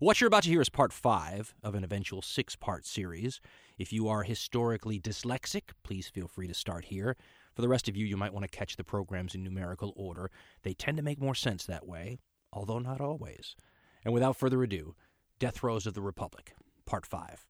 What 0.00 0.20
you're 0.20 0.28
about 0.28 0.44
to 0.44 0.48
hear 0.48 0.60
is 0.60 0.68
part 0.68 0.92
five 0.92 1.56
of 1.64 1.74
an 1.74 1.82
eventual 1.82 2.22
six 2.22 2.54
part 2.54 2.86
series. 2.86 3.40
If 3.78 3.92
you 3.92 4.06
are 4.06 4.22
historically 4.22 5.00
dyslexic, 5.00 5.70
please 5.82 6.06
feel 6.06 6.28
free 6.28 6.46
to 6.46 6.54
start 6.54 6.84
here. 6.84 7.16
For 7.54 7.62
the 7.62 7.68
rest 7.68 7.88
of 7.88 7.96
you, 7.96 8.06
you 8.06 8.16
might 8.16 8.32
want 8.32 8.44
to 8.48 8.56
catch 8.56 8.76
the 8.76 8.84
programs 8.84 9.34
in 9.34 9.42
numerical 9.42 9.92
order. 9.96 10.30
They 10.62 10.72
tend 10.72 10.98
to 10.98 11.02
make 11.02 11.20
more 11.20 11.34
sense 11.34 11.64
that 11.66 11.84
way, 11.84 12.20
although 12.52 12.78
not 12.78 13.00
always. 13.00 13.56
And 14.04 14.14
without 14.14 14.36
further 14.36 14.62
ado, 14.62 14.94
Death 15.40 15.56
Throes 15.56 15.84
of 15.84 15.94
the 15.94 16.00
Republic, 16.00 16.54
Part 16.86 17.04
5. 17.04 17.44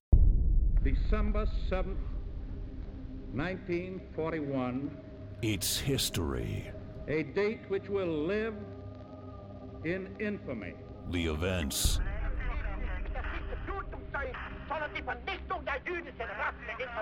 December 0.82 1.46
7th, 1.70 1.96
1941, 3.32 4.96
It's 5.42 5.78
history. 5.78 6.70
a 7.08 7.24
date 7.24 7.60
which 7.68 7.90
will 7.90 8.24
live 8.24 8.54
in 9.84 10.08
infamy. 10.18 10.72
The 11.10 11.26
events, 11.26 12.00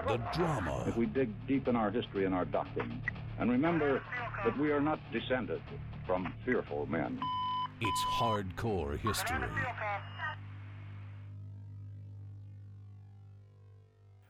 the 0.06 0.18
drama, 0.34 0.84
if 0.86 0.96
we 0.96 1.06
dig 1.06 1.30
deep 1.46 1.68
in 1.68 1.76
our 1.76 1.90
history 1.90 2.24
and 2.24 2.34
our 2.34 2.44
doctrine 2.44 3.02
and 3.38 3.50
remember 3.50 4.02
that 4.44 4.58
we 4.58 4.70
are 4.70 4.80
not 4.80 4.98
descended 5.12 5.60
from 6.06 6.32
fearful 6.44 6.86
men. 6.86 7.18
it's 7.80 8.04
hardcore 8.04 8.98
history. 8.98 9.36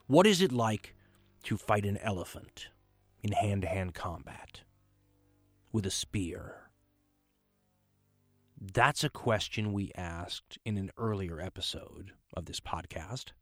What 0.06 0.26
is 0.26 0.40
it 0.40 0.52
like 0.52 0.94
to 1.44 1.56
fight 1.56 1.84
an 1.84 1.98
elephant 1.98 2.68
in 3.22 3.32
hand 3.32 3.62
to 3.62 3.68
hand 3.68 3.94
combat 3.94 4.62
with 5.72 5.84
a 5.84 5.90
spear? 5.90 6.65
That's 8.58 9.04
a 9.04 9.10
question 9.10 9.72
we 9.72 9.92
asked 9.96 10.58
in 10.64 10.78
an 10.78 10.90
earlier 10.96 11.40
episode 11.40 12.12
of 12.34 12.46
this 12.46 12.60
podcast. 12.60 13.32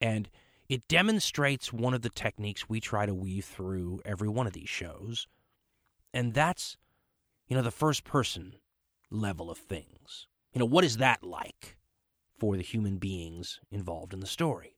And 0.00 0.30
it 0.68 0.88
demonstrates 0.88 1.72
one 1.72 1.92
of 1.92 2.02
the 2.02 2.08
techniques 2.08 2.68
we 2.68 2.80
try 2.80 3.04
to 3.04 3.14
weave 3.14 3.44
through 3.44 4.00
every 4.04 4.28
one 4.28 4.46
of 4.46 4.54
these 4.54 4.68
shows. 4.68 5.26
And 6.14 6.32
that's, 6.32 6.76
you 7.46 7.56
know, 7.56 7.62
the 7.62 7.70
first 7.70 8.04
person 8.04 8.56
level 9.10 9.50
of 9.50 9.58
things. 9.58 10.26
You 10.54 10.60
know, 10.60 10.66
what 10.66 10.84
is 10.84 10.96
that 10.96 11.22
like 11.22 11.76
for 12.38 12.56
the 12.56 12.62
human 12.62 12.96
beings 12.96 13.60
involved 13.70 14.14
in 14.14 14.20
the 14.20 14.26
story? 14.26 14.76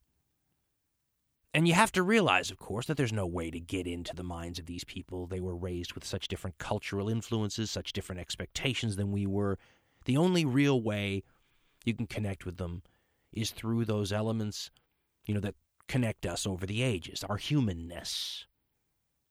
And 1.54 1.68
you 1.68 1.74
have 1.74 1.92
to 1.92 2.02
realize, 2.02 2.50
of 2.50 2.58
course, 2.58 2.86
that 2.86 2.96
there's 2.96 3.12
no 3.12 3.28
way 3.28 3.48
to 3.52 3.60
get 3.60 3.86
into 3.86 4.12
the 4.12 4.24
minds 4.24 4.58
of 4.58 4.66
these 4.66 4.82
people. 4.82 5.28
They 5.28 5.38
were 5.38 5.54
raised 5.56 5.92
with 5.92 6.04
such 6.04 6.26
different 6.26 6.58
cultural 6.58 7.08
influences, 7.08 7.70
such 7.70 7.92
different 7.92 8.20
expectations 8.20 8.96
than 8.96 9.12
we 9.12 9.24
were. 9.24 9.56
The 10.04 10.16
only 10.16 10.44
real 10.44 10.82
way 10.82 11.22
you 11.84 11.94
can 11.94 12.08
connect 12.08 12.44
with 12.44 12.56
them 12.56 12.82
is 13.32 13.52
through 13.52 13.84
those 13.84 14.12
elements, 14.12 14.72
you 15.26 15.32
know, 15.32 15.40
that 15.40 15.54
connect 15.86 16.26
us 16.26 16.44
over 16.44 16.66
the 16.66 16.82
ages, 16.82 17.22
our 17.22 17.36
humanness. 17.36 18.46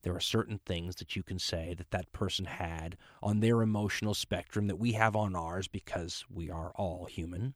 There 0.03 0.15
are 0.15 0.21
certain 0.21 0.61
things 0.65 0.95
that 0.97 1.17
you 1.17 1.23
can 1.23 1.39
say 1.39 1.75
that 1.77 1.91
that 1.91 2.11
person 2.13 2.45
had 2.45 2.95
on 3.21 3.41
their 3.41 3.61
emotional 3.61 4.13
spectrum 4.13 4.67
that 4.67 4.79
we 4.79 4.93
have 4.93 5.17
on 5.17 5.35
ours 5.35 5.67
because 5.67 6.23
we 6.33 6.49
are 6.49 6.71
all 6.75 7.05
human. 7.05 7.55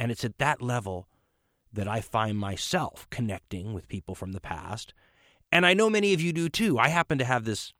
And 0.00 0.10
it's 0.10 0.24
at 0.24 0.38
that 0.38 0.60
level 0.60 1.08
that 1.76 1.88
I 1.88 2.00
find 2.00 2.36
myself 2.36 3.06
connecting 3.10 3.72
with 3.72 3.88
people 3.88 4.14
from 4.14 4.32
the 4.32 4.40
past. 4.40 4.92
And 5.52 5.64
I 5.64 5.74
know 5.74 5.88
many 5.88 6.12
of 6.12 6.20
you 6.20 6.32
do 6.32 6.48
too. 6.48 6.78
I 6.78 6.88
happen 6.88 7.18
to 7.18 7.24
have 7.24 7.44
this 7.44 7.72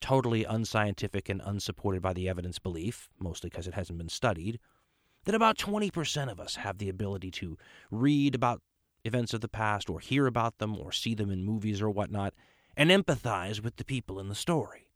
totally 0.00 0.44
unscientific 0.44 1.28
and 1.28 1.40
unsupported 1.44 2.02
by 2.02 2.12
the 2.12 2.28
evidence 2.28 2.58
belief, 2.58 3.08
mostly 3.18 3.48
because 3.50 3.66
it 3.66 3.74
hasn't 3.74 3.98
been 3.98 4.08
studied, 4.08 4.58
that 5.24 5.34
about 5.34 5.56
20% 5.56 6.30
of 6.30 6.40
us 6.40 6.56
have 6.56 6.78
the 6.78 6.88
ability 6.88 7.30
to 7.30 7.56
read 7.90 8.34
about 8.34 8.62
events 9.04 9.32
of 9.32 9.40
the 9.40 9.48
past 9.48 9.88
or 9.88 10.00
hear 10.00 10.26
about 10.26 10.58
them 10.58 10.76
or 10.76 10.90
see 10.90 11.14
them 11.14 11.30
in 11.30 11.44
movies 11.44 11.80
or 11.80 11.90
whatnot 11.90 12.34
and 12.76 12.90
empathize 12.90 13.62
with 13.62 13.76
the 13.76 13.84
people 13.84 14.18
in 14.18 14.28
the 14.28 14.34
story. 14.34 14.90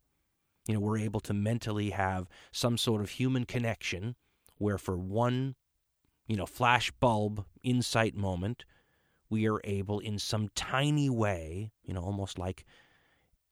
You 0.67 0.75
know, 0.75 0.79
we're 0.79 0.99
able 0.99 1.21
to 1.21 1.33
mentally 1.33 1.91
have 1.91 2.27
some 2.51 2.77
sort 2.77 3.01
of 3.01 3.11
human 3.11 3.45
connection 3.45 4.15
where 4.57 4.77
for 4.77 4.97
one 4.97 5.55
you 6.31 6.37
know, 6.37 6.45
flash 6.45 6.91
bulb 6.91 7.43
insight 7.61 8.15
moment, 8.15 8.63
we 9.29 9.49
are 9.49 9.59
able 9.65 9.99
in 9.99 10.17
some 10.17 10.47
tiny 10.55 11.09
way, 11.09 11.73
you 11.83 11.93
know, 11.93 11.99
almost 12.01 12.39
like 12.39 12.63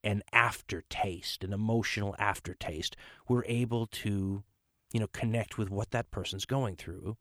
an 0.01 0.23
aftertaste, 0.31 1.43
an 1.43 1.51
emotional 1.51 2.15
aftertaste, 2.17 2.95
we're 3.27 3.43
able 3.47 3.85
to, 3.85 4.45
you 4.93 4.99
know, 5.01 5.07
connect 5.07 5.57
with 5.57 5.69
what 5.69 5.91
that 5.91 6.09
person's 6.09 6.45
going 6.45 6.77
through, 6.77 7.17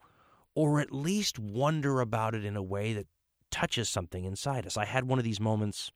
or 0.55 0.79
at 0.79 0.93
least 0.93 1.41
wonder 1.41 2.01
about 2.01 2.37
it 2.37 2.45
in 2.45 2.55
a 2.55 2.63
way 2.63 2.93
that 2.93 3.09
touches 3.51 3.89
something 3.89 4.25
inside 4.25 4.65
us. 4.65 4.77
I 4.77 4.85
had 4.85 5.09
one 5.09 5.19
of 5.19 5.25
these 5.25 5.41
moments 5.41 5.91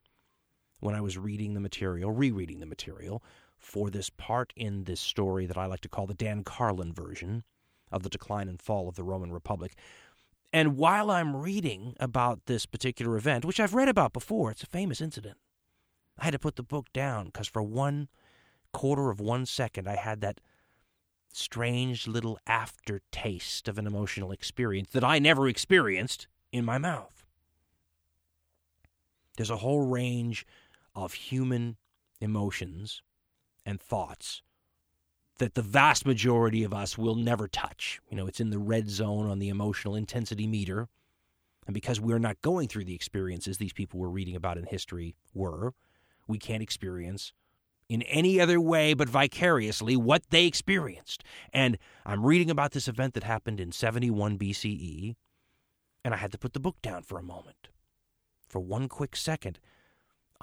when 0.81 0.97
I 0.97 1.01
was 1.01 1.17
reading 1.17 1.55
the 1.55 1.61
material, 1.61 2.11
rereading 2.11 2.59
the 2.59 2.67
material, 2.67 3.23
for 3.59 3.91
this 3.91 4.11
part 4.11 4.53
in 4.57 4.83
this 4.83 5.01
story 5.01 5.47
that 5.47 5.57
I 5.57 5.67
like 5.67 5.83
to 5.83 5.89
call 5.89 6.09
the 6.09 6.15
Dan 6.15 6.43
Carlin 6.43 6.93
version 6.93 7.45
of 7.93 8.03
the 8.03 8.09
decline 8.09 8.49
and 8.49 8.61
fall 8.61 8.89
of 8.89 8.97
the 8.97 9.05
Roman 9.05 9.33
Republic. 9.33 9.75
And 10.53 10.77
while 10.77 11.11
I'm 11.11 11.37
reading 11.37 11.95
about 11.99 12.47
this 12.47 12.67
particular 12.67 13.17
event, 13.17 13.45
which 13.45 13.61
I've 13.61 13.75
read 13.75 13.89
about 13.89 14.13
before, 14.13 14.51
it's 14.51 14.63
a 14.63 14.67
famous 14.67 15.01
incident, 15.01 15.39
I 16.19 16.25
had 16.25 16.33
to 16.33 16.39
put 16.39 16.57
the 16.57 16.63
book 16.63 16.93
down 16.93 17.27
because 17.27 17.49
for 17.49 17.63
one 17.63 18.09
quarter 18.73 19.11
of 19.11 19.21
one 19.21 19.47
second, 19.47 19.89
I 19.89 19.97
had 19.97 20.21
that 20.21 20.41
strange 21.33 22.07
little 22.07 22.39
aftertaste 22.47 23.67
of 23.69 23.79
an 23.79 23.87
emotional 23.87 24.33
experience 24.33 24.91
that 24.93 25.05
I 25.05 25.19
never 25.19 25.49
experienced 25.49 26.27
in 26.53 26.65
my 26.65 26.77
mouth. 26.77 27.25
There's 29.37 29.51
a 29.51 29.57
whole 29.57 29.87
range 29.87 30.47
of 30.95 31.15
human 31.15 31.77
emotions 32.21 33.03
and 33.65 33.81
thoughts 33.81 34.43
that 35.43 35.55
the 35.55 35.63
vast 35.63 36.07
majority 36.07 36.63
of 36.63 36.73
us 36.73 36.97
will 36.97 37.17
never 37.17 37.49
touch. 37.49 38.01
You 38.09 38.17
know, 38.17 38.29
it's 38.29 38.39
in 38.39 38.51
the 38.51 38.61
red 38.61 38.89
zone 38.89 39.27
on 39.27 39.41
the 39.41 39.49
emotional 39.49 39.97
intensity 39.97 40.47
meter. 40.47 40.89
And 41.67 41.75
because 41.75 42.01
we're 42.01 42.21
not 42.21 42.41
going 42.43 42.69
through 42.69 42.85
the 42.85 42.95
experiences 42.95 43.59
these 43.59 43.73
people 43.73 43.99
were 43.99 44.09
reading 44.09 44.37
about 44.37 44.57
in 44.57 44.67
history 44.67 45.17
were, 45.35 45.75
we 46.29 46.39
can't 46.39 46.63
experience 46.63 47.33
in 47.89 48.03
any 48.03 48.41
other 48.41 48.61
way 48.61 48.95
but 48.95 49.09
vicariously 49.09 49.97
what 49.97 50.23
they 50.31 50.47
experienced. 50.47 51.25
And 51.53 51.77
I'm 52.07 52.25
reading 52.25 52.49
about 52.49 52.71
this 52.71 52.87
event 52.87 53.15
that 53.15 53.25
happened 53.25 53.59
in 53.59 53.73
71 53.73 54.39
BCE, 54.39 55.17
and 56.05 56.15
I 56.15 56.19
had 56.19 56.31
to 56.31 56.39
put 56.39 56.53
the 56.53 56.61
book 56.61 56.77
down 56.83 57.03
for 57.03 57.19
a 57.19 57.23
moment. 57.23 57.69
For 58.47 58.61
one 58.61 58.89
quick 58.89 59.17
second, 59.17 59.59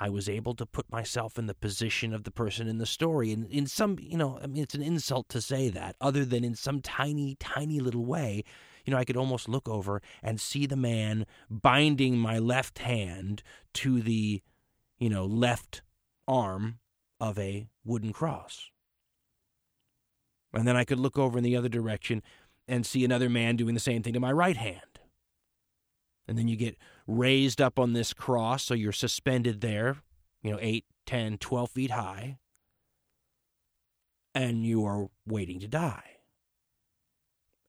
I 0.02 0.10
was 0.10 0.30
able 0.30 0.56
to 0.56 0.66
put 0.66 0.90
myself 0.90 1.38
in 1.38 1.48
the 1.48 1.54
position 1.54 2.14
of 2.14 2.24
the 2.24 2.32
person 2.32 2.68
in 2.68 2.78
the 2.78 2.86
story. 2.86 3.34
And 3.34 3.46
in 3.52 3.68
some, 3.68 3.98
you 4.00 4.18
know, 4.18 4.40
I 4.42 4.48
mean, 4.48 4.64
it's 4.64 4.74
an 4.74 4.82
insult 4.82 5.28
to 5.30 5.42
say 5.42 5.70
that, 5.70 5.98
other 6.00 6.24
than 6.24 6.46
in 6.46 6.56
some 6.56 6.82
tiny, 6.82 7.36
tiny 7.36 7.82
little 7.82 8.06
way, 8.06 8.46
you 8.86 8.92
know, 8.92 8.98
I 8.98 9.04
could 9.04 9.18
almost 9.18 9.50
look 9.50 9.68
over 9.68 10.02
and 10.24 10.40
see 10.40 10.66
the 10.66 10.78
man 10.78 11.26
binding 11.50 12.18
my 12.18 12.40
left 12.40 12.80
hand 12.80 13.44
to 13.74 14.02
the, 14.02 14.42
you 14.98 15.10
know, 15.10 15.26
left 15.26 15.82
arm 16.28 16.80
of 17.20 17.38
a 17.38 17.68
wooden 17.84 18.14
cross. 18.14 18.72
And 20.54 20.66
then 20.66 20.78
I 20.78 20.86
could 20.86 21.00
look 21.00 21.20
over 21.20 21.38
in 21.38 21.44
the 21.44 21.58
other 21.58 21.70
direction 21.70 22.24
and 22.68 22.86
see 22.86 23.04
another 23.04 23.30
man 23.30 23.58
doing 23.58 23.74
the 23.74 23.80
same 23.80 24.02
thing 24.02 24.14
to 24.14 24.20
my 24.20 24.32
right 24.32 24.58
hand. 24.58 24.89
And 26.30 26.38
then 26.38 26.48
you 26.48 26.56
get 26.56 26.78
raised 27.08 27.60
up 27.60 27.80
on 27.80 27.94
this 27.94 28.14
cross, 28.14 28.64
so 28.64 28.76
you're 28.76 28.92
suspended 28.92 29.62
there, 29.62 29.98
you 30.44 30.52
know, 30.52 30.60
8, 30.62 30.86
10, 31.08 31.40
12 31.40 31.72
feet 31.72 31.90
high, 31.90 32.38
and 34.36 34.64
you 34.64 34.86
are 34.86 35.10
waiting 35.26 35.60
to 35.60 35.68
die. 35.68 36.04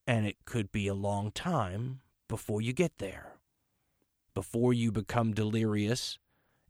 And 0.07 0.27
it 0.27 0.45
could 0.45 0.71
be 0.71 0.89
a 0.89 0.95
long 0.95 1.31
time 1.31 2.03
before 2.29 2.61
you 2.61 2.75
get 2.75 2.99
there, 2.99 3.39
before 4.35 4.75
you 4.75 4.93
become 4.93 5.33
delirious 5.33 6.19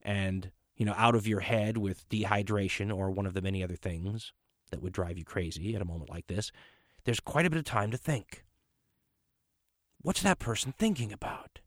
and, 0.00 0.52
you 0.76 0.86
know, 0.86 0.94
out 0.96 1.16
of 1.16 1.26
your 1.26 1.40
head 1.40 1.76
with 1.76 2.08
dehydration 2.08 2.96
or 2.96 3.10
one 3.10 3.26
of 3.26 3.34
the 3.34 3.42
many 3.42 3.64
other 3.64 3.74
things 3.74 4.32
that 4.70 4.80
would 4.80 4.92
drive 4.92 5.18
you 5.18 5.24
crazy 5.24 5.74
at 5.74 5.82
a 5.82 5.86
moment 5.86 6.08
like 6.08 6.28
this. 6.28 6.52
There's 7.02 7.18
quite 7.18 7.46
a 7.46 7.50
bit 7.50 7.58
of 7.58 7.64
time 7.64 7.90
to 7.90 7.96
think. 7.96 8.44
What's 10.00 10.22
that 10.22 10.38
person 10.38 10.72
thinking 10.78 11.12
about? 11.12 11.59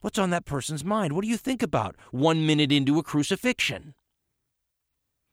What's 0.00 0.18
on 0.18 0.30
that 0.30 0.46
person's 0.46 0.84
mind? 0.84 1.12
What 1.12 1.22
do 1.22 1.28
you 1.28 1.36
think 1.36 1.62
about 1.62 1.94
one 2.10 2.46
minute 2.46 2.72
into 2.72 2.98
a 2.98 3.02
crucifixion? 3.02 3.94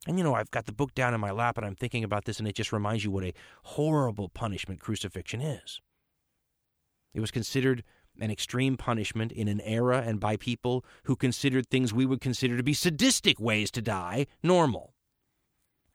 And 0.06 0.18
you 0.18 0.24
know, 0.24 0.36
I've 0.36 0.52
got 0.52 0.66
the 0.66 0.74
book 0.74 0.94
down 0.94 1.14
in 1.14 1.22
my 1.22 1.32
lap 1.32 1.58
and 1.58 1.66
I'm 1.66 1.76
thinking 1.76 2.04
about 2.04 2.26
this, 2.26 2.40
and 2.40 2.48
it 2.48 2.56
just 2.56 2.74
reminds 2.74 3.04
you 3.04 3.12
what 3.12 3.24
a 3.24 3.34
horrible 3.64 4.30
punishment 4.30 4.80
crucifixion 4.80 5.42
is. 5.42 5.82
It 7.14 7.22
was 7.22 7.32
considered 7.32 7.84
an 8.20 8.32
extreme 8.32 8.78
punishment 8.78 9.32
in 9.32 9.48
an 9.48 9.62
era 9.62 10.04
and 10.06 10.20
by 10.20 10.36
people 10.36 10.84
who 11.04 11.16
considered 11.16 11.70
things 11.70 11.94
we 11.94 12.06
would 12.06 12.22
consider 12.22 12.58
to 12.58 12.64
be 12.64 12.74
sadistic 12.74 13.40
ways 13.40 13.72
to 13.72 13.82
die 13.82 14.28
normal. 14.44 14.94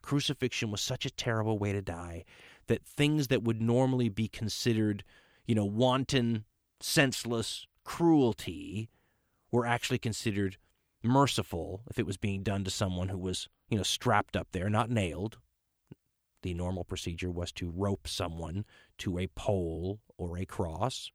Crucifixion 0.02 0.70
was 0.70 0.80
such 0.80 1.04
a 1.04 1.10
terrible 1.10 1.58
way 1.58 1.72
to 1.72 1.82
die 1.82 2.24
that 2.68 2.84
things 2.84 3.28
that 3.28 3.42
would 3.42 3.60
normally 3.60 4.08
be 4.08 4.28
considered, 4.28 5.04
you 5.46 5.54
know, 5.54 5.64
wanton, 5.64 6.44
senseless 6.80 7.66
cruelty 7.84 8.88
were 9.50 9.66
actually 9.66 9.98
considered 9.98 10.56
merciful 11.02 11.82
if 11.90 11.98
it 11.98 12.06
was 12.06 12.16
being 12.16 12.42
done 12.42 12.64
to 12.64 12.70
someone 12.70 13.08
who 13.08 13.18
was, 13.18 13.48
you 13.68 13.76
know, 13.76 13.82
strapped 13.82 14.36
up 14.36 14.48
there, 14.52 14.70
not 14.70 14.90
nailed. 14.90 15.38
The 16.42 16.54
normal 16.54 16.84
procedure 16.84 17.30
was 17.30 17.52
to 17.52 17.70
rope 17.70 18.08
someone 18.08 18.64
to 18.98 19.18
a 19.18 19.28
pole 19.28 20.00
or 20.16 20.38
a 20.38 20.44
cross. 20.44 21.10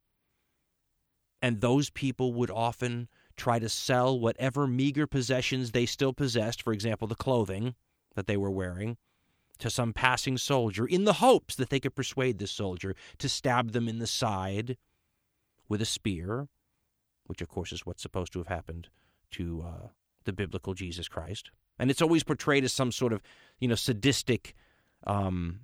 And 1.40 1.60
those 1.60 1.90
people 1.90 2.32
would 2.34 2.50
often 2.50 3.08
try 3.36 3.58
to 3.58 3.68
sell 3.68 4.18
whatever 4.18 4.66
meager 4.66 5.06
possessions 5.06 5.70
they 5.70 5.86
still 5.86 6.12
possessed, 6.12 6.62
for 6.62 6.72
example, 6.72 7.06
the 7.06 7.14
clothing 7.14 7.74
that 8.14 8.26
they 8.26 8.36
were 8.36 8.50
wearing, 8.50 8.96
to 9.58 9.70
some 9.70 9.92
passing 9.92 10.38
soldier 10.38 10.86
in 10.86 11.04
the 11.04 11.14
hopes 11.14 11.54
that 11.54 11.70
they 11.70 11.80
could 11.80 11.94
persuade 11.94 12.38
this 12.38 12.50
soldier 12.50 12.94
to 13.18 13.28
stab 13.28 13.72
them 13.72 13.88
in 13.88 13.98
the 13.98 14.06
side 14.06 14.76
with 15.68 15.82
a 15.82 15.86
spear, 15.86 16.48
which, 17.28 17.40
of 17.40 17.48
course, 17.48 17.72
is 17.72 17.86
what's 17.86 18.02
supposed 18.02 18.32
to 18.32 18.40
have 18.40 18.48
happened 18.48 18.88
to 19.30 19.64
uh, 19.66 19.88
the 20.24 20.32
biblical 20.32 20.74
Jesus 20.74 21.08
Christ. 21.08 21.50
And 21.78 21.90
it's 21.90 22.02
always 22.02 22.24
portrayed 22.24 22.64
as 22.64 22.72
some 22.72 22.90
sort 22.90 23.12
of, 23.12 23.22
you 23.60 23.68
know, 23.68 23.76
sadistic, 23.76 24.54
um, 25.06 25.60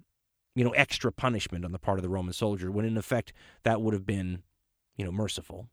you 0.55 0.63
know, 0.63 0.71
extra 0.71 1.11
punishment 1.11 1.65
on 1.65 1.73
the 1.73 1.79
part 1.79 1.99
of 1.99 2.03
the 2.03 2.09
Roman 2.09 2.33
soldier, 2.33 2.71
when 2.71 2.85
in 2.85 2.97
effect 2.97 3.33
that 3.65 3.83
would 3.83 3.95
have 3.95 4.07
been, 4.07 4.43
you 4.97 5.05
know, 5.05 5.11
merciful. 5.11 5.69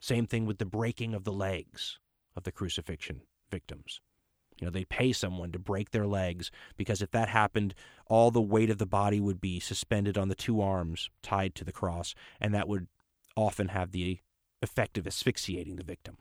Same 0.00 0.26
thing 0.26 0.44
with 0.44 0.58
the 0.58 0.66
breaking 0.66 1.14
of 1.14 1.24
the 1.24 1.32
legs 1.32 1.98
of 2.36 2.42
the 2.42 2.52
crucifixion 2.52 3.22
victims. 3.50 4.00
You 4.60 4.66
know, 4.66 4.70
they'd 4.70 4.88
pay 4.88 5.12
someone 5.12 5.52
to 5.52 5.58
break 5.58 5.90
their 5.90 6.06
legs 6.06 6.50
because 6.76 7.00
if 7.00 7.10
that 7.12 7.28
happened, 7.30 7.74
all 8.06 8.30
the 8.30 8.42
weight 8.42 8.68
of 8.68 8.78
the 8.78 8.86
body 8.86 9.18
would 9.18 9.40
be 9.40 9.58
suspended 9.58 10.18
on 10.18 10.28
the 10.28 10.34
two 10.34 10.60
arms 10.60 11.08
tied 11.22 11.54
to 11.54 11.64
the 11.64 11.72
cross, 11.72 12.14
and 12.38 12.54
that 12.54 12.68
would 12.68 12.86
often 13.36 13.68
have 13.68 13.92
the 13.92 14.20
effect 14.62 14.98
of 14.98 15.06
asphyxiating 15.06 15.76
the 15.76 15.84
victim. 15.84 16.18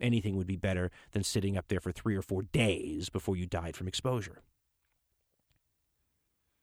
Anything 0.00 0.36
would 0.36 0.46
be 0.46 0.56
better 0.56 0.90
than 1.12 1.24
sitting 1.24 1.56
up 1.56 1.68
there 1.68 1.80
for 1.80 1.92
three 1.92 2.16
or 2.16 2.22
four 2.22 2.42
days 2.42 3.08
before 3.08 3.36
you 3.36 3.46
died 3.46 3.76
from 3.76 3.88
exposure. 3.88 4.42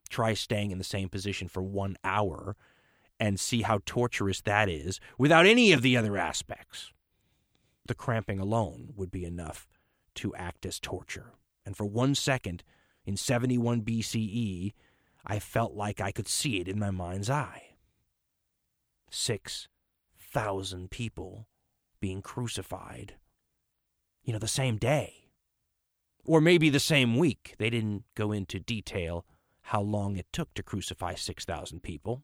Try 0.10 0.34
staying 0.34 0.72
in 0.72 0.78
the 0.78 0.84
same 0.84 1.10
position 1.10 1.48
for 1.48 1.62
one 1.62 1.98
hour 2.04 2.56
and 3.20 3.40
see 3.40 3.64
how 3.64 3.80
torturous 3.86 4.42
that 4.42 4.70
is 4.70 5.00
without 5.18 5.46
any 5.46 5.72
of 5.72 5.82
the 5.82 5.98
other 5.98 6.18
aspects. 6.18 6.92
The 7.86 7.96
cramping 7.96 8.40
alone 8.40 8.94
would 8.96 9.12
be 9.12 9.26
enough 9.26 9.68
to 10.16 10.36
act 10.36 10.66
as 10.66 10.80
torture. 10.80 11.34
And 11.66 11.76
for 11.76 11.86
one 11.86 12.16
second, 12.16 12.64
in 13.06 13.18
71 13.18 13.82
BCE, 13.82 14.74
I 15.26 15.40
felt 15.40 15.74
like 15.74 16.00
I 16.00 16.12
could 16.12 16.28
see 16.28 16.60
it 16.60 16.68
in 16.68 16.80
my 16.80 16.92
mind's 16.92 17.30
eye. 17.30 17.76
Six 19.10 19.68
thousand 20.36 20.92
people 20.92 21.48
being 22.02 22.22
crucified, 22.22 23.14
you 24.22 24.34
know, 24.34 24.40
the 24.40 24.50
same 24.50 24.76
day. 24.76 25.30
Or 26.26 26.42
maybe 26.42 26.70
the 26.70 26.80
same 26.80 27.16
week. 27.16 27.56
They 27.58 27.70
didn't 27.70 28.04
go 28.16 28.34
into 28.34 28.60
detail 28.60 29.26
how 29.62 29.82
long 29.82 30.18
it 30.18 30.26
took 30.34 30.54
to 30.56 30.62
crucify 30.62 31.16
6,000 31.16 31.82
people. 31.82 32.24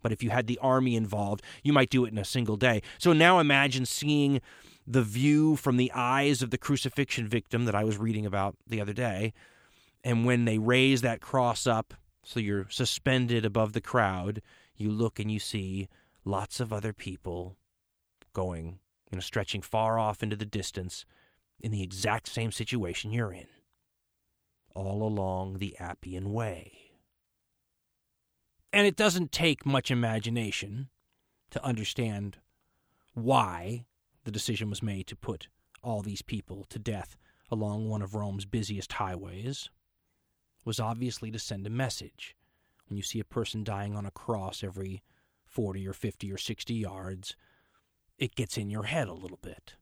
But 0.00 0.12
if 0.12 0.22
you 0.22 0.30
had 0.30 0.46
the 0.46 0.60
army 0.62 0.94
involved, 0.94 1.42
you 1.64 1.72
might 1.72 1.90
do 1.90 2.04
it 2.04 2.12
in 2.12 2.18
a 2.18 2.24
single 2.24 2.56
day. 2.56 2.82
So 2.98 3.12
now 3.12 3.40
imagine 3.40 3.84
seeing 3.84 4.40
the 4.86 5.02
view 5.02 5.56
from 5.56 5.76
the 5.76 5.90
eyes 5.92 6.40
of 6.40 6.50
the 6.50 6.56
crucifixion 6.56 7.26
victim 7.26 7.64
that 7.64 7.74
I 7.74 7.82
was 7.82 7.98
reading 7.98 8.26
about 8.26 8.54
the 8.64 8.80
other 8.80 8.92
day. 8.92 9.32
And 10.04 10.24
when 10.24 10.44
they 10.44 10.58
raise 10.58 11.00
that 11.00 11.20
cross 11.20 11.66
up, 11.66 11.94
so 12.22 12.38
you're 12.38 12.68
suspended 12.70 13.44
above 13.44 13.72
the 13.72 13.80
crowd, 13.80 14.40
you 14.76 14.92
look 14.92 15.18
and 15.18 15.32
you 15.32 15.40
see 15.40 15.88
lots 16.28 16.60
of 16.60 16.72
other 16.72 16.92
people 16.92 17.56
going, 18.32 18.78
you 19.10 19.16
know, 19.16 19.20
stretching 19.20 19.62
far 19.62 19.98
off 19.98 20.22
into 20.22 20.36
the 20.36 20.44
distance 20.44 21.04
in 21.58 21.72
the 21.72 21.82
exact 21.82 22.28
same 22.28 22.52
situation 22.52 23.12
you're 23.12 23.32
in, 23.32 23.46
all 24.74 25.02
along 25.02 25.58
the 25.58 25.76
Appian 25.78 26.32
Way. 26.32 26.72
And 28.72 28.86
it 28.86 28.96
doesn't 28.96 29.32
take 29.32 29.64
much 29.64 29.90
imagination 29.90 30.90
to 31.50 31.64
understand 31.64 32.36
why 33.14 33.86
the 34.24 34.30
decision 34.30 34.68
was 34.68 34.82
made 34.82 35.06
to 35.06 35.16
put 35.16 35.48
all 35.82 36.02
these 36.02 36.22
people 36.22 36.66
to 36.68 36.78
death 36.78 37.16
along 37.50 37.88
one 37.88 38.02
of 38.02 38.14
Rome's 38.14 38.44
busiest 38.44 38.92
highways 38.92 39.70
was 40.64 40.78
obviously 40.78 41.30
to 41.30 41.38
send 41.38 41.66
a 41.66 41.70
message. 41.70 42.36
When 42.88 42.98
you 42.98 43.02
see 43.02 43.20
a 43.20 43.24
person 43.24 43.64
dying 43.64 43.96
on 43.96 44.04
a 44.04 44.10
cross 44.10 44.62
every 44.62 45.02
40 45.48 45.86
or 45.88 45.92
50 45.92 46.32
or 46.32 46.38
60 46.38 46.74
yards, 46.74 47.36
it 48.18 48.34
gets 48.34 48.56
in 48.56 48.70
your 48.70 48.84
head 48.84 49.08
a 49.08 49.14
little 49.14 49.38
bit. 49.40 49.74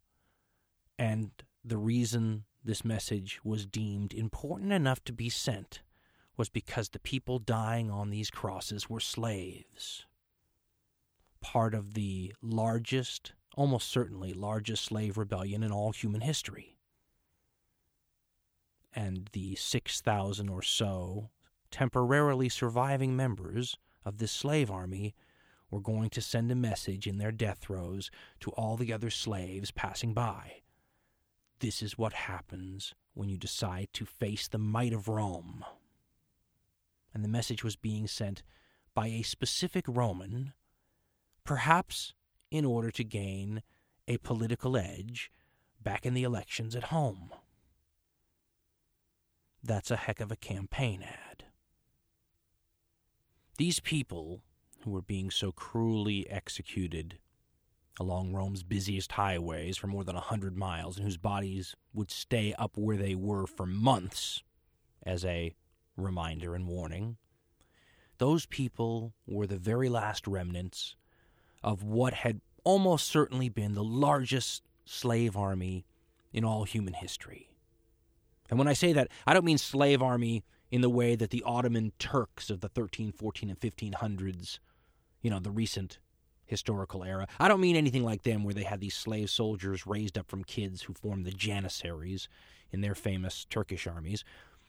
And 0.98 1.30
the 1.64 1.78
reason 1.78 2.44
this 2.64 2.84
message 2.84 3.40
was 3.44 3.66
deemed 3.66 4.12
important 4.12 4.72
enough 4.72 5.02
to 5.04 5.12
be 5.12 5.28
sent 5.28 5.82
was 6.36 6.48
because 6.48 6.90
the 6.90 6.98
people 6.98 7.38
dying 7.38 7.90
on 7.90 8.10
these 8.10 8.30
crosses 8.30 8.90
were 8.90 9.00
slaves. 9.00 10.04
Part 11.40 11.74
of 11.74 11.94
the 11.94 12.34
largest, 12.42 13.32
almost 13.56 13.88
certainly 13.88 14.32
largest 14.32 14.84
slave 14.84 15.16
rebellion 15.16 15.62
in 15.62 15.72
all 15.72 15.92
human 15.92 16.20
history. 16.20 16.76
And 18.92 19.28
the 19.32 19.54
6,000 19.54 20.48
or 20.48 20.62
so 20.62 21.30
temporarily 21.70 22.48
surviving 22.48 23.16
members 23.16 23.76
of 24.04 24.18
this 24.18 24.32
slave 24.32 24.70
army 24.70 25.14
were 25.70 25.80
going 25.80 26.10
to 26.10 26.20
send 26.20 26.50
a 26.50 26.56
message 26.56 27.06
in 27.06 27.18
their 27.18 27.32
death 27.32 27.58
throes 27.58 28.10
to 28.40 28.50
all 28.52 28.76
the 28.76 28.92
other 28.92 29.10
slaves 29.10 29.70
passing 29.70 30.14
by. 30.14 30.62
This 31.60 31.82
is 31.82 31.98
what 31.98 32.12
happens 32.12 32.94
when 33.14 33.28
you 33.28 33.38
decide 33.38 33.88
to 33.94 34.04
face 34.04 34.46
the 34.46 34.58
might 34.58 34.92
of 34.92 35.08
Rome 35.08 35.64
and 37.16 37.24
the 37.24 37.28
message 37.28 37.64
was 37.64 37.76
being 37.76 38.06
sent 38.06 38.42
by 38.94 39.06
a 39.06 39.22
specific 39.22 39.86
Roman, 39.88 40.52
perhaps 41.44 42.12
in 42.50 42.62
order 42.66 42.90
to 42.90 43.02
gain 43.02 43.62
a 44.06 44.18
political 44.18 44.76
edge 44.76 45.30
back 45.82 46.04
in 46.04 46.12
the 46.12 46.24
elections 46.24 46.76
at 46.76 46.84
home. 46.84 47.30
That's 49.62 49.90
a 49.90 49.96
heck 49.96 50.20
of 50.20 50.30
a 50.30 50.36
campaign 50.36 51.02
ad. 51.02 51.44
These 53.56 53.80
people 53.80 54.42
who 54.86 54.92
were 54.92 55.02
being 55.02 55.32
so 55.32 55.50
cruelly 55.50 56.30
executed 56.30 57.18
along 57.98 58.32
Rome's 58.32 58.62
busiest 58.62 59.12
highways 59.12 59.76
for 59.76 59.88
more 59.88 60.04
than 60.04 60.14
a 60.14 60.20
hundred 60.20 60.56
miles, 60.56 60.96
and 60.96 61.04
whose 61.04 61.16
bodies 61.16 61.74
would 61.92 62.08
stay 62.10 62.54
up 62.56 62.76
where 62.76 62.96
they 62.96 63.16
were 63.16 63.48
for 63.48 63.66
months 63.66 64.44
as 65.04 65.24
a 65.24 65.56
reminder 65.96 66.54
and 66.54 66.68
warning. 66.68 67.16
Those 68.18 68.46
people 68.46 69.12
were 69.26 69.48
the 69.48 69.56
very 69.56 69.88
last 69.88 70.28
remnants 70.28 70.94
of 71.64 71.82
what 71.82 72.14
had 72.14 72.40
almost 72.62 73.08
certainly 73.08 73.48
been 73.48 73.74
the 73.74 73.82
largest 73.82 74.62
slave 74.84 75.36
army 75.36 75.84
in 76.32 76.44
all 76.44 76.62
human 76.62 76.94
history. 76.94 77.48
And 78.48 78.56
when 78.56 78.68
I 78.68 78.72
say 78.72 78.92
that, 78.92 79.08
I 79.26 79.34
don't 79.34 79.44
mean 79.44 79.58
slave 79.58 80.00
army 80.00 80.44
in 80.70 80.80
the 80.80 80.90
way 80.90 81.16
that 81.16 81.30
the 81.30 81.42
Ottoman 81.44 81.90
Turks 81.98 82.50
of 82.50 82.60
the 82.60 82.68
13, 82.68 83.10
14, 83.10 83.50
and 83.50 83.58
1500s, 83.58 84.60
you 85.26 85.30
know, 85.30 85.40
the 85.40 85.50
recent 85.50 85.98
historical 86.44 87.02
era. 87.02 87.26
I 87.40 87.48
don't 87.48 87.60
mean 87.60 87.74
anything 87.74 88.04
like 88.04 88.22
them 88.22 88.44
where 88.44 88.54
they 88.54 88.62
had 88.62 88.78
these 88.78 88.94
slave 88.94 89.28
soldiers 89.28 89.84
raised 89.84 90.16
up 90.16 90.28
from 90.28 90.44
kids 90.44 90.82
who 90.82 90.94
formed 90.94 91.26
the 91.26 91.32
Janissaries 91.32 92.28
in 92.70 92.80
their 92.80 92.94
famous 92.94 93.44
Turkish 93.50 93.88
armies 93.88 94.22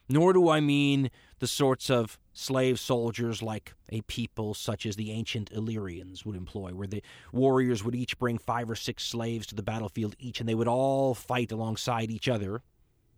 nor 0.09 0.33
do 0.33 0.49
I 0.49 0.59
mean 0.59 1.11
the 1.39 1.47
sorts 1.47 1.89
of 1.91 2.17
slave 2.33 2.79
soldiers 2.79 3.43
like 3.43 3.75
a 3.89 4.01
people 4.01 4.53
such 4.53 4.85
as 4.85 4.95
the 4.95 5.11
ancient 5.11 5.51
Illyrians 5.51 6.25
would 6.25 6.35
employ, 6.35 6.71
where 6.71 6.87
the 6.87 7.03
warriors 7.31 7.83
would 7.83 7.93
each 7.93 8.17
bring 8.17 8.37
five 8.37 8.69
or 8.69 8.75
six 8.75 9.03
slaves 9.03 9.45
to 9.47 9.55
the 9.55 9.63
battlefield 9.63 10.15
each, 10.17 10.39
and 10.39 10.47
they 10.47 10.55
would 10.55 10.67
all 10.67 11.13
fight 11.13 11.51
alongside 11.51 12.09
each 12.09 12.29
other, 12.29 12.61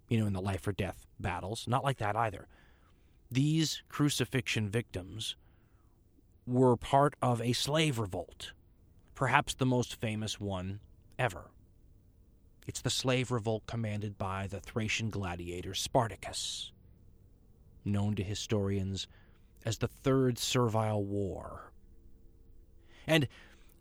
you 0.08 0.20
know, 0.20 0.26
in 0.26 0.34
the 0.34 0.42
life 0.42 0.68
or 0.68 0.72
death 0.72 1.06
battles. 1.20 1.68
Not 1.68 1.84
like 1.84 1.98
that 1.98 2.16
either. 2.16 2.48
These 3.32 3.84
crucifixion 3.90 4.68
victims 4.70 5.36
were 6.50 6.76
part 6.76 7.16
of 7.22 7.42
a 7.42 7.54
slave 7.54 8.00
revolt, 8.00 8.54
perhaps 9.16 9.54
the 9.54 9.66
most 9.66 10.00
famous 10.02 10.40
one 10.40 10.80
ever. 11.18 11.52
It's 12.68 12.82
the 12.82 12.90
slave 12.90 13.32
revolt 13.32 13.66
commanded 13.68 14.18
by 14.18 14.48
the 14.48 14.60
Thracian 14.60 15.10
gladiator 15.10 15.74
Spartacus 15.74 16.72
known 17.86 18.16
to 18.16 18.24
historians 18.24 19.08
as 19.66 19.78
the 19.78 19.88
Third 19.88 20.38
Servile 20.38 21.04
War. 21.04 21.72
And 23.08 23.28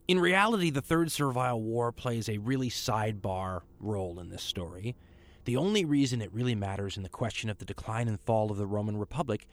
in 0.07 0.21
reality, 0.21 0.71
the 0.71 0.81
Third 0.81 1.11
Servile 1.13 1.61
War 1.61 1.93
plays 1.93 2.29
a 2.29 2.39
really 2.39 2.71
sidebar 2.71 3.63
role 3.79 4.19
in 4.19 4.31
this 4.31 4.43
story. 4.43 4.97
The 5.45 5.57
only 5.57 5.85
reason 5.85 6.23
it 6.23 6.33
really 6.33 6.55
matters 6.55 6.97
in 6.97 7.03
the 7.03 7.09
question 7.09 7.51
of 7.51 7.59
the 7.59 7.65
decline 7.65 8.09
and 8.09 8.21
fall 8.21 8.51
of 8.51 8.57
the 8.57 8.67
Roman 8.67 8.97
Republic 8.97 9.47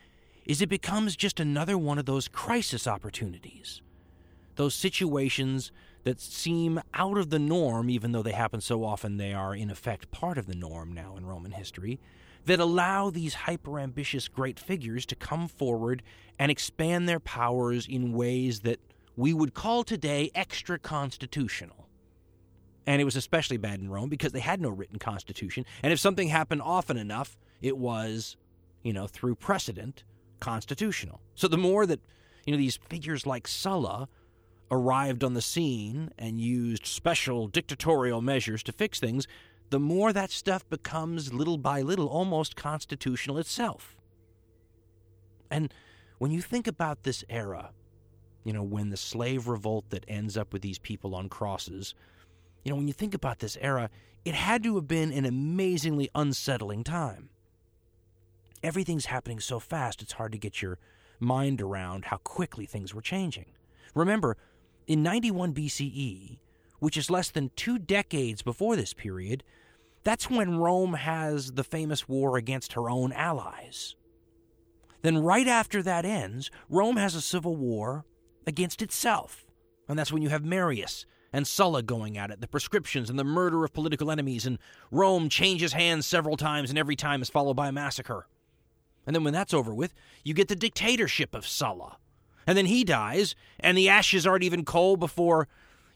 is 0.46 0.62
it 0.62 0.70
becomes 0.70 1.16
just 1.16 1.40
another 1.40 1.78
one 1.78 1.98
of 1.98 2.06
those 2.06 2.28
crisis 2.28 2.88
opportunities. 2.88 3.82
Those 4.56 4.76
situations 4.76 5.72
that 6.04 6.22
seem 6.22 6.80
out 6.94 7.18
of 7.18 7.30
the 7.30 7.40
norm, 7.40 7.90
even 7.90 8.12
though 8.12 8.22
they 8.22 8.32
happen 8.32 8.62
so 8.62 8.84
often 8.84 9.18
they 9.18 9.34
are, 9.34 9.56
in 9.56 9.70
effect, 9.70 10.12
part 10.12 10.38
of 10.38 10.46
the 10.46 10.56
norm 10.56 10.94
now 10.94 11.16
in 11.18 11.26
Roman 11.26 11.52
history, 11.52 12.00
that 12.46 12.60
allow 12.60 13.10
these 13.10 13.34
hyper 13.34 13.80
ambitious 13.80 14.28
great 14.28 14.60
figures 14.60 15.06
to 15.08 15.16
come 15.16 15.48
forward 15.48 16.04
and 16.38 16.52
expand 16.52 17.10
their 17.10 17.20
powers 17.20 17.88
in 17.88 18.14
ways 18.14 18.60
that 18.62 18.80
we 19.16 19.34
would 19.34 19.54
call 19.54 19.84
today 19.84 20.30
extra 20.36 20.78
constitutional. 20.78 21.88
And 22.86 23.02
it 23.02 23.06
was 23.06 23.16
especially 23.16 23.58
bad 23.58 23.80
in 23.80 23.90
Rome 23.90 24.10
because 24.10 24.32
they 24.32 24.42
had 24.42 24.62
no 24.62 24.70
written 24.70 25.00
constitution. 25.00 25.66
And 25.82 25.92
if 25.92 26.00
something 26.00 26.28
happened 26.28 26.62
often 26.62 26.98
enough, 26.98 27.36
it 27.62 27.78
was, 27.78 28.38
you 28.84 28.94
know, 28.94 29.08
through 29.08 29.36
precedent, 29.36 30.04
constitutional. 30.46 31.20
So 31.34 31.48
the 31.48 31.58
more 31.58 31.88
that, 31.88 32.00
you 32.46 32.54
know, 32.54 32.60
these 32.60 32.78
figures 32.78 33.26
like 33.26 33.48
Sulla 33.48 34.08
arrived 34.70 35.24
on 35.24 35.34
the 35.34 35.42
scene 35.42 36.12
and 36.20 36.40
used 36.40 36.86
special 36.86 37.48
dictatorial 37.48 38.22
measures 38.22 38.62
to 38.64 38.72
fix 38.72 39.00
things, 39.00 39.28
the 39.72 39.80
more 39.80 40.14
that 40.14 40.30
stuff 40.30 40.70
becomes 40.70 41.34
little 41.34 41.58
by 41.58 41.82
little 41.82 42.08
almost 42.08 42.56
constitutional 42.56 43.40
itself. 43.40 43.96
And 45.50 45.74
when 46.20 46.30
you 46.30 46.44
think 46.44 46.68
about 46.68 47.02
this 47.02 47.24
era, 47.28 47.72
you 48.44 48.54
know, 48.54 48.64
when 48.64 48.92
the 48.92 48.98
slave 48.98 49.48
revolt 49.48 49.90
that 49.90 50.06
ends 50.08 50.38
up 50.38 50.54
with 50.54 50.62
these 50.62 50.78
people 50.78 51.16
on 51.16 51.28
crosses, 51.28 51.96
you 52.64 52.70
know, 52.70 52.76
when 52.76 52.88
you 52.88 52.94
think 52.94 53.16
about 53.16 53.40
this 53.40 53.58
era, 53.60 53.90
it 54.24 54.36
had 54.36 54.62
to 54.62 54.76
have 54.76 54.88
been 54.88 55.12
an 55.12 55.26
amazingly 55.26 56.08
unsettling 56.14 56.84
time. 56.84 57.30
Everything's 58.64 59.06
happening 59.06 59.40
so 59.40 59.60
fast, 59.60 60.02
it's 60.02 60.14
hard 60.14 60.32
to 60.32 60.38
get 60.38 60.62
your 60.62 60.80
mind 61.20 61.62
around 61.62 62.06
how 62.06 62.18
quickly 62.18 62.66
things 62.66 62.94
were 62.94 63.02
changing. 63.02 63.46
Remember, 63.94 64.38
in 64.88 65.04
91 65.04 65.54
BCE, 65.54 66.40
which 66.80 66.98
is 66.98 67.10
less 67.10 67.30
than 67.32 67.52
two 67.56 67.80
decades 67.80 68.42
before 68.42 68.76
this 68.76 68.94
period, 68.94 69.44
that's 70.04 70.30
when 70.30 70.58
Rome 70.58 70.94
has 70.94 71.54
the 71.54 71.64
famous 71.64 72.08
war 72.08 72.38
against 72.38 72.74
her 72.74 72.90
own 72.90 73.12
allies. 73.14 73.96
Then, 75.02 75.18
right 75.20 75.48
after 75.48 75.82
that 75.84 76.06
ends, 76.06 76.52
Rome 76.70 76.98
has 76.98 77.16
a 77.16 77.22
civil 77.22 77.56
war 77.56 78.06
against 78.48 78.82
itself. 78.82 79.46
And 79.88 79.98
that's 79.98 80.12
when 80.12 80.22
you 80.22 80.30
have 80.30 80.44
Marius 80.44 81.06
and 81.32 81.48
Sulla 81.48 81.84
going 81.84 82.18
at 82.18 82.32
it, 82.32 82.42
the 82.42 82.48
proscriptions 82.48 83.10
and 83.10 83.20
the 83.20 83.24
murder 83.24 83.64
of 83.64 83.74
political 83.74 84.10
enemies, 84.10 84.46
and 84.46 84.58
Rome 84.92 85.28
changes 85.30 85.74
hands 85.74 86.06
several 86.06 86.38
times, 86.38 86.70
and 86.70 86.80
every 86.80 86.96
time 86.96 87.22
is 87.22 87.30
followed 87.30 87.56
by 87.56 87.68
a 87.68 87.72
massacre. 87.72 88.28
And 89.06 89.16
then, 89.16 89.24
when 89.24 89.34
that's 89.34 89.54
over 89.54 89.74
with, 89.74 89.94
you 90.24 90.34
get 90.34 90.48
the 90.48 90.56
dictatorship 90.56 91.36
of 91.36 91.48
Sulla. 91.48 91.98
And 92.48 92.58
then 92.58 92.66
he 92.66 92.84
dies, 92.84 93.36
and 93.60 93.78
the 93.78 93.90
ashes 93.90 94.28
aren't 94.28 94.44
even 94.44 94.66
cold 94.66 95.00
before, 95.00 95.48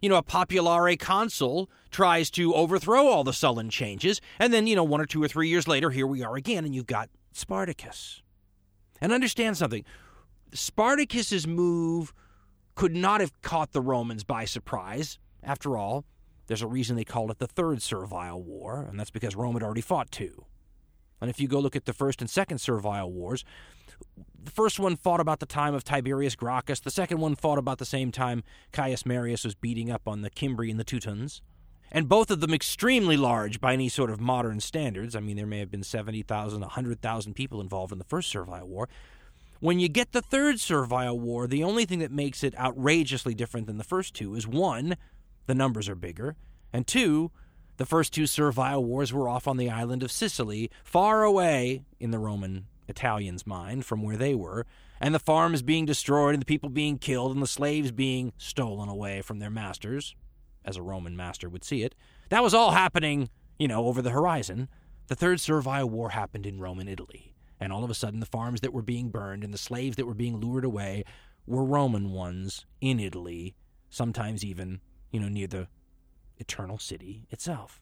you 0.02 0.10
know, 0.10 0.16
a 0.16 0.24
populare 0.24 0.98
consul 0.98 1.70
tries 1.92 2.30
to 2.32 2.54
overthrow 2.54 3.08
all 3.08 3.24
the 3.24 3.32
Sullan 3.32 3.70
changes. 3.70 4.22
And 4.40 4.54
then, 4.54 4.66
you 4.66 4.76
know, 4.76 4.84
one 4.84 5.02
or 5.02 5.06
two 5.06 5.22
or 5.22 5.28
three 5.28 5.50
years 5.50 5.68
later, 5.68 5.92
here 5.92 6.08
we 6.08 6.24
are 6.24 6.36
again, 6.36 6.66
and 6.66 6.74
you've 6.74 6.88
got 6.88 7.10
Spartacus. 7.34 8.22
And 9.02 9.12
understand 9.12 9.58
something 9.58 9.86
Spartacus's 10.54 11.46
move 11.46 12.14
could 12.76 12.96
not 12.96 13.22
have 13.22 13.40
caught 13.42 13.72
the 13.72 13.82
Romans 13.82 14.24
by 14.24 14.46
surprise. 14.46 15.20
After 15.44 15.78
all, 15.78 16.06
there's 16.48 16.62
a 16.62 16.68
reason 16.68 16.96
they 16.96 17.04
called 17.04 17.30
it 17.30 17.38
the 17.38 17.48
Third 17.48 17.82
Servile 17.82 18.42
War, 18.42 18.86
and 18.90 19.00
that's 19.00 19.12
because 19.12 19.36
Rome 19.36 19.54
had 19.54 19.64
already 19.64 19.82
fought 19.82 20.12
two. 20.12 20.46
And 21.22 21.30
if 21.30 21.40
you 21.40 21.48
go 21.48 21.60
look 21.60 21.76
at 21.76 21.86
the 21.86 21.94
First 21.94 22.22
and 22.22 22.30
Second 22.30 22.60
Servile 22.60 23.12
Wars, 23.12 23.44
the 24.42 24.52
first 24.52 24.80
one 24.80 24.96
fought 24.96 25.20
about 25.20 25.40
the 25.40 25.46
time 25.46 25.74
of 25.74 25.84
Tiberius 25.84 26.36
Gracchus. 26.36 26.80
The 26.80 26.92
second 26.92 27.20
one 27.20 27.36
fought 27.36 27.58
about 27.58 27.78
the 27.78 27.86
same 27.86 28.12
time 28.12 28.44
Caius 28.72 29.06
Marius 29.06 29.44
was 29.44 29.56
beating 29.56 29.92
up 29.92 30.08
on 30.08 30.22
the 30.22 30.30
Cimbri 30.34 30.72
and 30.72 30.80
the 30.80 30.86
Teutons. 30.86 31.42
And 31.92 32.08
both 32.08 32.30
of 32.30 32.40
them 32.40 32.54
extremely 32.54 33.18
large 33.18 33.60
by 33.60 33.74
any 33.74 33.90
sort 33.90 34.12
of 34.12 34.22
modern 34.22 34.60
standards. 34.60 35.16
I 35.16 35.20
mean, 35.20 35.36
there 35.36 35.48
may 35.48 35.60
have 35.60 35.72
been 35.72 35.84
70,000, 35.84 36.62
100,000 36.62 37.34
people 37.34 37.60
involved 37.62 37.92
in 37.92 37.98
the 37.98 38.06
First 38.06 38.30
Servile 38.30 38.68
War. 38.68 38.88
When 39.60 39.80
you 39.80 39.90
get 39.90 40.12
the 40.12 40.22
Third 40.22 40.60
Servile 40.60 41.20
War, 41.20 41.48
the 41.48 41.64
only 41.64 41.86
thing 41.86 42.00
that 42.00 42.12
makes 42.12 42.44
it 42.44 42.58
outrageously 42.58 43.34
different 43.34 43.68
than 43.68 43.78
the 43.78 43.84
first 43.84 44.14
two 44.14 44.36
is 44.36 44.48
one, 44.48 44.96
the 45.48 45.56
numbers 45.56 45.90
are 45.90 45.96
bigger, 45.96 46.36
and 46.72 46.88
two, 46.88 47.32
the 47.80 47.86
first 47.86 48.12
two 48.12 48.28
Servile 48.28 48.84
Wars 48.84 49.14
were 49.14 49.30
off 49.30 49.48
on 49.48 49.56
the 49.56 49.70
island 49.70 50.04
of 50.04 50.12
Sicily, 50.12 50.70
far 50.84 51.24
away 51.24 51.86
in 51.98 52.12
the 52.12 52.20
Roman 52.20 52.66
Italians' 52.90 53.48
mind 53.48 53.86
from 53.86 54.04
where 54.04 54.18
they 54.18 54.36
were, 54.36 54.66
and 55.00 55.16
the 55.16 55.20
farms 55.20 55.62
being 55.62 55.86
destroyed 55.86 56.34
and 56.36 56.42
the 56.42 56.46
people 56.46 56.68
being 56.68 56.98
killed 56.98 57.32
and 57.32 57.42
the 57.42 57.48
slaves 57.48 57.94
being 57.94 58.34
stolen 58.38 58.90
away 58.90 59.22
from 59.22 59.40
their 59.40 59.50
masters, 59.50 60.14
as 60.66 60.76
a 60.76 60.82
Roman 60.82 61.16
master 61.16 61.48
would 61.48 61.64
see 61.64 61.82
it. 61.82 61.96
That 62.28 62.44
was 62.44 62.54
all 62.54 62.72
happening, 62.72 63.30
you 63.58 63.70
know, 63.70 63.86
over 63.86 64.02
the 64.02 64.10
horizon. 64.10 64.68
The 65.08 65.16
Third 65.16 65.40
Servile 65.40 65.90
War 65.90 66.10
happened 66.10 66.46
in 66.46 66.60
Rome 66.60 66.80
and 66.80 66.90
Italy, 66.90 67.34
and 67.62 67.72
all 67.72 67.86
of 67.86 67.90
a 67.90 67.96
sudden 67.96 68.20
the 68.20 68.26
farms 68.26 68.60
that 68.60 68.74
were 68.74 68.82
being 68.82 69.08
burned 69.08 69.46
and 69.46 69.54
the 69.54 69.58
slaves 69.58 69.96
that 69.96 70.06
were 70.06 70.14
being 70.14 70.36
lured 70.36 70.66
away 70.66 71.06
were 71.48 71.64
Roman 71.64 72.12
ones 72.12 72.66
in 72.82 73.00
Italy, 73.00 73.56
sometimes 73.90 74.44
even, 74.44 74.82
you 75.12 75.22
know, 75.22 75.30
near 75.30 75.48
the 75.48 75.70
eternal 76.40 76.78
city 76.78 77.28
itself. 77.30 77.82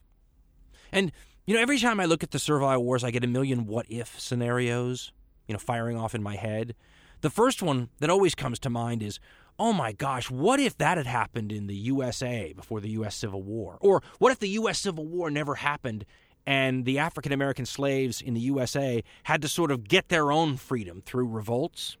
And 0.92 1.12
you 1.48 1.54
know, 1.54 1.62
every 1.62 1.78
time 1.78 1.98
I 1.98 2.04
look 2.04 2.22
at 2.22 2.30
the 2.30 2.38
Servile 2.38 2.82
Wars, 2.82 3.02
I 3.02 3.10
get 3.10 3.24
a 3.24 3.26
million 3.26 3.66
what 3.66 3.86
if 3.88 4.20
scenarios, 4.20 5.12
you 5.46 5.54
know, 5.54 5.58
firing 5.58 5.96
off 5.96 6.14
in 6.14 6.22
my 6.22 6.36
head. 6.36 6.74
The 7.22 7.30
first 7.30 7.62
one 7.62 7.88
that 8.00 8.10
always 8.10 8.34
comes 8.34 8.58
to 8.58 8.68
mind 8.68 9.02
is, 9.02 9.18
oh 9.58 9.72
my 9.72 9.92
gosh, 9.92 10.30
what 10.30 10.60
if 10.60 10.76
that 10.76 10.98
had 10.98 11.06
happened 11.06 11.50
in 11.50 11.66
the 11.66 11.74
USA 11.74 12.52
before 12.52 12.80
the 12.80 12.90
U.S. 12.90 13.16
Civil 13.16 13.42
War? 13.42 13.78
Or 13.80 14.02
what 14.18 14.30
if 14.30 14.38
the 14.38 14.50
U.S. 14.50 14.78
Civil 14.78 15.06
War 15.06 15.30
never 15.30 15.54
happened 15.54 16.04
and 16.46 16.84
the 16.84 16.98
African 16.98 17.32
American 17.32 17.64
slaves 17.64 18.20
in 18.20 18.34
the 18.34 18.40
USA 18.40 19.02
had 19.22 19.40
to 19.40 19.48
sort 19.48 19.70
of 19.70 19.88
get 19.88 20.10
their 20.10 20.30
own 20.30 20.58
freedom 20.58 21.00
through 21.00 21.28
revolts? 21.28 21.96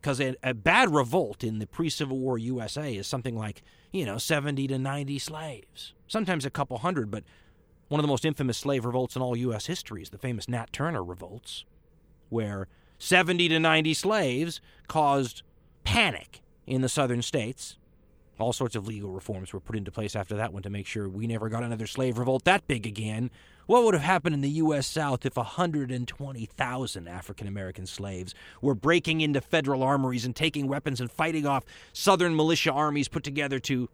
Because 0.00 0.20
a, 0.20 0.36
a 0.42 0.52
bad 0.52 0.94
revolt 0.94 1.42
in 1.42 1.58
the 1.58 1.66
pre 1.66 1.88
Civil 1.88 2.18
War 2.18 2.36
USA 2.36 2.94
is 2.94 3.06
something 3.06 3.34
like, 3.34 3.62
you 3.92 4.04
know, 4.04 4.18
70 4.18 4.66
to 4.68 4.78
90 4.78 5.18
slaves, 5.18 5.94
sometimes 6.06 6.44
a 6.44 6.50
couple 6.50 6.78
hundred, 6.78 7.10
but 7.10 7.24
one 7.88 7.98
of 7.98 8.02
the 8.02 8.08
most 8.08 8.24
infamous 8.24 8.56
slave 8.56 8.84
revolts 8.84 9.16
in 9.16 9.22
all 9.22 9.36
U.S. 9.36 9.66
history 9.66 10.02
is 10.02 10.10
the 10.10 10.18
famous 10.18 10.48
Nat 10.48 10.72
Turner 10.72 11.02
revolts, 11.02 11.64
where 12.28 12.68
70 12.98 13.48
to 13.48 13.58
90 13.58 13.94
slaves 13.94 14.60
caused 14.86 15.42
panic 15.82 16.40
in 16.66 16.82
the 16.82 16.88
southern 16.88 17.22
states. 17.22 17.76
All 18.40 18.52
sorts 18.52 18.74
of 18.74 18.86
legal 18.86 19.10
reforms 19.10 19.52
were 19.52 19.60
put 19.60 19.76
into 19.76 19.90
place 19.90 20.16
after 20.16 20.34
that 20.36 20.52
one 20.52 20.62
to 20.62 20.70
make 20.70 20.86
sure 20.86 21.08
we 21.08 21.26
never 21.26 21.48
got 21.48 21.62
another 21.62 21.86
slave 21.86 22.18
revolt 22.18 22.44
that 22.44 22.66
big 22.66 22.86
again. 22.86 23.30
What 23.66 23.84
would 23.84 23.94
have 23.94 24.02
happened 24.02 24.34
in 24.34 24.40
the 24.40 24.50
U.S. 24.50 24.86
South 24.86 25.24
if 25.26 25.36
120,000 25.36 27.08
African 27.08 27.46
American 27.46 27.86
slaves 27.86 28.34
were 28.60 28.74
breaking 28.74 29.20
into 29.20 29.40
federal 29.40 29.82
armories 29.82 30.24
and 30.24 30.34
taking 30.34 30.66
weapons 30.66 31.00
and 31.00 31.10
fighting 31.10 31.46
off 31.46 31.64
Southern 31.92 32.34
militia 32.34 32.72
armies 32.72 33.08
put 33.08 33.22
together 33.22 33.58
to 33.60 33.88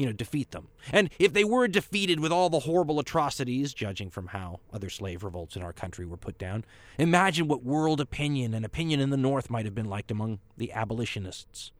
you 0.00 0.06
know, 0.06 0.12
defeat 0.12 0.50
them. 0.52 0.68
And 0.92 1.10
if 1.18 1.34
they 1.34 1.44
were 1.44 1.68
defeated 1.68 2.20
with 2.20 2.32
all 2.32 2.48
the 2.48 2.60
horrible 2.60 2.98
atrocities, 2.98 3.74
judging 3.74 4.08
from 4.08 4.28
how 4.28 4.60
other 4.72 4.88
slave 4.88 5.22
revolts 5.22 5.56
in 5.56 5.62
our 5.62 5.74
country 5.74 6.06
were 6.06 6.16
put 6.16 6.38
down, 6.38 6.64
imagine 6.96 7.48
what 7.48 7.62
world 7.62 8.00
opinion 8.00 8.54
and 8.54 8.64
opinion 8.64 9.00
in 9.00 9.10
the 9.10 9.18
North 9.18 9.50
might 9.50 9.66
have 9.66 9.74
been 9.74 9.90
like 9.90 10.10
among 10.10 10.38
the 10.56 10.72
abolitionists. 10.72 11.70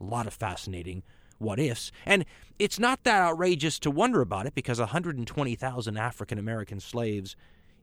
A 0.00 0.04
lot 0.04 0.28
of 0.28 0.34
fascinating 0.34 1.02
what 1.38 1.58
ifs. 1.58 1.90
And 2.04 2.24
it's 2.58 2.78
not 2.78 3.04
that 3.04 3.22
outrageous 3.22 3.78
to 3.80 3.90
wonder 3.90 4.20
about 4.20 4.46
it 4.46 4.54
because 4.54 4.78
120,000 4.78 5.96
African 5.96 6.38
American 6.38 6.80
slaves 6.80 7.36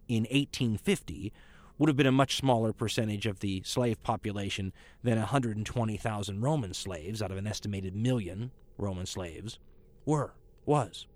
in 0.08 0.24
1850 0.24 1.34
would 1.78 1.90
have 1.90 1.98
been 1.98 2.06
a 2.06 2.12
much 2.12 2.38
smaller 2.38 2.72
percentage 2.72 3.26
of 3.26 3.40
the 3.40 3.62
slave 3.66 4.02
population 4.04 4.72
than 5.04 5.18
120,000 5.18 6.42
Roman 6.42 6.74
slaves 6.74 7.22
out 7.22 7.32
of 7.32 7.38
an 7.38 7.48
estimated 7.48 7.96
million 7.96 8.52
Roman 8.78 9.06
slaves 9.06 9.60
were, 10.06 10.34
was. 10.66 11.08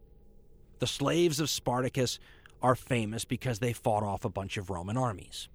The 0.80 0.88
slaves 0.88 1.40
of 1.40 1.50
Spartacus 1.50 2.20
are 2.62 2.76
famous 2.76 3.24
because 3.26 3.60
they 3.60 3.74
fought 3.74 4.04
off 4.04 4.26
a 4.26 4.30
bunch 4.30 4.58
of 4.58 4.70
Roman 4.70 4.98
armies. 4.98 5.48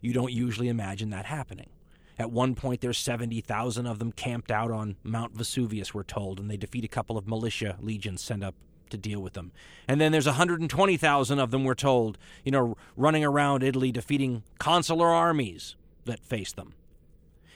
You 0.00 0.12
don't 0.12 0.32
usually 0.32 0.68
imagine 0.68 1.10
that 1.10 1.26
happening. 1.26 1.70
At 2.18 2.30
one 2.30 2.54
point, 2.54 2.80
there's 2.80 2.98
70,000 2.98 3.86
of 3.86 3.98
them 3.98 4.12
camped 4.12 4.50
out 4.50 4.70
on 4.70 4.96
Mount 5.02 5.34
Vesuvius, 5.34 5.92
we're 5.92 6.04
told, 6.04 6.38
and 6.38 6.48
they 6.48 6.56
defeat 6.56 6.84
a 6.84 6.88
couple 6.88 7.18
of 7.18 7.26
militia 7.26 7.76
legions 7.80 8.22
sent 8.22 8.44
up 8.44 8.54
to 8.90 8.96
deal 8.96 9.20
with 9.20 9.32
them. 9.32 9.50
And 9.88 10.00
then 10.00 10.12
there's 10.12 10.26
120,000 10.26 11.38
of 11.38 11.50
them, 11.50 11.64
we're 11.64 11.74
told, 11.74 12.18
you 12.44 12.52
know, 12.52 12.76
running 12.96 13.24
around 13.24 13.64
Italy 13.64 13.90
defeating 13.90 14.44
consular 14.58 15.08
armies 15.08 15.74
that 16.04 16.20
face 16.20 16.52
them. 16.52 16.74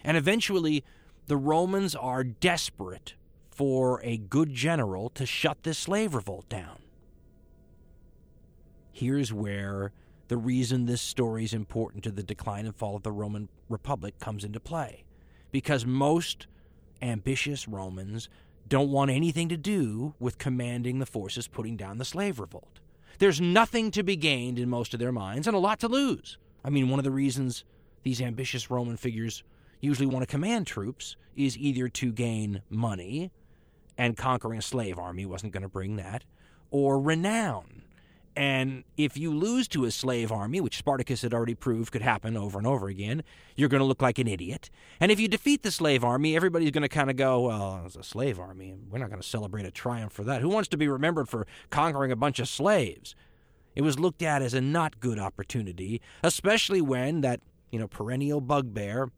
And 0.03 0.17
eventually, 0.17 0.85
the 1.27 1.37
Romans 1.37 1.95
are 1.95 2.25
desperate 2.25 3.15
for 3.51 4.01
a 4.03 4.17
good 4.17 4.55
general 4.55 5.11
to 5.11 5.27
shut 5.27 5.63
this 5.63 5.79
slave 5.79 6.15
revolt 6.15 6.49
down. 6.49 6.79
Here's 8.93 9.33
where 9.33 9.93
the 10.29 10.37
reason 10.37 10.87
this 10.87 11.03
story 11.03 11.45
is 11.45 11.53
important 11.53 12.05
to 12.05 12.11
the 12.11 12.23
decline 12.23 12.67
and 12.67 12.77
fall 12.77 12.97
of 12.97 13.03
the 13.03 13.13
Roman 13.13 13.49
Republic 13.69 14.19
comes 14.19 14.45
into 14.45 14.61
play. 14.61 15.05
Because 15.51 15.87
most 15.87 16.47
ambitious 17.01 17.67
Romans 17.67 18.29
don't 18.69 18.91
want 18.91 19.11
anything 19.11 19.49
to 19.49 19.57
do 19.57 20.15
with 20.21 20.39
commanding 20.39 20.99
the 20.99 21.07
forces 21.07 21.49
putting 21.49 21.77
down 21.77 21.99
the 21.99 22.05
slave 22.05 22.39
revolt. 22.39 22.81
There's 23.19 23.41
nothing 23.41 23.91
to 23.93 24.03
be 24.03 24.17
gained 24.17 24.59
in 24.59 24.69
most 24.69 24.93
of 24.93 25.01
their 25.01 25.13
minds 25.13 25.47
and 25.47 25.57
a 25.57 25.61
lot 25.61 25.81
to 25.81 25.89
lose. 25.89 26.39
I 26.65 26.71
mean, 26.71 26.89
one 26.89 27.01
of 27.01 27.05
the 27.05 27.11
reasons 27.11 27.65
these 28.03 28.21
ambitious 28.21 28.71
Roman 28.71 28.97
figures 28.97 29.43
usually 29.81 30.07
want 30.07 30.23
to 30.23 30.31
command 30.31 30.67
troops 30.67 31.17
is 31.35 31.57
either 31.57 31.89
to 31.89 32.13
gain 32.13 32.63
money, 32.69 33.31
and 33.97 34.17
conquering 34.17 34.59
a 34.59 34.63
slave 34.63 34.99
army 34.99 35.25
wasn't 35.25 35.53
going 35.53 35.63
to 35.63 35.69
bring 35.69 35.97
that, 35.97 36.25
or 36.71 37.01
renown. 37.01 37.83
And 38.39 38.85
if 38.97 39.17
you 39.17 39.35
lose 39.35 39.67
to 39.67 39.85
a 39.85 39.91
slave 39.91 40.31
army, 40.31 40.61
which 40.61 40.79
Spartacus 40.79 41.23
had 41.23 41.35
already 41.35 41.57
proved 41.57 41.91
could 41.91 42.03
happen 42.03 42.37
over 42.37 42.57
and 42.57 42.69
over 42.69 42.87
again, 42.87 43.25
you're 43.57 43.69
going 43.69 43.81
to 43.81 43.85
look 43.85 44.01
like 44.01 44.21
an 44.21 44.29
idiot. 44.29 44.71
And 45.01 45.11
if 45.11 45.19
you 45.19 45.27
defeat 45.27 45.65
the 45.65 45.73
slave 45.73 46.05
army, 46.05 46.37
everybody's 46.37 46.71
going 46.71 46.83
to 46.83 46.89
kind 46.89 47.11
of 47.11 47.17
go, 47.17 47.49
well, 47.49 47.83
it's 47.85 47.97
a 47.97 48.05
slave 48.05 48.39
army, 48.39 48.77
we're 48.89 49.01
not 49.01 49.11
going 49.11 49.21
to 49.21 49.27
celebrate 49.27 49.67
a 49.67 49.73
triumph 49.73 50.13
for 50.13 50.23
that. 50.23 50.41
Who 50.41 50.51
wants 50.51 50.69
to 50.69 50.77
be 50.77 50.87
remembered 50.87 51.29
for 51.29 51.49
conquering 51.71 52.13
a 52.13 52.17
bunch 52.17 52.39
of 52.39 52.49
slaves? 52.49 53.17
It 53.75 53.83
was 53.83 53.99
looked 53.99 54.23
at 54.23 54.41
as 54.41 54.55
a 54.55 54.61
not 54.61 55.01
good 55.01 55.19
opportunity, 55.19 56.01
especially 56.23 56.81
when 56.81 57.23
that, 57.23 57.41
you 57.73 57.81
know, 57.81 57.89
perennial 57.89 58.41
bugbear, 58.41 59.11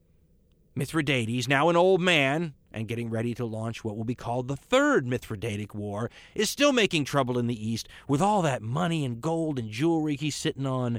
Mithridates, 0.81 1.47
now 1.47 1.69
an 1.69 1.77
old 1.77 2.01
man 2.01 2.55
and 2.73 2.89
getting 2.89 3.11
ready 3.11 3.35
to 3.35 3.45
launch 3.45 3.85
what 3.85 3.99
will 3.99 4.05
be 4.05 4.15
called 4.15 4.49
the 4.49 4.57
Third 4.57 5.07
Mithridatic 5.07 5.75
War, 5.75 6.11
is 6.35 6.49
still 6.49 6.73
making 6.73 7.05
trouble 7.05 7.39
in 7.39 7.49
the 7.49 7.69
East 7.69 7.87
with 8.09 8.23
all 8.23 8.41
that 8.41 8.63
money 8.63 9.05
and 9.05 9.21
gold 9.21 9.59
and 9.59 9.71
jewelry 9.71 10.17
he's 10.17 10.35
sitting 10.35 10.65
on. 10.65 10.99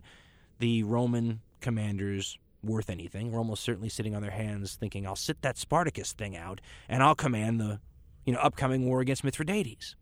The 0.59 0.83
Roman 0.83 1.41
commanders 1.61 2.37
worth 2.63 2.91
anything. 2.91 3.31
We're 3.31 3.39
almost 3.39 3.63
certainly 3.63 3.89
sitting 3.89 4.13
on 4.13 4.21
their 4.21 4.29
hands 4.29 4.75
thinking, 4.75 5.07
I'll 5.07 5.15
sit 5.15 5.41
that 5.41 5.57
Spartacus 5.57 6.13
thing 6.13 6.37
out 6.37 6.61
and 6.87 7.01
I'll 7.01 7.15
command 7.15 7.59
the 7.59 7.79
you 8.23 8.33
know, 8.33 8.39
upcoming 8.39 8.85
war 8.85 9.01
against 9.01 9.23
Mithridates. 9.23 9.95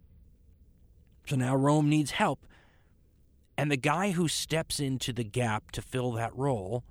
So 1.26 1.38
now 1.38 1.56
Rome 1.56 1.88
needs 1.88 2.12
help. 2.12 2.46
And 3.58 3.72
the 3.72 3.78
guy 3.78 4.12
who 4.12 4.28
steps 4.28 4.82
into 4.82 5.14
the 5.14 5.24
gap 5.24 5.72
to 5.72 5.82
fill 5.82 6.12
that 6.14 6.36
role 6.36 6.84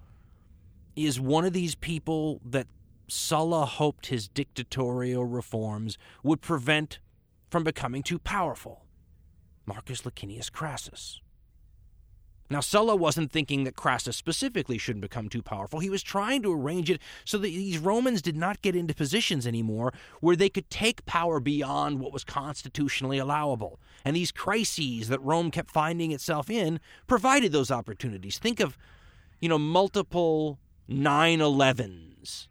is 0.97 1.21
one 1.21 1.45
of 1.45 1.52
these 1.52 1.75
people 1.75 2.40
that 2.47 2.66
Sulla 3.09 3.65
hoped 3.65 4.07
his 4.07 4.29
dictatorial 4.29 5.25
reforms 5.25 5.99
would 6.23 6.41
prevent 6.41 6.99
from 7.50 7.65
becoming 7.65 8.03
too 8.03 8.19
powerful 8.19 8.85
Marcus 9.67 10.05
Licinius 10.05 10.50
Crassus. 10.50 11.21
Now, 12.50 12.61
Sulla 12.61 12.97
wasn't 12.97 13.31
thinking 13.31 13.65
that 13.65 13.77
Crassus 13.77 14.17
specifically 14.17 14.79
shouldn't 14.79 15.03
become 15.03 15.29
too 15.29 15.43
powerful. 15.43 15.81
He 15.81 15.91
was 15.91 16.03
trying 16.03 16.43
to 16.43 16.53
arrange 16.53 16.88
it 16.91 17.00
so 17.27 17.37
that 17.37 17.49
these 17.49 17.77
Romans 17.79 18.23
did 18.23 18.37
not 18.37 18.62
get 18.62 18.75
into 18.75 18.95
positions 18.95 19.47
anymore 19.47 19.93
where 20.21 20.37
they 20.37 20.49
could 20.49 20.71
take 20.71 21.05
power 21.05 21.41
beyond 21.41 22.00
what 22.00 22.12
was 22.12 22.25
constitutionally 22.25 23.19
allowable. 23.19 23.79
And 24.03 24.17
these 24.17 24.33
crises 24.33 25.09
that 25.09 25.23
Rome 25.23 25.50
kept 25.50 25.71
finding 25.71 26.11
itself 26.11 26.49
in 26.49 26.81
provided 27.07 27.53
those 27.53 27.71
opportunities. 27.71 28.38
Think 28.38 28.61
of, 28.61 28.79
you 29.41 29.49
know, 29.50 29.59
multiple 29.59 30.59
9 30.88 31.41
11s. 31.41 32.49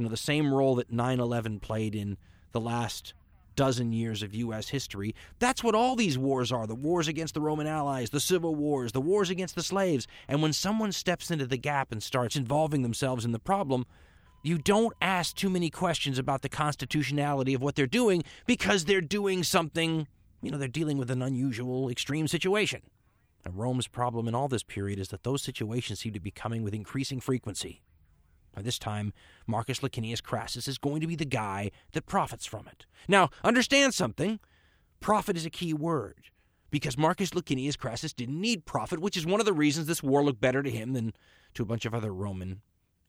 You 0.00 0.04
know, 0.04 0.10
the 0.10 0.16
same 0.16 0.54
role 0.54 0.76
that 0.76 0.90
9 0.90 1.20
11 1.20 1.60
played 1.60 1.94
in 1.94 2.16
the 2.52 2.60
last 2.60 3.12
dozen 3.54 3.92
years 3.92 4.22
of 4.22 4.34
U.S. 4.34 4.70
history. 4.70 5.14
That's 5.40 5.62
what 5.62 5.74
all 5.74 5.94
these 5.94 6.16
wars 6.16 6.50
are 6.50 6.66
the 6.66 6.74
wars 6.74 7.06
against 7.06 7.34
the 7.34 7.42
Roman 7.42 7.66
allies, 7.66 8.08
the 8.08 8.18
civil 8.18 8.54
wars, 8.54 8.92
the 8.92 9.00
wars 9.02 9.28
against 9.28 9.56
the 9.56 9.62
slaves. 9.62 10.06
And 10.26 10.40
when 10.40 10.54
someone 10.54 10.92
steps 10.92 11.30
into 11.30 11.44
the 11.44 11.58
gap 11.58 11.92
and 11.92 12.02
starts 12.02 12.34
involving 12.34 12.80
themselves 12.80 13.26
in 13.26 13.32
the 13.32 13.38
problem, 13.38 13.84
you 14.42 14.56
don't 14.56 14.94
ask 15.02 15.36
too 15.36 15.50
many 15.50 15.68
questions 15.68 16.18
about 16.18 16.40
the 16.40 16.48
constitutionality 16.48 17.52
of 17.52 17.60
what 17.60 17.74
they're 17.74 17.86
doing 17.86 18.24
because 18.46 18.86
they're 18.86 19.02
doing 19.02 19.42
something, 19.42 20.08
you 20.40 20.50
know, 20.50 20.56
they're 20.56 20.66
dealing 20.66 20.96
with 20.96 21.10
an 21.10 21.20
unusual, 21.20 21.90
extreme 21.90 22.26
situation. 22.26 22.80
And 23.44 23.58
Rome's 23.58 23.86
problem 23.86 24.28
in 24.28 24.34
all 24.34 24.48
this 24.48 24.62
period 24.62 24.98
is 24.98 25.08
that 25.08 25.24
those 25.24 25.42
situations 25.42 26.00
seem 26.00 26.14
to 26.14 26.20
be 26.20 26.30
coming 26.30 26.62
with 26.62 26.72
increasing 26.72 27.20
frequency. 27.20 27.82
By 28.52 28.62
this 28.62 28.78
time, 28.78 29.12
Marcus 29.46 29.82
Licinius 29.82 30.20
Crassus 30.20 30.68
is 30.68 30.78
going 30.78 31.00
to 31.00 31.06
be 31.06 31.16
the 31.16 31.24
guy 31.24 31.70
that 31.92 32.06
profits 32.06 32.46
from 32.46 32.66
it. 32.66 32.86
Now, 33.08 33.30
understand 33.44 33.94
something 33.94 34.40
profit 35.00 35.36
is 35.36 35.46
a 35.46 35.50
key 35.50 35.72
word 35.72 36.30
because 36.70 36.98
Marcus 36.98 37.34
Licinius 37.34 37.76
Crassus 37.76 38.12
didn't 38.12 38.40
need 38.40 38.66
profit, 38.66 39.00
which 39.00 39.16
is 39.16 39.26
one 39.26 39.40
of 39.40 39.46
the 39.46 39.52
reasons 39.52 39.86
this 39.86 40.02
war 40.02 40.24
looked 40.24 40.40
better 40.40 40.62
to 40.62 40.70
him 40.70 40.92
than 40.92 41.12
to 41.54 41.62
a 41.62 41.66
bunch 41.66 41.84
of 41.84 41.94
other 41.94 42.12
Roman 42.12 42.60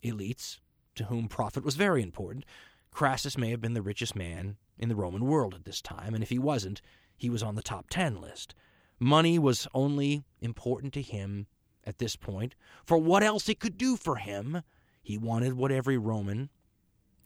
elites 0.04 0.60
to 0.96 1.06
whom 1.06 1.28
profit 1.28 1.64
was 1.64 1.76
very 1.76 2.02
important. 2.02 2.46
Crassus 2.92 3.38
may 3.38 3.50
have 3.52 3.62
been 3.62 3.74
the 3.74 3.82
richest 3.82 4.16
man 4.16 4.58
in 4.78 4.90
the 4.90 4.96
Roman 4.96 5.26
world 5.26 5.54
at 5.54 5.66
this 5.66 5.82
time, 5.82 6.14
and 6.14 6.24
if 6.24 6.30
he 6.30 6.40
wasn't, 6.40 6.82
he 7.16 7.30
was 7.30 7.44
on 7.44 7.56
the 7.56 7.62
top 7.62 7.86
10 7.90 8.20
list. 8.20 8.56
Money 9.00 9.40
was 9.40 9.68
only 9.74 10.24
important 10.42 10.94
to 10.94 11.02
him 11.02 11.48
at 11.86 11.98
this 11.98 12.16
point 12.16 12.56
for 12.86 12.98
what 12.98 13.24
else 13.24 13.50
it 13.50 13.60
could 13.60 13.78
do 13.78 13.96
for 13.96 14.18
him 14.18 14.62
he 15.02 15.18
wanted 15.18 15.54
what 15.54 15.72
every 15.72 15.98
Roman 15.98 16.50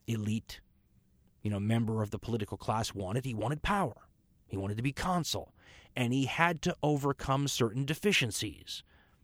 elite, 0.06 0.60
you 1.42 1.50
know, 1.50 1.60
member 1.60 2.02
of 2.02 2.10
the 2.10 2.18
political 2.18 2.56
class 2.56 2.94
wanted. 2.94 3.24
He 3.24 3.34
wanted 3.34 3.62
power. 3.62 4.08
He 4.46 4.56
wanted 4.56 4.76
to 4.76 4.82
be 4.82 4.92
consul. 4.92 5.52
And 5.94 6.12
he 6.12 6.26
had 6.26 6.62
to 6.62 6.76
overcome 6.82 7.48
certain 7.48 7.84
deficiencies. 7.84 8.82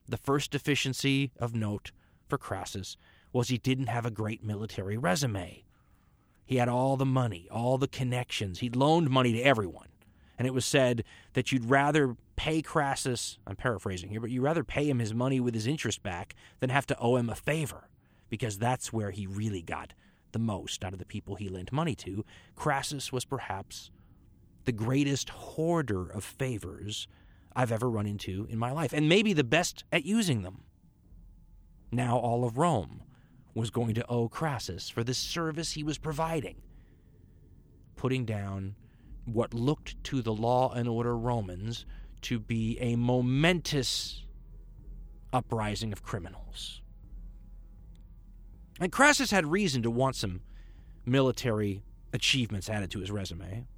The 0.09 0.17
first 0.17 0.51
deficiency 0.51 1.33
of 1.38 1.55
note 1.55 1.93
for 2.29 2.38
Crassus 2.38 2.97
was 3.33 3.49
he 3.49 3.59
didn't 3.59 3.87
have 3.87 4.05
a 4.05 4.11
great 4.11 4.45
military 4.45 4.97
resume. 4.97 5.65
He 6.45 6.57
had 6.57 6.69
all 6.69 6.97
the 6.97 7.07
money, 7.07 7.49
all 7.51 7.79
the 7.79 7.88
connections. 7.88 8.59
He'd 8.59 8.77
loaned 8.77 9.11
money 9.11 9.33
to 9.33 9.41
everyone. 9.41 9.88
And 10.38 10.47
it 10.47 10.55
was 10.55 10.65
said 10.65 11.05
that 11.35 11.53
you'd 11.53 11.71
rather 11.71 12.17
pay 12.37 12.62
Crassus, 12.62 13.38
I'm 13.47 13.57
paraphrasing 13.57 14.11
here, 14.11 14.21
but 14.21 14.31
you'd 14.31 14.43
rather 14.43 14.65
pay 14.65 14.88
him 14.88 14.99
his 14.99 15.15
money 15.15 15.41
with 15.41 15.55
his 15.55 15.67
interest 15.67 16.03
back 16.03 16.35
than 16.59 16.71
have 16.71 16.87
to 16.87 16.99
owe 16.99 17.17
him 17.17 17.31
a 17.31 17.35
favor 17.35 17.88
because 18.33 18.57
that's 18.57 18.95
where 18.95 19.11
he 19.11 19.27
really 19.27 19.61
got 19.61 19.92
the 20.33 20.38
most 20.38 20.83
out 20.83 20.95
of 20.95 20.99
the 20.99 21.05
people 21.05 21.35
he 21.35 21.51
lent 21.51 21.71
money 21.71 21.95
to. 21.95 22.25
Crassus 22.57 23.12
was 23.12 23.27
perhaps 23.27 23.90
the 24.64 24.73
greatest 24.73 25.29
hoarder 25.29 26.09
of 26.11 26.25
favors 26.25 27.07
I've 27.55 27.71
ever 27.71 27.90
run 27.90 28.07
into 28.07 28.47
in 28.49 28.59
my 28.59 28.73
life, 28.73 28.95
and 28.95 29.07
maybe 29.07 29.35
the 29.35 29.45
best 29.45 29.85
at 29.92 30.07
using 30.07 30.40
them. 30.40 30.62
Now 31.90 32.16
all 32.16 32.47
of 32.47 32.57
Rome 32.57 33.03
was 33.53 33.68
going 33.68 33.92
to 33.97 34.07
owe 34.09 34.31
Crassus 34.31 34.88
for 34.88 35.05
the 35.05 35.12
service 35.12 35.73
he 35.73 35.83
was 35.85 35.99
providing, 35.99 36.57
putting 37.97 38.25
down 38.25 38.77
what 39.27 39.53
looked 39.53 40.03
to 40.05 40.23
the 40.23 40.33
law 40.33 40.73
and 40.73 40.88
order 40.88 41.18
Romans 41.18 41.85
to 42.23 42.40
be 42.40 42.79
a 42.81 42.97
momentous 42.97 44.25
uprising 45.35 45.92
of 45.92 46.03
criminals. 46.03 46.82
And 48.83 48.90
Crassus 48.90 49.31
had 49.31 49.47
reason 49.47 49.81
to 49.83 49.92
want 49.92 50.16
some 50.16 50.40
military 51.07 51.85
achievements 52.12 52.68
added 52.68 52.90
to 52.90 52.99
his 52.99 53.12
resume 53.12 53.68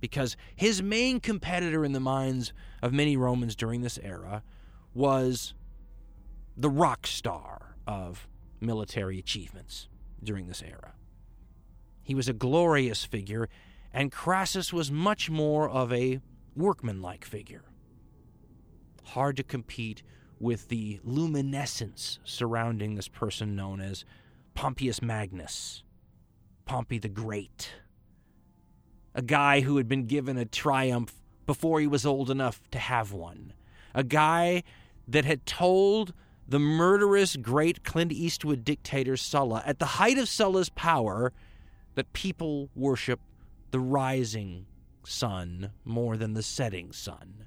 because 0.00 0.36
his 0.54 0.80
main 0.80 1.18
competitor 1.18 1.84
in 1.84 1.90
the 1.90 1.98
minds 1.98 2.52
of 2.80 2.92
many 2.92 3.16
Romans 3.16 3.56
during 3.56 3.80
this 3.80 3.98
era 3.98 4.44
was 4.94 5.52
the 6.56 6.70
rock 6.70 7.08
star 7.08 7.74
of 7.88 8.28
military 8.60 9.18
achievements 9.18 9.88
during 10.22 10.46
this 10.46 10.62
era. 10.62 10.94
He 12.04 12.14
was 12.14 12.28
a 12.28 12.32
glorious 12.32 13.04
figure, 13.04 13.48
and 13.92 14.12
Crassus 14.12 14.72
was 14.72 14.92
much 14.92 15.28
more 15.28 15.68
of 15.68 15.92
a 15.92 16.20
workmanlike 16.54 17.24
figure. 17.24 17.64
Hard 19.06 19.38
to 19.38 19.42
compete 19.42 20.04
with 20.38 20.68
the 20.68 21.00
luminescence 21.02 22.20
surrounding 22.22 22.94
this 22.94 23.08
person 23.08 23.56
known 23.56 23.80
as 23.80 24.04
Pompeius 24.56 25.02
Magnus, 25.02 25.84
Pompey 26.64 26.98
the 26.98 27.10
Great, 27.10 27.72
a 29.14 29.20
guy 29.20 29.60
who 29.60 29.76
had 29.76 29.86
been 29.86 30.06
given 30.06 30.38
a 30.38 30.46
triumph 30.46 31.12
before 31.44 31.78
he 31.78 31.86
was 31.86 32.06
old 32.06 32.30
enough 32.30 32.62
to 32.70 32.78
have 32.78 33.12
one, 33.12 33.52
a 33.94 34.02
guy 34.02 34.62
that 35.06 35.26
had 35.26 35.44
told 35.44 36.14
the 36.48 36.58
murderous 36.58 37.36
great 37.36 37.84
Clint 37.84 38.10
Eastwood 38.12 38.64
dictator 38.64 39.16
Sulla, 39.16 39.62
at 39.66 39.78
the 39.78 39.84
height 39.84 40.16
of 40.16 40.26
Sulla's 40.26 40.70
power, 40.70 41.34
that 41.94 42.14
people 42.14 42.70
worship 42.74 43.20
the 43.72 43.80
rising 43.80 44.66
sun 45.04 45.70
more 45.84 46.16
than 46.16 46.32
the 46.32 46.42
setting 46.42 46.92
sun. 46.92 47.46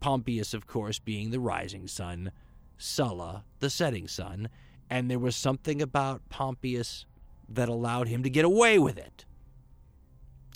Pompeius, 0.00 0.52
of 0.52 0.66
course, 0.66 0.98
being 0.98 1.30
the 1.30 1.40
rising 1.40 1.86
sun, 1.86 2.32
Sulla, 2.76 3.44
the 3.60 3.70
setting 3.70 4.08
sun, 4.08 4.48
and 4.90 5.10
there 5.10 5.18
was 5.18 5.36
something 5.36 5.80
about 5.82 6.28
Pompeius 6.28 7.04
that 7.48 7.68
allowed 7.68 8.08
him 8.08 8.22
to 8.22 8.30
get 8.30 8.44
away 8.44 8.78
with 8.78 8.98
it. 8.98 9.24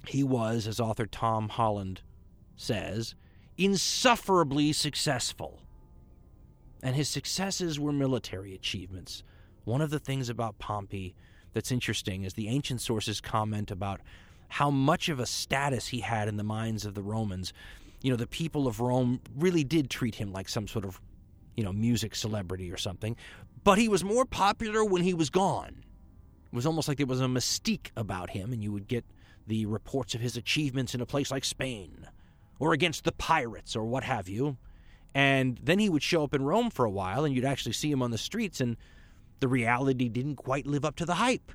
He 0.07 0.23
was, 0.23 0.67
as 0.67 0.81
author 0.81 1.07
Tom 1.07 1.49
Holland 1.51 2.03
says, 2.57 3.15
insufferably 3.57 4.73
successful. 4.73 5.61
And 6.83 6.95
his 6.95 7.09
successes 7.09 7.79
were 7.79 7.93
military 7.93 8.55
achievements. 8.55 9.23
One 9.65 9.81
of 9.81 9.91
the 9.91 9.99
things 9.99 10.29
about 10.29 10.59
Pompey 10.59 11.15
that's 11.53 11.73
interesting 11.73 12.25
is 12.25 12.35
the 12.35 12.49
ancient 12.49 12.81
sources 12.81 13.21
comment 13.21 13.71
about 13.71 14.01
how 14.49 14.71
much 14.71 15.09
of 15.09 15.21
a 15.21 15.27
status 15.27 15.89
he 15.89 16.01
had 16.01 16.29
in 16.29 16.37
the 16.37 16.45
minds 16.45 16.87
of 16.87 16.95
the 16.95 17.03
Romans. 17.03 17.53
You 18.01 18.11
know, 18.11 18.17
the 18.17 18.27
people 18.27 18.67
of 18.67 18.81
Rome 18.81 19.21
really 19.37 19.65
did 19.65 19.91
treat 19.91 20.15
him 20.15 20.33
like 20.33 20.49
some 20.49 20.67
sort 20.67 20.85
of, 20.85 21.01
you 21.57 21.65
know, 21.65 21.73
music 21.73 22.15
celebrity 22.15 22.71
or 22.73 22.77
something. 22.77 23.17
But 23.69 23.77
he 23.77 23.91
was 23.91 24.03
more 24.03 24.25
popular 24.25 24.83
when 24.83 25.03
he 25.03 25.13
was 25.13 25.29
gone. 25.29 25.85
It 26.51 26.57
was 26.57 26.65
almost 26.65 26.89
like 26.89 26.97
there 26.97 27.07
was 27.07 27.21
a 27.21 27.27
mystique 27.27 27.91
about 27.99 28.31
him, 28.31 28.51
and 28.51 28.63
you 28.63 28.73
would 28.73 28.89
get 28.89 29.05
the 29.47 29.67
reports 29.67 30.15
of 30.15 30.23
his 30.23 30.39
achievements 30.39 30.95
in 30.95 31.03
a 31.03 31.05
place 31.05 31.31
like 31.31 31.45
Spain 31.45 32.09
or 32.59 32.73
against 32.73 33.05
the 33.05 33.13
pirates 33.13 33.77
or 33.77 33.85
what 33.85 34.05
have 34.05 34.27
you. 34.27 34.57
And 35.15 35.61
then 35.63 35.79
he 35.79 35.91
would 35.91 36.03
show 36.03 36.25
up 36.25 36.33
in 36.33 36.47
Rome 36.47 36.71
for 36.71 36.87
a 36.87 36.91
while, 36.91 37.27
and 37.27 37.35
you'd 37.35 37.45
actually 37.45 37.75
see 37.75 37.91
him 37.91 38.01
on 38.01 38.11
the 38.11 38.17
streets, 38.17 38.63
and 38.63 38.79
the 39.41 39.49
reality 39.49 40.09
didn't 40.09 40.37
quite 40.37 40.67
live 40.67 40.87
up 40.87 40.97
to 40.97 41.05
the 41.05 41.17
hype. 41.17 41.53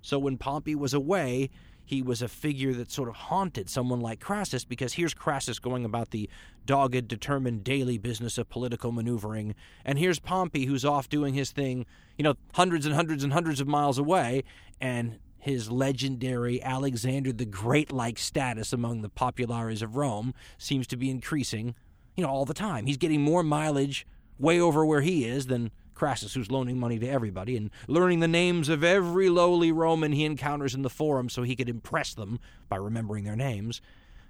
So 0.00 0.18
when 0.18 0.38
Pompey 0.38 0.74
was 0.74 0.94
away, 0.94 1.50
he 1.86 2.02
was 2.02 2.20
a 2.20 2.28
figure 2.28 2.74
that 2.74 2.90
sort 2.90 3.08
of 3.08 3.14
haunted 3.14 3.70
someone 3.70 4.00
like 4.00 4.20
Crassus 4.20 4.64
because 4.64 4.94
here's 4.94 5.14
Crassus 5.14 5.60
going 5.60 5.84
about 5.84 6.10
the 6.10 6.28
dogged, 6.66 7.06
determined 7.06 7.62
daily 7.62 7.96
business 7.96 8.36
of 8.36 8.48
political 8.48 8.90
maneuvering, 8.90 9.54
and 9.84 9.98
here's 9.98 10.18
Pompey 10.18 10.66
who's 10.66 10.84
off 10.84 11.08
doing 11.08 11.32
his 11.32 11.52
thing, 11.52 11.86
you 12.18 12.24
know, 12.24 12.34
hundreds 12.54 12.84
and 12.84 12.94
hundreds 12.94 13.22
and 13.22 13.32
hundreds 13.32 13.60
of 13.60 13.68
miles 13.68 13.98
away, 13.98 14.42
and 14.80 15.20
his 15.38 15.70
legendary 15.70 16.60
Alexander 16.60 17.32
the 17.32 17.46
Great 17.46 17.92
like 17.92 18.18
status 18.18 18.72
among 18.72 19.02
the 19.02 19.08
populares 19.08 19.80
of 19.80 19.94
Rome 19.94 20.34
seems 20.58 20.88
to 20.88 20.96
be 20.96 21.08
increasing, 21.08 21.76
you 22.16 22.24
know, 22.24 22.28
all 22.28 22.44
the 22.44 22.52
time. 22.52 22.86
He's 22.86 22.96
getting 22.96 23.22
more 23.22 23.44
mileage 23.44 24.08
way 24.40 24.60
over 24.60 24.84
where 24.84 25.02
he 25.02 25.24
is 25.24 25.46
than 25.46 25.70
Crassus, 25.96 26.34
who's 26.34 26.50
loaning 26.50 26.78
money 26.78 26.98
to 27.00 27.08
everybody 27.08 27.56
and 27.56 27.70
learning 27.88 28.20
the 28.20 28.28
names 28.28 28.68
of 28.68 28.84
every 28.84 29.28
lowly 29.28 29.72
Roman 29.72 30.12
he 30.12 30.24
encounters 30.24 30.74
in 30.74 30.82
the 30.82 30.90
forum 30.90 31.28
so 31.28 31.42
he 31.42 31.56
could 31.56 31.68
impress 31.68 32.14
them 32.14 32.38
by 32.68 32.76
remembering 32.76 33.24
their 33.24 33.34
names. 33.34 33.80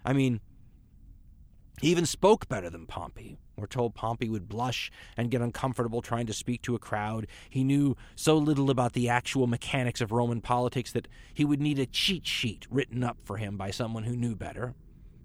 I 0.04 0.14
mean, 0.14 0.40
he 1.80 1.88
even 1.88 2.06
spoke 2.06 2.48
better 2.48 2.70
than 2.70 2.86
Pompey. 2.86 3.36
We're 3.56 3.66
told 3.66 3.94
Pompey 3.94 4.28
would 4.28 4.48
blush 4.48 4.90
and 5.16 5.30
get 5.30 5.42
uncomfortable 5.42 6.00
trying 6.00 6.26
to 6.26 6.32
speak 6.32 6.62
to 6.62 6.74
a 6.74 6.78
crowd. 6.78 7.26
He 7.50 7.64
knew 7.64 7.96
so 8.14 8.38
little 8.38 8.70
about 8.70 8.94
the 8.94 9.08
actual 9.08 9.46
mechanics 9.46 10.00
of 10.00 10.12
Roman 10.12 10.40
politics 10.40 10.92
that 10.92 11.08
he 11.34 11.44
would 11.44 11.60
need 11.60 11.78
a 11.78 11.86
cheat 11.86 12.26
sheet 12.26 12.66
written 12.70 13.02
up 13.02 13.18
for 13.24 13.36
him 13.36 13.56
by 13.56 13.70
someone 13.70 14.04
who 14.04 14.16
knew 14.16 14.34
better. 14.34 14.74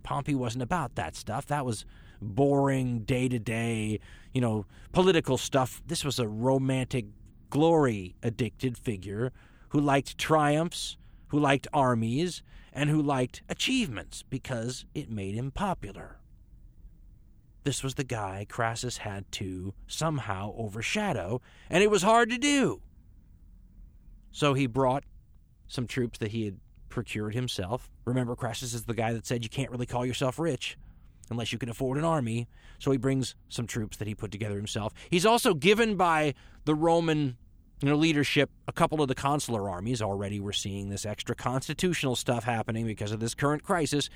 Pompey 0.04 0.36
wasn't 0.36 0.64
about 0.64 0.96
that 0.96 1.16
stuff. 1.16 1.46
That 1.46 1.66
was 1.66 1.86
boring, 2.22 3.00
day 3.00 3.28
to 3.28 3.40
day, 3.40 4.00
you 4.34 4.42
know, 4.42 4.66
political 4.92 5.38
stuff. 5.38 5.82
This 5.86 6.06
was 6.06 6.20
a 6.20 6.28
romantic, 6.28 7.06
glory 7.50 8.16
addicted 8.24 8.78
figure 8.78 9.32
who 9.70 9.80
liked 9.80 10.18
triumphs, 10.18 10.98
who 11.28 11.40
liked 11.40 11.68
armies, 11.74 12.44
and 12.74 12.90
who 12.90 13.02
liked 13.02 13.42
achievements 13.50 14.24
because 14.30 14.86
it 14.94 15.10
made 15.10 15.36
him 15.36 15.52
popular. 15.52 16.18
This 17.64 17.84
was 17.84 17.96
the 17.96 18.04
guy 18.04 18.46
Crassus 18.50 18.98
had 18.98 19.32
to 19.34 19.74
somehow 19.88 20.54
overshadow, 20.58 21.42
and 21.70 21.84
it 21.84 21.92
was 21.92 22.02
hard 22.02 22.30
to 22.32 22.38
do. 22.38 22.82
So 24.32 24.54
he 24.54 24.66
brought 24.66 25.04
some 25.68 25.86
troops 25.86 26.18
that 26.20 26.32
he 26.32 26.46
had 26.46 26.60
procured 26.90 27.34
himself. 27.34 27.90
Remember, 28.06 28.36
Crassus 28.36 28.74
is 28.74 28.86
the 28.86 28.94
guy 28.94 29.14
that 29.14 29.26
said 29.26 29.44
you 29.44 29.50
can't 29.50 29.72
really 29.72 29.86
call 29.86 30.06
yourself 30.06 30.40
rich 30.40 30.78
unless 31.32 31.52
you 31.52 31.58
can 31.58 31.70
afford 31.70 31.98
an 31.98 32.04
army. 32.04 32.48
So 32.80 32.92
he 32.92 32.98
brings 32.98 33.36
some 33.50 33.66
troops 33.66 33.98
that 33.98 34.08
he 34.08 34.14
put 34.14 34.32
together 34.32 34.56
himself. 34.56 34.94
He's 35.10 35.26
also 35.26 35.54
given 35.54 35.96
by 35.96 36.34
the 36.66 36.76
Roman 36.76 37.38
you 37.82 37.90
know, 37.90 37.96
leadership 37.96 38.52
a 38.68 38.72
couple 38.72 39.02
of 39.02 39.08
the 39.08 39.16
consular 39.16 39.70
armies. 39.70 40.02
Already 40.02 40.40
we're 40.40 40.52
seeing 40.52 40.90
this 40.90 41.06
extra 41.06 41.36
constitutional 41.36 42.16
stuff 42.16 42.44
happening 42.44 42.86
because 42.86 43.12
of 43.12 43.20
this 43.20 43.34
current 43.34 43.64
crisis, 43.64 44.10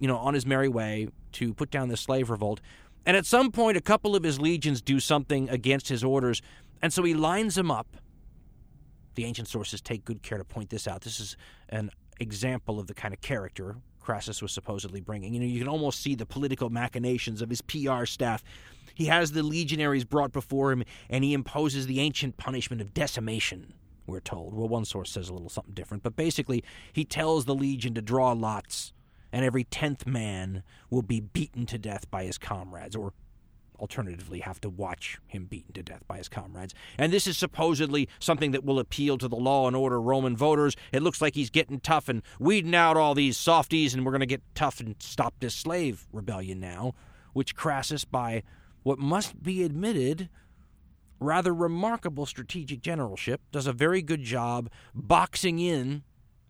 you 0.00 0.08
know, 0.08 0.16
on 0.16 0.34
his 0.34 0.44
merry 0.44 0.68
way 0.68 1.08
to 1.32 1.54
put 1.54 1.70
down 1.70 1.88
this 1.88 2.00
slave 2.00 2.30
revolt. 2.30 2.60
And 3.06 3.16
at 3.16 3.26
some 3.26 3.50
point, 3.50 3.76
a 3.76 3.80
couple 3.80 4.16
of 4.16 4.22
his 4.22 4.40
legions 4.40 4.80
do 4.80 5.00
something 5.00 5.48
against 5.48 5.88
his 5.88 6.04
orders, 6.04 6.40
and 6.80 6.92
so 6.92 7.02
he 7.02 7.14
lines 7.14 7.56
them 7.56 7.70
up. 7.70 7.96
The 9.14 9.24
ancient 9.24 9.48
sources 9.48 9.80
take 9.80 10.04
good 10.04 10.22
care 10.22 10.38
to 10.38 10.44
point 10.44 10.70
this 10.70 10.86
out. 10.88 11.02
This 11.02 11.20
is 11.20 11.36
an 11.68 11.90
example 12.20 12.78
of 12.78 12.86
the 12.86 12.94
kind 12.94 13.12
of 13.12 13.20
character 13.20 13.76
Crassus 14.02 14.42
was 14.42 14.52
supposedly 14.52 15.00
bringing. 15.00 15.34
You 15.34 15.40
know, 15.40 15.46
you 15.46 15.58
can 15.58 15.68
almost 15.68 16.00
see 16.00 16.14
the 16.14 16.26
political 16.26 16.70
machinations 16.70 17.42
of 17.42 17.50
his 17.50 17.62
PR 17.62 18.04
staff. 18.04 18.42
He 18.94 19.06
has 19.06 19.32
the 19.32 19.42
legionaries 19.42 20.04
brought 20.04 20.32
before 20.32 20.72
him, 20.72 20.84
and 21.08 21.24
he 21.24 21.32
imposes 21.32 21.86
the 21.86 22.00
ancient 22.00 22.36
punishment 22.36 22.82
of 22.82 22.92
decimation, 22.92 23.72
we're 24.06 24.20
told. 24.20 24.54
Well, 24.54 24.68
one 24.68 24.84
source 24.84 25.10
says 25.10 25.28
a 25.28 25.32
little 25.32 25.48
something 25.48 25.74
different, 25.74 26.02
but 26.02 26.16
basically, 26.16 26.62
he 26.92 27.04
tells 27.04 27.44
the 27.44 27.54
legion 27.54 27.94
to 27.94 28.02
draw 28.02 28.32
lots 28.32 28.92
and 29.32 29.44
every 29.44 29.64
tenth 29.64 30.06
man 30.06 30.62
will 30.90 31.02
be 31.02 31.20
beaten 31.20 31.64
to 31.66 31.78
death 31.78 32.08
by 32.10 32.24
his 32.24 32.38
comrades, 32.38 32.94
or 32.94 33.14
alternatively 33.80 34.40
have 34.40 34.60
to 34.60 34.70
watch 34.70 35.18
him 35.26 35.46
beaten 35.46 35.72
to 35.74 35.82
death 35.82 36.02
by 36.06 36.18
his 36.18 36.28
comrades. 36.28 36.74
And 36.98 37.12
this 37.12 37.26
is 37.26 37.36
supposedly 37.36 38.08
something 38.18 38.52
that 38.52 38.64
will 38.64 38.78
appeal 38.78 39.18
to 39.18 39.28
the 39.28 39.36
law 39.36 39.66
and 39.66 39.76
order 39.76 40.00
Roman 40.00 40.36
voters. 40.36 40.76
It 40.92 41.02
looks 41.02 41.20
like 41.20 41.34
he's 41.34 41.50
getting 41.50 41.80
tough 41.80 42.08
and 42.08 42.22
weeding 42.38 42.74
out 42.74 42.96
all 42.96 43.14
these 43.14 43.36
softies, 43.36 43.94
and 43.94 44.04
we're 44.04 44.12
going 44.12 44.20
to 44.20 44.26
get 44.26 44.42
tough 44.54 44.80
and 44.80 44.96
stop 45.00 45.34
this 45.40 45.54
slave 45.54 46.06
rebellion 46.12 46.60
now, 46.60 46.94
which 47.32 47.56
Crassus, 47.56 48.04
by 48.04 48.42
what 48.82 48.98
must 48.98 49.42
be 49.42 49.62
admitted, 49.62 50.28
rather 51.18 51.54
remarkable 51.54 52.26
strategic 52.26 52.80
generalship, 52.80 53.40
does 53.50 53.66
a 53.66 53.72
very 53.72 54.02
good 54.02 54.22
job 54.22 54.70
boxing 54.94 55.58
in 55.58 56.02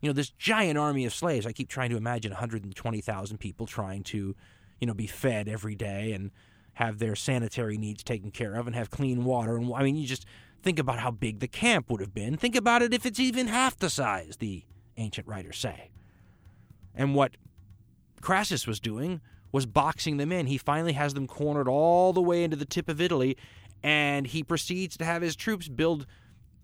you 0.03 0.09
know, 0.09 0.13
this 0.13 0.31
giant 0.31 0.77
army 0.77 1.07
of 1.07 1.15
slaves. 1.15 1.47
I 1.47 1.53
keep 1.53 1.69
trying 1.69 1.91
to 1.91 1.97
imagine 1.97 2.33
120,000 2.33 3.39
people 3.39 3.67
trying 3.67 4.03
to, 4.05 4.35
you 4.81 4.87
know, 4.87 4.95
be 4.95 5.07
fed 5.07 5.49
every 5.49 5.77
day 5.77 6.13
and 6.13 6.33
have 6.75 6.99
their 6.99 7.15
sanitary 7.15 7.77
needs 7.77 8.03
taken 8.03 8.31
care 8.31 8.55
of 8.55 8.67
and 8.67 8.75
have 8.75 8.91
clean 8.91 9.25
water. 9.25 9.57
And 9.57 9.73
I 9.75 9.83
mean, 9.83 9.97
you 9.97 10.07
just 10.07 10.27
think 10.63 10.79
about 10.79 11.01
how 11.01 11.11
big 11.11 11.41
the 11.41 11.49
camp 11.49 11.91
would 11.91 12.01
have 12.01 12.15
been. 12.15 12.37
Think 12.37 12.57
about 12.57 12.83
it 12.83 12.95
if 12.95 13.05
it's 13.05 13.21
even 13.21 13.49
half 13.49 13.77
the 13.77 13.91
size, 13.91 14.37
the 14.39 14.65
ancient 14.97 15.27
writers 15.27 15.59
say. 15.59 15.91
And 16.95 17.15
what 17.15 17.37
Crassus 18.21 18.67
was 18.67 18.81
doing 18.81 19.21
was 19.51 19.67
boxing 19.67 20.17
them 20.17 20.33
in. 20.33 20.47
He 20.47 20.57
finally 20.57 20.95
has 20.95 21.15
them 21.15 21.27
cornered 21.27 21.69
all 21.69 22.13
the 22.13 22.23
way 22.23 22.45
into 22.45 22.57
the 22.57 22.65
tip 22.65 22.89
of 22.89 23.01
Italy, 23.01 23.37
and 23.83 24.27
he 24.27 24.43
proceeds 24.43 24.97
to 24.97 25.05
have 25.05 25.23
his 25.23 25.37
troops 25.37 25.69
build 25.69 26.07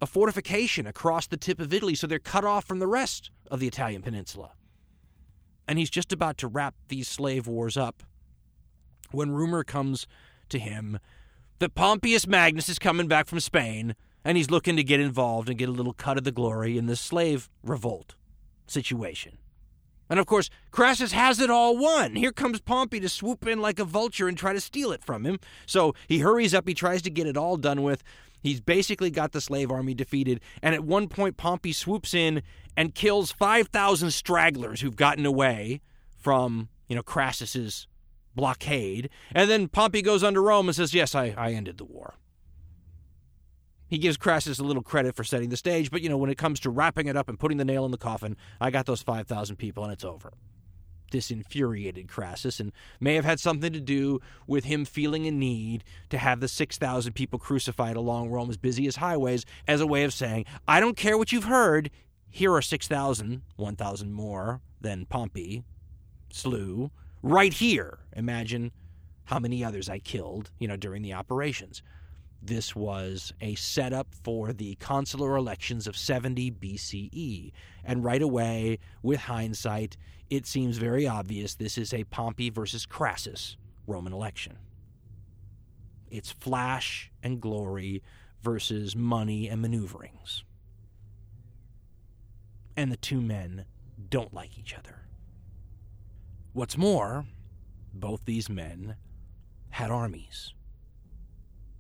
a 0.01 0.07
fortification 0.07 0.87
across 0.87 1.27
the 1.27 1.37
tip 1.37 1.61
of 1.61 1.75
Italy 1.75 1.95
so 1.95 2.07
they're 2.07 2.19
cut 2.19 2.45
off 2.45 2.65
from 2.65 2.79
the 2.79 2.87
rest 2.87 3.31
of 3.51 3.61
the 3.61 3.67
Italian 3.67 4.01
peninsula. 4.01 4.53
And 5.67 5.79
he's 5.79 5.91
just 5.91 6.13
about 6.13 6.39
to 6.39 6.49
wrap 6.49 6.75
these 6.89 7.09
slave 7.09 7.47
wars 7.47 7.77
up 7.77 8.03
when 9.13 9.31
rumor 9.31 9.65
comes 9.65 10.07
to 10.49 10.59
him 10.59 10.99
that 11.59 11.75
Pompeius 11.75 12.27
Magnus 12.27 12.69
is 12.69 12.79
coming 12.79 13.09
back 13.09 13.27
from 13.27 13.41
Spain 13.41 13.95
and 14.25 14.37
he's 14.37 14.51
looking 14.51 14.77
to 14.77 14.85
get 14.85 15.01
involved 15.01 15.49
and 15.49 15.59
get 15.59 15.69
a 15.69 15.73
little 15.73 15.93
cut 15.93 16.19
of 16.19 16.25
the 16.25 16.33
glory 16.33 16.79
in 16.79 16.87
the 16.87 16.97
slave 16.97 17.49
revolt 17.63 18.15
situation. 18.67 19.39
And 20.11 20.19
of 20.19 20.27
course, 20.27 20.49
Crassus 20.71 21.13
has 21.13 21.39
it 21.39 21.51
all 21.51 21.77
won. 21.77 22.15
Here 22.15 22.33
comes 22.33 22.61
Pompey 22.61 22.99
to 23.01 23.09
swoop 23.09 23.47
in 23.47 23.61
like 23.61 23.79
a 23.79 23.85
vulture 23.85 24.27
and 24.27 24.39
try 24.39 24.53
to 24.53 24.61
steal 24.61 24.93
it 24.93 25.05
from 25.05 25.25
him. 25.25 25.39
So 25.67 25.95
he 26.07 26.21
hurries 26.21 26.55
up, 26.55 26.67
he 26.67 26.75
tries 26.75 27.03
to 27.03 27.11
get 27.11 27.27
it 27.27 27.37
all 27.37 27.57
done 27.57 27.83
with. 27.83 28.03
He's 28.41 28.61
basically 28.61 29.11
got 29.11 29.33
the 29.33 29.41
slave 29.41 29.71
army 29.71 29.95
defeated. 29.95 30.41
And 30.63 30.75
at 30.75 30.85
one 30.85 31.09
point, 31.09 31.37
Pompey 31.37 31.73
swoops 31.73 32.15
in 32.15 32.43
and 32.77 32.95
kills 32.95 33.33
5,000 33.33 34.13
stragglers 34.13 34.81
who've 34.81 34.97
gotten 34.97 35.27
away 35.27 35.81
from, 36.17 36.69
you 36.89 36.97
know, 36.97 37.03
Crassus's 37.03 37.89
blockade. 38.39 39.11
And 39.35 39.51
then 39.51 39.67
Pompey 39.67 40.01
goes 40.01 40.23
under 40.23 40.41
Rome 40.41 40.69
and 40.69 40.77
says, 40.77 40.95
Yes, 40.95 41.15
I, 41.15 41.35
I 41.37 41.51
ended 41.53 41.77
the 41.77 41.85
war. 41.85 42.15
He 43.89 43.99
gives 43.99 44.17
Crassus 44.17 44.61
a 44.61 44.65
little 44.65 44.83
credit 44.83 45.17
for 45.17 45.25
setting 45.25 45.49
the 45.49 45.57
stage, 45.57 45.91
but, 45.91 46.03
you 46.03 46.09
know, 46.09 46.19
when 46.19 46.31
it 46.31 46.39
comes 46.39 46.61
to 46.61 46.71
wrapping 46.71 47.09
it 47.09 47.17
up 47.17 47.29
and 47.29 47.41
putting 47.41 47.57
the 47.59 47.65
nail 47.65 47.85
in 47.85 47.91
the 47.91 47.99
coffin, 47.99 48.37
I 48.61 48.71
got 48.71 48.87
those 48.87 49.03
5,000 49.03 49.57
people 49.57 49.83
and 49.83 49.93
it's 49.93 50.05
over. 50.05 50.35
This 51.11 51.31
infuriated 51.31 52.07
Crassus 52.07 52.61
and 52.61 52.71
may 53.01 53.15
have 53.15 53.25
had 53.25 53.41
something 53.41 53.73
to 53.73 53.81
do 53.81 54.21
with 54.47 54.65
him 54.65 54.85
feeling 54.85 55.27
a 55.27 55.31
need 55.31 55.83
to 56.11 56.19
have 56.19 56.41
the 56.41 56.49
6,000 56.49 57.15
people 57.15 57.39
crucified 57.39 57.97
along 57.97 58.29
Rome's 58.29 58.59
busiest 58.59 58.99
highways 58.99 59.47
as 59.67 59.81
a 59.81 59.87
way 59.87 60.05
of 60.05 60.13
saying, 60.13 60.45
I 60.69 60.81
don't 60.81 60.97
care 60.97 61.19
what 61.19 61.33
you've 61.33 61.45
heard, 61.45 61.91
here 62.31 62.53
are 62.53 62.63
6,000, 62.63 63.43
1,000 63.57 64.13
more 64.13 64.61
than 64.81 65.07
Pompey 65.07 65.65
slew, 66.31 66.91
right 67.23 67.53
here. 67.53 67.99
Imagine 68.17 68.73
how 69.25 69.39
many 69.39 69.65
others 69.65 69.89
I 69.89 69.99
killed, 69.99 70.51
you 70.59 70.69
know, 70.69 70.77
during 70.77 71.03
the 71.03 71.15
operations. 71.15 71.83
This 72.41 72.75
was 72.75 73.33
a 73.41 73.55
setup 73.57 74.15
for 74.23 74.53
the 74.53 74.77
consular 74.77 75.37
elections 75.37 75.87
of 75.87 75.97
70 75.97 76.53
BCE. 76.53 77.53
And 77.85 78.05
right 78.05 78.23
away, 78.23 78.79
with 79.03 79.21
hindsight, 79.21 79.97
it 80.31 80.47
seems 80.47 80.79
very 80.79 81.07
obvious 81.07 81.55
this 81.55 81.77
is 81.77 81.93
a 81.93 82.05
Pompey 82.05 82.51
versus 82.51 82.87
Crassus 82.87 83.57
Roman 83.87 84.13
election. 84.13 84.57
It's 86.11 86.31
flash 86.31 87.11
and 87.23 87.41
glory 87.41 88.03
versus 88.43 88.95
money 88.95 89.49
and 89.49 89.61
maneuverings. 89.61 90.45
And 92.77 92.93
the 92.93 92.97
two 92.97 93.21
men 93.21 93.65
don't 94.09 94.33
like 94.33 94.57
each 94.59 94.75
other. 94.75 95.08
What's 96.59 96.77
more, 96.77 97.25
both 97.95 98.25
these 98.25 98.51
men 98.51 98.97
had 99.71 99.93
armies. 99.93 100.55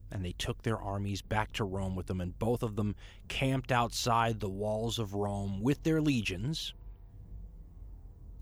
And 0.08 0.24
they 0.24 0.30
took 0.30 0.62
their 0.62 0.78
armies 0.78 1.20
back 1.20 1.52
to 1.54 1.64
Rome 1.64 1.96
with 1.96 2.06
them, 2.06 2.20
and 2.20 2.38
both 2.38 2.62
of 2.62 2.76
them 2.76 2.94
camped 3.26 3.72
outside 3.72 4.38
the 4.38 4.48
walls 4.48 5.00
of 5.00 5.14
Rome 5.14 5.60
with 5.62 5.82
their 5.82 6.00
legions. 6.00 6.74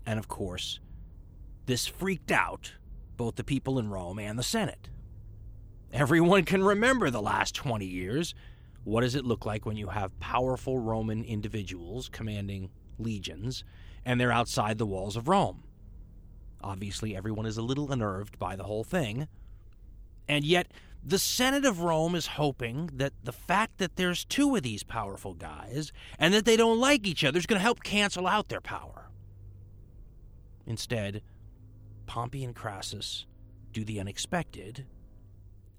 And 0.05 0.19
of 0.19 0.27
course, 0.27 0.79
this 1.65 1.87
freaked 1.87 2.31
out 2.31 2.73
both 3.15 3.35
the 3.35 3.43
people 3.43 3.79
in 3.79 3.89
Rome 3.89 4.19
and 4.19 4.37
the 4.37 4.43
Senate. 4.43 4.91
Everyone 5.91 6.43
can 6.43 6.63
remember 6.63 7.09
the 7.09 7.19
last 7.19 7.55
20 7.55 7.83
years. 7.87 8.35
What 8.83 9.01
does 9.01 9.15
it 9.15 9.25
look 9.25 9.47
like 9.47 9.65
when 9.65 9.75
you 9.75 9.87
have 9.87 10.19
powerful 10.19 10.77
Roman 10.77 11.23
individuals 11.23 12.09
commanding 12.09 12.69
legions 12.99 13.63
and 14.05 14.21
they're 14.21 14.31
outside 14.31 14.77
the 14.77 14.85
walls 14.85 15.17
of 15.17 15.27
Rome? 15.27 15.63
Obviously, 16.63 17.15
everyone 17.15 17.45
is 17.45 17.57
a 17.57 17.61
little 17.61 17.91
unnerved 17.91 18.39
by 18.39 18.55
the 18.55 18.63
whole 18.63 18.83
thing. 18.83 19.27
And 20.27 20.43
yet, 20.43 20.71
the 21.03 21.19
Senate 21.19 21.65
of 21.65 21.81
Rome 21.81 22.15
is 22.15 22.27
hoping 22.27 22.89
that 22.93 23.13
the 23.23 23.31
fact 23.31 23.77
that 23.77 23.95
there's 23.95 24.25
two 24.25 24.55
of 24.55 24.63
these 24.63 24.83
powerful 24.83 25.33
guys 25.33 25.93
and 26.19 26.33
that 26.33 26.45
they 26.45 26.57
don't 26.57 26.79
like 26.79 27.07
each 27.07 27.23
other 27.23 27.37
is 27.37 27.45
going 27.45 27.59
to 27.59 27.63
help 27.63 27.83
cancel 27.83 28.27
out 28.27 28.49
their 28.49 28.61
power. 28.61 29.09
Instead, 30.65 31.21
Pompey 32.07 32.43
and 32.43 32.55
Crassus 32.55 33.25
do 33.71 33.85
the 33.85 33.99
unexpected 33.99 34.85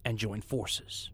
and 0.05 0.19
join 0.19 0.41
forces. 0.41 1.11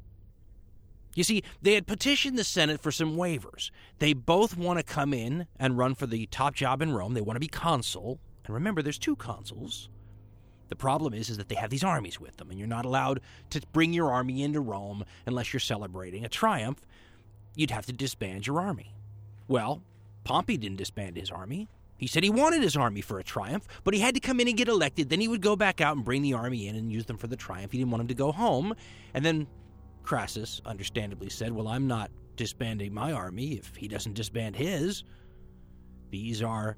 You 1.14 1.24
see, 1.24 1.42
they 1.62 1.74
had 1.74 1.86
petitioned 1.86 2.38
the 2.38 2.44
Senate 2.44 2.80
for 2.80 2.90
some 2.92 3.16
waivers. 3.16 3.70
They 3.98 4.12
both 4.12 4.56
want 4.56 4.78
to 4.78 4.84
come 4.84 5.14
in 5.14 5.46
and 5.58 5.78
run 5.78 5.94
for 5.94 6.06
the 6.06 6.26
top 6.26 6.54
job 6.54 6.82
in 6.82 6.92
Rome. 6.92 7.14
They 7.14 7.20
want 7.20 7.36
to 7.36 7.40
be 7.40 7.48
consul. 7.48 8.20
And 8.44 8.54
remember, 8.54 8.82
there's 8.82 8.98
two 8.98 9.16
consuls. 9.16 9.88
The 10.68 10.76
problem 10.76 11.14
is, 11.14 11.30
is 11.30 11.36
that 11.36 11.48
they 11.48 11.54
have 11.54 11.70
these 11.70 11.84
armies 11.84 12.20
with 12.20 12.36
them, 12.36 12.50
and 12.50 12.58
you're 12.58 12.68
not 12.68 12.84
allowed 12.84 13.20
to 13.50 13.60
bring 13.72 13.92
your 13.92 14.12
army 14.12 14.42
into 14.42 14.60
Rome 14.60 15.04
unless 15.26 15.52
you're 15.52 15.60
celebrating 15.60 16.24
a 16.24 16.28
triumph. 16.28 16.86
You'd 17.54 17.70
have 17.70 17.86
to 17.86 17.92
disband 17.92 18.46
your 18.46 18.60
army. 18.60 18.94
Well, 19.46 19.82
Pompey 20.24 20.56
didn't 20.56 20.78
disband 20.78 21.16
his 21.16 21.30
army. 21.30 21.68
He 21.96 22.06
said 22.06 22.24
he 22.24 22.30
wanted 22.30 22.62
his 22.62 22.76
army 22.76 23.02
for 23.02 23.18
a 23.18 23.24
triumph, 23.24 23.68
but 23.84 23.94
he 23.94 24.00
had 24.00 24.14
to 24.14 24.20
come 24.20 24.40
in 24.40 24.48
and 24.48 24.56
get 24.56 24.68
elected. 24.68 25.10
Then 25.10 25.20
he 25.20 25.28
would 25.28 25.42
go 25.42 25.54
back 25.54 25.80
out 25.80 25.96
and 25.96 26.04
bring 26.04 26.22
the 26.22 26.34
army 26.34 26.66
in 26.66 26.74
and 26.74 26.90
use 26.90 27.06
them 27.06 27.18
for 27.18 27.28
the 27.28 27.36
triumph. 27.36 27.72
He 27.72 27.78
didn't 27.78 27.92
want 27.92 28.00
them 28.00 28.08
to 28.08 28.14
go 28.14 28.32
home. 28.32 28.74
And 29.12 29.24
then 29.24 29.46
Crassus, 30.02 30.60
understandably, 30.66 31.30
said, 31.30 31.52
Well, 31.52 31.68
I'm 31.68 31.86
not 31.86 32.10
disbanding 32.36 32.92
my 32.92 33.12
army 33.12 33.52
if 33.52 33.76
he 33.76 33.86
doesn't 33.86 34.14
disband 34.14 34.56
his. 34.56 35.04
These 36.10 36.42
are 36.42 36.76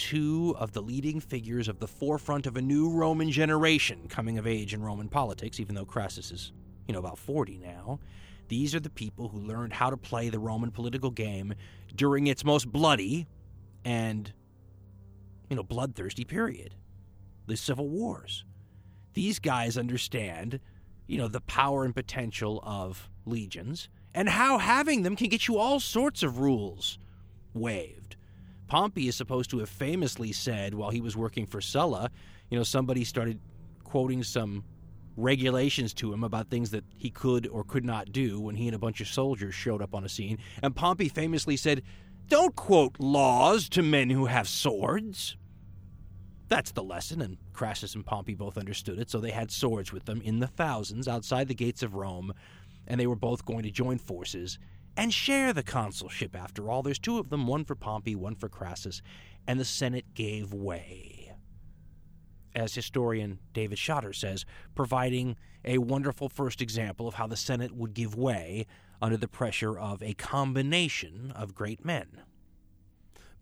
two 0.00 0.56
of 0.58 0.72
the 0.72 0.80
leading 0.80 1.20
figures 1.20 1.68
of 1.68 1.78
the 1.78 1.86
forefront 1.86 2.46
of 2.46 2.56
a 2.56 2.62
new 2.62 2.88
Roman 2.88 3.30
generation 3.30 4.08
coming 4.08 4.38
of 4.38 4.46
age 4.46 4.72
in 4.72 4.82
Roman 4.82 5.08
politics, 5.08 5.60
even 5.60 5.74
though 5.74 5.84
Crassus 5.84 6.32
is, 6.32 6.52
you 6.88 6.94
know, 6.94 6.98
about 6.98 7.18
40 7.18 7.58
now. 7.58 8.00
These 8.48 8.74
are 8.74 8.80
the 8.80 8.88
people 8.88 9.28
who 9.28 9.38
learned 9.38 9.74
how 9.74 9.90
to 9.90 9.98
play 9.98 10.30
the 10.30 10.38
Roman 10.38 10.70
political 10.70 11.10
game 11.10 11.52
during 11.94 12.28
its 12.28 12.46
most 12.46 12.72
bloody 12.72 13.26
and, 13.84 14.32
you 15.50 15.56
know, 15.56 15.62
bloodthirsty 15.62 16.24
period 16.24 16.74
the 17.46 17.56
civil 17.56 17.88
wars. 17.88 18.44
These 19.12 19.38
guys 19.38 19.76
understand, 19.76 20.60
you 21.08 21.18
know, 21.18 21.28
the 21.28 21.42
power 21.42 21.84
and 21.84 21.94
potential 21.94 22.62
of 22.64 23.10
legions 23.26 23.90
and 24.14 24.30
how 24.30 24.56
having 24.56 25.02
them 25.02 25.14
can 25.14 25.28
get 25.28 25.46
you 25.46 25.58
all 25.58 25.78
sorts 25.78 26.22
of 26.22 26.38
rules 26.38 26.98
waived 27.52 28.16
Pompey 28.70 29.08
is 29.08 29.16
supposed 29.16 29.50
to 29.50 29.58
have 29.58 29.68
famously 29.68 30.30
said 30.30 30.74
while 30.74 30.90
he 30.90 31.00
was 31.00 31.16
working 31.16 31.44
for 31.44 31.60
Sulla, 31.60 32.08
you 32.50 32.56
know, 32.56 32.62
somebody 32.62 33.02
started 33.02 33.40
quoting 33.82 34.22
some 34.22 34.62
regulations 35.16 35.92
to 35.94 36.12
him 36.12 36.22
about 36.22 36.48
things 36.50 36.70
that 36.70 36.84
he 36.96 37.10
could 37.10 37.48
or 37.48 37.64
could 37.64 37.84
not 37.84 38.12
do 38.12 38.40
when 38.40 38.54
he 38.54 38.68
and 38.68 38.76
a 38.76 38.78
bunch 38.78 39.00
of 39.00 39.08
soldiers 39.08 39.56
showed 39.56 39.82
up 39.82 39.92
on 39.92 40.04
a 40.04 40.08
scene. 40.08 40.38
And 40.62 40.74
Pompey 40.74 41.08
famously 41.08 41.56
said, 41.56 41.82
Don't 42.28 42.54
quote 42.54 42.94
laws 43.00 43.68
to 43.70 43.82
men 43.82 44.08
who 44.08 44.26
have 44.26 44.46
swords. 44.46 45.36
That's 46.46 46.70
the 46.70 46.84
lesson, 46.84 47.22
and 47.22 47.38
Crassus 47.52 47.96
and 47.96 48.06
Pompey 48.06 48.34
both 48.34 48.56
understood 48.56 49.00
it, 49.00 49.10
so 49.10 49.18
they 49.18 49.32
had 49.32 49.50
swords 49.50 49.92
with 49.92 50.04
them 50.04 50.22
in 50.22 50.38
the 50.38 50.46
thousands 50.46 51.08
outside 51.08 51.48
the 51.48 51.54
gates 51.54 51.82
of 51.82 51.96
Rome, 51.96 52.32
and 52.86 53.00
they 53.00 53.08
were 53.08 53.16
both 53.16 53.44
going 53.44 53.64
to 53.64 53.70
join 53.72 53.98
forces 53.98 54.60
and 54.96 55.12
share 55.14 55.52
the 55.52 55.62
consulship 55.62 56.36
after 56.36 56.70
all. 56.70 56.82
There's 56.82 56.98
two 56.98 57.18
of 57.18 57.30
them, 57.30 57.46
one 57.46 57.64
for 57.64 57.74
Pompey, 57.74 58.14
one 58.14 58.34
for 58.34 58.48
Crassus, 58.48 59.02
and 59.46 59.58
the 59.58 59.64
Senate 59.64 60.14
gave 60.14 60.52
way. 60.52 61.32
As 62.54 62.74
historian 62.74 63.38
David 63.52 63.78
Shotter 63.78 64.12
says, 64.12 64.44
providing 64.74 65.36
a 65.64 65.78
wonderful 65.78 66.28
first 66.28 66.60
example 66.60 67.06
of 67.06 67.14
how 67.14 67.26
the 67.26 67.36
Senate 67.36 67.72
would 67.74 67.94
give 67.94 68.16
way 68.16 68.66
under 69.00 69.16
the 69.16 69.28
pressure 69.28 69.78
of 69.78 70.02
a 70.02 70.14
combination 70.14 71.32
of 71.34 71.54
great 71.54 71.84
men. 71.84 72.22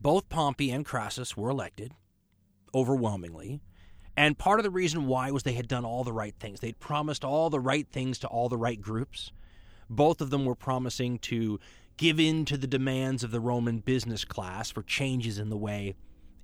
Both 0.01 0.29
Pompey 0.29 0.71
and 0.71 0.85
Crassus 0.85 1.37
were 1.37 1.51
elected, 1.51 1.93
overwhelmingly, 2.75 3.61
and 4.17 4.39
part 4.39 4.61
of 4.61 4.65
the 4.65 4.71
reason 4.71 5.07
why 5.07 5.31
was 5.31 5.45
they 5.45 5.53
had 5.55 5.69
done 5.69 5.85
all 5.85 6.05
the 6.05 6.13
right 6.13 6.35
things. 6.39 6.61
They'd 6.61 6.79
promised 6.79 7.25
all 7.25 7.51
the 7.51 7.61
right 7.61 7.89
things 7.89 8.19
to 8.19 8.27
all 8.27 8.49
the 8.49 8.57
right 8.57 8.81
groups. 8.81 9.33
Both 9.91 10.21
of 10.21 10.31
them 10.31 10.45
were 10.45 10.55
promising 10.55 11.19
to 11.21 11.59
give 11.97 12.21
in 12.21 12.45
to 12.47 12.57
the 12.57 12.67
demands 12.67 13.25
of 13.25 13.31
the 13.31 13.41
Roman 13.41 13.79
business 13.79 14.25
class 14.25 14.71
for 14.71 14.83
changes 14.83 15.39
in 15.39 15.51
the 15.51 15.57
way 15.57 15.95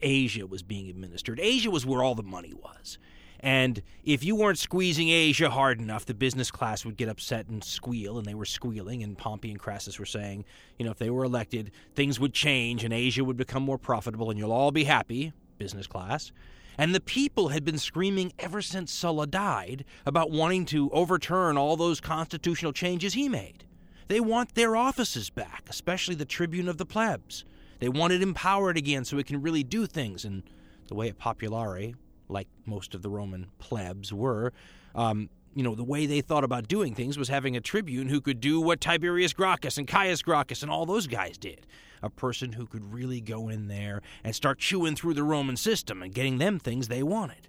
Asia 0.03 0.47
was 0.47 0.63
being 0.63 0.89
administered. 0.89 1.41
Asia 1.41 1.71
was 1.71 1.87
where 1.87 2.03
all 2.03 2.15
the 2.15 2.23
money 2.23 2.53
was. 2.53 2.99
And 3.41 3.83
if 4.05 4.25
you 4.25 4.37
weren't 4.37 4.59
squeezing 4.59 5.11
Asia 5.11 5.51
hard 5.51 5.79
enough, 5.79 6.07
the 6.07 6.15
business 6.15 6.51
class 6.51 6.85
would 6.85 6.97
get 6.97 7.11
upset 7.11 7.47
and 7.49 7.63
squeal, 7.63 8.17
and 8.17 8.27
they 8.27 8.35
were 8.35 8.47
squealing. 8.47 9.03
And 9.03 9.19
Pompey 9.19 9.51
and 9.51 9.61
Crassus 9.61 9.99
were 9.99 10.07
saying, 10.07 10.47
you 10.79 10.85
know, 10.85 10.91
if 10.91 10.99
they 10.99 11.11
were 11.11 11.25
elected, 11.25 11.71
things 11.95 12.19
would 12.19 12.33
change 12.33 12.85
and 12.85 12.93
Asia 12.95 13.23
would 13.23 13.37
become 13.37 13.63
more 13.63 13.77
profitable, 13.77 14.31
and 14.31 14.39
you'll 14.39 14.53
all 14.53 14.73
be 14.73 14.85
happy, 14.85 15.35
business 15.59 15.87
class. 15.87 16.33
And 16.77 16.95
the 16.95 17.01
people 17.01 17.49
had 17.49 17.65
been 17.65 17.79
screaming 17.79 18.33
ever 18.39 18.61
since 18.63 18.93
Sulla 18.93 19.27
died 19.27 19.85
about 20.05 20.31
wanting 20.31 20.65
to 20.67 20.91
overturn 20.91 21.57
all 21.57 21.77
those 21.77 22.01
constitutional 22.01 22.73
changes 22.73 23.15
he 23.15 23.29
made. 23.29 23.65
They 24.09 24.21
want 24.21 24.55
their 24.55 24.77
offices 24.77 25.31
back, 25.31 25.65
especially 25.69 26.15
the 26.15 26.25
tribune 26.25 26.69
of 26.69 26.79
the 26.79 26.87
plebs. 26.87 27.45
They 27.79 27.89
want 27.89 28.13
it 28.13 28.23
empowered 28.23 28.77
again 28.77 29.05
so 29.05 29.19
it 29.19 29.27
can 29.27 29.43
really 29.43 29.63
do 29.63 29.87
things. 29.87 30.25
And 30.25 30.43
the 30.89 30.95
way 30.95 31.09
a 31.09 31.13
Populare, 31.13 31.95
like 32.29 32.49
most 32.67 32.95
of 32.95 33.03
the 33.03 33.11
Roman 33.11 33.49
plebs 33.59 34.13
were, 34.13 34.53
um, 34.95 35.29
you 35.55 35.63
know, 35.63 35.75
the 35.75 35.85
way 35.85 36.07
they 36.07 36.21
thought 36.21 36.45
about 36.45 36.69
doing 36.69 36.95
things 36.95 37.17
was 37.17 37.29
having 37.29 37.57
a 37.57 37.61
tribune 37.61 38.09
who 38.09 38.21
could 38.21 38.41
do 38.41 38.61
what 38.61 38.81
Tiberius 38.81 39.33
Gracchus 39.33 39.79
and 39.79 39.87
Caius 39.87 40.23
Gracchus 40.23 40.63
and 40.63 40.71
all 40.71 40.85
those 40.85 41.07
guys 41.07 41.39
did. 41.39 41.67
A 42.05 42.11
person 42.11 42.53
who 42.53 42.67
could 42.67 42.93
really 42.93 43.23
go 43.23 43.49
in 43.49 43.67
there 43.67 44.03
and 44.23 44.35
start 44.35 44.59
chewing 44.59 44.95
through 44.95 45.15
the 45.15 45.23
Roman 45.23 45.57
system 45.57 46.03
and 46.03 46.13
getting 46.13 46.37
them 46.37 46.59
things 46.59 46.89
they 46.89 47.03
wanted. 47.03 47.49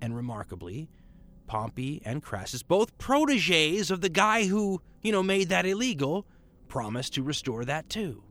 And 0.00 0.14
remarkably, 0.14 0.88
Pompey 1.48 2.00
and 2.04 2.22
Crassus, 2.22 2.62
both 2.62 2.96
proteges 2.98 3.90
of 3.90 4.02
the 4.02 4.08
guy 4.08 4.44
who, 4.44 4.80
you 5.00 5.10
know, 5.10 5.22
made 5.22 5.48
that 5.48 5.66
illegal, 5.66 6.26
promised 6.68 7.14
to 7.14 7.24
restore 7.24 7.64
that 7.64 7.88
too. 7.88 8.22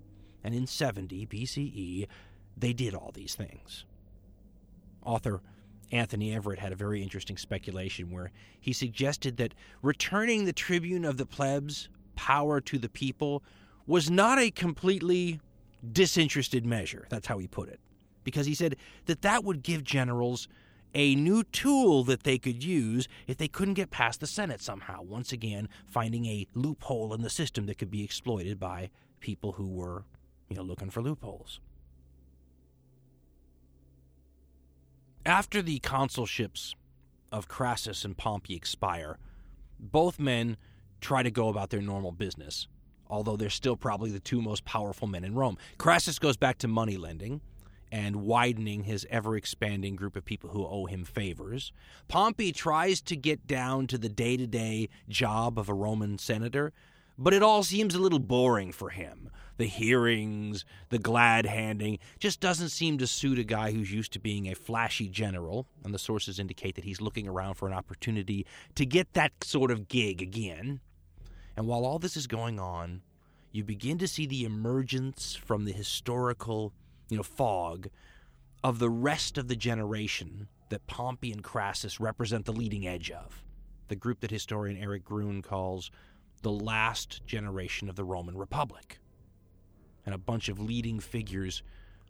And 0.41 0.55
in 0.55 0.67
70 0.67 1.27
BCE, 1.27 2.07
they 2.57 2.71
did 2.71 2.95
all 2.95 3.11
these 3.13 3.35
things. 3.35 3.85
Author 5.03 5.41
Anthony 5.91 6.31
Everitt 6.31 6.59
had 6.59 6.71
a 6.71 6.77
very 6.77 7.03
interesting 7.03 7.35
speculation 7.35 8.09
where 8.09 8.31
he 8.59 8.71
suggested 8.71 9.35
that 9.37 9.53
returning 9.81 10.45
the 10.45 10.53
tribune 10.53 11.03
of 11.03 11.17
the 11.17 11.25
plebs 11.25 11.89
power 12.15 12.61
to 12.61 12.77
the 12.77 12.89
people 12.89 13.43
was 13.91 14.09
not 14.09 14.39
a 14.39 14.49
completely 14.49 15.41
disinterested 15.91 16.65
measure. 16.65 17.05
That's 17.09 17.27
how 17.27 17.39
he 17.39 17.47
put 17.47 17.67
it. 17.67 17.81
Because 18.23 18.45
he 18.45 18.55
said 18.55 18.77
that 19.05 19.21
that 19.21 19.43
would 19.43 19.63
give 19.63 19.83
generals 19.83 20.47
a 20.95 21.13
new 21.15 21.43
tool 21.43 22.05
that 22.05 22.23
they 22.23 22.37
could 22.37 22.63
use 22.63 23.09
if 23.27 23.35
they 23.35 23.49
couldn't 23.49 23.73
get 23.73 23.91
past 23.91 24.21
the 24.21 24.27
Senate 24.27 24.61
somehow. 24.61 25.01
Once 25.01 25.33
again, 25.33 25.67
finding 25.85 26.25
a 26.25 26.47
loophole 26.53 27.13
in 27.13 27.21
the 27.21 27.29
system 27.29 27.65
that 27.65 27.77
could 27.77 27.91
be 27.91 28.01
exploited 28.01 28.57
by 28.57 28.89
people 29.19 29.51
who 29.51 29.67
were, 29.67 30.05
you 30.47 30.55
know, 30.55 30.63
looking 30.63 30.89
for 30.89 31.01
loopholes. 31.01 31.59
After 35.25 35.61
the 35.61 35.79
consulships 35.81 36.75
of 37.29 37.49
Crassus 37.49 38.05
and 38.05 38.17
Pompey 38.17 38.55
expire, 38.55 39.17
both 39.77 40.17
men 40.17 40.55
try 41.01 41.23
to 41.23 41.31
go 41.31 41.49
about 41.49 41.71
their 41.71 41.81
normal 41.81 42.13
business, 42.13 42.69
although 43.11 43.35
they're 43.35 43.49
still 43.49 43.75
probably 43.75 44.09
the 44.09 44.19
two 44.19 44.41
most 44.41 44.65
powerful 44.65 45.07
men 45.07 45.23
in 45.23 45.35
Rome. 45.35 45.57
Crassus 45.77 46.17
goes 46.17 46.37
back 46.37 46.57
to 46.59 46.67
money 46.67 46.97
lending, 46.97 47.41
and 47.91 48.15
widening 48.15 48.83
his 48.83 49.05
ever 49.09 49.35
expanding 49.35 49.95
group 49.95 50.15
of 50.15 50.23
people 50.23 50.51
who 50.51 50.65
owe 50.65 50.85
him 50.85 51.03
favors. 51.03 51.73
Pompey 52.07 52.51
tries 52.51 53.01
to 53.01 53.15
get 53.17 53.45
down 53.47 53.85
to 53.87 53.97
the 53.97 54.09
day 54.09 54.37
to 54.37 54.47
day 54.47 54.87
job 55.09 55.59
of 55.59 55.67
a 55.67 55.73
Roman 55.73 56.17
senator, 56.17 56.71
but 57.17 57.33
it 57.33 57.43
all 57.43 57.63
seems 57.63 57.93
a 57.93 57.99
little 57.99 58.19
boring 58.19 58.71
for 58.71 58.89
him. 58.89 59.29
The 59.57 59.65
hearings, 59.65 60.65
the 60.89 60.97
glad 60.97 61.45
handing, 61.45 61.99
just 62.17 62.39
doesn't 62.39 62.69
seem 62.69 62.97
to 62.97 63.05
suit 63.05 63.37
a 63.37 63.43
guy 63.43 63.71
who's 63.71 63.91
used 63.91 64.13
to 64.13 64.19
being 64.19 64.47
a 64.47 64.55
flashy 64.55 65.07
general, 65.09 65.67
and 65.83 65.93
the 65.93 65.99
sources 65.99 66.39
indicate 66.39 66.75
that 66.75 66.85
he's 66.85 67.01
looking 67.01 67.27
around 67.27 67.55
for 67.55 67.67
an 67.67 67.73
opportunity 67.73 68.47
to 68.75 68.85
get 68.85 69.13
that 69.13 69.31
sort 69.43 69.69
of 69.69 69.87
gig 69.87 70.21
again. 70.21 70.79
And 71.55 71.67
while 71.67 71.85
all 71.85 71.99
this 71.99 72.17
is 72.17 72.27
going 72.27 72.59
on, 72.59 73.01
you 73.51 73.63
begin 73.63 73.97
to 73.97 74.07
see 74.07 74.25
the 74.25 74.45
emergence 74.45 75.35
from 75.35 75.65
the 75.65 75.73
historical, 75.73 76.73
you 77.09 77.17
know, 77.17 77.23
fog 77.23 77.89
of 78.63 78.79
the 78.79 78.89
rest 78.89 79.37
of 79.37 79.47
the 79.47 79.55
generation 79.55 80.47
that 80.69 80.87
Pompey 80.87 81.31
and 81.31 81.43
Crassus 81.43 81.99
represent 81.99 82.45
the 82.45 82.53
leading 82.53 82.87
edge 82.87 83.11
of. 83.11 83.43
The 83.89 83.95
group 83.95 84.21
that 84.21 84.31
historian 84.31 84.77
Erich 84.77 85.03
Gruen 85.03 85.41
calls 85.41 85.91
the 86.41 86.51
last 86.51 87.25
generation 87.25 87.89
of 87.89 87.95
the 87.95 88.05
Roman 88.05 88.37
Republic. 88.37 88.99
And 90.05 90.15
a 90.15 90.19
bunch 90.19 90.47
of 90.47 90.59
leading 90.59 90.99
figures 90.99 91.61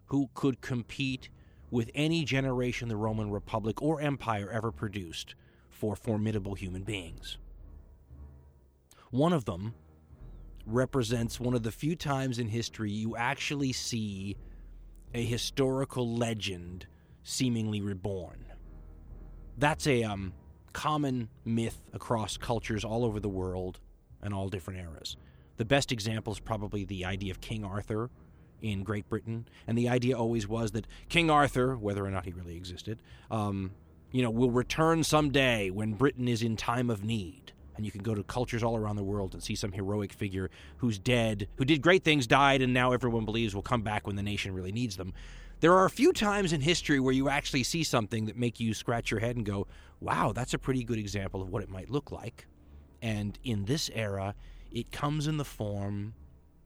who 0.06 0.30
could 0.34 0.62
compete 0.62 1.30
with 1.72 1.90
any 1.96 2.24
generation 2.24 2.90
the 2.90 2.98
Roman 2.98 3.32
Republic 3.32 3.82
or 3.82 4.00
Empire 4.00 4.50
ever 4.52 4.72
produced 4.72 5.36
for 5.70 5.96
formidable 5.96 6.54
human 6.54 6.84
beings. 6.84 7.38
One 9.12 9.34
of 9.34 9.46
them 9.46 9.74
represents 10.66 11.40
one 11.40 11.54
of 11.54 11.64
the 11.64 11.72
few 11.72 11.96
times 11.96 12.40
in 12.40 12.48
history 12.48 12.92
you 12.92 13.16
actually 13.16 13.74
see 13.74 14.38
a 15.14 15.24
historical 15.24 16.16
legend 16.16 16.88
seemingly 17.24 17.82
reborn. 17.82 18.46
That's 19.58 19.86
a 19.86 20.04
um, 20.04 20.34
common 20.72 21.30
myth 21.44 21.82
across 21.94 22.38
cultures 22.38 22.86
all 22.86 23.04
over 23.04 23.20
the 23.20 23.30
world 23.30 23.80
and 24.22 24.34
all 24.34 24.48
different 24.48 24.80
eras. 24.80 25.18
The 25.58 25.66
best 25.66 25.92
example 25.92 26.32
is 26.32 26.40
probably 26.40 26.86
the 26.86 27.06
idea 27.06 27.32
of 27.32 27.42
King 27.42 27.66
Arthur 27.66 28.10
in 28.62 28.84
Great 28.84 29.10
Britain, 29.10 29.48
and 29.68 29.78
the 29.78 29.90
idea 29.90 30.18
always 30.18 30.48
was 30.48 30.72
that 30.72 30.88
King 31.10 31.30
Arthur, 31.30 31.76
whether 31.76 32.06
or 32.06 32.12
not 32.12 32.26
he 32.26 32.32
really 32.32 32.56
existed, 32.56 33.02
um, 33.30 33.72
you 34.12 34.22
know, 34.22 34.30
will 34.30 34.52
return 34.52 35.04
someday 35.04 35.70
when 35.70 35.94
Britain 35.94 36.28
is 36.28 36.42
in 36.42 36.56
time 36.56 36.90
of 36.90 37.04
need 37.04 37.52
and 37.82 37.86
you 37.88 37.92
can 37.92 38.04
go 38.04 38.14
to 38.14 38.22
cultures 38.22 38.62
all 38.62 38.78
around 38.78 38.96
the 38.96 39.04
world 39.04 39.34
and 39.34 39.42
see 39.42 39.56
some 39.56 39.72
heroic 39.72 40.14
figure 40.14 40.52
who's 40.78 41.00
dead, 41.00 41.48
who 41.56 41.66
did 41.66 41.82
great 41.82 42.04
things, 42.04 42.28
died, 42.28 42.62
and 42.62 42.76
now 42.76 42.92
everyone 42.92 43.26
believes 43.26 43.56
will 43.56 43.64
come 43.64 43.82
back 43.82 44.06
when 44.06 44.16
the 44.16 44.22
nation 44.22 44.54
really 44.54 44.72
needs 44.72 44.98
them. 44.98 45.14
There 45.62 45.74
are 45.74 45.86
a 45.86 45.90
few 45.90 46.14
times 46.14 46.54
in 46.54 46.62
history 46.62 47.00
where 47.00 47.12
you 47.12 47.28
actually 47.28 47.64
see 47.64 47.84
something 47.84 48.26
that 48.26 48.38
make 48.38 48.60
you 48.60 48.76
scratch 48.76 49.10
your 49.10 49.20
head 49.20 49.36
and 49.36 49.44
go, 49.44 49.66
"Wow, 50.00 50.32
that's 50.32 50.54
a 50.54 50.60
pretty 50.60 50.84
good 50.84 51.00
example 51.00 51.42
of 51.42 51.50
what 51.50 51.64
it 51.64 51.70
might 51.70 51.90
look 51.90 52.12
like." 52.12 52.46
And 53.02 53.40
in 53.44 53.66
this 53.66 53.90
era, 53.96 54.36
it 54.70 54.92
comes 54.92 55.26
in 55.26 55.38
the 55.38 55.44
form 55.44 56.14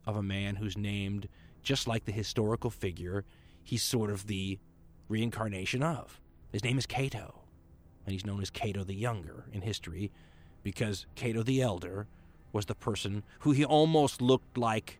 of 0.05 0.17
a 0.17 0.23
man 0.23 0.57
who's 0.57 0.77
named 0.77 1.29
just 1.63 1.87
like 1.87 2.03
the 2.03 2.11
historical 2.11 2.69
figure 2.69 3.23
he's 3.63 3.83
sort 3.83 4.09
of 4.09 4.27
the 4.27 4.59
reincarnation 5.07 5.81
of. 5.81 6.19
His 6.51 6.63
name 6.63 6.77
is 6.77 6.85
Cato, 6.85 7.41
and 8.05 8.11
he's 8.11 8.25
known 8.25 8.41
as 8.41 8.49
Cato 8.49 8.83
the 8.83 8.95
Younger 8.95 9.45
in 9.53 9.61
history 9.61 10.11
because 10.65 11.05
Cato 11.13 11.43
the 11.43 11.61
Elder 11.61 12.07
was 12.51 12.65
the 12.65 12.73
person 12.73 13.23
who 13.41 13.51
he 13.51 13.63
almost 13.63 14.19
looked 14.19 14.57
like 14.57 14.99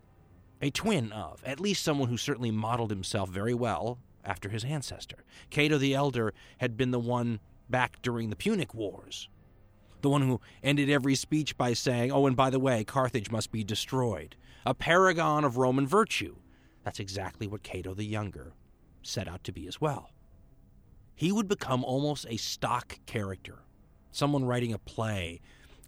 a 0.62 0.70
twin 0.70 1.12
of, 1.12 1.44
at 1.44 1.60
least 1.60 1.84
someone 1.84 2.08
who 2.08 2.18
certainly 2.18 2.52
modeled 2.52 2.92
himself 2.92 3.30
very 3.30 3.56
well 3.56 3.98
after 4.24 4.50
his 4.50 4.64
ancestor. 4.64 5.26
Cato 5.50 5.80
the 5.80 5.96
Elder 5.96 6.36
had 6.60 6.78
been 6.78 6.92
the 6.92 7.00
one 7.00 7.40
back 7.68 8.00
during 8.04 8.30
the 8.30 8.36
Punic 8.36 8.76
Wars, 8.76 9.28
the 10.02 10.10
one 10.10 10.22
who 10.22 10.40
ended 10.62 10.88
every 10.88 11.16
speech 11.16 11.58
by 11.58 11.74
saying, 11.74 12.12
Oh, 12.12 12.28
and 12.28 12.36
by 12.36 12.52
the 12.52 12.60
way, 12.60 12.84
Carthage 12.84 13.32
must 13.32 13.52
be 13.52 13.64
destroyed, 13.64 14.36
a 14.68 14.76
paragon 14.76 15.44
of 15.44 15.58
Roman 15.58 15.88
virtue. 15.88 16.36
That's 16.84 17.00
exactly 17.00 17.48
what 17.48 17.64
Cato 17.64 17.96
the 17.96 18.06
Younger 18.06 18.54
set 19.02 19.28
out 19.28 19.44
to 19.46 19.52
be 19.52 19.66
as 19.66 19.82
well. 19.82 20.12
He 21.16 21.32
would 21.32 21.48
become 21.48 21.84
almost 21.84 22.28
a 22.30 22.38
stock 22.38 23.00
character 23.08 23.66
someone 24.16 24.46
writing 24.46 24.74
a 24.74 24.80
play 24.80 25.42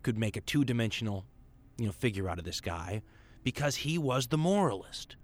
could 0.08 0.17
make 0.17 0.38
a 0.38 0.41
two-dimensional, 0.41 1.26
you 1.78 1.86
know, 1.86 1.91
figure 1.91 2.30
out 2.30 2.39
of 2.39 2.46
this 2.46 2.62
guy 2.62 3.02
because 3.43 3.76
he 3.76 3.98
was 3.98 4.28
the 4.28 4.38
moralist. 4.38 5.17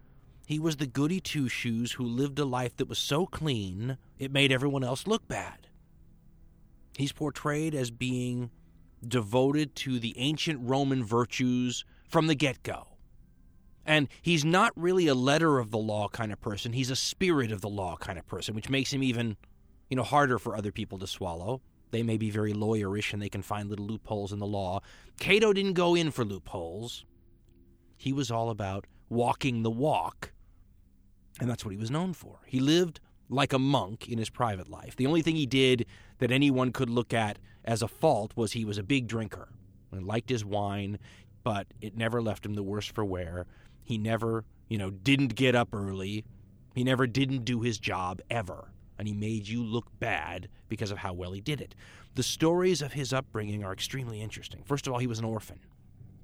He 0.45 0.59
was 0.59 0.75
the 0.75 0.85
goody 0.85 1.21
two 1.21 1.47
shoes 1.47 1.93
who 1.93 2.03
lived 2.03 2.37
a 2.37 2.43
life 2.43 2.75
that 2.75 2.89
was 2.89 2.99
so 2.99 3.25
clean 3.25 3.97
it 4.19 4.29
made 4.29 4.51
everyone 4.51 4.83
else 4.83 5.07
look 5.07 5.25
bad. 5.25 5.69
He's 6.97 7.13
portrayed 7.13 7.73
as 7.73 7.91
being 7.91 8.51
devoted 9.07 9.73
to 9.77 9.99
the 9.99 10.15
ancient 10.17 10.59
Roman 10.61 11.01
virtues 11.05 11.85
from 12.09 12.27
the 12.27 12.35
get 12.35 12.61
go. 12.61 12.87
And 13.85 14.09
he's 14.21 14.43
not 14.43 14.73
really 14.75 15.07
a 15.07 15.15
letter 15.15 15.59
of 15.59 15.71
the 15.71 15.77
law 15.77 16.09
kind 16.09 16.33
of 16.33 16.41
person. 16.41 16.73
He's 16.73 16.91
a 16.91 16.95
spirit 16.97 17.53
of 17.53 17.61
the 17.61 17.69
law 17.69 17.95
kind 17.95 18.19
of 18.19 18.27
person, 18.27 18.53
which 18.53 18.69
makes 18.69 18.91
him 18.91 19.01
even, 19.01 19.37
you 19.89 19.95
know, 19.95 20.03
harder 20.03 20.37
for 20.37 20.57
other 20.57 20.73
people 20.73 20.99
to 20.99 21.07
swallow. 21.07 21.61
They 21.93 22.01
may 22.01 22.17
be 22.17 22.31
very 22.31 22.53
lawyerish 22.53 23.13
and 23.13 23.21
they 23.21 23.29
can 23.29 23.43
find 23.43 23.69
little 23.69 23.85
loopholes 23.85 24.33
in 24.33 24.39
the 24.39 24.47
law. 24.47 24.81
Cato 25.19 25.53
didn't 25.53 25.73
go 25.73 25.93
in 25.93 26.09
for 26.09 26.25
loopholes. 26.25 27.05
He 27.95 28.11
was 28.11 28.31
all 28.31 28.49
about 28.49 28.87
walking 29.09 29.61
the 29.61 29.69
walk, 29.69 30.33
and 31.39 31.47
that's 31.47 31.63
what 31.63 31.69
he 31.69 31.77
was 31.77 31.91
known 31.91 32.13
for. 32.13 32.39
He 32.47 32.59
lived 32.59 32.99
like 33.29 33.53
a 33.53 33.59
monk 33.59 34.09
in 34.09 34.17
his 34.17 34.31
private 34.31 34.67
life. 34.67 34.95
The 34.95 35.05
only 35.05 35.21
thing 35.21 35.35
he 35.35 35.45
did 35.45 35.85
that 36.17 36.31
anyone 36.31 36.71
could 36.71 36.89
look 36.89 37.13
at 37.13 37.37
as 37.63 37.83
a 37.83 37.87
fault 37.87 38.33
was 38.35 38.53
he 38.53 38.65
was 38.65 38.79
a 38.79 38.83
big 38.83 39.05
drinker 39.05 39.49
and 39.91 40.07
liked 40.07 40.31
his 40.31 40.43
wine, 40.43 40.97
but 41.43 41.67
it 41.79 41.95
never 41.95 42.23
left 42.23 42.43
him 42.43 42.55
the 42.55 42.63
worse 42.63 42.87
for 42.87 43.05
wear. 43.05 43.45
He 43.83 43.99
never, 43.99 44.45
you 44.67 44.79
know, 44.79 44.89
didn't 44.89 45.35
get 45.35 45.53
up 45.53 45.69
early. 45.75 46.25
He 46.73 46.83
never 46.83 47.05
didn't 47.05 47.45
do 47.45 47.61
his 47.61 47.77
job 47.77 48.19
ever 48.31 48.72
and 48.97 49.07
he 49.07 49.13
made 49.13 49.47
you 49.47 49.63
look 49.63 49.87
bad 49.99 50.47
because 50.69 50.91
of 50.91 50.99
how 50.99 51.13
well 51.13 51.31
he 51.31 51.41
did 51.41 51.61
it. 51.61 51.75
The 52.15 52.23
stories 52.23 52.81
of 52.81 52.93
his 52.93 53.13
upbringing 53.13 53.63
are 53.63 53.73
extremely 53.73 54.21
interesting. 54.21 54.63
First 54.63 54.87
of 54.87 54.93
all, 54.93 54.99
he 54.99 55.07
was 55.07 55.19
an 55.19 55.25
orphan. 55.25 55.59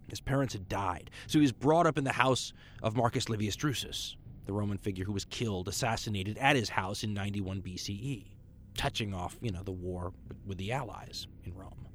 His 0.08 0.22
parents 0.22 0.54
had 0.54 0.68
died, 0.68 1.12
so 1.28 1.40
he 1.40 1.44
was 1.44 1.52
brought 1.52 1.86
up 1.86 1.98
in 1.98 2.04
the 2.04 2.12
house 2.12 2.54
of 2.82 2.96
Marcus 2.96 3.30
Livius 3.30 3.56
Drusus, 3.56 4.16
the 4.46 4.54
Roman 4.54 4.78
figure 4.78 5.06
who 5.06 5.14
was 5.14 5.26
killed, 5.26 5.68
assassinated 5.68 6.38
at 6.40 6.56
his 6.56 6.70
house 6.70 7.04
in 7.04 7.14
91 7.14 7.62
BCE, 7.62 8.26
touching 8.76 9.14
off, 9.14 9.38
you 9.42 9.52
know, 9.52 9.62
the 9.64 9.72
war 9.72 10.12
with 10.46 10.58
the 10.58 10.72
Allies 10.72 11.28
in 11.44 11.54
Rome. 11.54 11.88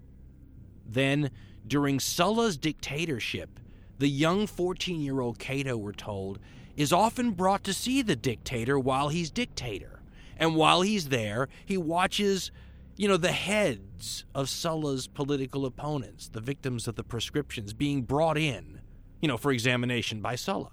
Then, 0.87 1.31
during 1.67 1.99
Sulla's 1.99 2.57
dictatorship, 2.57 3.59
the 3.99 4.09
young 4.09 4.47
14 4.47 5.01
year 5.01 5.21
old 5.21 5.39
Cato, 5.39 5.77
we're 5.77 5.93
told, 5.93 6.39
is 6.77 6.93
often 6.93 7.33
brought 7.33 7.65
to 7.65 7.73
see 7.73 8.03
the 8.03 8.17
dictator 8.17 8.79
while 8.79 9.09
he's 9.09 9.31
dictator. 9.31 9.94
And 10.37 10.57
while 10.57 10.83
he's 10.83 11.09
there, 11.09 11.49
he 11.65 11.77
watches, 11.77 12.51
you 12.97 13.09
know, 13.09 13.17
the 13.17 13.33
heads 13.33 14.25
of 14.35 14.49
Sulla's 14.49 15.07
political 15.07 15.67
opponents, 15.67 16.29
the 16.29 16.41
victims 16.41 16.89
of 16.89 16.97
the 16.97 17.05
proscriptions, 17.05 17.73
being 17.73 18.03
brought 18.03 18.39
in, 18.39 18.81
you 19.21 19.29
know, 19.29 19.37
for 19.37 19.53
examination 19.53 20.21
by 20.21 20.35
Sulla. 20.35 20.73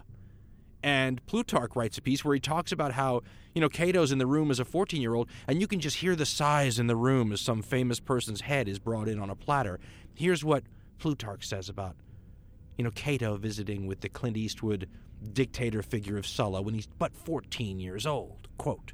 And 0.84 1.24
Plutarch 1.28 1.76
writes 1.76 1.97
a 1.97 2.02
piece 2.02 2.26
where 2.26 2.34
he 2.34 2.39
talks 2.39 2.71
about 2.71 2.93
how, 2.93 3.21
you 3.54 3.62
know, 3.62 3.69
Cato's 3.69 4.12
in 4.12 4.17
the 4.17 4.26
room 4.26 4.50
as 4.50 4.60
a 4.60 4.65
14 4.65 5.02
year 5.02 5.13
old, 5.13 5.30
and 5.47 5.62
you 5.62 5.67
can 5.67 5.80
just 5.80 5.97
hear 5.97 6.15
the 6.15 6.26
sighs 6.26 6.80
in 6.80 6.88
the 6.88 6.95
room 6.95 7.32
as 7.32 7.41
some 7.41 7.62
famous 7.62 8.00
person's 8.00 8.41
head 8.41 8.67
is 8.67 8.80
brought 8.80 9.08
in 9.08 9.19
on 9.19 9.30
a 9.30 9.36
platter. 9.36 9.80
Here's 10.15 10.43
what 10.43 10.63
Plutarch 10.97 11.47
says 11.47 11.69
about, 11.69 11.95
you 12.78 12.84
know, 12.84 12.91
Cato 12.91 13.38
visiting 13.38 13.86
with 13.86 14.02
the 14.02 14.10
Clint 14.10 14.38
Eastwood 14.38 14.89
dictator 15.34 15.84
figure 15.84 16.17
of 16.17 16.26
Sulla 16.26 16.62
when 16.62 16.74
he's 16.74 16.88
but 16.88 17.15
14 17.15 17.80
years 17.80 18.08
old. 18.08 18.47
Quote, 18.58 18.93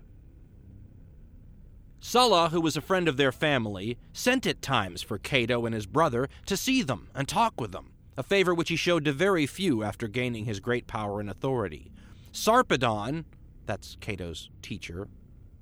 Sulla, 1.99 2.49
who 2.49 2.62
was 2.62 2.77
a 2.77 2.81
friend 2.81 3.07
of 3.07 3.17
their 3.17 3.31
family, 3.31 3.97
sent 4.13 4.45
at 4.45 4.62
times 4.62 5.01
for 5.01 5.17
Cato 5.17 5.65
and 5.65 5.73
his 5.73 5.88
brother 5.88 6.29
to 6.45 6.55
see 6.55 6.82
them 6.82 7.09
and 7.15 7.28
talk 7.28 7.59
with 7.59 7.72
them, 7.72 7.91
a 8.15 8.24
favor 8.24 8.53
which 8.53 8.69
he 8.69 8.76
showed 8.76 9.03
to 9.05 9.11
very 9.11 9.45
few 9.45 9.84
after 9.84 10.07
gaining 10.07 10.45
his 10.45 10.59
great 10.59 10.88
power 10.88 11.19
and 11.19 11.30
authority. 11.30 11.91
Sarpedon, 12.32 13.26
that's 13.65 13.97
Cato's 13.99 14.49
teacher 14.61 15.07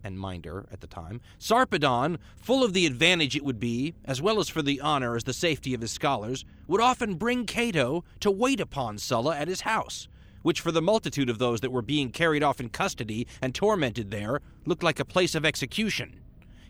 and 0.04 0.20
minder 0.20 0.68
at 0.72 0.82
the 0.82 0.88
time, 0.88 1.22
Sarpedon, 1.40 2.18
full 2.36 2.64
of 2.64 2.74
the 2.74 2.86
advantage 2.86 3.36
it 3.36 3.46
would 3.46 3.60
be, 3.60 3.96
as 4.04 4.22
well 4.22 4.40
as 4.40 4.50
for 4.50 4.62
the 4.62 4.82
honor 4.82 5.16
as 5.16 5.24
the 5.24 5.34
safety 5.34 5.74
of 5.74 5.82
his 5.82 5.92
scholars, 5.92 6.46
would 6.68 6.82
often 6.82 7.16
bring 7.16 7.46
Cato 7.46 8.04
to 8.20 8.30
wait 8.30 8.60
upon 8.60 8.98
Sulla 8.98 9.36
at 9.36 9.48
his 9.48 9.62
house, 9.62 10.08
which 10.44 10.62
for 10.62 10.72
the 10.72 10.82
multitude 10.82 11.30
of 11.30 11.40
those 11.40 11.62
that 11.62 11.72
were 11.72 11.82
being 11.82 12.12
carried 12.12 12.44
off 12.44 12.60
in 12.60 12.70
custody 12.70 13.26
and 13.42 13.56
tormented 13.56 14.12
there 14.12 14.42
looked 14.66 14.84
like 14.84 15.00
a 15.00 15.06
place 15.06 15.34
of 15.34 15.46
execution. 15.46 16.20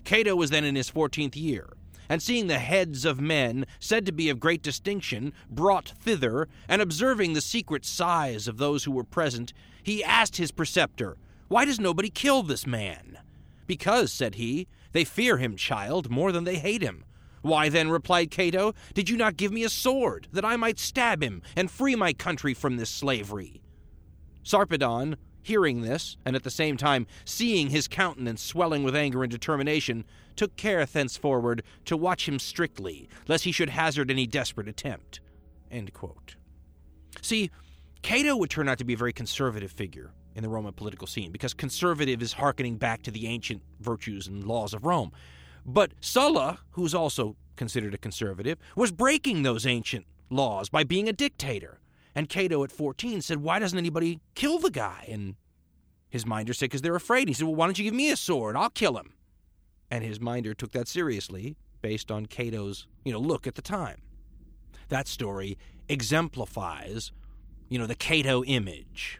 Cato 0.05 0.35
was 0.35 0.51
then 0.51 0.63
in 0.63 0.75
his 0.75 0.89
fourteenth 0.89 1.35
year, 1.35 1.73
and 2.07 2.21
seeing 2.21 2.47
the 2.47 2.59
heads 2.59 3.03
of 3.05 3.19
men 3.19 3.65
said 3.79 4.05
to 4.05 4.11
be 4.11 4.29
of 4.29 4.39
great 4.39 4.61
distinction 4.61 5.33
brought 5.49 5.93
thither, 5.99 6.47
and 6.69 6.81
observing 6.81 7.33
the 7.33 7.41
secret 7.41 7.83
sighs 7.83 8.47
of 8.47 8.57
those 8.57 8.83
who 8.83 8.91
were 8.91 9.03
present, 9.03 9.51
he 9.81 10.03
asked 10.03 10.37
his 10.37 10.51
preceptor, 10.51 11.17
Why 11.47 11.65
does 11.65 11.79
nobody 11.79 12.09
kill 12.09 12.43
this 12.43 12.67
man? 12.67 13.17
Because, 13.67 14.13
said 14.13 14.35
he, 14.35 14.67
they 14.91 15.03
fear 15.03 15.37
him, 15.37 15.55
child, 15.55 16.09
more 16.09 16.31
than 16.31 16.43
they 16.43 16.57
hate 16.57 16.83
him. 16.83 17.03
Why 17.41 17.69
then, 17.69 17.89
replied 17.89 18.31
Cato, 18.31 18.73
did 18.93 19.09
you 19.09 19.17
not 19.17 19.37
give 19.37 19.51
me 19.51 19.63
a 19.63 19.69
sword, 19.69 20.27
that 20.31 20.45
I 20.45 20.55
might 20.55 20.79
stab 20.79 21.21
him 21.21 21.41
and 21.55 21.69
free 21.69 21.95
my 21.95 22.13
country 22.13 22.53
from 22.53 22.77
this 22.77 22.89
slavery? 22.89 23.61
Sarpedon, 24.43 25.15
hearing 25.45 25.81
this, 25.81 26.17
and 26.25 26.35
at 26.35 26.43
the 26.43 26.49
same 26.49 26.75
time 26.75 27.05
seeing 27.23 27.69
his 27.69 27.87
countenance 27.87 28.41
swelling 28.41 28.83
with 28.83 28.95
anger 28.95 29.21
and 29.23 29.31
determination, 29.31 30.03
took 30.35 30.55
care 30.55 30.83
thenceforward 30.87 31.61
to 31.85 31.95
watch 31.95 32.27
him 32.27 32.39
strictly, 32.39 33.07
lest 33.27 33.43
he 33.43 33.51
should 33.51 33.69
hazard 33.69 34.09
any 34.09 34.25
desperate 34.25 34.67
attempt. 34.67 35.19
See, 37.21 37.51
Cato 38.01 38.35
would 38.35 38.49
turn 38.49 38.67
out 38.67 38.79
to 38.79 38.83
be 38.83 38.93
a 38.93 38.97
very 38.97 39.13
conservative 39.13 39.71
figure 39.71 40.11
in 40.33 40.41
the 40.41 40.49
Roman 40.49 40.73
political 40.73 41.07
scene 41.07 41.31
because 41.31 41.53
conservative 41.53 42.23
is 42.23 42.33
hearkening 42.33 42.77
back 42.77 43.03
to 43.03 43.11
the 43.11 43.27
ancient 43.27 43.61
virtues 43.79 44.27
and 44.27 44.45
laws 44.45 44.73
of 44.73 44.83
Rome. 44.83 45.11
But 45.63 45.91
Sulla, 46.01 46.59
who's 46.71 46.95
also 46.95 47.35
considered 47.55 47.93
a 47.93 47.99
conservative, 47.99 48.57
was 48.75 48.91
breaking 48.91 49.43
those 49.43 49.67
ancient 49.67 50.07
laws 50.31 50.69
by 50.69 50.83
being 50.83 51.07
a 51.07 51.13
dictator. 51.13 51.79
And 52.15 52.29
Cato 52.29 52.63
at 52.63 52.71
14 52.71 53.21
said, 53.21 53.43
Why 53.43 53.59
doesn't 53.59 53.77
anybody 53.77 54.21
kill 54.33 54.57
the 54.57 54.71
guy? 54.71 55.05
And 55.09 55.35
his 56.09 56.25
minder 56.25 56.53
said, 56.53 56.65
Because 56.65 56.81
they're 56.81 56.95
afraid. 56.95 57.27
He 57.27 57.33
said, 57.33 57.45
Well, 57.45 57.55
why 57.55 57.67
don't 57.67 57.77
you 57.77 57.83
give 57.83 57.93
me 57.93 58.09
a 58.09 58.15
sword? 58.15 58.55
I'll 58.55 58.69
kill 58.69 58.97
him. 58.97 59.13
And 59.91 60.03
his 60.03 60.19
minder 60.19 60.53
took 60.53 60.71
that 60.71 60.87
seriously 60.87 61.57
based 61.81 62.09
on 62.09 62.25
Cato's, 62.25 62.87
you 63.03 63.11
know, 63.11 63.19
look 63.19 63.45
at 63.45 63.55
the 63.55 63.61
time. 63.61 64.01
That 64.87 65.07
story 65.07 65.57
exemplifies, 65.89 67.11
you 67.69 67.77
know, 67.77 67.85
the 67.85 67.95
Cato 67.95 68.43
image. 68.45 69.19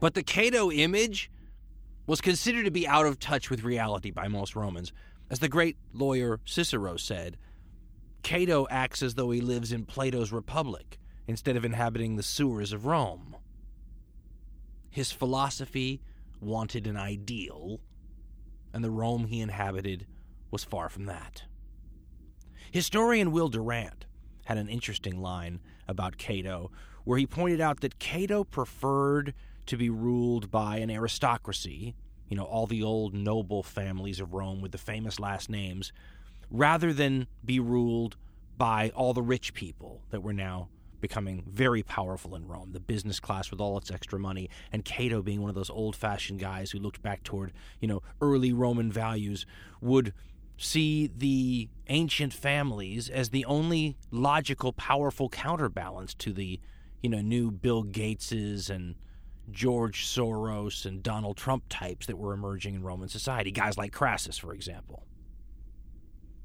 But 0.00 0.14
the 0.14 0.22
Cato 0.22 0.70
image 0.70 1.30
was 2.06 2.20
considered 2.20 2.64
to 2.64 2.70
be 2.70 2.88
out 2.88 3.06
of 3.06 3.20
touch 3.20 3.50
with 3.50 3.62
reality 3.62 4.10
by 4.10 4.26
most 4.26 4.56
Romans. 4.56 4.92
As 5.28 5.38
the 5.38 5.48
great 5.48 5.76
lawyer 5.92 6.40
Cicero 6.44 6.96
said, 6.96 7.36
Cato 8.22 8.66
acts 8.70 9.02
as 9.02 9.14
though 9.14 9.30
he 9.30 9.40
lives 9.40 9.70
in 9.70 9.84
Plato's 9.84 10.32
Republic 10.32 10.98
instead 11.30 11.56
of 11.56 11.64
inhabiting 11.64 12.16
the 12.16 12.22
sewers 12.22 12.72
of 12.72 12.84
Rome. 12.84 13.36
His 14.90 15.12
philosophy 15.12 16.02
wanted 16.40 16.86
an 16.86 16.96
ideal, 16.96 17.80
and 18.74 18.82
the 18.82 18.90
Rome 18.90 19.26
he 19.26 19.40
inhabited 19.40 20.06
was 20.50 20.64
far 20.64 20.88
from 20.88 21.06
that. 21.06 21.44
Historian 22.72 23.30
Will 23.30 23.48
Durant 23.48 24.06
had 24.46 24.58
an 24.58 24.68
interesting 24.68 25.20
line 25.20 25.60
about 25.86 26.18
Cato 26.18 26.72
where 27.04 27.18
he 27.18 27.26
pointed 27.26 27.60
out 27.60 27.80
that 27.80 27.98
Cato 27.98 28.44
preferred 28.44 29.32
to 29.66 29.76
be 29.76 29.88
ruled 29.88 30.50
by 30.50 30.78
an 30.78 30.90
aristocracy, 30.90 31.94
you 32.28 32.36
know, 32.36 32.44
all 32.44 32.66
the 32.66 32.82
old 32.82 33.14
noble 33.14 33.62
families 33.62 34.18
of 34.18 34.34
Rome 34.34 34.60
with 34.60 34.72
the 34.72 34.78
famous 34.78 35.20
last 35.20 35.48
names, 35.48 35.92
rather 36.50 36.92
than 36.92 37.28
be 37.44 37.60
ruled 37.60 38.16
by 38.58 38.90
all 38.96 39.14
the 39.14 39.22
rich 39.22 39.54
people 39.54 40.02
that 40.10 40.22
were 40.22 40.32
now 40.32 40.68
becoming 41.00 41.44
very 41.48 41.82
powerful 41.82 42.34
in 42.34 42.46
Rome, 42.46 42.72
the 42.72 42.80
business 42.80 43.20
class 43.20 43.50
with 43.50 43.60
all 43.60 43.78
its 43.78 43.90
extra 43.90 44.18
money, 44.18 44.50
and 44.72 44.84
Cato 44.84 45.22
being 45.22 45.40
one 45.40 45.48
of 45.48 45.54
those 45.54 45.70
old-fashioned 45.70 46.38
guys 46.38 46.70
who 46.70 46.78
looked 46.78 47.02
back 47.02 47.22
toward, 47.22 47.52
you 47.80 47.88
know, 47.88 48.02
early 48.20 48.52
Roman 48.52 48.92
values 48.92 49.46
would 49.80 50.12
see 50.56 51.10
the 51.16 51.68
ancient 51.88 52.34
families 52.34 53.08
as 53.08 53.30
the 53.30 53.44
only 53.46 53.96
logical 54.10 54.72
powerful 54.74 55.28
counterbalance 55.28 56.12
to 56.14 56.32
the, 56.32 56.60
you 57.02 57.08
know, 57.08 57.22
new 57.22 57.50
Bill 57.50 57.82
Gateses 57.82 58.68
and 58.68 58.94
George 59.50 60.06
Soros 60.06 60.84
and 60.84 61.02
Donald 61.02 61.36
Trump 61.36 61.64
types 61.68 62.06
that 62.06 62.18
were 62.18 62.34
emerging 62.34 62.74
in 62.74 62.82
Roman 62.82 63.08
society, 63.08 63.50
guys 63.50 63.78
like 63.78 63.92
Crassus, 63.92 64.38
for 64.38 64.52
example. 64.52 65.06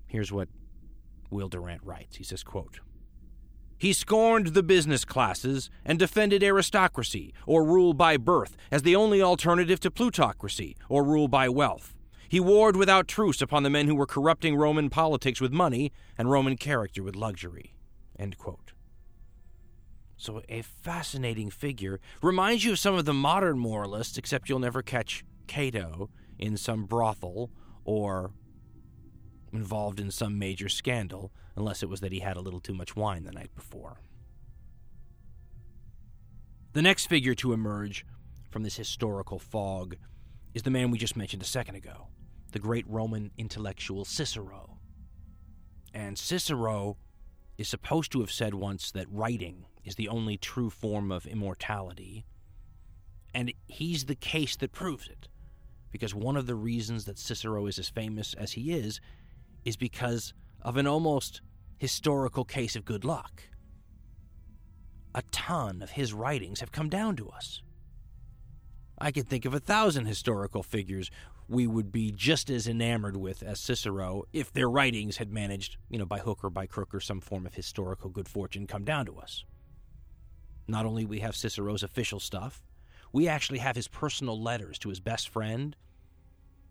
Here's 0.08 0.32
what 0.32 0.48
Will 1.30 1.50
Durant 1.50 1.84
writes. 1.84 2.16
He 2.16 2.24
says, 2.24 2.42
quote, 2.42 2.80
he 3.78 3.94
scorned 3.94 4.48
the 4.48 4.64
business 4.64 5.04
classes 5.04 5.70
and 5.84 6.00
defended 6.00 6.44
aristocracy, 6.44 7.34
or 7.46 7.64
rule 7.64 7.94
by 7.94 8.18
birth, 8.18 8.56
as 8.72 8.84
the 8.84 8.96
only 8.96 9.22
alternative 9.22 9.80
to 9.82 9.92
plutocracy, 9.92 10.76
or 10.90 11.04
rule 11.04 11.28
by 11.28 11.50
wealth. 11.50 11.94
He 12.30 12.40
warred 12.40 12.76
without 12.76 13.08
truce 13.08 13.42
upon 13.42 13.64
the 13.64 13.70
men 13.70 13.88
who 13.88 13.96
were 13.96 14.06
corrupting 14.06 14.56
Roman 14.56 14.90
politics 14.90 15.42
with 15.42 15.52
money 15.52 15.92
and 16.18 16.32
Roman 16.32 16.58
character 16.58 17.04
with 17.04 17.16
luxury. 17.16 17.76
So, 20.18 20.42
a 20.48 20.62
fascinating 20.62 21.50
figure. 21.50 22.00
Reminds 22.22 22.64
you 22.64 22.72
of 22.72 22.80
some 22.80 22.96
of 22.96 23.06
the 23.06 23.14
modern 23.14 23.60
moralists, 23.60 24.18
except 24.18 24.48
you'll 24.48 24.60
never 24.60 24.82
catch 24.82 25.26
Cato 25.48 26.10
in 26.40 26.58
some 26.58 26.86
brothel 26.86 27.52
or 27.84 28.32
involved 29.52 30.00
in 30.00 30.12
some 30.12 30.40
major 30.40 30.70
scandal, 30.70 31.32
unless 31.56 31.84
it 31.84 31.90
was 31.90 32.02
that 32.02 32.12
he 32.12 32.20
had 32.20 32.38
a 32.38 32.42
little 32.42 32.60
too 32.60 32.74
much 32.74 32.96
wine 32.96 33.24
the 33.24 33.32
night 33.32 33.54
before. 33.56 33.98
The 36.74 36.82
next 36.82 37.08
figure 37.08 37.36
to 37.36 37.54
emerge 37.54 38.06
from 38.50 38.64
this 38.64 38.76
historical 38.76 39.40
fog 39.40 39.96
is 40.54 40.64
the 40.64 40.72
man 40.72 40.92
we 40.92 40.98
just 40.98 41.16
mentioned 41.16 41.42
a 41.42 41.46
second 41.46 41.76
ago, 41.76 42.08
the 42.52 42.60
great 42.60 42.86
Roman 42.88 43.32
intellectual 43.38 44.06
Cicero. 44.06 44.78
And 45.94 46.18
Cicero 46.18 46.98
is 47.58 47.70
supposed 47.70 48.12
to 48.12 48.20
have 48.20 48.32
said 48.32 48.54
once 48.54 48.92
that 48.92 49.10
writing 49.10 49.66
is 49.86 49.96
the 49.96 50.10
only 50.10 50.38
true 50.38 50.70
form 50.70 51.12
of 51.12 51.26
immortality. 51.26 52.26
And 53.34 53.54
he's 53.68 54.06
the 54.06 54.16
case 54.16 54.56
that 54.58 54.74
proves 54.74 55.08
it. 55.08 55.28
Because 55.92 56.14
one 56.14 56.36
of 56.36 56.48
the 56.48 56.56
reasons 56.56 57.06
that 57.06 57.18
Cicero 57.18 57.68
is 57.68 57.80
as 57.80 57.88
famous 57.88 58.34
as 58.34 58.54
he 58.54 58.74
is 58.74 59.00
is 59.64 59.78
because 59.78 60.34
of 60.66 60.78
an 60.78 60.88
almost 60.88 61.42
historical 61.78 62.44
case 62.44 62.76
of 62.76 62.84
good 62.84 63.06
luck. 63.06 63.44
A 65.14 65.22
ton 65.32 65.84
of 65.84 65.92
his 65.92 66.12
writings 66.12 66.60
have 66.60 66.72
come 66.72 66.90
down 66.90 67.16
to 67.18 67.30
us. 67.30 67.62
I 68.98 69.12
can 69.12 69.26
think 69.26 69.46
of 69.46 69.54
a 69.54 69.60
thousand 69.60 70.08
historical 70.08 70.64
figures 70.64 71.12
we 71.48 71.68
would 71.68 71.92
be 71.92 72.12
just 72.12 72.50
as 72.50 72.68
enamored 72.68 73.16
with 73.16 73.44
as 73.44 73.60
Cicero 73.60 74.24
if 74.34 74.52
their 74.52 74.68
writings 74.68 75.18
had 75.18 75.32
managed, 75.32 75.78
you 75.88 76.00
know, 76.00 76.06
by 76.06 76.18
hook 76.18 76.40
or 76.44 76.50
by 76.50 76.66
crook 76.66 76.96
or 76.96 77.00
some 77.00 77.22
form 77.22 77.46
of 77.46 77.54
historical 77.54 78.10
good 78.10 78.28
fortune 78.28 78.66
come 78.66 78.84
down 78.84 79.06
to 79.06 79.18
us. 79.18 79.46
Not 80.68 80.88
only 80.88 81.06
we 81.06 81.20
have 81.20 81.36
Cicero's 81.36 81.84
official 81.84 82.20
stuff, 82.20 82.64
we 83.14 83.28
actually 83.28 83.60
have 83.60 83.76
his 83.76 83.88
personal 83.88 84.42
letters 84.42 84.80
to 84.80 84.90
his 84.90 85.00
best 85.00 85.30
friend, 85.30 85.76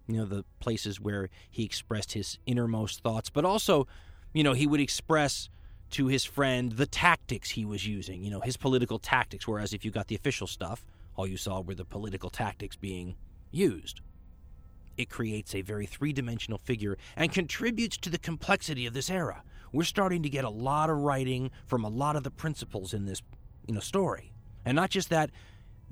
you 0.06 0.16
know, 0.16 0.24
the 0.24 0.44
places 0.60 1.00
where 1.00 1.30
he 1.50 1.64
expressed 1.64 2.12
his 2.12 2.38
innermost 2.46 3.02
thoughts, 3.02 3.30
but 3.30 3.44
also, 3.44 3.86
you 4.32 4.42
know, 4.42 4.52
he 4.52 4.66
would 4.66 4.80
express 4.80 5.48
to 5.90 6.06
his 6.06 6.24
friend 6.24 6.72
the 6.72 6.86
tactics 6.86 7.50
he 7.50 7.64
was 7.64 7.86
using, 7.86 8.22
you 8.22 8.30
know, 8.30 8.40
his 8.40 8.56
political 8.56 8.98
tactics, 8.98 9.46
whereas 9.46 9.72
if 9.72 9.84
you 9.84 9.90
got 9.90 10.08
the 10.08 10.14
official 10.14 10.46
stuff, 10.46 10.84
all 11.16 11.26
you 11.26 11.36
saw 11.36 11.60
were 11.60 11.74
the 11.74 11.84
political 11.84 12.30
tactics 12.30 12.76
being 12.76 13.14
used. 13.50 14.00
It 14.96 15.08
creates 15.08 15.54
a 15.54 15.62
very 15.62 15.86
three 15.86 16.12
dimensional 16.12 16.58
figure 16.58 16.98
and 17.16 17.32
contributes 17.32 17.96
to 17.98 18.10
the 18.10 18.18
complexity 18.18 18.86
of 18.86 18.94
this 18.94 19.10
era. 19.10 19.42
We're 19.72 19.84
starting 19.84 20.22
to 20.22 20.28
get 20.28 20.44
a 20.44 20.50
lot 20.50 20.90
of 20.90 20.98
writing 20.98 21.50
from 21.66 21.84
a 21.84 21.88
lot 21.88 22.16
of 22.16 22.22
the 22.22 22.30
principals 22.30 22.94
in 22.94 23.06
this 23.06 23.22
you 23.66 23.74
know, 23.74 23.80
story. 23.80 24.32
And 24.64 24.76
not 24.76 24.90
just 24.90 25.10
that, 25.10 25.30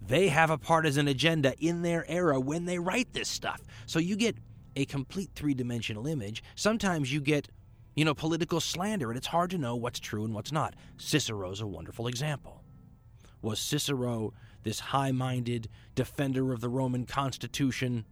they 0.07 0.29
have 0.29 0.51
a 0.51 0.59
partisan 0.59 1.09
agenda 1.09 1.55
in 1.59 1.83
their 1.83 2.09
era 2.11 2.41
when 2.41 2.65
they 2.65 2.79
write 2.79 3.13
this 3.13 3.29
stuff. 3.29 3.61
So 3.87 3.99
you 3.99 4.17
get 4.17 4.37
a 4.77 4.85
complete 4.85 5.31
three 5.35 5.55
dimensional 5.55 6.07
image. 6.07 6.43
Sometimes 6.55 7.13
you 7.13 7.21
get, 7.21 7.49
you 7.95 8.05
know, 8.05 8.15
political 8.15 8.61
slander, 8.61 9.11
and 9.11 9.19
it's 9.19 9.27
hard 9.29 9.51
to 9.51 9.59
know 9.59 9.77
what's 9.77 10.01
true 10.01 10.25
and 10.25 10.35
what's 10.35 10.53
not. 10.53 10.75
Cicero's 10.97 11.61
a 11.61 11.67
wonderful 11.67 12.07
example. 12.07 12.63
Was 13.43 13.61
Cicero 13.61 14.33
this 14.63 14.81
high 14.81 15.13
minded 15.13 15.69
defender 15.95 16.53
of 16.53 16.61
the 16.61 16.69
Roman 16.69 17.05
Constitution, 17.05 18.05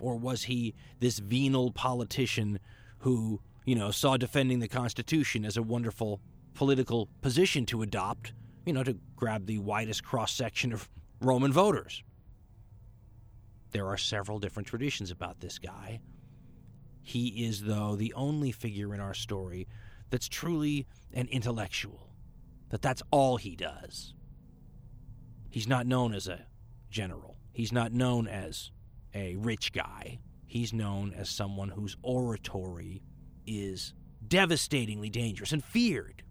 or 0.00 0.16
was 0.16 0.44
he 0.44 0.74
this 0.98 1.18
venal 1.18 1.70
politician 1.70 2.58
who, 3.00 3.40
you 3.64 3.74
know, 3.74 3.90
saw 3.90 4.16
defending 4.16 4.58
the 4.58 4.68
Constitution 4.68 5.44
as 5.44 5.56
a 5.56 5.62
wonderful 5.62 6.20
political 6.54 7.08
position 7.20 7.66
to 7.66 7.82
adopt 7.82 8.32
you 8.66 8.72
know, 8.72 8.82
to 8.82 8.98
grab 9.14 9.46
the 9.46 9.58
widest 9.58 10.04
cross 10.04 10.32
section 10.32 10.72
of 10.72 10.88
Roman 11.20 11.52
voters. 11.52 12.02
There 13.72 13.86
are 13.86 13.96
several 13.96 14.38
different 14.38 14.68
traditions 14.68 15.10
about 15.10 15.40
this 15.40 15.58
guy. 15.58 16.00
He 17.02 17.46
is, 17.46 17.62
though, 17.62 17.96
the 17.96 18.12
only 18.14 18.52
figure 18.52 18.94
in 18.94 19.00
our 19.00 19.14
story 19.14 19.68
that's 20.10 20.28
truly 20.28 20.86
an 21.12 21.28
intellectual, 21.28 22.10
that 22.70 22.82
that's 22.82 23.02
all 23.10 23.36
he 23.36 23.56
does. 23.56 24.14
He's 25.50 25.68
not 25.68 25.86
known 25.86 26.14
as 26.14 26.28
a 26.28 26.46
general, 26.90 27.36
he's 27.52 27.72
not 27.72 27.92
known 27.92 28.28
as 28.28 28.70
a 29.14 29.36
rich 29.36 29.72
guy. 29.72 30.18
He's 30.48 30.72
known 30.72 31.12
as 31.12 31.28
someone 31.28 31.70
whose 31.70 31.96
oratory 32.02 33.02
is 33.46 33.92
devastatingly 34.26 35.10
dangerous 35.10 35.52
and 35.52 35.62
feared. 35.62 36.22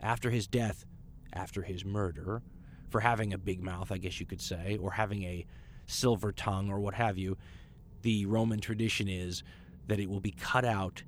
After 0.00 0.30
his 0.30 0.46
death, 0.46 0.84
after 1.32 1.62
his 1.62 1.84
murder, 1.84 2.42
for 2.90 3.00
having 3.00 3.32
a 3.32 3.38
big 3.38 3.62
mouth, 3.62 3.90
I 3.92 3.98
guess 3.98 4.20
you 4.20 4.26
could 4.26 4.40
say, 4.40 4.78
or 4.80 4.92
having 4.92 5.22
a 5.22 5.46
silver 5.86 6.32
tongue 6.32 6.70
or 6.70 6.80
what 6.80 6.94
have 6.94 7.18
you. 7.18 7.36
The 8.02 8.26
Roman 8.26 8.60
tradition 8.60 9.08
is 9.08 9.42
that 9.86 10.00
it 10.00 10.08
will 10.08 10.20
be 10.20 10.32
cut 10.32 10.64
out 10.64 11.02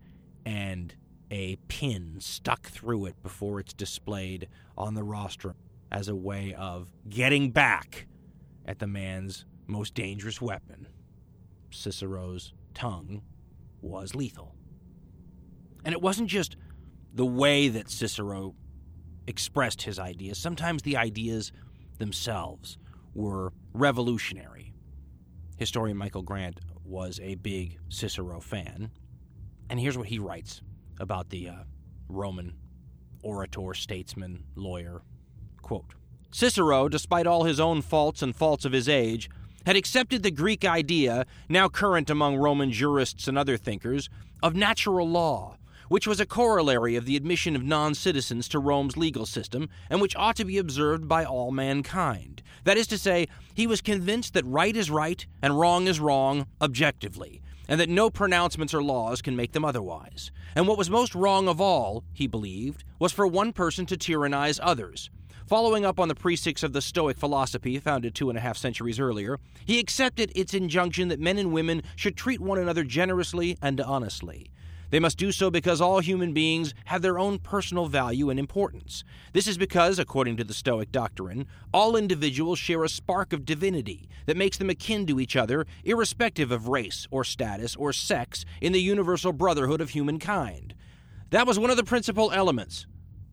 and 0.44 0.94
a 1.30 1.56
pin 1.68 2.16
stuck 2.18 2.68
through 2.68 3.06
it 3.06 3.22
before 3.22 3.58
it's 3.58 3.72
displayed 3.72 4.48
on 4.76 4.94
the 4.94 5.02
rostrum 5.02 5.54
as 5.90 6.08
a 6.08 6.14
way 6.14 6.54
of 6.54 6.92
getting 7.08 7.50
back 7.50 8.06
at 8.66 8.78
the 8.78 8.86
man's 8.86 9.44
most 9.66 9.94
dangerous 9.94 10.40
weapon. 10.40 10.86
Cicero's 11.70 12.52
tongue 12.74 13.22
was 13.80 14.14
lethal. 14.14 14.54
And 15.84 15.92
it 15.92 16.02
wasn't 16.02 16.28
just 16.28 16.56
the 17.14 17.26
way 17.26 17.68
that 17.68 17.90
Cicero 17.90 18.54
expressed 19.26 19.82
his 19.82 19.98
ideas, 19.98 20.38
sometimes 20.38 20.82
the 20.82 20.96
ideas 20.96 21.52
themselves 22.02 22.78
were 23.14 23.52
revolutionary. 23.72 24.74
Historian 25.56 25.96
Michael 25.96 26.22
Grant 26.22 26.58
was 26.84 27.20
a 27.22 27.36
big 27.36 27.78
Cicero 27.88 28.40
fan, 28.40 28.90
and 29.70 29.78
here's 29.78 29.96
what 29.96 30.08
he 30.08 30.18
writes 30.18 30.62
about 30.98 31.30
the 31.30 31.48
uh, 31.48 31.54
Roman 32.08 32.54
orator, 33.22 33.72
statesman, 33.72 34.42
lawyer. 34.56 35.02
Quote 35.62 35.94
Cicero, 36.32 36.88
despite 36.88 37.28
all 37.28 37.44
his 37.44 37.60
own 37.60 37.82
faults 37.82 38.20
and 38.20 38.34
faults 38.34 38.64
of 38.64 38.72
his 38.72 38.88
age, 38.88 39.30
had 39.64 39.76
accepted 39.76 40.24
the 40.24 40.32
Greek 40.32 40.64
idea, 40.64 41.24
now 41.48 41.68
current 41.68 42.10
among 42.10 42.34
Roman 42.34 42.72
jurists 42.72 43.28
and 43.28 43.38
other 43.38 43.56
thinkers, 43.56 44.08
of 44.42 44.56
natural 44.56 45.08
law, 45.08 45.56
which 45.92 46.06
was 46.06 46.20
a 46.20 46.24
corollary 46.24 46.96
of 46.96 47.04
the 47.04 47.16
admission 47.16 47.54
of 47.54 47.62
non 47.62 47.94
citizens 47.94 48.48
to 48.48 48.58
Rome's 48.58 48.96
legal 48.96 49.26
system, 49.26 49.68
and 49.90 50.00
which 50.00 50.16
ought 50.16 50.36
to 50.36 50.44
be 50.46 50.56
observed 50.56 51.06
by 51.06 51.22
all 51.22 51.50
mankind. 51.50 52.42
That 52.64 52.78
is 52.78 52.86
to 52.86 52.96
say, 52.96 53.28
he 53.52 53.66
was 53.66 53.82
convinced 53.82 54.32
that 54.32 54.46
right 54.46 54.74
is 54.74 54.90
right 54.90 55.26
and 55.42 55.60
wrong 55.60 55.86
is 55.86 56.00
wrong 56.00 56.46
objectively, 56.62 57.42
and 57.68 57.78
that 57.78 57.90
no 57.90 58.08
pronouncements 58.08 58.72
or 58.72 58.82
laws 58.82 59.20
can 59.20 59.36
make 59.36 59.52
them 59.52 59.66
otherwise. 59.66 60.32
And 60.56 60.66
what 60.66 60.78
was 60.78 60.88
most 60.88 61.14
wrong 61.14 61.46
of 61.46 61.60
all, 61.60 62.04
he 62.14 62.26
believed, 62.26 62.84
was 62.98 63.12
for 63.12 63.26
one 63.26 63.52
person 63.52 63.84
to 63.84 63.98
tyrannize 63.98 64.58
others. 64.62 65.10
Following 65.46 65.84
up 65.84 66.00
on 66.00 66.08
the 66.08 66.14
precepts 66.14 66.62
of 66.62 66.72
the 66.72 66.80
Stoic 66.80 67.18
philosophy 67.18 67.78
founded 67.78 68.14
two 68.14 68.30
and 68.30 68.38
a 68.38 68.40
half 68.40 68.56
centuries 68.56 68.98
earlier, 68.98 69.38
he 69.66 69.78
accepted 69.78 70.32
its 70.34 70.54
injunction 70.54 71.08
that 71.08 71.20
men 71.20 71.36
and 71.36 71.52
women 71.52 71.82
should 71.96 72.16
treat 72.16 72.40
one 72.40 72.58
another 72.58 72.82
generously 72.82 73.58
and 73.60 73.78
honestly. 73.78 74.48
They 74.92 75.00
must 75.00 75.16
do 75.16 75.32
so 75.32 75.50
because 75.50 75.80
all 75.80 76.00
human 76.00 76.34
beings 76.34 76.74
have 76.84 77.00
their 77.00 77.18
own 77.18 77.38
personal 77.38 77.86
value 77.86 78.28
and 78.28 78.38
importance. 78.38 79.04
This 79.32 79.46
is 79.46 79.56
because, 79.56 79.98
according 79.98 80.36
to 80.36 80.44
the 80.44 80.52
Stoic 80.52 80.92
doctrine, 80.92 81.46
all 81.72 81.96
individuals 81.96 82.58
share 82.58 82.84
a 82.84 82.90
spark 82.90 83.32
of 83.32 83.46
divinity 83.46 84.06
that 84.26 84.36
makes 84.36 84.58
them 84.58 84.68
akin 84.68 85.06
to 85.06 85.18
each 85.18 85.34
other, 85.34 85.66
irrespective 85.82 86.52
of 86.52 86.68
race 86.68 87.08
or 87.10 87.24
status 87.24 87.74
or 87.74 87.94
sex, 87.94 88.44
in 88.60 88.74
the 88.74 88.82
universal 88.82 89.32
brotherhood 89.32 89.80
of 89.80 89.90
humankind. 89.90 90.74
That 91.30 91.46
was 91.46 91.58
one 91.58 91.70
of 91.70 91.78
the 91.78 91.84
principal 91.84 92.30
elements, 92.30 92.86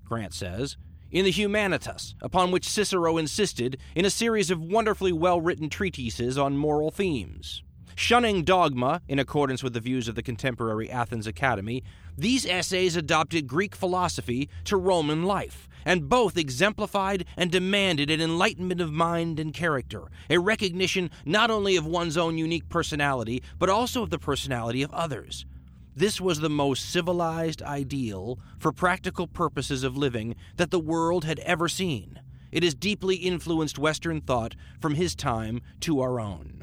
Grant 0.06 0.34
says, 0.34 0.78
in 1.12 1.26
the 1.26 1.34
Humanitas, 1.34 2.14
upon 2.22 2.52
which 2.52 2.70
Cicero 2.70 3.18
insisted 3.18 3.78
in 3.96 4.06
a 4.06 4.10
series 4.10 4.50
of 4.50 4.62
wonderfully 4.62 5.12
well 5.12 5.42
written 5.42 5.68
treatises 5.68 6.38
on 6.38 6.56
moral 6.56 6.90
themes. 6.90 7.64
Shunning 8.00 8.46
dogma, 8.46 9.02
in 9.10 9.20
accordance 9.20 9.62
with 9.62 9.74
the 9.74 9.82
views 9.82 10.08
of 10.08 10.16
the 10.16 10.24
contemporary 10.24 10.90
Athens 10.90 11.28
Academy, 11.28 11.84
these 12.18 12.46
essays 12.46 12.96
adopted 12.96 13.46
Greek 13.46 13.76
philosophy 13.76 14.48
to 14.64 14.78
Roman 14.78 15.24
life, 15.24 15.68
and 15.84 16.08
both 16.08 16.38
exemplified 16.38 17.26
and 17.36 17.52
demanded 17.52 18.10
an 18.10 18.22
enlightenment 18.22 18.80
of 18.80 18.94
mind 18.94 19.38
and 19.38 19.54
character, 19.54 20.04
a 20.30 20.38
recognition 20.38 21.12
not 21.26 21.52
only 21.52 21.76
of 21.76 21.86
one's 21.86 22.16
own 22.16 22.38
unique 22.38 22.70
personality, 22.70 23.44
but 23.60 23.68
also 23.68 24.02
of 24.02 24.12
the 24.12 24.18
personality 24.18 24.82
of 24.82 24.94
others. 24.94 25.46
This 25.94 26.22
was 26.22 26.40
the 26.40 26.50
most 26.50 26.90
civilized 26.90 27.62
ideal 27.64 28.40
for 28.60 28.72
practical 28.72 29.28
purposes 29.28 29.84
of 29.84 29.98
living 29.98 30.38
that 30.56 30.72
the 30.72 30.80
world 30.80 31.26
had 31.26 31.40
ever 31.40 31.68
seen. 31.68 32.22
It 32.50 32.64
has 32.64 32.74
deeply 32.74 33.18
influenced 33.18 33.78
Western 33.78 34.22
thought 34.22 34.56
from 34.80 34.96
his 34.96 35.16
time 35.16 35.60
to 35.82 36.00
our 36.00 36.18
own. 36.22 36.59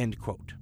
End 0.00 0.18
quote. 0.18 0.54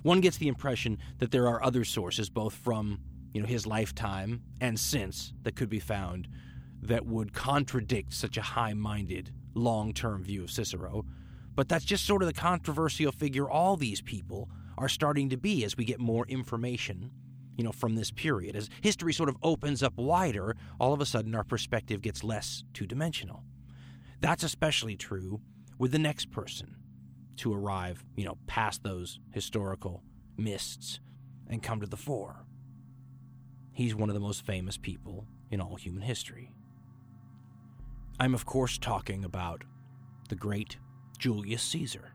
One 0.00 0.22
gets 0.22 0.38
the 0.38 0.48
impression 0.48 0.96
that 1.18 1.30
there 1.30 1.46
are 1.46 1.62
other 1.62 1.84
sources, 1.84 2.30
both 2.30 2.54
from 2.54 3.00
you 3.34 3.42
know 3.42 3.46
his 3.46 3.66
lifetime 3.66 4.40
and 4.62 4.80
since, 4.80 5.34
that 5.42 5.56
could 5.56 5.68
be 5.68 5.78
found 5.78 6.26
that 6.80 7.04
would 7.04 7.34
contradict 7.34 8.14
such 8.14 8.38
a 8.38 8.42
high-minded, 8.42 9.30
long-term 9.54 10.24
view 10.24 10.42
of 10.42 10.50
Cicero. 10.50 11.04
But 11.54 11.68
that's 11.68 11.84
just 11.84 12.06
sort 12.06 12.22
of 12.22 12.28
the 12.28 12.32
controversial 12.32 13.12
figure 13.12 13.48
all 13.48 13.76
these 13.76 14.00
people 14.00 14.48
are 14.78 14.88
starting 14.88 15.28
to 15.28 15.36
be 15.36 15.62
as 15.62 15.76
we 15.76 15.84
get 15.84 16.00
more 16.00 16.26
information, 16.28 17.10
you 17.58 17.62
know, 17.62 17.72
from 17.72 17.94
this 17.94 18.10
period. 18.10 18.56
As 18.56 18.70
history 18.80 19.12
sort 19.12 19.28
of 19.28 19.36
opens 19.42 19.82
up 19.82 19.98
wider, 19.98 20.56
all 20.80 20.94
of 20.94 21.02
a 21.02 21.06
sudden 21.06 21.34
our 21.34 21.44
perspective 21.44 22.00
gets 22.00 22.24
less 22.24 22.64
two-dimensional. 22.72 23.44
That's 24.20 24.44
especially 24.44 24.96
true 24.96 25.42
with 25.78 25.92
the 25.92 25.98
next 25.98 26.30
person, 26.30 26.76
to 27.42 27.52
arrive, 27.52 28.04
you 28.14 28.24
know, 28.24 28.38
past 28.46 28.84
those 28.84 29.18
historical 29.32 30.00
mists 30.36 31.00
and 31.48 31.60
come 31.60 31.80
to 31.80 31.88
the 31.88 31.96
fore. 31.96 32.46
He's 33.72 33.96
one 33.96 34.08
of 34.08 34.14
the 34.14 34.20
most 34.20 34.46
famous 34.46 34.76
people 34.76 35.26
in 35.50 35.60
all 35.60 35.74
human 35.74 36.02
history. 36.02 36.52
I'm, 38.20 38.32
of 38.32 38.46
course, 38.46 38.78
talking 38.78 39.24
about 39.24 39.64
the 40.28 40.36
great 40.36 40.76
Julius 41.18 41.64
Caesar. 41.64 42.12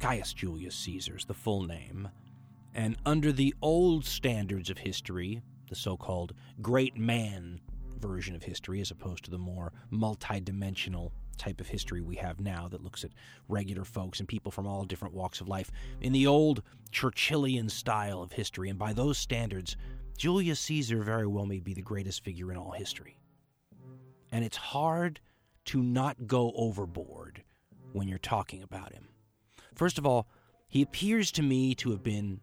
Caius 0.00 0.32
Julius 0.32 0.74
Caesar's 0.76 1.26
the 1.26 1.34
full 1.34 1.64
name. 1.64 2.08
And 2.74 2.96
under 3.04 3.32
the 3.32 3.54
old 3.60 4.06
standards 4.06 4.70
of 4.70 4.78
history, 4.78 5.42
the 5.68 5.74
so 5.74 5.98
called 5.98 6.32
great 6.62 6.96
man 6.96 7.60
version 7.98 8.34
of 8.34 8.42
history, 8.42 8.80
as 8.80 8.90
opposed 8.90 9.24
to 9.26 9.30
the 9.30 9.36
more 9.36 9.74
multidimensional 9.92 11.10
type 11.38 11.60
of 11.60 11.68
history 11.68 12.00
we 12.00 12.16
have 12.16 12.40
now 12.40 12.68
that 12.68 12.82
looks 12.82 13.04
at 13.04 13.12
regular 13.48 13.84
folks 13.84 14.20
and 14.20 14.28
people 14.28 14.50
from 14.52 14.66
all 14.66 14.84
different 14.84 15.14
walks 15.14 15.40
of 15.40 15.48
life 15.48 15.70
in 16.00 16.12
the 16.12 16.26
old 16.26 16.62
Churchillian 16.92 17.70
style 17.70 18.22
of 18.22 18.32
history. 18.32 18.68
And 18.68 18.78
by 18.78 18.92
those 18.92 19.18
standards, 19.18 19.76
Julius 20.16 20.60
Caesar 20.60 21.02
very 21.02 21.26
well 21.26 21.46
may 21.46 21.60
be 21.60 21.74
the 21.74 21.82
greatest 21.82 22.24
figure 22.24 22.50
in 22.50 22.56
all 22.56 22.72
history. 22.72 23.18
And 24.32 24.44
it's 24.44 24.56
hard 24.56 25.20
to 25.66 25.82
not 25.82 26.26
go 26.26 26.52
overboard 26.56 27.42
when 27.92 28.08
you're 28.08 28.18
talking 28.18 28.62
about 28.62 28.92
him. 28.92 29.08
First 29.74 29.98
of 29.98 30.06
all, 30.06 30.28
he 30.68 30.82
appears 30.82 31.30
to 31.32 31.42
me 31.42 31.74
to 31.76 31.90
have 31.90 32.02
been 32.02 32.40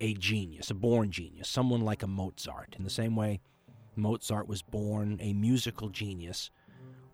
a 0.00 0.14
genius, 0.14 0.70
a 0.70 0.74
born 0.74 1.10
genius, 1.10 1.48
someone 1.48 1.80
like 1.80 2.02
a 2.02 2.08
Mozart, 2.08 2.74
in 2.76 2.84
the 2.84 2.90
same 2.90 3.14
way 3.14 3.40
Mozart 3.96 4.48
was 4.48 4.62
born 4.62 5.18
a 5.20 5.32
musical 5.32 5.88
genius 5.88 6.50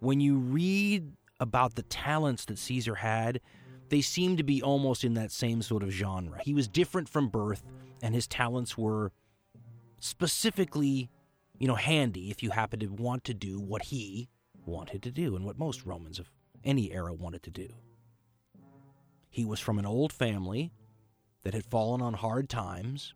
when 0.01 0.20
you 0.20 0.36
read 0.36 1.12
about 1.40 1.74
the 1.74 1.82
talents 1.82 2.44
that 2.46 2.59
Caesar 2.59 2.96
had, 2.96 3.40
they 3.88 4.01
seem 4.01 4.36
to 4.36 4.42
be 4.42 4.62
almost 4.62 5.05
in 5.05 5.14
that 5.14 5.32
same 5.32 5.62
sort 5.62 5.82
of 5.82 5.90
genre. 5.90 6.38
He 6.42 6.55
was 6.55 6.68
different 6.68 7.09
from 7.09 7.28
birth, 7.28 7.62
and 8.03 8.14
his 8.14 8.26
talents 8.26 8.76
were 8.76 9.12
specifically, 9.99 11.11
you 11.59 11.66
know, 11.66 11.74
handy 11.74 12.30
if 12.30 12.42
you 12.42 12.51
happen 12.51 12.80
to 12.80 12.88
want 12.88 13.24
to 13.24 13.34
do 13.34 13.59
what 13.59 13.82
he 13.82 14.28
wanted 14.66 15.03
to 15.03 15.11
do 15.11 15.34
and 15.36 15.44
what 15.44 15.59
most 15.59 15.86
Romans 15.86 16.18
of 16.18 16.30
any 16.64 16.92
era 16.92 17.14
wanted 17.14 17.42
to 17.44 17.51
do. 17.51 17.68
He 19.30 19.44
was 19.44 19.61
from 19.61 19.78
an 19.78 19.86
old 19.86 20.12
family 20.12 20.72
that 21.44 21.55
had 21.55 21.64
fallen 21.64 22.03
on 22.03 22.14
hard 22.14 22.49
times 22.49 23.14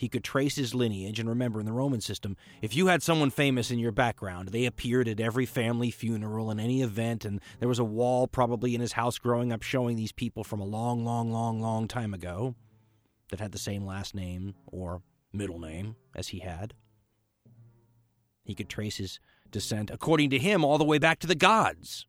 he 0.00 0.08
could 0.08 0.24
trace 0.24 0.56
his 0.56 0.74
lineage. 0.74 1.20
And 1.20 1.28
remember, 1.28 1.60
in 1.60 1.66
the 1.66 1.74
Roman 1.74 2.00
system, 2.00 2.34
if 2.62 2.74
you 2.74 2.86
had 2.86 3.02
someone 3.02 3.28
famous 3.28 3.70
in 3.70 3.78
your 3.78 3.92
background, 3.92 4.48
they 4.48 4.64
appeared 4.64 5.06
at 5.06 5.20
every 5.20 5.44
family 5.44 5.90
funeral 5.90 6.48
and 6.48 6.58
any 6.58 6.80
event, 6.80 7.26
and 7.26 7.38
there 7.58 7.68
was 7.68 7.78
a 7.78 7.84
wall 7.84 8.26
probably 8.26 8.74
in 8.74 8.80
his 8.80 8.92
house 8.92 9.18
growing 9.18 9.52
up 9.52 9.60
showing 9.60 9.96
these 9.96 10.10
people 10.10 10.42
from 10.42 10.58
a 10.58 10.64
long, 10.64 11.04
long, 11.04 11.30
long, 11.30 11.60
long 11.60 11.86
time 11.86 12.14
ago 12.14 12.54
that 13.28 13.40
had 13.40 13.52
the 13.52 13.58
same 13.58 13.84
last 13.84 14.14
name 14.14 14.54
or 14.66 15.02
middle 15.34 15.58
name 15.58 15.96
as 16.16 16.28
he 16.28 16.38
had. 16.38 16.72
He 18.42 18.54
could 18.54 18.70
trace 18.70 18.96
his 18.96 19.20
descent, 19.50 19.90
according 19.90 20.30
to 20.30 20.38
him, 20.38 20.64
all 20.64 20.78
the 20.78 20.84
way 20.84 20.96
back 20.96 21.18
to 21.18 21.26
the 21.26 21.34
gods. 21.34 22.06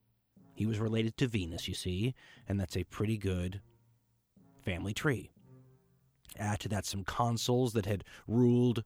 He 0.55 0.65
was 0.65 0.79
related 0.79 1.17
to 1.17 1.27
Venus, 1.27 1.67
you 1.67 1.73
see, 1.73 2.15
and 2.47 2.57
that's 2.57 2.77
a 2.77 2.85
pretty 2.85 3.17
good 3.17 3.59
family 4.63 4.93
tree. 4.93 5.29
Add 6.37 6.59
to 6.61 6.69
that 6.69 6.85
some 6.85 7.03
consuls 7.03 7.73
that 7.73 7.85
had 7.85 8.03
ruled, 8.27 8.83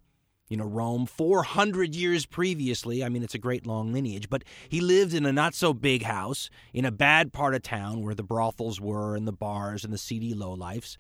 you 0.50 0.58
know, 0.58 0.66
Rome 0.66 1.06
400 1.06 1.96
years 1.96 2.26
previously. 2.26 3.04
I 3.04 3.10
mean, 3.10 3.24
it's 3.24 3.36
a 3.36 3.40
great 3.40 3.66
long 3.66 3.94
lineage, 3.94 4.30
but 4.30 4.44
he 4.68 4.82
lived 4.82 5.14
in 5.14 5.26
a 5.26 5.32
not 5.32 5.54
so 5.54 5.74
big 5.74 6.04
house 6.04 6.50
in 6.74 6.86
a 6.86 6.92
bad 6.92 7.34
part 7.34 7.56
of 7.56 7.62
town 7.62 8.02
where 8.02 8.16
the 8.16 8.24
brothels 8.24 8.82
were 8.82 9.16
and 9.16 9.28
the 9.28 9.34
bars 9.34 9.84
and 9.84 9.94
the 9.94 9.98
seedy 9.98 10.34
lowlifes. 10.34 10.98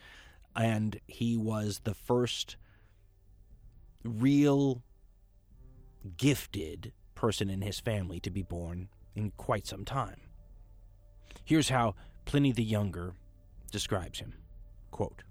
And 0.55 0.99
he 1.07 1.35
was 1.35 1.81
the 1.83 1.93
first 1.93 2.57
real 4.03 4.83
gifted 6.17 6.93
person 7.15 7.49
in 7.49 7.61
his 7.61 7.79
family 7.79 8.19
to 8.19 8.29
be 8.29 8.43
born 8.43 8.89
in 9.15 9.31
quite 9.31 9.65
some 9.65 9.85
time. 9.85 10.21
Here's 11.43 11.69
how 11.69 11.95
Pliny 12.25 12.51
the 12.51 12.63
Younger 12.63 13.13
describes 13.71 14.19
him 14.19 14.33
Quote, 14.91 15.23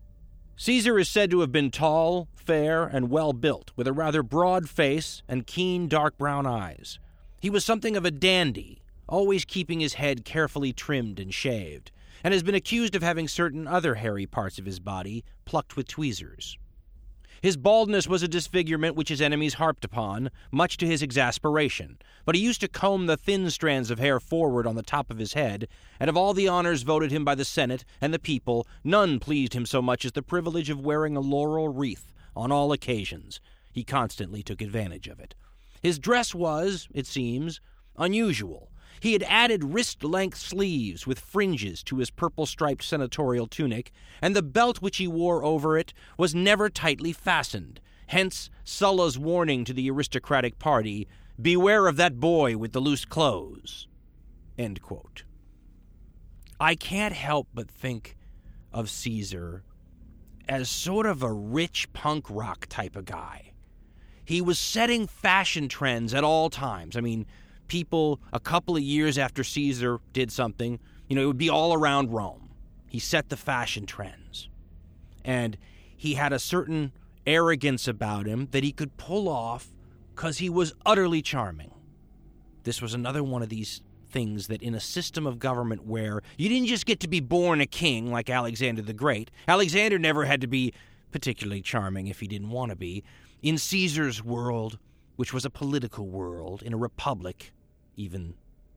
Caesar 0.56 1.00
is 1.00 1.08
said 1.08 1.32
to 1.32 1.40
have 1.40 1.50
been 1.50 1.70
tall, 1.70 2.28
fair, 2.36 2.84
and 2.84 3.10
well 3.10 3.32
built, 3.32 3.72
with 3.74 3.88
a 3.88 3.92
rather 3.92 4.22
broad 4.22 4.68
face 4.68 5.22
and 5.26 5.48
keen 5.48 5.88
dark 5.88 6.16
brown 6.16 6.46
eyes. 6.46 7.00
He 7.40 7.50
was 7.50 7.64
something 7.64 7.96
of 7.96 8.04
a 8.04 8.10
dandy, 8.12 8.80
always 9.08 9.44
keeping 9.44 9.80
his 9.80 9.94
head 9.94 10.24
carefully 10.24 10.72
trimmed 10.72 11.18
and 11.18 11.34
shaved, 11.34 11.90
and 12.22 12.32
has 12.32 12.44
been 12.44 12.54
accused 12.54 12.94
of 12.94 13.02
having 13.02 13.26
certain 13.26 13.66
other 13.66 13.96
hairy 13.96 14.26
parts 14.26 14.58
of 14.58 14.64
his 14.64 14.78
body 14.78 15.24
plucked 15.44 15.76
with 15.76 15.88
tweezers. 15.88 16.56
His 17.44 17.58
baldness 17.58 18.08
was 18.08 18.22
a 18.22 18.26
disfigurement 18.26 18.96
which 18.96 19.10
his 19.10 19.20
enemies 19.20 19.52
harped 19.52 19.84
upon, 19.84 20.30
much 20.50 20.78
to 20.78 20.86
his 20.86 21.02
exasperation, 21.02 21.98
but 22.24 22.34
he 22.34 22.40
used 22.40 22.62
to 22.62 22.68
comb 22.68 23.04
the 23.04 23.18
thin 23.18 23.50
strands 23.50 23.90
of 23.90 23.98
hair 23.98 24.18
forward 24.18 24.66
on 24.66 24.76
the 24.76 24.82
top 24.82 25.10
of 25.10 25.18
his 25.18 25.34
head, 25.34 25.68
and 26.00 26.08
of 26.08 26.16
all 26.16 26.32
the 26.32 26.48
honors 26.48 26.84
voted 26.84 27.10
him 27.10 27.22
by 27.22 27.34
the 27.34 27.44
Senate 27.44 27.84
and 28.00 28.14
the 28.14 28.18
people, 28.18 28.66
none 28.82 29.20
pleased 29.20 29.52
him 29.52 29.66
so 29.66 29.82
much 29.82 30.06
as 30.06 30.12
the 30.12 30.22
privilege 30.22 30.70
of 30.70 30.80
wearing 30.80 31.18
a 31.18 31.20
laurel 31.20 31.68
wreath 31.68 32.14
on 32.34 32.50
all 32.50 32.72
occasions. 32.72 33.40
He 33.70 33.84
constantly 33.84 34.42
took 34.42 34.62
advantage 34.62 35.06
of 35.06 35.20
it. 35.20 35.34
His 35.82 35.98
dress 35.98 36.34
was, 36.34 36.88
it 36.94 37.06
seems, 37.06 37.60
unusual, 37.98 38.70
he 39.04 39.12
had 39.12 39.22
added 39.24 39.74
wrist 39.74 40.02
length 40.02 40.38
sleeves 40.38 41.06
with 41.06 41.20
fringes 41.20 41.82
to 41.82 41.98
his 41.98 42.08
purple 42.08 42.46
striped 42.46 42.82
senatorial 42.82 43.46
tunic, 43.46 43.92
and 44.22 44.34
the 44.34 44.42
belt 44.42 44.80
which 44.80 44.96
he 44.96 45.06
wore 45.06 45.44
over 45.44 45.76
it 45.76 45.92
was 46.16 46.34
never 46.34 46.70
tightly 46.70 47.12
fastened. 47.12 47.82
Hence 48.06 48.48
Sulla's 48.64 49.18
warning 49.18 49.66
to 49.66 49.74
the 49.74 49.90
aristocratic 49.90 50.58
party 50.58 51.06
Beware 51.38 51.86
of 51.86 51.96
that 51.96 52.18
boy 52.18 52.56
with 52.56 52.72
the 52.72 52.80
loose 52.80 53.04
clothes. 53.04 53.88
I 56.58 56.74
can't 56.74 57.12
help 57.12 57.48
but 57.52 57.70
think 57.70 58.16
of 58.72 58.88
Caesar 58.88 59.64
as 60.48 60.70
sort 60.70 61.04
of 61.04 61.22
a 61.22 61.30
rich 61.30 61.92
punk 61.92 62.24
rock 62.30 62.64
type 62.70 62.96
of 62.96 63.04
guy. 63.04 63.52
He 64.24 64.40
was 64.40 64.58
setting 64.58 65.06
fashion 65.06 65.68
trends 65.68 66.14
at 66.14 66.24
all 66.24 66.48
times. 66.48 66.96
I 66.96 67.02
mean, 67.02 67.26
people 67.68 68.20
a 68.32 68.40
couple 68.40 68.76
of 68.76 68.82
years 68.82 69.18
after 69.18 69.44
Caesar 69.44 70.00
did 70.12 70.30
something, 70.30 70.78
you 71.08 71.16
know, 71.16 71.22
it 71.22 71.26
would 71.26 71.38
be 71.38 71.50
all 71.50 71.74
around 71.74 72.12
Rome. 72.12 72.50
He 72.88 72.98
set 72.98 73.28
the 73.28 73.36
fashion 73.36 73.86
trends. 73.86 74.48
And 75.24 75.56
he 75.96 76.14
had 76.14 76.32
a 76.32 76.38
certain 76.38 76.92
arrogance 77.26 77.88
about 77.88 78.26
him 78.26 78.48
that 78.50 78.62
he 78.62 78.72
could 78.72 78.96
pull 78.96 79.28
off 79.28 79.68
because 80.14 80.38
he 80.38 80.50
was 80.50 80.74
utterly 80.84 81.22
charming. 81.22 81.72
This 82.64 82.80
was 82.80 82.94
another 82.94 83.22
one 83.22 83.42
of 83.42 83.48
these 83.48 83.80
things 84.10 84.46
that 84.46 84.62
in 84.62 84.74
a 84.74 84.80
system 84.80 85.26
of 85.26 85.38
government 85.38 85.84
where 85.86 86.22
you 86.38 86.48
didn't 86.48 86.68
just 86.68 86.86
get 86.86 87.00
to 87.00 87.08
be 87.08 87.20
born 87.20 87.60
a 87.60 87.66
king 87.66 88.12
like 88.12 88.30
Alexander 88.30 88.80
the 88.80 88.92
Great, 88.92 89.30
Alexander 89.48 89.98
never 89.98 90.24
had 90.24 90.40
to 90.40 90.46
be 90.46 90.72
particularly 91.10 91.60
charming 91.60 92.06
if 92.06 92.20
he 92.20 92.28
didn't 92.28 92.50
want 92.50 92.70
to 92.70 92.76
be. 92.76 93.02
In 93.42 93.58
Caesar's 93.58 94.22
world, 94.22 94.78
which 95.16 95.32
was 95.32 95.44
a 95.44 95.50
political 95.50 96.06
world 96.06 96.62
in 96.62 96.72
a 96.72 96.76
republic, 96.76 97.52
even, 97.96 98.34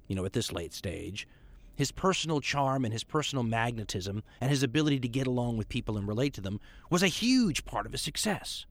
you 0.08 0.16
know, 0.16 0.26
at 0.26 0.34
this 0.34 0.52
late 0.52 0.74
stage, 0.74 1.28
his 1.76 1.92
personal 1.92 2.42
charm 2.42 2.84
and 2.84 2.92
his 2.92 3.04
personal 3.04 3.44
magnetism 3.44 4.24
and 4.42 4.50
his 4.50 4.64
ability 4.64 5.00
to 5.00 5.08
get 5.08 5.28
along 5.28 5.58
with 5.58 5.70
people 5.70 5.96
and 5.96 6.08
relate 6.08 6.34
to 6.34 6.42
them 6.42 6.60
was 6.90 7.04
a 7.04 7.08
huge 7.08 7.66
part 7.66 7.86
of 7.86 7.92
his 7.92 8.02
success. 8.02 8.66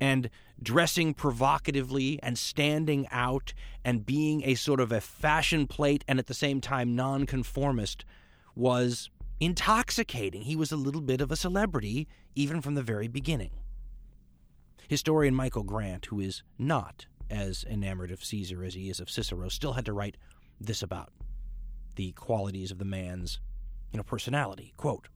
And 0.00 0.28
dressing 0.60 1.14
provocatively 1.14 2.18
and 2.22 2.36
standing 2.36 3.06
out 3.10 3.54
and 3.84 4.04
being 4.04 4.42
a 4.44 4.56
sort 4.56 4.80
of 4.80 4.90
a 4.90 5.00
fashion 5.00 5.68
plate 5.68 6.04
and 6.08 6.18
at 6.18 6.26
the 6.26 6.34
same 6.34 6.60
time 6.60 6.96
nonconformist 6.96 8.04
was 8.56 9.08
intoxicating. 9.38 10.42
He 10.42 10.56
was 10.56 10.72
a 10.72 10.76
little 10.76 11.00
bit 11.00 11.20
of 11.20 11.30
a 11.30 11.36
celebrity 11.36 12.08
even 12.34 12.60
from 12.60 12.74
the 12.74 12.82
very 12.82 13.06
beginning. 13.06 13.52
Historian 14.88 15.34
Michael 15.34 15.62
Grant, 15.62 16.06
who 16.06 16.20
is 16.20 16.42
not 16.58 17.06
as 17.30 17.64
enamored 17.68 18.10
of 18.10 18.24
Caesar 18.24 18.64
as 18.64 18.74
he 18.74 18.90
is 18.90 19.00
of 19.00 19.10
Cicero, 19.10 19.48
still 19.48 19.72
had 19.74 19.84
to 19.86 19.92
write 19.92 20.16
this 20.60 20.82
about 20.82 21.12
the 21.96 22.12
qualities 22.12 22.70
of 22.70 22.78
the 22.78 22.84
man's 22.84 23.40
you 23.92 23.96
know, 23.96 24.02
personality. 24.02 24.74
Quote, 24.76 25.08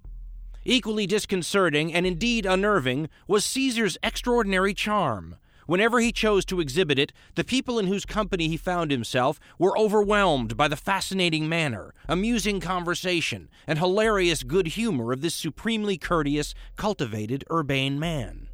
Equally 0.65 1.07
disconcerting 1.07 1.93
and 1.93 2.07
indeed 2.07 2.45
unnerving 2.45 3.09
was 3.27 3.45
Caesar's 3.45 3.99
extraordinary 4.03 4.75
charm. 4.75 5.37
Whenever 5.67 6.01
he 6.01 6.13
chose 6.13 6.47
to 6.47 6.61
exhibit 6.61 6.99
it, 6.99 7.13
the 7.35 7.45
people 7.45 7.79
in 7.79 7.87
whose 7.87 8.07
company 8.07 8.49
he 8.49 8.57
found 8.57 8.91
himself 8.91 9.39
were 9.59 9.79
overwhelmed 9.79 10.57
by 10.57 10.67
the 10.67 10.77
fascinating 10.77 11.47
manner, 11.47 11.93
amusing 12.09 12.59
conversation, 12.59 13.51
and 13.67 13.79
hilarious 13.79 14.43
good 14.43 14.69
humor 14.69 15.13
of 15.13 15.21
this 15.21 15.35
supremely 15.35 15.99
courteous, 15.99 16.55
cultivated, 16.77 17.45
urbane 17.51 17.99
man. 17.99 18.49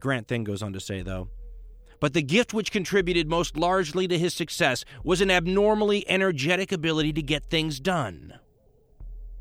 Grant 0.00 0.28
then 0.28 0.42
goes 0.42 0.62
on 0.62 0.72
to 0.72 0.80
say, 0.80 1.02
though, 1.02 1.28
but 2.00 2.12
the 2.12 2.22
gift 2.22 2.54
which 2.54 2.72
contributed 2.72 3.28
most 3.28 3.56
largely 3.56 4.06
to 4.08 4.18
his 4.18 4.34
success 4.34 4.84
was 5.02 5.20
an 5.20 5.30
abnormally 5.30 6.08
energetic 6.08 6.72
ability 6.72 7.12
to 7.12 7.22
get 7.22 7.44
things 7.44 7.80
done. 7.80 8.34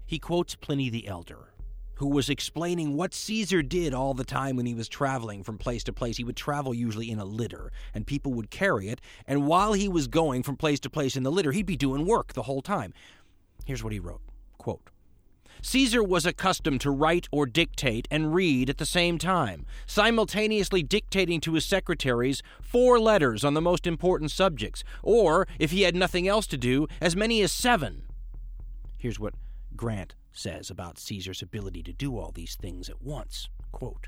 He 0.05 0.19
quotes 0.19 0.55
Pliny 0.55 0.89
the 0.89 1.07
Elder, 1.07 1.53
who 1.95 2.07
was 2.07 2.29
explaining 2.29 2.95
what 2.95 3.13
Caesar 3.13 3.61
did 3.61 3.93
all 3.93 4.13
the 4.13 4.23
time 4.23 4.55
when 4.55 4.65
he 4.65 4.73
was 4.73 4.87
traveling 4.87 5.43
from 5.43 5.57
place 5.57 5.83
to 5.85 5.93
place. 5.93 6.17
He 6.17 6.23
would 6.23 6.35
travel 6.35 6.73
usually 6.73 7.09
in 7.09 7.19
a 7.19 7.25
litter, 7.25 7.71
and 7.93 8.05
people 8.05 8.33
would 8.33 8.49
carry 8.49 8.89
it, 8.89 9.01
and 9.25 9.47
while 9.47 9.73
he 9.73 9.87
was 9.87 10.07
going 10.07 10.43
from 10.43 10.57
place 10.57 10.79
to 10.81 10.89
place 10.89 11.15
in 11.15 11.23
the 11.23 11.31
litter, 11.31 11.51
he'd 11.51 11.65
be 11.65 11.77
doing 11.77 12.05
work 12.05 12.33
the 12.33 12.43
whole 12.43 12.61
time. 12.61 12.93
Here's 13.65 13.83
what 13.83 13.93
he 13.93 13.99
wrote 13.99 14.21
quote, 14.57 14.89
Caesar 15.61 16.03
was 16.03 16.25
accustomed 16.25 16.81
to 16.81 16.91
write 16.91 17.27
or 17.31 17.45
dictate 17.45 18.07
and 18.11 18.33
read 18.33 18.69
at 18.69 18.77
the 18.77 18.85
same 18.85 19.17
time, 19.17 19.65
simultaneously 19.85 20.83
dictating 20.83 21.39
to 21.41 21.53
his 21.53 21.65
secretaries 21.65 22.41
four 22.61 22.99
letters 22.99 23.43
on 23.43 23.53
the 23.53 23.61
most 23.61 23.87
important 23.87 24.31
subjects, 24.31 24.83
or, 25.01 25.47
if 25.59 25.71
he 25.71 25.83
had 25.83 25.95
nothing 25.95 26.27
else 26.27 26.47
to 26.47 26.57
do, 26.57 26.87
as 26.99 27.15
many 27.15 27.41
as 27.41 27.51
seven. 27.51 28.03
Here's 28.97 29.19
what 29.19 29.33
Grant 29.75 30.15
says 30.31 30.69
about 30.69 30.97
Caesar's 30.97 31.41
ability 31.41 31.83
to 31.83 31.93
do 31.93 32.17
all 32.17 32.31
these 32.31 32.55
things 32.55 32.89
at 32.89 33.01
once. 33.01 33.49
Quote, 33.71 34.07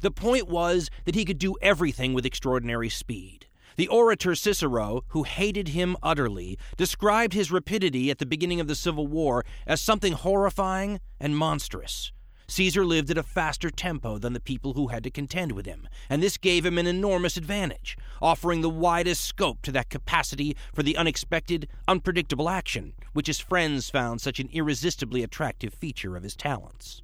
the 0.00 0.10
point 0.10 0.48
was 0.48 0.90
that 1.04 1.14
he 1.14 1.24
could 1.24 1.38
do 1.38 1.56
everything 1.62 2.12
with 2.12 2.26
extraordinary 2.26 2.88
speed. 2.88 3.46
The 3.76 3.88
orator 3.88 4.34
Cicero, 4.34 5.04
who 5.08 5.22
hated 5.22 5.68
him 5.68 5.96
utterly, 6.02 6.58
described 6.76 7.32
his 7.32 7.50
rapidity 7.50 8.10
at 8.10 8.18
the 8.18 8.26
beginning 8.26 8.60
of 8.60 8.68
the 8.68 8.74
Civil 8.74 9.06
War 9.06 9.44
as 9.66 9.80
something 9.80 10.12
horrifying 10.12 11.00
and 11.18 11.36
monstrous. 11.36 12.12
Caesar 12.48 12.84
lived 12.84 13.10
at 13.10 13.16
a 13.16 13.22
faster 13.22 13.70
tempo 13.70 14.18
than 14.18 14.34
the 14.34 14.40
people 14.40 14.74
who 14.74 14.88
had 14.88 15.02
to 15.04 15.10
contend 15.10 15.52
with 15.52 15.64
him, 15.64 15.88
and 16.10 16.22
this 16.22 16.36
gave 16.36 16.66
him 16.66 16.76
an 16.76 16.86
enormous 16.86 17.38
advantage, 17.38 17.96
offering 18.20 18.60
the 18.60 18.68
widest 18.68 19.24
scope 19.24 19.62
to 19.62 19.72
that 19.72 19.88
capacity 19.88 20.54
for 20.74 20.82
the 20.82 20.96
unexpected, 20.98 21.66
unpredictable 21.88 22.50
action, 22.50 22.92
which 23.14 23.26
his 23.26 23.38
friends 23.38 23.88
found 23.88 24.20
such 24.20 24.38
an 24.38 24.50
irresistibly 24.52 25.22
attractive 25.22 25.72
feature 25.72 26.14
of 26.14 26.22
his 26.22 26.36
talents. 26.36 27.00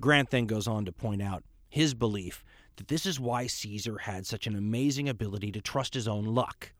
Grant 0.00 0.30
then 0.30 0.44
goes 0.46 0.68
on 0.68 0.84
to 0.84 0.92
point 0.92 1.22
out 1.22 1.42
his 1.70 1.94
belief 1.94 2.44
that 2.80 2.88
this 2.88 3.04
is 3.04 3.20
why 3.20 3.46
Caesar 3.46 3.98
had 3.98 4.26
such 4.26 4.46
an 4.46 4.56
amazing 4.56 5.06
ability 5.06 5.52
to 5.52 5.60
trust 5.60 5.92
his 5.92 6.08
own 6.08 6.24
luck. 6.24 6.72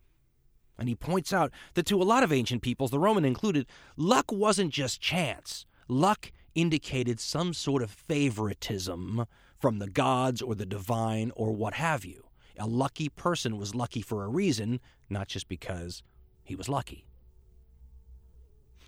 And 0.78 0.88
he 0.88 0.94
points 0.94 1.30
out 1.30 1.53
that 1.74 1.84
to 1.86 2.01
a 2.01 2.05
lot 2.05 2.22
of 2.22 2.32
ancient 2.32 2.62
peoples, 2.62 2.90
the 2.90 2.98
Roman 2.98 3.26
included, 3.26 3.66
luck 3.98 4.32
wasn't 4.32 4.72
just 4.72 5.03
chance. 5.03 5.66
Luck 5.88 6.32
indicated 6.55 7.20
some 7.20 7.53
sort 7.53 7.82
of 7.82 7.90
favoritism 7.90 9.26
from 9.59 9.78
the 9.78 9.90
gods 9.90 10.40
or 10.40 10.55
the 10.55 10.64
divine 10.64 11.32
or 11.36 11.53
what 11.53 11.74
have 11.74 12.07
you. 12.07 12.24
A 12.59 12.66
lucky 12.66 13.11
person 13.11 13.59
was 13.59 13.74
lucky 13.74 14.01
for 14.01 14.24
a 14.24 14.28
reason, 14.28 14.80
not 15.11 15.28
just 15.28 15.48
because 15.48 16.03
he 16.42 16.57
was 16.57 16.66
lucky. 16.66 17.05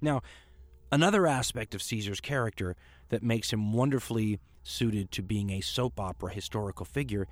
Now, 0.00 0.22
another 0.90 1.26
aspect 1.26 1.74
of 1.74 1.82
Caesar's 1.82 2.22
character 2.22 2.74
that 3.10 3.22
makes 3.22 3.52
him 3.52 3.74
wonderfully 3.74 4.40
suited 4.62 5.10
to 5.12 5.22
being 5.22 5.50
a 5.50 5.60
soap 5.60 5.98
opera 5.98 6.32
historical 6.32 6.84
figure 6.84 7.26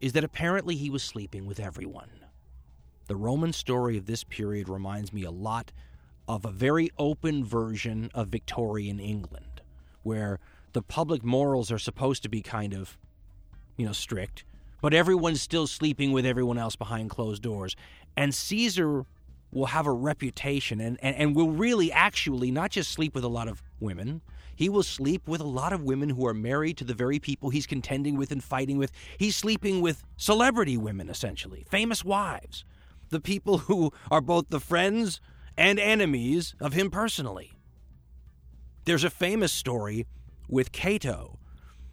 is 0.00 0.12
that 0.12 0.24
apparently 0.24 0.76
he 0.76 0.90
was 0.90 1.02
sleeping 1.02 1.46
with 1.46 1.58
everyone. 1.58 2.10
The 3.08 3.16
Roman 3.16 3.52
story 3.52 3.96
of 3.96 4.06
this 4.06 4.24
period 4.24 4.68
reminds 4.68 5.12
me 5.12 5.22
a 5.22 5.30
lot 5.30 5.72
of 6.28 6.44
a 6.44 6.50
very 6.50 6.90
open 6.98 7.44
version 7.44 8.10
of 8.14 8.28
Victorian 8.28 8.98
England, 8.98 9.60
where 10.02 10.38
the 10.72 10.82
public 10.82 11.24
morals 11.24 11.70
are 11.70 11.78
supposed 11.78 12.22
to 12.24 12.28
be 12.28 12.42
kind 12.42 12.74
of, 12.74 12.98
you 13.76 13.86
know, 13.86 13.92
strict, 13.92 14.44
but 14.82 14.92
everyone's 14.92 15.40
still 15.40 15.66
sleeping 15.66 16.12
with 16.12 16.26
everyone 16.26 16.58
else 16.58 16.76
behind 16.76 17.10
closed 17.10 17.42
doors. 17.42 17.76
And 18.16 18.34
Caesar 18.34 19.06
will 19.52 19.66
have 19.66 19.86
a 19.86 19.92
reputation 19.92 20.80
and, 20.80 20.98
and, 21.00 21.16
and 21.16 21.36
will 21.36 21.50
really 21.50 21.90
actually 21.92 22.50
not 22.50 22.70
just 22.70 22.90
sleep 22.90 23.14
with 23.14 23.24
a 23.24 23.28
lot 23.28 23.48
of 23.48 23.62
women, 23.80 24.20
he 24.56 24.68
will 24.68 24.82
sleep 24.82 25.28
with 25.28 25.40
a 25.40 25.44
lot 25.44 25.72
of 25.72 25.82
women 25.84 26.08
who 26.10 26.26
are 26.26 26.34
married 26.34 26.78
to 26.78 26.84
the 26.84 26.94
very 26.94 27.18
people 27.18 27.50
he's 27.50 27.66
contending 27.66 28.16
with 28.16 28.32
and 28.32 28.42
fighting 28.42 28.78
with. 28.78 28.90
He's 29.18 29.36
sleeping 29.36 29.82
with 29.82 30.02
celebrity 30.16 30.76
women, 30.76 31.08
essentially, 31.08 31.64
famous 31.70 32.04
wives. 32.04 32.64
the 33.10 33.20
people 33.20 33.58
who 33.58 33.92
are 34.10 34.20
both 34.20 34.46
the 34.48 34.60
friends 34.60 35.20
and 35.56 35.78
enemies 35.78 36.54
of 36.60 36.72
him 36.72 36.90
personally. 36.90 37.52
There's 38.84 39.04
a 39.04 39.10
famous 39.10 39.52
story 39.52 40.06
with 40.48 40.72
Cato, 40.72 41.38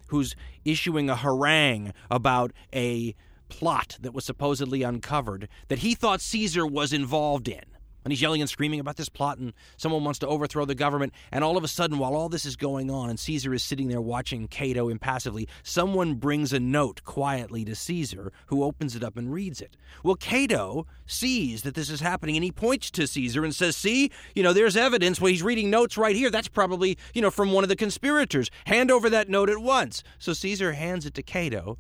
who's 0.08 0.36
issuing 0.64 1.10
a 1.10 1.16
harangue 1.16 1.94
about 2.12 2.52
a 2.74 3.16
plot 3.50 3.98
that 4.02 4.14
was 4.14 4.26
supposedly 4.26 4.84
uncovered 4.84 5.48
that 5.68 5.80
he 5.80 5.96
thought 5.96 6.22
Caesar 6.22 6.66
was 6.66 6.94
involved 6.94 7.48
in 7.48 7.64
and 8.04 8.12
he's 8.12 8.22
yelling 8.22 8.42
and 8.42 8.50
screaming 8.50 8.80
about 8.80 8.98
this 8.98 9.10
plot 9.10 9.38
and 9.38 9.54
someone 9.78 10.04
wants 10.04 10.20
to 10.20 10.28
overthrow 10.28 10.66
the 10.66 10.76
government. 10.76 11.14
And 11.32 11.44
all 11.44 11.58
of 11.58 11.64
a 11.64 11.68
sudden 11.68 11.98
while 11.98 12.16
all 12.16 12.30
this 12.30 12.46
is 12.46 12.56
going 12.56 12.90
on 12.90 13.10
and 13.10 13.20
caesar 13.20 13.54
is 13.54 13.64
sitting 13.64 13.88
there 13.88 14.02
watching 14.02 14.48
cato 14.48 14.90
impassively 14.90 15.48
someone 15.64 16.16
brings 16.16 16.54
a 16.54 16.60
note 16.60 17.04
quietly 17.04 17.66
to 17.66 17.76
caesar 17.76 18.32
who 18.48 18.64
opens 18.64 18.96
it 18.96 19.04
up 19.04 19.18
and 19.18 19.34
reads 19.34 19.62
it. 19.62 19.78
Well 20.04 20.16
cato 20.16 20.86
sees 21.06 21.64
that 21.64 21.76
this 21.76 21.90
is 21.90 22.02
happening 22.02 22.36
and 22.36 22.44
he 22.44 22.52
points 22.52 22.92
to 22.92 23.08
caesar 23.08 23.44
and 23.44 23.54
says 23.54 23.76
see 23.76 24.12
you 24.36 24.44
know 24.44 24.54
there's 24.54 24.78
evidence. 24.78 25.20
Well 25.20 25.32
he's 25.32 25.44
reading 25.44 25.70
notes 25.70 25.98
right 25.98 26.16
here. 26.16 26.30
That's 26.30 26.48
probably 26.48 26.98
you 27.14 27.22
know 27.22 27.32
from 27.32 27.52
one 27.52 27.64
of 27.64 27.70
the 27.70 27.76
conspirators. 27.76 28.50
Hand 28.66 28.92
over 28.92 29.10
that 29.10 29.30
note 29.30 29.50
at 29.50 29.60
once. 29.60 30.04
So 30.20 30.34
caesar 30.34 30.74
hands 30.74 31.06
it 31.06 31.14
to 31.16 31.24
cato 31.24 31.78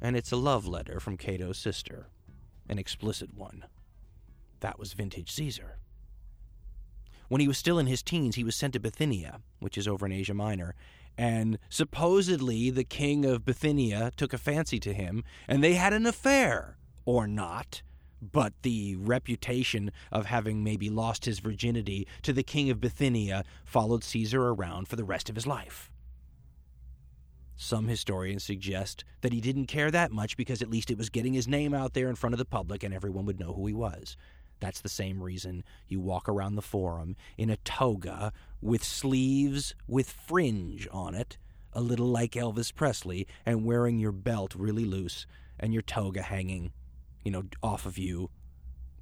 and 0.00 0.16
it's 0.16 0.32
a 0.32 0.36
love 0.36 0.66
letter 0.66 1.00
from 1.00 1.16
cato's 1.16 1.58
sister 1.58 2.08
an 2.68 2.78
explicit 2.78 3.34
one 3.34 3.64
that 4.60 4.78
was 4.78 4.92
vintage 4.92 5.30
Caesar. 5.30 5.78
When 7.28 7.40
he 7.40 7.48
was 7.48 7.58
still 7.58 7.78
in 7.78 7.86
his 7.86 8.02
teens, 8.02 8.36
he 8.36 8.44
was 8.44 8.54
sent 8.54 8.74
to 8.74 8.80
Bithynia, 8.80 9.40
which 9.58 9.76
is 9.76 9.88
over 9.88 10.06
in 10.06 10.12
Asia 10.12 10.34
Minor, 10.34 10.74
and 11.18 11.58
supposedly 11.68 12.70
the 12.70 12.84
king 12.84 13.24
of 13.24 13.44
Bithynia 13.44 14.12
took 14.16 14.32
a 14.32 14.38
fancy 14.38 14.78
to 14.80 14.92
him, 14.92 15.24
and 15.48 15.62
they 15.62 15.74
had 15.74 15.92
an 15.92 16.06
affair, 16.06 16.76
or 17.04 17.26
not. 17.26 17.82
But 18.22 18.54
the 18.62 18.96
reputation 18.96 19.90
of 20.10 20.26
having 20.26 20.64
maybe 20.64 20.88
lost 20.88 21.24
his 21.24 21.38
virginity 21.38 22.06
to 22.22 22.32
the 22.32 22.42
king 22.42 22.70
of 22.70 22.80
Bithynia 22.80 23.44
followed 23.64 24.04
Caesar 24.04 24.48
around 24.48 24.88
for 24.88 24.96
the 24.96 25.04
rest 25.04 25.28
of 25.28 25.34
his 25.34 25.46
life. 25.46 25.90
Some 27.56 27.88
historians 27.88 28.44
suggest 28.44 29.04
that 29.22 29.32
he 29.32 29.40
didn't 29.40 29.66
care 29.66 29.90
that 29.90 30.12
much 30.12 30.36
because 30.36 30.60
at 30.60 30.70
least 30.70 30.90
it 30.90 30.98
was 30.98 31.08
getting 31.08 31.32
his 31.32 31.48
name 31.48 31.72
out 31.72 31.94
there 31.94 32.08
in 32.08 32.14
front 32.14 32.34
of 32.34 32.38
the 32.38 32.44
public 32.44 32.82
and 32.82 32.92
everyone 32.92 33.24
would 33.24 33.40
know 33.40 33.54
who 33.54 33.66
he 33.66 33.72
was. 33.72 34.16
That's 34.60 34.80
the 34.80 34.88
same 34.88 35.22
reason 35.22 35.64
you 35.88 36.00
walk 36.00 36.28
around 36.28 36.54
the 36.54 36.62
forum 36.62 37.16
in 37.36 37.50
a 37.50 37.58
toga 37.58 38.32
with 38.60 38.82
sleeves 38.82 39.74
with 39.86 40.10
fringe 40.10 40.88
on 40.90 41.14
it, 41.14 41.38
a 41.72 41.80
little 41.80 42.06
like 42.06 42.32
Elvis 42.32 42.74
Presley, 42.74 43.26
and 43.44 43.64
wearing 43.64 43.98
your 43.98 44.12
belt 44.12 44.54
really 44.54 44.84
loose 44.84 45.26
and 45.60 45.72
your 45.72 45.82
toga 45.82 46.22
hanging, 46.22 46.72
you 47.24 47.30
know, 47.30 47.44
off 47.62 47.86
of 47.86 47.98
you 47.98 48.30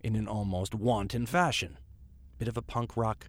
in 0.02 0.16
an 0.16 0.28
almost 0.28 0.74
wanton 0.74 1.26
fashion. 1.26 1.78
Bit 2.38 2.48
of 2.48 2.56
a 2.56 2.62
punk 2.62 2.96
rock 2.96 3.28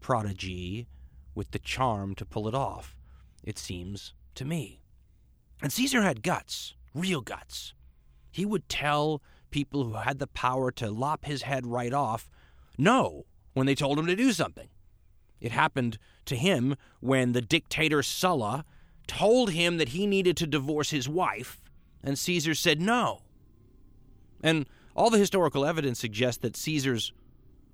prodigy 0.00 0.88
with 1.34 1.52
the 1.52 1.58
charm 1.58 2.14
to 2.16 2.26
pull 2.26 2.48
it 2.48 2.54
off, 2.54 2.96
it 3.42 3.58
seems 3.58 4.14
to 4.34 4.44
me. 4.44 4.82
And 5.62 5.72
Caesar 5.72 6.02
had 6.02 6.22
guts, 6.22 6.74
real 6.92 7.20
guts. 7.20 7.72
He 8.30 8.44
would 8.44 8.68
tell 8.68 9.22
people 9.52 9.84
who 9.84 9.92
had 9.92 10.18
the 10.18 10.26
power 10.26 10.72
to 10.72 10.90
lop 10.90 11.24
his 11.24 11.42
head 11.42 11.66
right 11.66 11.92
off 11.92 12.28
no 12.76 13.26
when 13.52 13.66
they 13.66 13.74
told 13.74 13.98
him 13.98 14.06
to 14.06 14.16
do 14.16 14.32
something. 14.32 14.68
It 15.40 15.52
happened 15.52 15.98
to 16.24 16.36
him 16.36 16.76
when 17.00 17.32
the 17.32 17.40
dictator 17.40 18.02
Sulla 18.02 18.64
told 19.06 19.50
him 19.50 19.76
that 19.76 19.90
he 19.90 20.06
needed 20.06 20.36
to 20.38 20.46
divorce 20.46 20.90
his 20.90 21.08
wife, 21.08 21.60
and 22.02 22.18
Caesar 22.18 22.54
said 22.54 22.80
no. 22.80 23.22
And 24.42 24.66
all 24.94 25.10
the 25.10 25.18
historical 25.18 25.64
evidence 25.64 25.98
suggests 25.98 26.40
that 26.42 26.56
Caesar's 26.56 27.12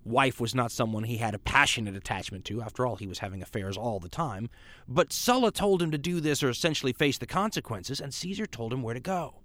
wife 0.04 0.40
was 0.40 0.54
not 0.54 0.72
someone 0.72 1.04
he 1.04 1.18
had 1.18 1.34
a 1.34 1.38
passionate 1.38 1.96
attachment 1.96 2.44
to. 2.46 2.62
After 2.62 2.86
all, 2.86 2.96
he 2.96 3.06
was 3.06 3.18
having 3.18 3.42
affairs 3.42 3.76
all 3.76 4.00
the 4.00 4.08
time. 4.08 4.48
But 4.86 5.12
Sulla 5.12 5.52
told 5.52 5.82
him 5.82 5.90
to 5.90 5.98
do 5.98 6.20
this 6.20 6.42
or 6.42 6.48
essentially 6.48 6.92
face 6.92 7.18
the 7.18 7.26
consequences, 7.26 8.00
and 8.00 8.14
Caesar 8.14 8.46
told 8.46 8.72
him 8.72 8.82
where 8.82 8.94
to 8.94 9.00
go. 9.00 9.42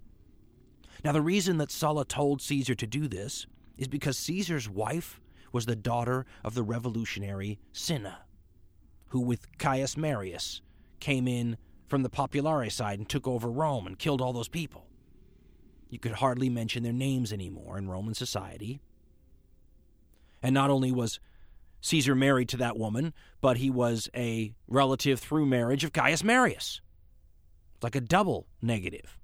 Now, 1.03 1.11
the 1.11 1.21
reason 1.21 1.57
that 1.57 1.71
Sulla 1.71 2.05
told 2.05 2.41
Caesar 2.41 2.75
to 2.75 2.87
do 2.87 3.07
this 3.07 3.45
is 3.77 3.87
because 3.87 4.17
Caesar's 4.17 4.69
wife 4.69 5.19
was 5.51 5.65
the 5.65 5.75
daughter 5.75 6.25
of 6.43 6.55
the 6.55 6.63
revolutionary 6.63 7.59
Cinna, 7.71 8.19
who, 9.09 9.19
with 9.19 9.57
Caius 9.57 9.95
Marius, 9.95 10.61
came 10.99 11.27
in 11.27 11.57
from 11.87 12.03
the 12.03 12.09
Populare 12.09 12.71
side 12.71 12.99
and 12.99 13.07
took 13.07 13.27
over 13.27 13.49
Rome 13.49 13.85
and 13.85 13.99
killed 13.99 14.21
all 14.21 14.33
those 14.33 14.47
people. 14.47 14.87
You 15.89 15.99
could 15.99 16.13
hardly 16.13 16.49
mention 16.49 16.81
their 16.81 16.93
names 16.93 17.31
anymore 17.31 17.77
in 17.77 17.87
Roman 17.87 18.15
society. 18.15 18.81
And 20.41 20.53
not 20.53 20.71
only 20.71 20.91
was 20.91 21.19
Caesar 21.81 22.15
married 22.15 22.49
to 22.49 22.57
that 22.57 22.77
woman, 22.79 23.13
but 23.41 23.57
he 23.57 23.69
was 23.69 24.09
a 24.15 24.55
relative 24.67 25.19
through 25.19 25.45
marriage 25.45 25.83
of 25.83 25.93
Caius 25.93 26.23
Marius. 26.23 26.81
It's 27.75 27.83
like 27.83 27.95
a 27.95 28.01
double 28.01 28.47
negative. 28.61 29.19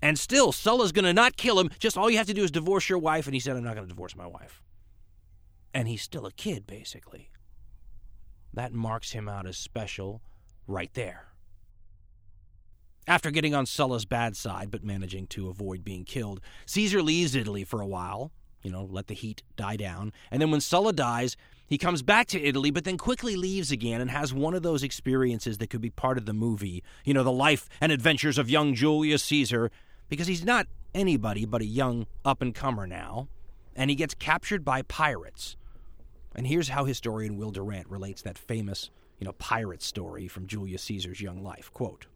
And 0.00 0.18
still, 0.18 0.52
Sulla's 0.52 0.92
going 0.92 1.04
to 1.04 1.12
not 1.12 1.36
kill 1.36 1.58
him. 1.58 1.70
Just 1.78 1.98
all 1.98 2.08
you 2.08 2.18
have 2.18 2.26
to 2.28 2.34
do 2.34 2.44
is 2.44 2.50
divorce 2.50 2.88
your 2.88 2.98
wife. 2.98 3.26
And 3.26 3.34
he 3.34 3.40
said, 3.40 3.56
I'm 3.56 3.64
not 3.64 3.74
going 3.74 3.86
to 3.86 3.92
divorce 3.92 4.14
my 4.14 4.26
wife. 4.26 4.62
And 5.74 5.88
he's 5.88 6.02
still 6.02 6.26
a 6.26 6.32
kid, 6.32 6.66
basically. 6.66 7.30
That 8.54 8.72
marks 8.72 9.12
him 9.12 9.28
out 9.28 9.46
as 9.46 9.56
special 9.56 10.22
right 10.66 10.92
there. 10.94 11.26
After 13.06 13.30
getting 13.30 13.54
on 13.54 13.66
Sulla's 13.66 14.04
bad 14.04 14.36
side, 14.36 14.70
but 14.70 14.84
managing 14.84 15.26
to 15.28 15.48
avoid 15.48 15.82
being 15.82 16.04
killed, 16.04 16.40
Caesar 16.66 17.02
leaves 17.02 17.34
Italy 17.34 17.64
for 17.64 17.80
a 17.80 17.86
while, 17.86 18.32
you 18.62 18.70
know, 18.70 18.84
let 18.84 19.06
the 19.06 19.14
heat 19.14 19.42
die 19.56 19.76
down. 19.76 20.12
And 20.30 20.42
then 20.42 20.50
when 20.50 20.60
Sulla 20.60 20.92
dies, 20.92 21.36
he 21.66 21.78
comes 21.78 22.02
back 22.02 22.26
to 22.28 22.42
Italy, 22.42 22.70
but 22.70 22.84
then 22.84 22.98
quickly 22.98 23.36
leaves 23.36 23.70
again 23.70 24.00
and 24.00 24.10
has 24.10 24.34
one 24.34 24.54
of 24.54 24.62
those 24.62 24.82
experiences 24.82 25.58
that 25.58 25.70
could 25.70 25.80
be 25.80 25.90
part 25.90 26.18
of 26.18 26.26
the 26.26 26.32
movie. 26.32 26.82
You 27.04 27.14
know, 27.14 27.22
the 27.22 27.32
life 27.32 27.68
and 27.80 27.92
adventures 27.92 28.38
of 28.38 28.50
young 28.50 28.74
Julius 28.74 29.22
Caesar 29.24 29.70
because 30.08 30.26
he's 30.26 30.44
not 30.44 30.66
anybody 30.94 31.44
but 31.44 31.62
a 31.62 31.66
young 31.66 32.06
up 32.24 32.42
and 32.42 32.54
comer 32.54 32.86
now, 32.86 33.28
and 33.76 33.90
he 33.90 33.96
gets 33.96 34.14
captured 34.14 34.64
by 34.64 34.82
pirates. 34.82 35.56
And 36.34 36.46
here's 36.46 36.68
how 36.68 36.84
historian 36.84 37.36
Will 37.36 37.50
Durant 37.50 37.88
relates 37.88 38.22
that 38.22 38.38
famous, 38.38 38.90
you 39.18 39.24
know, 39.24 39.32
pirate 39.32 39.82
story 39.82 40.28
from 40.28 40.46
Julius 40.46 40.82
Caesar's 40.84 41.20
young 41.20 41.42
life. 41.42 41.72
Quote, 41.72 42.06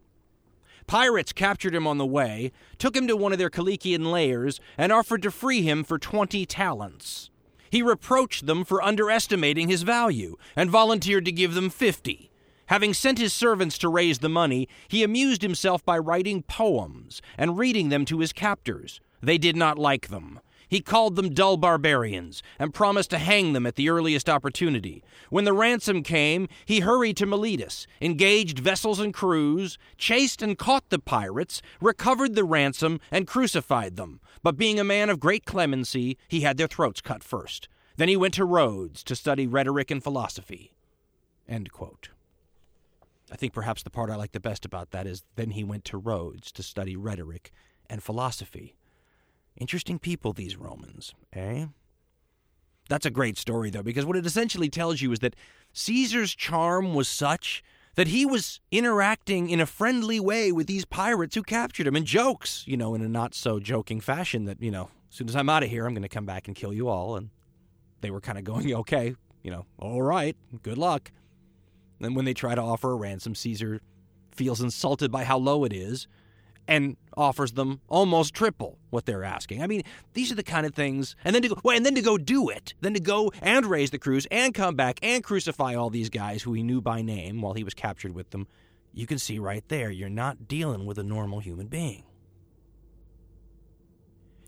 Pirates 0.87 1.33
captured 1.33 1.75
him 1.75 1.87
on 1.87 1.99
the 1.99 2.07
way, 2.07 2.51
took 2.79 2.97
him 2.97 3.07
to 3.07 3.17
one 3.17 3.33
of 3.33 3.39
their 3.39 3.51
Cilician 3.51 4.11
lairs, 4.11 4.61
and 4.77 4.93
offered 4.93 5.23
to 5.23 5.31
free 5.31 5.63
him 5.63 5.85
for 5.85 5.99
20 5.99 6.45
talents. 6.47 7.31
He 7.71 7.83
reproached 7.83 8.47
them 8.47 8.65
for 8.65 8.83
underestimating 8.83 9.69
his 9.69 9.83
value 9.83 10.37
and 10.57 10.69
volunteered 10.69 11.25
to 11.25 11.33
give 11.33 11.55
them 11.55 11.71
50. 11.71 12.32
Having 12.73 12.95
sent 12.95 13.19
his 13.19 13.35
servants 13.35 13.77
to 13.77 13.91
raise 13.91 14.21
the 14.21 14.31
money, 14.31 14.67
he 14.89 15.03
amused 15.03 15.43
himself 15.43 15.85
by 15.85 15.99
writing 15.99 16.43
poems 16.43 17.21
and 17.37 17.59
reading 17.59 17.91
them 17.91 18.07
to 18.07 18.21
his 18.21 18.33
captors. 18.33 18.99
They 19.21 19.37
did 19.37 19.57
not 19.57 19.79
like 19.79 20.09
them. 20.09 20.41
He 20.71 20.81
called 20.81 21.15
them 21.15 21.35
dull 21.35 21.59
barbarians 21.59 22.43
and 22.59 22.73
promised 22.73 23.11
to 23.11 23.19
hang 23.19 23.53
them 23.53 23.67
at 23.67 23.75
the 23.75 23.91
earliest 23.91 24.27
opportunity. 24.27 25.05
When 25.29 25.45
the 25.45 25.53
ransom 25.53 26.03
came, 26.03 26.49
he 26.65 26.81
hurried 26.81 27.19
to 27.19 27.27
Miletus, 27.27 27.87
engaged 28.01 28.61
vessels 28.61 28.99
and 28.99 29.13
crews, 29.13 29.77
chased 29.99 30.41
and 30.41 30.57
caught 30.57 30.89
the 30.89 30.99
pirates, 30.99 31.61
recovered 31.79 32.35
the 32.35 32.45
ransom, 32.45 33.01
and 33.11 33.27
crucified 33.27 33.97
them. 33.97 34.19
But 34.43 34.57
being 34.57 34.81
a 34.81 34.83
man 34.83 35.11
of 35.11 35.21
great 35.21 35.45
clemency, 35.45 36.17
he 36.27 36.41
had 36.41 36.57
their 36.57 36.69
throats 36.69 37.03
cut 37.03 37.23
first. 37.23 37.69
Then 37.99 38.09
he 38.09 38.17
went 38.17 38.33
to 38.33 38.47
Rhodes 38.47 39.05
to 39.05 39.15
study 39.15 39.47
rhetoric 39.47 39.91
and 39.91 40.03
philosophy. 40.03 40.73
I 43.33 43.37
think 43.37 43.55
perhaps 43.55 43.83
the 43.83 43.91
part 43.91 44.11
I 44.11 44.17
like 44.17 44.33
the 44.33 44.41
best 44.41 44.67
about 44.67 44.91
that 44.91 45.07
is 45.07 45.25
then 45.37 45.53
he 45.53 45.65
went 45.65 45.87
to 45.87 45.97
Rhodes 45.97 46.53
to 46.53 46.63
study 46.63 46.97
rhetoric 46.97 47.51
and 47.89 48.03
philosophy. 48.03 48.77
Interesting 49.57 49.99
people, 49.99 50.35
these 50.35 50.57
Romans, 50.57 51.15
eh? 51.33 51.67
That's 52.91 53.07
a 53.07 53.11
great 53.11 53.39
story, 53.39 53.71
though, 53.71 53.83
because 53.83 54.05
what 54.05 54.17
it 54.17 54.27
essentially 54.27 54.69
tells 54.69 55.01
you 55.01 55.13
is 55.13 55.21
that 55.21 55.35
Caesar's 55.73 56.35
charm 56.35 56.93
was 56.95 57.09
such 57.09 57.65
that 57.95 58.09
he 58.09 58.27
was 58.27 58.61
interacting 58.71 59.49
in 59.49 59.61
a 59.61 59.67
friendly 59.67 60.21
way 60.21 60.53
with 60.53 60.67
these 60.67 60.85
pirates 60.85 61.35
who 61.35 61.43
captured 61.43 61.87
him 61.87 61.97
and 61.97 62.07
jokes, 62.07 62.65
you 62.67 62.77
know, 62.77 62.95
in 62.95 63.01
a 63.01 63.09
not 63.09 63.35
so 63.35 63.59
joking 63.59 64.01
fashion 64.01 64.45
that, 64.45 64.61
you 64.63 64.71
know, 64.71 64.91
as 65.11 65.17
soon 65.17 65.29
as 65.29 65.37
I'm 65.37 65.49
out 65.49 65.63
of 65.63 65.71
here, 65.71 65.87
I'm 65.87 65.95
going 65.95 66.03
to 66.03 66.09
come 66.09 66.27
back 66.27 66.49
and 66.49 66.57
kill 66.57 66.73
you 66.73 66.89
all. 66.89 67.17
And 67.17 67.31
they 68.03 68.11
were 68.11 68.21
kind 68.21 68.37
of 68.37 68.45
going, 68.45 68.75
okay, 68.75 69.15
you 69.43 69.51
know, 69.51 69.65
all 69.79 70.03
right, 70.03 70.37
good 70.63 70.77
luck. 70.77 71.11
And 72.03 72.17
when 72.17 72.25
they 72.25 72.35
try 72.35 72.55
to 72.55 72.61
offer 72.61 72.93
a 72.93 72.97
ransom, 72.97 73.35
Caesar 73.35 73.81
feels 74.33 74.61
insulted 74.61 75.11
by 75.11 75.25
how 75.25 75.39
low 75.39 75.65
it 75.65 75.73
is 75.73 76.07
and 76.69 76.97
offers 77.17 77.53
them 77.53 77.81
almost 77.89 78.35
triple 78.35 78.79
what 78.91 79.05
they're 79.05 79.25
asking. 79.25 79.63
I 79.63 79.67
mean, 79.67 79.83
these 80.15 80.31
are 80.31 80.37
the 80.37 80.43
kind 80.43 80.65
of 80.65 80.75
things, 80.75 81.17
and 81.25 81.35
then 81.35 81.43
to 81.43 81.49
go, 81.49 81.57
well, 81.63 81.77
and 81.77 81.85
then 81.85 81.95
to 81.97 82.03
go 82.03 82.17
do 82.17 82.49
it, 82.49 82.75
then 82.81 82.95
to 82.95 83.01
go 83.01 83.33
and 83.41 83.67
raise 83.67 83.91
the 83.91 83.99
crews 83.99 84.27
and 84.31 84.55
come 84.55 84.77
back 84.77 85.01
and 85.03 85.25
crucify 85.25 85.75
all 85.75 85.91
these 85.91 86.09
guys 86.09 86.43
who 86.43 86.53
he 86.53 86.63
knew 86.63 86.81
by 86.81 87.03
name 87.03 87.41
while 87.41 87.55
he 87.55 87.65
was 87.65 87.75
captured 87.75 88.15
with 88.15 88.31
them. 88.31 88.47
You 88.93 89.07
can 89.07 89.19
see 89.19 89.39
right 89.39 89.67
there, 89.69 89.91
you're 89.91 90.09
not 90.09 90.47
dealing 90.47 90.87
with 90.87 90.99
a 90.99 91.03
normal 91.03 91.41
human 91.41 91.67
being. 91.67 92.05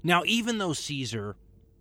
Now, 0.03 0.23
even 0.27 0.59
though 0.59 0.75
Caesar 0.75 1.35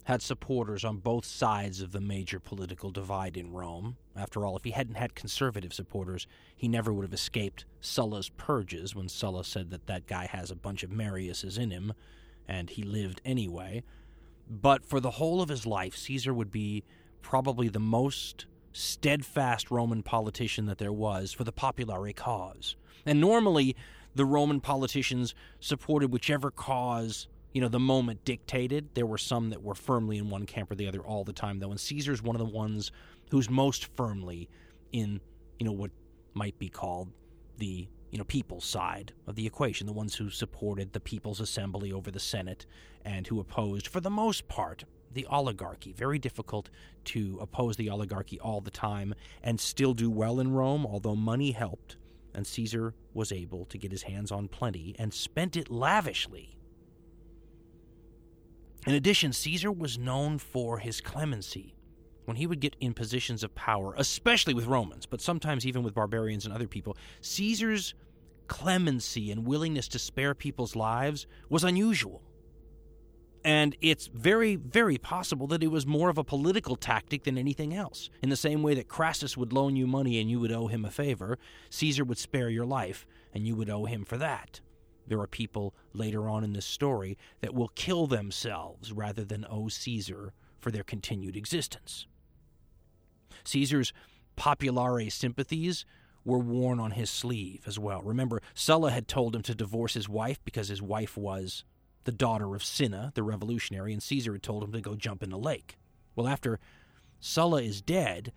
had 0.06 0.22
supporters 0.22 0.84
on 0.84 0.98
both 0.98 1.26
sides 1.26 1.82
of 1.82 1.92
the 1.92 2.02
major 2.02 2.40
political 2.40 2.92
divide 2.92 3.38
in 3.38 3.54
Rome. 3.54 3.96
After 4.16 4.46
all, 4.46 4.58
if 4.58 4.64
he 4.64 4.72
hadn't 4.72 4.96
had 4.96 5.16
conservative 5.16 5.74
supporters, 5.74 6.28
he 6.56 6.68
never 6.68 6.92
would 6.92 7.04
have 7.04 7.14
escaped 7.14 7.66
Sulla's 7.80 8.30
purges 8.30 8.94
when 8.94 9.08
Sulla 9.08 9.44
said 9.44 9.70
that 9.72 9.88
that 9.88 10.08
guy 10.08 10.26
has 10.26 10.52
a 10.52 10.56
bunch 10.56 10.84
of 10.84 10.92
Mariuses 10.92 11.58
in 11.58 11.72
him, 11.72 11.94
and 12.48 12.70
he 12.70 12.84
lived 12.84 13.22
anyway. 13.24 13.84
But 14.50 14.86
for 14.86 15.00
the 15.00 15.12
whole 15.12 15.42
of 15.42 15.50
his 15.50 15.66
life, 15.66 15.96
Caesar 15.96 16.34
would 16.34 16.52
be 16.52 16.84
probably 17.22 17.70
the 17.70 17.80
most 17.80 18.46
steadfast 18.74 19.72
Roman 19.72 20.04
politician 20.04 20.66
that 20.66 20.80
there 20.80 20.92
was 20.92 21.32
for 21.32 21.46
the 21.46 21.54
populare 21.54 22.14
cause. 22.14 22.76
And 23.06 23.22
normally, 23.22 23.76
the 24.16 24.26
Roman 24.26 24.60
politicians 24.60 25.34
supported 25.60 26.12
whichever 26.12 26.52
cause 26.52 27.28
you 27.54 27.62
know 27.62 27.68
the 27.68 27.80
moment 27.80 28.26
dictated. 28.26 28.90
There 28.96 29.06
were 29.06 29.18
some 29.18 29.52
that 29.52 29.62
were 29.62 29.76
firmly 29.76 30.18
in 30.18 30.30
one 30.30 30.46
camp 30.46 30.72
or 30.72 30.76
the 30.76 30.88
other 30.88 31.02
all 31.02 31.24
the 31.24 31.34
time, 31.34 31.60
though. 31.60 31.72
And 31.72 31.80
Caesar's 31.80 32.22
one 32.22 32.36
of 32.36 32.40
the 32.40 32.54
ones 32.54 32.92
who's 33.30 33.50
most 33.50 33.96
firmly 33.96 34.50
in 34.92 35.22
you 35.60 35.66
know 35.66 35.72
what 35.72 35.92
might 36.34 36.58
be 36.58 36.70
called 36.70 37.10
the 37.58 37.88
you 38.12 38.18
know 38.18 38.24
people's 38.24 38.66
side 38.66 39.14
of 39.28 39.36
the 39.36 39.46
equation, 39.46 39.88
the 39.88 39.94
ones 39.94 40.16
who 40.16 40.30
supported 40.30 40.94
the 40.94 41.00
people's 41.00 41.40
assembly 41.40 41.92
over 41.92 42.10
the 42.10 42.20
Senate 42.20 42.66
and 43.06 43.28
who 43.28 43.40
opposed, 43.40 43.88
for 43.88 44.00
the 44.00 44.10
most 44.10 44.48
part, 44.48 44.84
the 45.12 45.28
oligarchy. 45.28 45.94
Very 45.94 46.18
difficult 46.18 46.70
to 47.06 47.38
oppose 47.40 47.76
the 47.76 47.90
oligarchy 47.90 48.40
all 48.40 48.62
the 48.62 48.72
time 48.72 49.14
and 49.44 49.60
still 49.60 49.94
do 49.94 50.10
well 50.10 50.40
in 50.40 50.54
Rome, 50.54 50.86
although 50.86 51.16
money 51.16 51.52
helped, 51.52 51.98
and 52.34 52.48
Caesar 52.48 52.96
was 53.14 53.32
able 53.32 53.66
to 53.66 53.78
get 53.78 53.92
his 53.92 54.04
hands 54.04 54.32
on 54.32 54.48
plenty 54.48 54.96
and 54.98 55.14
spent 55.14 55.56
it 55.56 55.70
lavishly 55.70 56.56
in 58.86 58.96
addition, 58.96 59.34
Caesar 59.34 59.72
was 59.72 59.98
known 59.98 60.38
for 60.38 60.80
his 60.80 61.02
clemency. 61.02 61.76
When 62.26 62.38
he 62.38 62.48
would 62.48 62.62
get 62.62 62.78
in 62.80 62.94
positions 62.94 63.44
of 63.44 63.54
power, 63.54 63.94
especially 63.98 64.54
with 64.54 64.66
Romans, 64.66 65.06
but 65.06 65.20
sometimes 65.20 65.66
even 65.66 65.84
with 65.84 65.94
barbarians 65.94 66.46
and 66.46 66.54
other 66.54 66.68
people, 66.68 66.96
Caesar's 67.20 67.96
clemency 68.48 69.30
and 69.32 69.46
willingness 69.46 69.90
to 69.90 70.00
spare 70.00 70.34
people's 70.34 70.76
lives 70.76 71.28
was 71.50 71.66
unusual. 71.66 72.22
And 73.46 73.76
it's 73.82 74.08
very, 74.08 74.56
very 74.56 74.98
possible 74.98 75.48
that 75.48 75.64
it 75.64 75.68
was 75.68 75.86
more 75.86 76.10
of 76.10 76.18
a 76.18 76.24
political 76.24 76.78
tactic 76.78 77.24
than 77.24 77.38
anything 77.38 77.74
else. 77.74 78.10
In 78.22 78.30
the 78.30 78.38
same 78.38 78.64
way 78.64 78.74
that 78.76 78.88
Crassus 78.88 79.36
would 79.36 79.52
loan 79.52 79.76
you 79.76 79.86
money 79.86 80.20
and 80.20 80.30
you 80.30 80.40
would 80.40 80.52
owe 80.52 80.68
him 80.68 80.86
a 80.86 80.92
favor, 80.92 81.38
Caesar 81.70 82.06
would 82.06 82.18
spare 82.18 82.50
your 82.50 82.66
life 82.66 83.06
and 83.34 83.46
you 83.46 83.56
would 83.56 83.70
owe 83.70 83.86
him 83.86 84.06
for 84.06 84.18
that. 84.18 84.62
There 85.08 85.20
are 85.20 85.28
people 85.28 85.74
later 85.94 86.30
on 86.30 86.44
in 86.44 86.54
this 86.54 86.66
story 86.66 87.18
that 87.42 87.54
will 87.54 87.70
kill 87.70 88.08
themselves 88.08 88.92
rather 88.92 89.24
than 89.24 89.46
owe 89.50 89.68
Caesar 89.68 90.34
for 90.60 90.72
their 90.72 90.84
continued 90.84 91.36
existence. 91.36 92.08
Caesar's 93.44 93.94
populare 94.38 95.12
sympathies 95.12 95.86
were 96.26 96.40
worn 96.40 96.80
on 96.80 96.92
his 96.92 97.10
sleeve 97.10 97.64
as 97.68 97.78
well. 97.78 98.02
Remember, 98.02 98.42
Sulla 98.54 98.92
had 98.92 99.08
told 99.08 99.36
him 99.36 99.42
to 99.44 99.56
divorce 99.56 99.94
his 99.94 100.08
wife 100.08 100.40
because 100.46 100.70
his 100.70 100.82
wife 100.82 101.18
was 101.18 101.66
the 102.06 102.12
daughter 102.12 102.56
of 102.56 102.64
Cinna, 102.64 103.12
the 103.14 103.24
revolutionary, 103.24 103.94
and 103.94 104.02
Caesar 104.02 104.34
had 104.34 104.44
told 104.44 104.64
him 104.64 104.72
to 104.72 104.82
go 104.82 104.96
jump 104.96 105.22
in 105.22 105.30
the 105.30 105.38
lake. 105.38 105.78
Well, 106.16 106.28
after 106.28 106.60
Sulla 107.20 107.62
is 107.62 107.82
dead, 107.82 108.32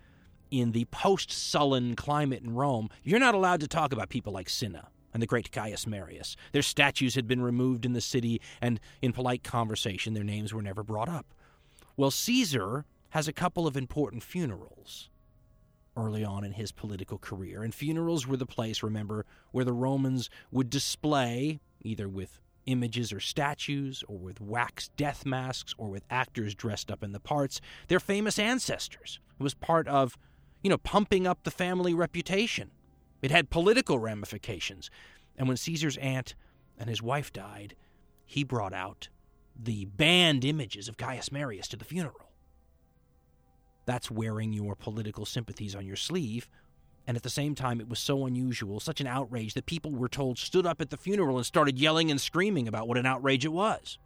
in 0.50 0.72
the 0.72 0.84
post 0.86 1.30
Sullan 1.30 1.96
climate 1.96 2.42
in 2.42 2.54
Rome, 2.54 2.88
you're 3.02 3.20
not 3.20 3.34
allowed 3.34 3.60
to 3.60 3.68
talk 3.68 3.92
about 3.92 4.08
people 4.08 4.32
like 4.32 4.48
Cinna 4.48 4.88
and 5.16 5.22
the 5.22 5.26
great 5.26 5.50
Gaius 5.50 5.86
Marius. 5.86 6.36
Their 6.52 6.60
statues 6.60 7.14
had 7.14 7.26
been 7.26 7.40
removed 7.40 7.86
in 7.86 7.94
the 7.94 8.02
city, 8.02 8.38
and 8.60 8.78
in 9.00 9.14
polite 9.14 9.42
conversation, 9.42 10.12
their 10.12 10.22
names 10.22 10.52
were 10.52 10.60
never 10.60 10.82
brought 10.82 11.08
up. 11.08 11.24
Well, 11.96 12.10
Caesar 12.10 12.84
has 13.08 13.26
a 13.26 13.32
couple 13.32 13.66
of 13.66 13.78
important 13.78 14.22
funerals 14.22 15.08
early 15.96 16.22
on 16.22 16.44
in 16.44 16.52
his 16.52 16.70
political 16.70 17.16
career, 17.16 17.62
and 17.62 17.74
funerals 17.74 18.26
were 18.26 18.36
the 18.36 18.44
place, 18.44 18.82
remember, 18.82 19.24
where 19.52 19.64
the 19.64 19.72
Romans 19.72 20.28
would 20.50 20.68
display, 20.68 21.60
either 21.80 22.10
with 22.10 22.38
images 22.66 23.10
or 23.10 23.20
statues, 23.20 24.04
or 24.08 24.18
with 24.18 24.38
wax 24.38 24.90
death 24.98 25.24
masks, 25.24 25.74
or 25.78 25.88
with 25.88 26.04
actors 26.10 26.54
dressed 26.54 26.90
up 26.90 27.02
in 27.02 27.12
the 27.12 27.20
parts, 27.20 27.62
their 27.88 28.00
famous 28.00 28.38
ancestors. 28.38 29.18
It 29.40 29.42
was 29.42 29.54
part 29.54 29.88
of, 29.88 30.18
you 30.62 30.68
know, 30.68 30.76
pumping 30.76 31.26
up 31.26 31.44
the 31.44 31.50
family 31.50 31.94
reputation. 31.94 32.70
It 33.26 33.32
had 33.32 33.50
political 33.50 33.98
ramifications. 33.98 34.88
And 35.36 35.48
when 35.48 35.56
Caesar's 35.56 35.96
aunt 35.96 36.36
and 36.78 36.88
his 36.88 37.02
wife 37.02 37.32
died, 37.32 37.74
he 38.24 38.44
brought 38.44 38.72
out 38.72 39.08
the 39.60 39.86
banned 39.86 40.44
images 40.44 40.88
of 40.88 40.96
Gaius 40.96 41.32
Marius 41.32 41.66
to 41.68 41.76
the 41.76 41.84
funeral. 41.84 42.30
That's 43.84 44.12
wearing 44.12 44.52
your 44.52 44.76
political 44.76 45.26
sympathies 45.26 45.74
on 45.74 45.84
your 45.84 45.96
sleeve. 45.96 46.48
And 47.04 47.16
at 47.16 47.24
the 47.24 47.28
same 47.28 47.56
time, 47.56 47.80
it 47.80 47.88
was 47.88 47.98
so 47.98 48.26
unusual, 48.26 48.78
such 48.78 49.00
an 49.00 49.08
outrage, 49.08 49.54
that 49.54 49.66
people 49.66 49.90
were 49.90 50.08
told 50.08 50.38
stood 50.38 50.64
up 50.64 50.80
at 50.80 50.90
the 50.90 50.96
funeral 50.96 51.36
and 51.36 51.44
started 51.44 51.80
yelling 51.80 52.12
and 52.12 52.20
screaming 52.20 52.68
about 52.68 52.86
what 52.86 52.96
an 52.96 53.06
outrage 53.06 53.44
it 53.44 53.52
was. 53.52 53.98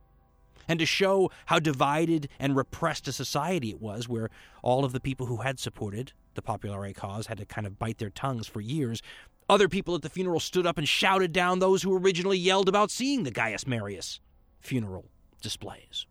And 0.66 0.78
to 0.78 0.86
show 0.86 1.30
how 1.44 1.58
divided 1.58 2.30
and 2.38 2.56
repressed 2.56 3.06
a 3.06 3.12
society 3.12 3.68
it 3.68 3.82
was, 3.82 4.08
where 4.08 4.30
all 4.62 4.82
of 4.82 4.92
the 4.92 5.00
people 5.00 5.26
who 5.26 5.42
had 5.42 5.58
supported 5.58 6.14
the 6.40 6.52
populare 6.52 6.94
cause 6.94 7.26
had 7.26 7.38
to 7.38 7.44
kind 7.44 7.66
of 7.66 7.78
bite 7.78 7.98
their 7.98 8.10
tongues 8.10 8.46
for 8.46 8.60
years. 8.60 9.02
Other 9.48 9.68
people 9.68 9.94
at 9.94 10.02
the 10.02 10.08
funeral 10.08 10.40
stood 10.40 10.66
up 10.66 10.78
and 10.78 10.88
shouted 10.88 11.32
down 11.32 11.58
those 11.58 11.82
who 11.82 11.96
originally 11.96 12.38
yelled 12.38 12.68
about 12.68 12.90
seeing 12.90 13.24
the 13.24 13.30
Gaius 13.30 13.66
Marius 13.66 14.20
funeral 14.60 15.06
displays. 15.42 16.06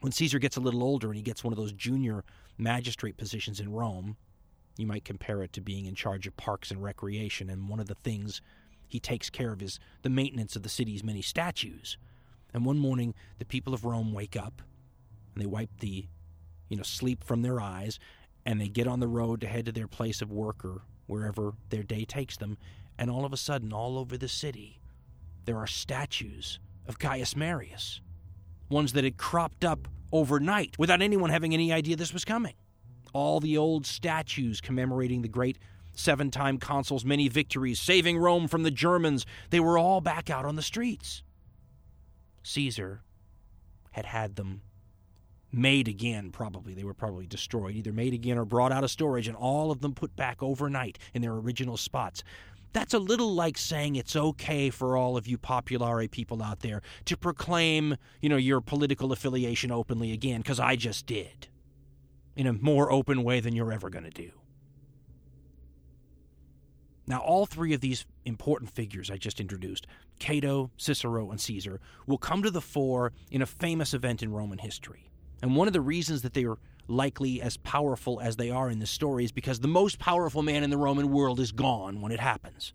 When 0.00 0.12
Caesar 0.12 0.38
gets 0.38 0.56
a 0.56 0.60
little 0.60 0.82
older 0.82 1.08
and 1.08 1.16
he 1.16 1.22
gets 1.22 1.44
one 1.44 1.52
of 1.52 1.58
those 1.58 1.72
junior 1.72 2.24
magistrate 2.58 3.16
positions 3.16 3.60
in 3.60 3.72
Rome, 3.72 4.16
you 4.76 4.86
might 4.86 5.04
compare 5.04 5.42
it 5.42 5.52
to 5.54 5.60
being 5.60 5.86
in 5.86 5.94
charge 5.94 6.26
of 6.26 6.36
parks 6.36 6.70
and 6.70 6.82
recreation, 6.82 7.50
and 7.50 7.68
one 7.68 7.80
of 7.80 7.86
the 7.86 7.94
things 7.94 8.40
he 8.88 8.98
takes 8.98 9.30
care 9.30 9.52
of 9.52 9.62
is 9.62 9.78
the 10.02 10.10
maintenance 10.10 10.56
of 10.56 10.62
the 10.62 10.68
city's 10.68 11.04
many 11.04 11.22
statues. 11.22 11.96
And 12.52 12.64
one 12.64 12.78
morning, 12.78 13.14
the 13.38 13.44
people 13.44 13.72
of 13.72 13.84
Rome 13.84 14.12
wake 14.12 14.36
up 14.36 14.62
and 15.34 15.42
they 15.42 15.46
wipe 15.46 15.70
the, 15.80 16.06
you 16.68 16.76
know, 16.76 16.82
sleep 16.82 17.22
from 17.22 17.42
their 17.42 17.60
eyes 17.60 17.98
and 18.44 18.60
they 18.60 18.68
get 18.68 18.86
on 18.86 19.00
the 19.00 19.08
road 19.08 19.40
to 19.40 19.46
head 19.46 19.66
to 19.66 19.72
their 19.72 19.88
place 19.88 20.22
of 20.22 20.30
work 20.30 20.64
or 20.64 20.82
wherever 21.06 21.52
their 21.70 21.82
day 21.82 22.04
takes 22.04 22.36
them, 22.36 22.56
and 22.98 23.10
all 23.10 23.24
of 23.24 23.32
a 23.32 23.36
sudden, 23.36 23.72
all 23.72 23.98
over 23.98 24.16
the 24.16 24.28
city, 24.28 24.80
there 25.44 25.58
are 25.58 25.66
statues 25.66 26.58
of 26.86 26.98
Caius 26.98 27.34
Marius, 27.34 28.00
ones 28.68 28.92
that 28.92 29.04
had 29.04 29.16
cropped 29.16 29.64
up 29.64 29.88
overnight 30.12 30.76
without 30.78 31.02
anyone 31.02 31.30
having 31.30 31.54
any 31.54 31.72
idea 31.72 31.96
this 31.96 32.12
was 32.12 32.24
coming. 32.24 32.54
All 33.12 33.40
the 33.40 33.56
old 33.56 33.86
statues 33.86 34.60
commemorating 34.60 35.22
the 35.22 35.28
great 35.28 35.58
seven 35.92 36.30
time 36.30 36.58
consul's 36.58 37.04
many 37.04 37.28
victories, 37.28 37.80
saving 37.80 38.18
Rome 38.18 38.48
from 38.48 38.62
the 38.62 38.70
Germans, 38.70 39.26
they 39.50 39.60
were 39.60 39.78
all 39.78 40.00
back 40.00 40.30
out 40.30 40.44
on 40.44 40.56
the 40.56 40.62
streets. 40.62 41.22
Caesar 42.42 43.02
had 43.92 44.06
had 44.06 44.36
them 44.36 44.62
made 45.52 45.88
again, 45.88 46.30
probably. 46.30 46.74
They 46.74 46.84
were 46.84 46.94
probably 46.94 47.26
destroyed, 47.26 47.76
either 47.76 47.92
made 47.92 48.14
again 48.14 48.38
or 48.38 48.44
brought 48.44 48.72
out 48.72 48.84
of 48.84 48.90
storage, 48.90 49.28
and 49.28 49.36
all 49.36 49.70
of 49.70 49.80
them 49.80 49.94
put 49.94 50.14
back 50.16 50.42
overnight 50.42 50.98
in 51.14 51.22
their 51.22 51.32
original 51.32 51.76
spots. 51.76 52.22
That's 52.72 52.94
a 52.94 53.00
little 53.00 53.34
like 53.34 53.58
saying 53.58 53.96
it's 53.96 54.14
okay 54.14 54.70
for 54.70 54.96
all 54.96 55.16
of 55.16 55.26
you 55.26 55.38
populare 55.38 56.08
people 56.08 56.42
out 56.42 56.60
there 56.60 56.82
to 57.06 57.16
proclaim, 57.16 57.96
you 58.20 58.28
know, 58.28 58.36
your 58.36 58.60
political 58.60 59.10
affiliation 59.12 59.72
openly 59.72 60.12
again, 60.12 60.40
because 60.40 60.60
I 60.60 60.76
just 60.76 61.06
did. 61.06 61.48
In 62.36 62.46
a 62.46 62.52
more 62.52 62.92
open 62.92 63.24
way 63.24 63.40
than 63.40 63.56
you're 63.56 63.72
ever 63.72 63.90
going 63.90 64.04
to 64.04 64.10
do. 64.10 64.30
Now, 67.08 67.18
all 67.18 67.44
three 67.44 67.74
of 67.74 67.80
these 67.80 68.06
important 68.24 68.70
figures 68.70 69.10
I 69.10 69.16
just 69.16 69.40
introduced, 69.40 69.88
Cato, 70.20 70.70
Cicero, 70.76 71.32
and 71.32 71.40
Caesar, 71.40 71.80
will 72.06 72.18
come 72.18 72.40
to 72.44 72.52
the 72.52 72.60
fore 72.60 73.12
in 73.32 73.42
a 73.42 73.46
famous 73.46 73.92
event 73.92 74.22
in 74.22 74.30
Roman 74.30 74.58
history. 74.58 75.09
And 75.42 75.56
one 75.56 75.66
of 75.66 75.72
the 75.72 75.80
reasons 75.80 76.22
that 76.22 76.34
they 76.34 76.44
are 76.44 76.58
likely 76.88 77.40
as 77.40 77.56
powerful 77.58 78.20
as 78.20 78.36
they 78.36 78.50
are 78.50 78.68
in 78.68 78.78
the 78.78 78.86
story 78.86 79.24
is 79.24 79.32
because 79.32 79.60
the 79.60 79.68
most 79.68 79.98
powerful 79.98 80.42
man 80.42 80.62
in 80.62 80.70
the 80.70 80.76
Roman 80.76 81.10
world 81.10 81.40
is 81.40 81.52
gone 81.52 82.00
when 82.00 82.12
it 82.12 82.20
happens. 82.20 82.72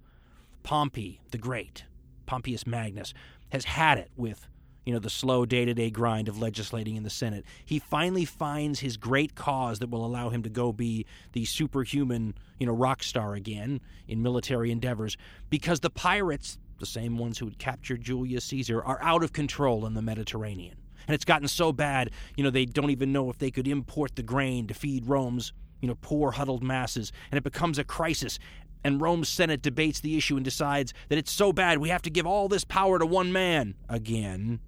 Pompey 0.63 1.19
the 1.31 1.37
Great, 1.37 1.83
Pompeius 2.25 2.65
Magnus, 2.65 3.13
has 3.49 3.65
had 3.65 3.97
it 3.97 4.09
with 4.15 4.47
you 4.85 4.93
know 4.93 4.99
the 4.99 5.09
slow 5.09 5.45
day-to-day 5.45 5.89
grind 5.89 6.27
of 6.27 6.39
legislating 6.39 6.95
in 6.95 7.03
the 7.03 7.09
Senate. 7.09 7.43
He 7.65 7.79
finally 7.79 8.25
finds 8.25 8.79
his 8.79 8.97
great 8.97 9.35
cause 9.35 9.79
that 9.79 9.89
will 9.89 10.05
allow 10.05 10.29
him 10.29 10.43
to 10.43 10.49
go 10.49 10.71
be 10.71 11.05
the 11.33 11.45
superhuman, 11.45 12.35
you 12.59 12.67
know, 12.67 12.73
rock 12.73 13.03
star 13.03 13.33
again 13.33 13.81
in 14.07 14.21
military 14.21 14.71
endeavors 14.71 15.17
because 15.49 15.79
the 15.79 15.89
pirates, 15.89 16.57
the 16.79 16.85
same 16.85 17.17
ones 17.17 17.39
who 17.39 17.45
had 17.45 17.57
captured 17.57 18.01
Julius 18.01 18.45
Caesar, 18.45 18.83
are 18.83 19.01
out 19.01 19.23
of 19.23 19.33
control 19.33 19.85
in 19.85 19.95
the 19.95 20.01
Mediterranean. 20.01 20.77
And 21.07 21.15
it's 21.15 21.25
gotten 21.25 21.47
so 21.47 21.71
bad, 21.71 22.11
you 22.35 22.43
know, 22.43 22.49
they 22.49 22.65
don't 22.65 22.91
even 22.91 23.11
know 23.11 23.29
if 23.29 23.37
they 23.37 23.51
could 23.51 23.67
import 23.67 24.15
the 24.15 24.23
grain 24.23 24.67
to 24.67 24.73
feed 24.73 25.07
Rome's, 25.07 25.53
you 25.81 25.87
know, 25.87 25.97
poor 26.01 26.31
huddled 26.31 26.63
masses. 26.63 27.11
And 27.31 27.37
it 27.37 27.43
becomes 27.43 27.77
a 27.77 27.83
crisis. 27.83 28.39
And 28.83 29.01
Rome's 29.01 29.29
Senate 29.29 29.61
debates 29.61 29.99
the 29.99 30.17
issue 30.17 30.35
and 30.35 30.45
decides 30.45 30.93
that 31.09 31.17
it's 31.17 31.31
so 31.31 31.51
bad 31.51 31.79
we 31.79 31.89
have 31.89 32.03
to 32.03 32.09
give 32.09 32.25
all 32.25 32.47
this 32.47 32.63
power 32.63 32.99
to 32.99 33.05
one 33.05 33.31
man 33.31 33.75
again. 33.89 34.59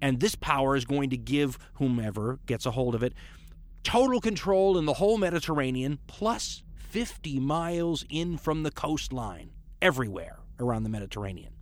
And 0.00 0.20
this 0.20 0.34
power 0.34 0.76
is 0.76 0.84
going 0.84 1.10
to 1.10 1.16
give 1.16 1.58
whomever 1.74 2.38
gets 2.46 2.66
a 2.66 2.72
hold 2.72 2.94
of 2.94 3.02
it 3.02 3.14
total 3.82 4.20
control 4.20 4.78
in 4.78 4.84
the 4.84 4.94
whole 4.94 5.18
Mediterranean, 5.18 5.98
plus 6.06 6.62
50 6.76 7.40
miles 7.40 8.04
in 8.08 8.36
from 8.38 8.62
the 8.62 8.70
coastline, 8.70 9.50
everywhere 9.80 10.38
around 10.58 10.82
the 10.84 10.88
Mediterranean. 10.88 11.52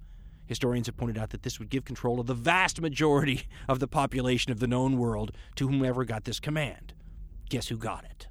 Historians 0.50 0.88
have 0.88 0.96
pointed 0.96 1.16
out 1.16 1.30
that 1.30 1.44
this 1.44 1.60
would 1.60 1.70
give 1.70 1.84
control 1.84 2.18
of 2.18 2.26
the 2.26 2.34
vast 2.34 2.80
majority 2.80 3.44
of 3.68 3.78
the 3.78 3.86
population 3.86 4.50
of 4.50 4.58
the 4.58 4.66
known 4.66 4.98
world 4.98 5.30
to 5.54 5.68
whomever 5.68 6.04
got 6.04 6.24
this 6.24 6.40
command. 6.40 6.92
Guess 7.48 7.68
who 7.68 7.76
got 7.76 8.04
it? 8.04 8.26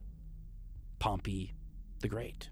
Pompey 1.00 1.54
the 2.02 2.10
Great. 2.10 2.50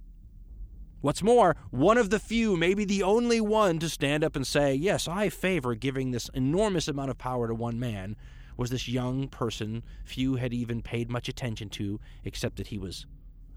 What's 1.01 1.21
more, 1.21 1.57
one 1.69 1.97
of 1.97 2.11
the 2.11 2.17
few, 2.17 2.55
maybe 2.55 2.85
the 2.85 3.03
only 3.03 3.41
one, 3.41 3.77
to 3.79 3.89
stand 3.89 4.23
up 4.23 4.37
and 4.37 4.47
say, 4.47 4.73
Yes, 4.73 5.05
I 5.05 5.27
favor 5.27 5.75
giving 5.75 6.11
this 6.11 6.29
enormous 6.33 6.87
amount 6.87 7.11
of 7.11 7.17
power 7.17 7.49
to 7.49 7.53
one 7.53 7.77
man, 7.77 8.15
was 8.55 8.69
this 8.69 8.87
young 8.87 9.27
person 9.27 9.83
few 10.05 10.35
had 10.35 10.53
even 10.53 10.81
paid 10.81 11.11
much 11.11 11.27
attention 11.27 11.67
to, 11.71 11.99
except 12.23 12.55
that 12.55 12.67
he 12.67 12.77
was 12.77 13.05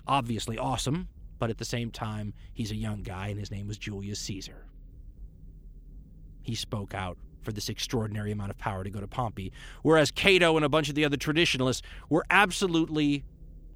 obviously 0.09 0.59
awesome, 0.59 1.09
but 1.39 1.51
at 1.51 1.59
the 1.59 1.65
same 1.65 1.93
time, 1.93 2.35
he's 2.53 2.73
a 2.73 2.77
young 2.77 3.05
guy, 3.05 3.29
and 3.29 3.39
his 3.39 3.53
name 3.53 3.69
was 3.69 3.79
Julius 3.79 4.19
Caesar. 4.19 4.67
He 6.51 6.57
spoke 6.57 6.95
out 6.95 7.17
for 7.43 7.53
this 7.53 7.69
extraordinary 7.69 8.33
amount 8.33 8.51
of 8.51 8.59
power 8.59 8.83
to 8.83 8.91
go 8.91 8.99
to 8.99 9.07
Pompey, 9.07 9.53
whereas 9.83 10.11
Cato 10.11 10.57
and 10.57 10.65
a 10.65 10.69
bunch 10.69 10.89
of 10.89 10.97
the 10.97 11.05
other 11.05 11.17
traditionalists 11.17 11.83
were 12.09 12.25
absolutely 12.29 13.25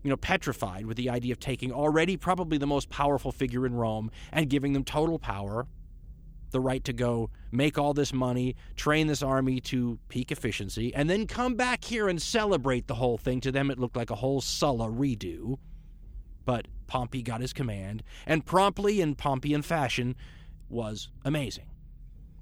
you 0.03 0.11
know, 0.11 0.16
petrified 0.16 0.87
with 0.87 0.97
the 0.97 1.09
idea 1.09 1.31
of 1.31 1.39
taking 1.39 1.70
already 1.70 2.16
probably 2.16 2.59
the 2.59 2.66
most 2.66 2.91
powerful 2.91 3.31
figure 3.31 3.64
in 3.64 3.75
Rome 3.75 4.11
and 4.33 4.51
giving 4.51 4.72
them 4.72 4.83
total 4.83 5.20
power, 5.20 5.68
the 6.51 6.59
right 6.59 6.83
to 6.83 6.93
go 6.93 7.31
make 7.53 7.79
all 7.79 7.95
this 7.95 8.12
money, 8.12 8.57
train 8.75 9.07
this 9.07 9.22
army 9.22 9.61
to 9.61 10.01
peak 10.09 10.33
efficiency, 10.33 10.93
and 10.93 11.09
then 11.09 11.29
come 11.29 11.55
back 11.55 11.85
here 11.85 12.09
and 12.09 12.20
celebrate 12.20 12.89
the 12.89 12.97
whole 12.97 13.16
thing. 13.16 13.41
To 13.43 13.53
them, 13.53 13.70
it 13.70 13.79
looked 13.79 13.97
like 13.97 14.11
a 14.11 14.16
whole 14.16 14.41
Sulla 14.41 14.91
redo. 14.91 15.59
But 16.45 16.66
Pompey 16.89 17.22
got 17.22 17.41
his 17.41 17.53
command, 17.53 18.03
and 18.27 18.45
promptly 18.45 19.01
in 19.01 19.14
Pompeian 19.14 19.62
fashion 19.62 20.16
was 20.68 21.09
amazing. 21.25 21.66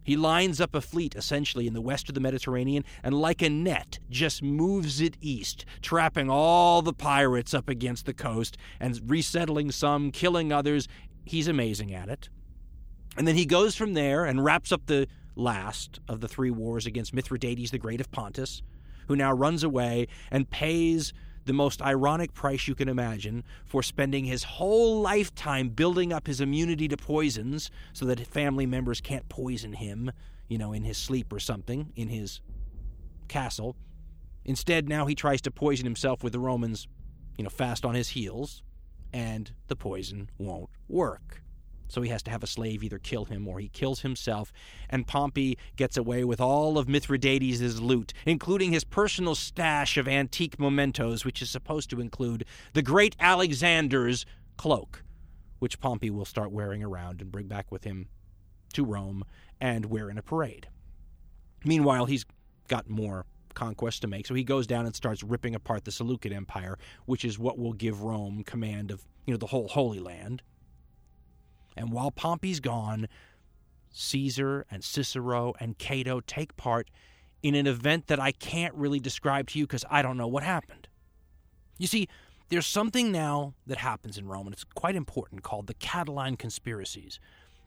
He 0.04 0.16
lines 0.16 0.60
up 0.60 0.74
a 0.74 0.80
fleet 0.80 1.14
essentially 1.14 1.66
in 1.66 1.74
the 1.74 1.80
west 1.80 2.08
of 2.08 2.14
the 2.14 2.20
Mediterranean 2.20 2.84
and, 3.02 3.14
like 3.14 3.42
a 3.42 3.48
net, 3.48 3.98
just 4.10 4.42
moves 4.42 5.00
it 5.00 5.16
east, 5.20 5.64
trapping 5.80 6.28
all 6.28 6.82
the 6.82 6.92
pirates 6.92 7.54
up 7.54 7.68
against 7.68 8.06
the 8.06 8.14
coast 8.14 8.56
and 8.80 9.00
resettling 9.06 9.70
some, 9.70 10.10
killing 10.10 10.52
others. 10.52 10.88
He's 11.24 11.48
amazing 11.48 11.94
at 11.94 12.08
it. 12.08 12.28
And 13.16 13.28
then 13.28 13.36
he 13.36 13.46
goes 13.46 13.76
from 13.76 13.94
there 13.94 14.24
and 14.24 14.44
wraps 14.44 14.72
up 14.72 14.86
the 14.86 15.06
last 15.36 16.00
of 16.08 16.20
the 16.20 16.28
three 16.28 16.50
wars 16.50 16.86
against 16.86 17.14
Mithridates 17.14 17.70
the 17.70 17.78
Great 17.78 18.00
of 18.00 18.10
Pontus, 18.10 18.62
who 19.08 19.16
now 19.16 19.32
runs 19.32 19.62
away 19.62 20.08
and 20.30 20.50
pays 20.50 21.12
the 21.44 21.52
most 21.52 21.82
ironic 21.82 22.32
price 22.34 22.68
you 22.68 22.74
can 22.74 22.88
imagine 22.88 23.44
for 23.64 23.82
spending 23.82 24.24
his 24.24 24.44
whole 24.44 25.00
lifetime 25.00 25.68
building 25.68 26.12
up 26.12 26.26
his 26.26 26.40
immunity 26.40 26.88
to 26.88 26.96
poisons 26.96 27.70
so 27.92 28.04
that 28.06 28.24
family 28.26 28.66
members 28.66 29.00
can't 29.00 29.28
poison 29.28 29.72
him, 29.72 30.10
you 30.48 30.58
know, 30.58 30.72
in 30.72 30.84
his 30.84 30.96
sleep 30.96 31.32
or 31.32 31.40
something, 31.40 31.92
in 31.96 32.08
his 32.08 32.40
castle. 33.28 33.76
Instead, 34.44 34.88
now 34.88 35.06
he 35.06 35.14
tries 35.14 35.40
to 35.42 35.50
poison 35.50 35.84
himself 35.84 36.22
with 36.22 36.32
the 36.32 36.40
Romans, 36.40 36.88
you 37.36 37.44
know, 37.44 37.50
fast 37.50 37.84
on 37.84 37.94
his 37.94 38.10
heels, 38.10 38.62
and 39.12 39.52
the 39.68 39.76
poison 39.76 40.30
won't 40.38 40.70
work. 40.88 41.41
So 41.92 42.00
he 42.00 42.08
has 42.08 42.22
to 42.22 42.30
have 42.30 42.42
a 42.42 42.46
slave 42.46 42.82
either 42.82 42.98
kill 42.98 43.26
him 43.26 43.46
or 43.46 43.60
he 43.60 43.68
kills 43.68 44.00
himself. 44.00 44.50
And 44.88 45.06
Pompey 45.06 45.58
gets 45.76 45.98
away 45.98 46.24
with 46.24 46.40
all 46.40 46.78
of 46.78 46.88
Mithridates' 46.88 47.80
loot, 47.80 48.14
including 48.24 48.72
his 48.72 48.82
personal 48.82 49.34
stash 49.34 49.98
of 49.98 50.08
antique 50.08 50.58
mementos, 50.58 51.26
which 51.26 51.42
is 51.42 51.50
supposed 51.50 51.90
to 51.90 52.00
include 52.00 52.46
the 52.72 52.80
great 52.80 53.14
Alexander's 53.20 54.24
cloak, 54.56 55.04
which 55.58 55.80
Pompey 55.80 56.08
will 56.08 56.24
start 56.24 56.50
wearing 56.50 56.82
around 56.82 57.20
and 57.20 57.30
bring 57.30 57.46
back 57.46 57.70
with 57.70 57.84
him 57.84 58.08
to 58.72 58.86
Rome 58.86 59.22
and 59.60 59.86
wear 59.86 60.08
in 60.08 60.16
a 60.16 60.22
parade. 60.22 60.68
Meanwhile, 61.62 62.06
he's 62.06 62.24
got 62.68 62.88
more 62.88 63.26
conquests 63.52 64.00
to 64.00 64.06
make, 64.06 64.26
so 64.26 64.32
he 64.32 64.44
goes 64.44 64.66
down 64.66 64.86
and 64.86 64.96
starts 64.96 65.22
ripping 65.22 65.54
apart 65.54 65.84
the 65.84 65.92
Seleucid 65.92 66.32
Empire, 66.32 66.78
which 67.04 67.22
is 67.22 67.38
what 67.38 67.58
will 67.58 67.74
give 67.74 68.02
Rome 68.02 68.44
command 68.44 68.90
of 68.90 69.06
you 69.26 69.34
know 69.34 69.38
the 69.38 69.48
whole 69.48 69.68
Holy 69.68 70.00
Land. 70.00 70.42
And 71.76 71.92
while 71.92 72.10
Pompey's 72.10 72.60
gone, 72.60 73.08
Caesar 73.90 74.66
and 74.70 74.82
Cicero 74.82 75.54
and 75.60 75.78
Cato 75.78 76.20
take 76.20 76.56
part 76.56 76.90
in 77.42 77.54
an 77.54 77.66
event 77.66 78.06
that 78.06 78.20
I 78.20 78.32
can't 78.32 78.74
really 78.74 79.00
describe 79.00 79.48
to 79.48 79.58
you 79.58 79.66
because 79.66 79.84
I 79.90 80.02
don't 80.02 80.16
know 80.16 80.28
what 80.28 80.42
happened. 80.42 80.88
You 81.78 81.86
see, 81.86 82.08
there's 82.48 82.66
something 82.66 83.10
now 83.10 83.54
that 83.66 83.78
happens 83.78 84.18
in 84.18 84.28
Rome, 84.28 84.46
and 84.46 84.54
it's 84.54 84.64
quite 84.64 84.94
important, 84.94 85.42
called 85.42 85.66
the 85.66 85.74
Catiline 85.74 86.38
conspiracies. 86.38 87.18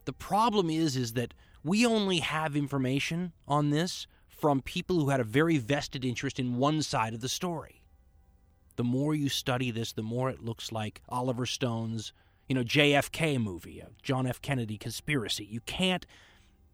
The 0.05 0.13
problem 0.13 0.69
is, 0.69 0.95
is 0.95 1.13
that 1.13 1.33
we 1.63 1.85
only 1.85 2.19
have 2.19 2.55
information 2.55 3.33
on 3.47 3.71
this 3.71 4.07
from 4.29 4.61
people 4.61 4.99
who 4.99 5.09
had 5.09 5.19
a 5.19 5.25
very 5.25 5.57
vested 5.57 6.05
interest 6.05 6.39
in 6.39 6.57
one 6.57 6.81
side 6.81 7.13
of 7.13 7.21
the 7.21 7.29
story. 7.29 7.81
The 8.75 8.83
more 8.83 9.15
you 9.15 9.29
study 9.29 9.71
this, 9.71 9.93
the 9.93 10.03
more 10.03 10.29
it 10.29 10.43
looks 10.43 10.71
like 10.71 11.01
Oliver 11.09 11.45
Stone's 11.45 12.13
you 12.47 12.55
know, 12.55 12.63
JFK 12.63 13.41
movie, 13.41 13.79
a 13.79 13.87
John 14.01 14.27
F. 14.27 14.41
Kennedy 14.41 14.77
conspiracy. 14.77 15.45
You 15.45 15.61
can't, 15.61 16.05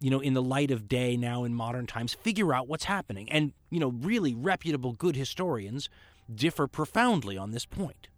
you 0.00 0.10
know, 0.10 0.20
in 0.20 0.34
the 0.34 0.42
light 0.42 0.70
of 0.70 0.88
day 0.88 1.16
now 1.16 1.44
in 1.44 1.54
modern 1.54 1.86
times, 1.86 2.14
figure 2.14 2.52
out 2.52 2.68
what's 2.68 2.84
happening. 2.84 3.30
And, 3.30 3.52
you 3.70 3.80
know, 3.80 3.88
really 3.88 4.34
reputable, 4.34 4.92
good 4.92 5.16
historians 5.16 5.88
differ 6.32 6.66
profoundly 6.66 7.36
on 7.36 7.50
this 7.50 7.66
point. 7.66 8.08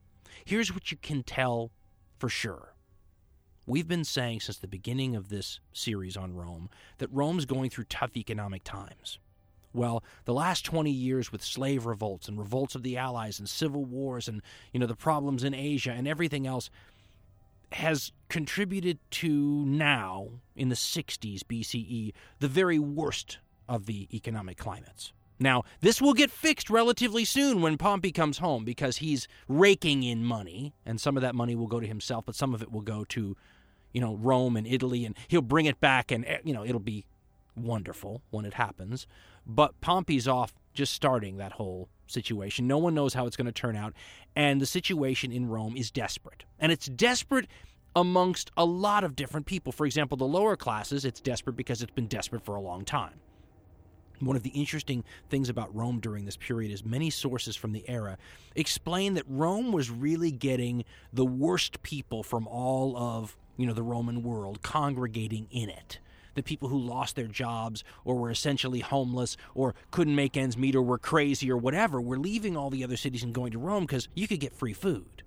Here's 0.44 0.72
what 0.72 0.90
you 0.90 0.96
can 0.96 1.22
tell 1.22 1.70
for 2.18 2.28
sure. 2.28 2.74
We've 3.66 3.88
been 3.88 4.04
saying 4.04 4.40
since 4.40 4.58
the 4.58 4.68
beginning 4.68 5.16
of 5.16 5.30
this 5.30 5.58
series 5.72 6.16
on 6.16 6.34
Rome 6.34 6.68
that 6.98 7.10
Rome's 7.10 7.46
going 7.46 7.70
through 7.70 7.84
tough 7.84 8.16
economic 8.16 8.62
times. 8.62 9.18
Well, 9.72 10.04
the 10.24 10.34
last 10.34 10.64
20 10.64 10.90
years 10.90 11.32
with 11.32 11.42
slave 11.42 11.86
revolts 11.86 12.28
and 12.28 12.38
revolts 12.38 12.74
of 12.74 12.82
the 12.82 12.96
Allies 12.96 13.38
and 13.38 13.48
civil 13.48 13.84
wars 13.84 14.28
and, 14.28 14.42
you 14.72 14.78
know, 14.78 14.86
the 14.86 14.94
problems 14.94 15.42
in 15.42 15.54
Asia 15.54 15.92
and 15.92 16.06
everything 16.06 16.46
else 16.46 16.70
has 17.74 18.12
contributed 18.28 18.98
to 19.10 19.64
now, 19.66 20.28
in 20.56 20.68
the 20.68 20.74
60s 20.74 21.40
BCE, 21.42 22.12
the 22.40 22.48
very 22.48 22.78
worst 22.78 23.38
of 23.68 23.86
the 23.86 24.08
economic 24.12 24.56
climates. 24.56 25.12
Now, 25.38 25.64
this 25.80 26.00
will 26.00 26.14
get 26.14 26.30
fixed 26.30 26.70
relatively 26.70 27.24
soon 27.24 27.60
when 27.60 27.76
Pompey 27.76 28.12
comes 28.12 28.38
home 28.38 28.64
because 28.64 28.98
he's 28.98 29.26
raking 29.48 30.02
in 30.02 30.24
money, 30.24 30.74
and 30.86 31.00
some 31.00 31.16
of 31.16 31.22
that 31.22 31.34
money 31.34 31.54
will 31.56 31.66
go 31.66 31.80
to 31.80 31.86
himself, 31.86 32.24
but 32.26 32.36
some 32.36 32.54
of 32.54 32.62
it 32.62 32.70
will 32.70 32.82
go 32.82 33.04
to, 33.06 33.36
you 33.92 34.00
know, 34.00 34.14
Rome 34.14 34.56
and 34.56 34.66
Italy, 34.66 35.04
and 35.04 35.16
he'll 35.28 35.42
bring 35.42 35.66
it 35.66 35.80
back, 35.80 36.12
and, 36.12 36.24
eh, 36.26 36.38
you 36.44 36.54
know, 36.54 36.64
it'll 36.64 36.78
be 36.80 37.04
wonderful 37.56 38.22
when 38.30 38.44
it 38.44 38.54
happens. 38.54 39.06
But 39.46 39.80
Pompey's 39.80 40.28
off 40.28 40.54
just 40.72 40.92
starting 40.92 41.36
that 41.38 41.52
whole 41.52 41.88
situation. 42.06 42.66
No 42.66 42.78
one 42.78 42.94
knows 42.94 43.14
how 43.14 43.26
it's 43.26 43.36
going 43.36 43.46
to 43.46 43.52
turn 43.52 43.76
out. 43.76 43.94
And 44.36 44.60
the 44.60 44.66
situation 44.66 45.32
in 45.32 45.48
Rome 45.48 45.76
is 45.76 45.90
desperate. 45.90 46.44
And 46.58 46.72
it's 46.72 46.86
desperate 46.86 47.46
amongst 47.96 48.50
a 48.56 48.64
lot 48.64 49.04
of 49.04 49.16
different 49.16 49.46
people. 49.46 49.72
For 49.72 49.86
example, 49.86 50.16
the 50.16 50.24
lower 50.24 50.56
classes, 50.56 51.04
it's 51.04 51.20
desperate 51.20 51.56
because 51.56 51.82
it's 51.82 51.92
been 51.92 52.08
desperate 52.08 52.44
for 52.44 52.56
a 52.56 52.60
long 52.60 52.84
time. 52.84 53.20
One 54.20 54.36
of 54.36 54.42
the 54.42 54.50
interesting 54.50 55.04
things 55.28 55.48
about 55.48 55.74
Rome 55.74 56.00
during 56.00 56.24
this 56.24 56.36
period 56.36 56.72
is 56.72 56.84
many 56.84 57.10
sources 57.10 57.56
from 57.56 57.72
the 57.72 57.88
era 57.88 58.16
explain 58.54 59.14
that 59.14 59.24
Rome 59.28 59.72
was 59.72 59.90
really 59.90 60.30
getting 60.30 60.84
the 61.12 61.24
worst 61.24 61.82
people 61.82 62.22
from 62.22 62.46
all 62.46 62.96
of, 62.96 63.36
you 63.56 63.66
know, 63.66 63.74
the 63.74 63.82
Roman 63.82 64.22
world 64.22 64.62
congregating 64.62 65.48
in 65.50 65.68
it 65.68 65.98
the 66.34 66.42
people 66.42 66.68
who 66.68 66.78
lost 66.78 67.16
their 67.16 67.26
jobs 67.26 67.84
or 68.04 68.16
were 68.16 68.30
essentially 68.30 68.80
homeless 68.80 69.36
or 69.54 69.74
couldn't 69.90 70.14
make 70.14 70.36
ends 70.36 70.56
meet 70.56 70.74
or 70.74 70.82
were 70.82 70.98
crazy 70.98 71.50
or 71.50 71.56
whatever 71.56 72.00
were 72.00 72.18
leaving 72.18 72.56
all 72.56 72.70
the 72.70 72.84
other 72.84 72.96
cities 72.96 73.22
and 73.22 73.34
going 73.34 73.52
to 73.52 73.58
Rome 73.58 73.84
because 73.84 74.08
you 74.14 74.28
could 74.28 74.40
get 74.40 74.52
free 74.52 74.72
food. 74.72 75.22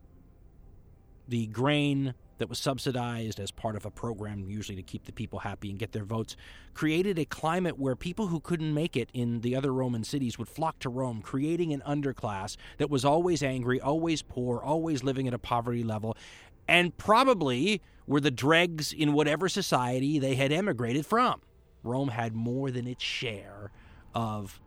The 1.27 1.47
grain 1.47 2.13
that 2.37 2.49
was 2.49 2.59
subsidized 2.59 3.39
as 3.39 3.51
part 3.51 3.75
of 3.75 3.85
a 3.85 3.91
program, 3.91 4.49
usually 4.49 4.75
to 4.75 4.83
keep 4.83 5.05
the 5.05 5.11
people 5.11 5.39
happy 5.39 5.69
and 5.69 5.79
get 5.79 5.91
their 5.91 6.05
votes, 6.05 6.35
created 6.73 7.17
a 7.17 7.25
climate 7.25 7.79
where 7.79 7.95
people 7.95 8.27
who 8.27 8.39
couldn't 8.39 8.73
make 8.73 8.95
it 8.95 9.09
in 9.13 9.41
the 9.41 9.55
other 9.55 9.73
Roman 9.73 10.03
cities 10.03 10.37
would 10.37 10.47
flock 10.47 10.79
to 10.79 10.89
Rome, 10.89 11.21
creating 11.21 11.73
an 11.73 11.81
underclass 11.87 12.55
that 12.77 12.89
was 12.89 13.03
always 13.03 13.41
angry, 13.41 13.81
always 13.81 14.21
poor, 14.21 14.59
always 14.59 15.03
living 15.03 15.27
at 15.27 15.33
a 15.33 15.39
poverty 15.39 15.83
level, 15.83 16.15
and 16.67 16.95
probably 16.97 17.81
were 18.07 18.21
the 18.21 18.31
dregs 18.31 18.93
in 18.93 19.13
whatever 19.13 19.49
society 19.49 20.19
they 20.19 20.35
had 20.35 20.51
emigrated 20.51 21.05
from. 21.05 21.41
Rome 21.83 22.09
had 22.09 22.33
more 22.33 22.71
than 22.71 22.87
its 22.87 23.03
share 23.03 23.71
of 24.15 24.59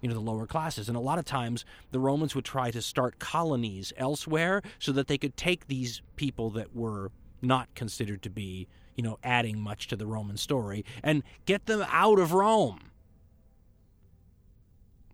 you 0.00 0.08
know 0.08 0.14
the 0.14 0.20
lower 0.20 0.46
classes 0.46 0.88
and 0.88 0.96
a 0.96 1.00
lot 1.00 1.18
of 1.18 1.24
times 1.24 1.64
the 1.90 1.98
romans 1.98 2.34
would 2.34 2.44
try 2.44 2.70
to 2.70 2.82
start 2.82 3.18
colonies 3.18 3.92
elsewhere 3.96 4.62
so 4.78 4.92
that 4.92 5.08
they 5.08 5.18
could 5.18 5.36
take 5.36 5.66
these 5.68 6.02
people 6.16 6.50
that 6.50 6.74
were 6.76 7.10
not 7.40 7.74
considered 7.74 8.22
to 8.22 8.30
be 8.30 8.68
you 8.94 9.02
know 9.02 9.18
adding 9.24 9.58
much 9.58 9.88
to 9.88 9.96
the 9.96 10.06
roman 10.06 10.36
story 10.36 10.84
and 11.02 11.22
get 11.46 11.66
them 11.66 11.84
out 11.90 12.18
of 12.18 12.32
rome 12.32 12.90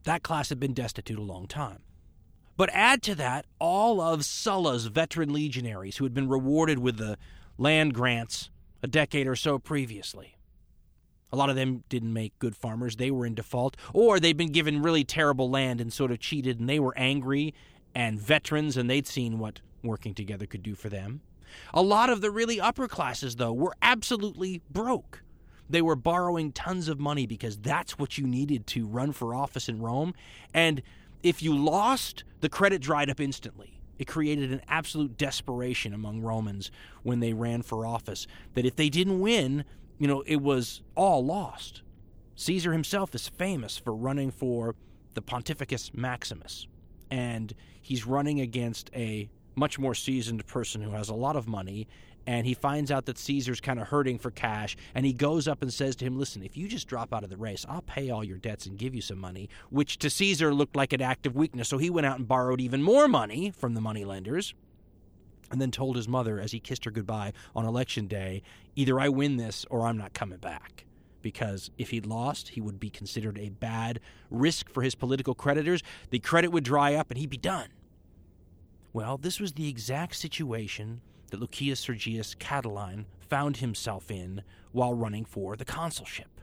That 0.05 0.23
class 0.23 0.49
had 0.49 0.59
been 0.59 0.75
destitute 0.75 1.19
a 1.19 1.23
long 1.23 1.47
time. 1.47 1.81
But 2.57 2.71
add 2.73 3.03
to 3.05 3.15
that 3.17 3.47
all 3.59 4.01
of 4.01 4.25
Sulla's 4.25 4.87
veteran 4.87 5.33
legionaries 5.33 5.97
who 5.97 6.05
had 6.05 6.15
been 6.15 6.29
rewarded 6.29 6.79
with 6.79 6.97
the 6.99 7.17
land 7.63 7.95
grants 7.95 8.51
a 8.83 8.89
decade 8.89 9.29
or 9.29 9.37
so 9.37 9.59
previously. 9.59 10.37
A 11.33 11.37
lot 11.37 11.49
of 11.49 11.57
them 11.57 11.85
didn't 11.89 12.13
make 12.13 12.39
good 12.39 12.57
farmers. 12.57 12.97
They 12.97 13.11
were 13.11 13.25
in 13.25 13.35
default, 13.35 13.77
or 13.95 14.19
they'd 14.19 14.37
been 14.37 14.53
given 14.53 14.83
really 14.83 15.05
terrible 15.05 15.49
land 15.49 15.81
and 15.81 15.93
sort 15.93 16.11
of 16.11 16.19
cheated, 16.19 16.61
and 16.61 16.69
they 16.69 16.81
were 16.81 16.93
angry 16.99 17.55
and 17.95 18.21
veterans, 18.21 18.77
and 18.77 18.91
they'd 18.91 19.07
seen 19.07 19.39
what 19.39 19.61
working 19.83 20.13
together 20.13 20.45
could 20.45 20.63
do 20.63 20.75
for 20.75 20.89
them. 20.89 21.23
A 21.73 21.83
lot 21.83 22.11
of 22.11 22.21
the 22.21 22.31
really 22.31 22.61
upper 22.61 22.89
classes, 22.89 23.37
though, 23.37 23.53
were 23.53 23.75
absolutely 23.81 24.61
broke. 24.71 25.23
They 25.71 25.83
were 25.83 25.97
borrowing 25.97 26.53
tons 26.53 26.89
of 26.89 26.99
money 26.99 27.27
because 27.27 27.57
that's 27.57 27.99
what 27.99 28.19
you 28.19 28.27
needed 28.27 28.67
to 28.69 28.87
run 28.87 29.13
for 29.13 29.35
office 29.35 29.69
in 29.69 29.81
Rome. 29.81 30.15
And 30.53 30.83
if 31.23 31.43
you 31.43 31.57
lost, 31.57 32.25
the 32.41 32.49
credit 32.49 32.83
dried 32.83 33.09
up 33.09 33.21
instantly. 33.21 33.81
It 34.03 34.09
created 34.09 34.51
an 34.51 34.63
absolute 34.67 35.17
desperation 35.17 35.95
among 35.95 36.23
Romans 36.23 36.73
when 37.05 37.21
they 37.21 37.35
ran 37.35 37.63
for 37.63 37.87
office 37.87 38.27
that 38.55 38.67
if 38.67 38.75
they 38.75 38.89
didn't 38.89 39.21
win, 39.21 39.65
you 39.97 40.09
know, 40.09 40.25
it 40.27 40.43
was 40.43 40.83
all 40.97 41.25
lost. 41.25 41.83
Caesar 42.35 42.73
himself 42.73 43.15
is 43.15 43.29
famous 43.29 43.79
for 43.79 43.95
running 43.95 44.33
for 44.33 44.75
the 45.15 45.23
Pontifex 45.23 45.93
Maximus, 45.95 46.67
and 47.13 47.55
he's 47.81 48.05
running 48.05 48.41
against 48.41 48.91
a 48.93 49.31
much 49.55 49.79
more 49.79 49.95
seasoned 49.95 50.45
person 50.49 50.83
who 50.83 50.91
has 50.91 51.09
a 51.09 51.15
lot 51.15 51.37
of 51.37 51.47
money 51.47 51.87
and 52.27 52.47
he 52.47 52.55
finds 52.55 52.91
out 52.91 53.07
that 53.07 53.19
Caesar's 53.19 53.61
kind 53.61 53.81
of 53.81 53.89
hurting 53.89 54.19
for 54.19 54.31
cash, 54.31 54.77
and 54.95 55.05
he 55.05 55.13
goes 55.13 55.49
up 55.49 55.63
and 55.63 55.73
says 55.73 55.97
to 55.97 56.05
him, 56.05 56.19
Listen, 56.19 56.43
if 56.43 56.57
you 56.57 56.69
just 56.69 56.87
drop 56.87 57.13
out 57.13 57.25
of 57.25 57.31
the 57.31 57.37
race, 57.37 57.67
I'll 57.69 57.83
pay 57.83 58.11
all 58.11 58.23
your 58.23 58.39
debts 58.39 58.67
and 58.67 58.79
give 58.79 58.95
you 58.95 59.01
some 59.01 59.19
money, 59.19 59.49
which 59.71 59.99
to 59.99 60.11
Caesar 60.11 60.55
looked 60.55 60.77
like 60.77 60.93
an 60.93 61.03
act 61.03 61.27
of 61.27 61.35
weakness. 61.35 61.69
So 61.69 61.79
he 61.79 61.91
went 61.91 62.07
out 62.07 62.19
and 62.19 62.29
borrowed 62.29 62.61
even 62.61 62.83
more 62.83 63.09
money 63.09 63.51
from 63.51 63.75
the 63.75 63.81
moneylenders 63.81 64.55
and 65.51 65.61
then 65.61 65.71
told 65.71 65.97
his 65.97 66.09
mother 66.09 66.41
as 66.41 66.53
he 66.53 66.61
kissed 66.61 66.85
her 66.85 66.91
goodbye 66.91 67.33
on 67.55 67.67
election 67.67 68.07
day, 68.07 68.43
Either 68.75 68.99
I 68.99 69.11
win 69.11 69.37
this 69.37 69.67
or 69.69 69.87
I'm 69.87 69.99
not 69.99 70.15
coming 70.15 70.39
back. 70.39 70.87
Because 71.21 71.71
if 71.77 71.91
he'd 71.91 72.07
lost, 72.07 72.49
he 72.49 72.61
would 72.61 72.81
be 72.81 72.91
considered 72.91 73.39
a 73.39 73.51
bad 73.51 74.01
risk 74.31 74.71
for 74.71 74.83
his 74.83 74.95
political 74.95 75.35
creditors. 75.35 75.83
The 76.11 76.19
credit 76.19 76.49
would 76.49 76.65
dry 76.65 76.95
up 76.95 77.11
and 77.11 77.19
he'd 77.19 77.31
be 77.31 77.37
done. 77.37 77.69
Well, 78.93 79.19
this 79.19 79.39
was 79.39 79.53
the 79.53 79.69
exact 79.69 80.17
situation 80.17 81.01
that 81.33 81.41
Lucius 81.41 81.81
Sergius 81.81 82.35
Catiline 82.35 83.07
found 83.19 83.57
himself 83.57 84.11
in 84.11 84.43
while 84.71 84.93
running 84.93 85.25
for 85.25 85.57
the 85.57 85.65
consulship. 85.65 86.41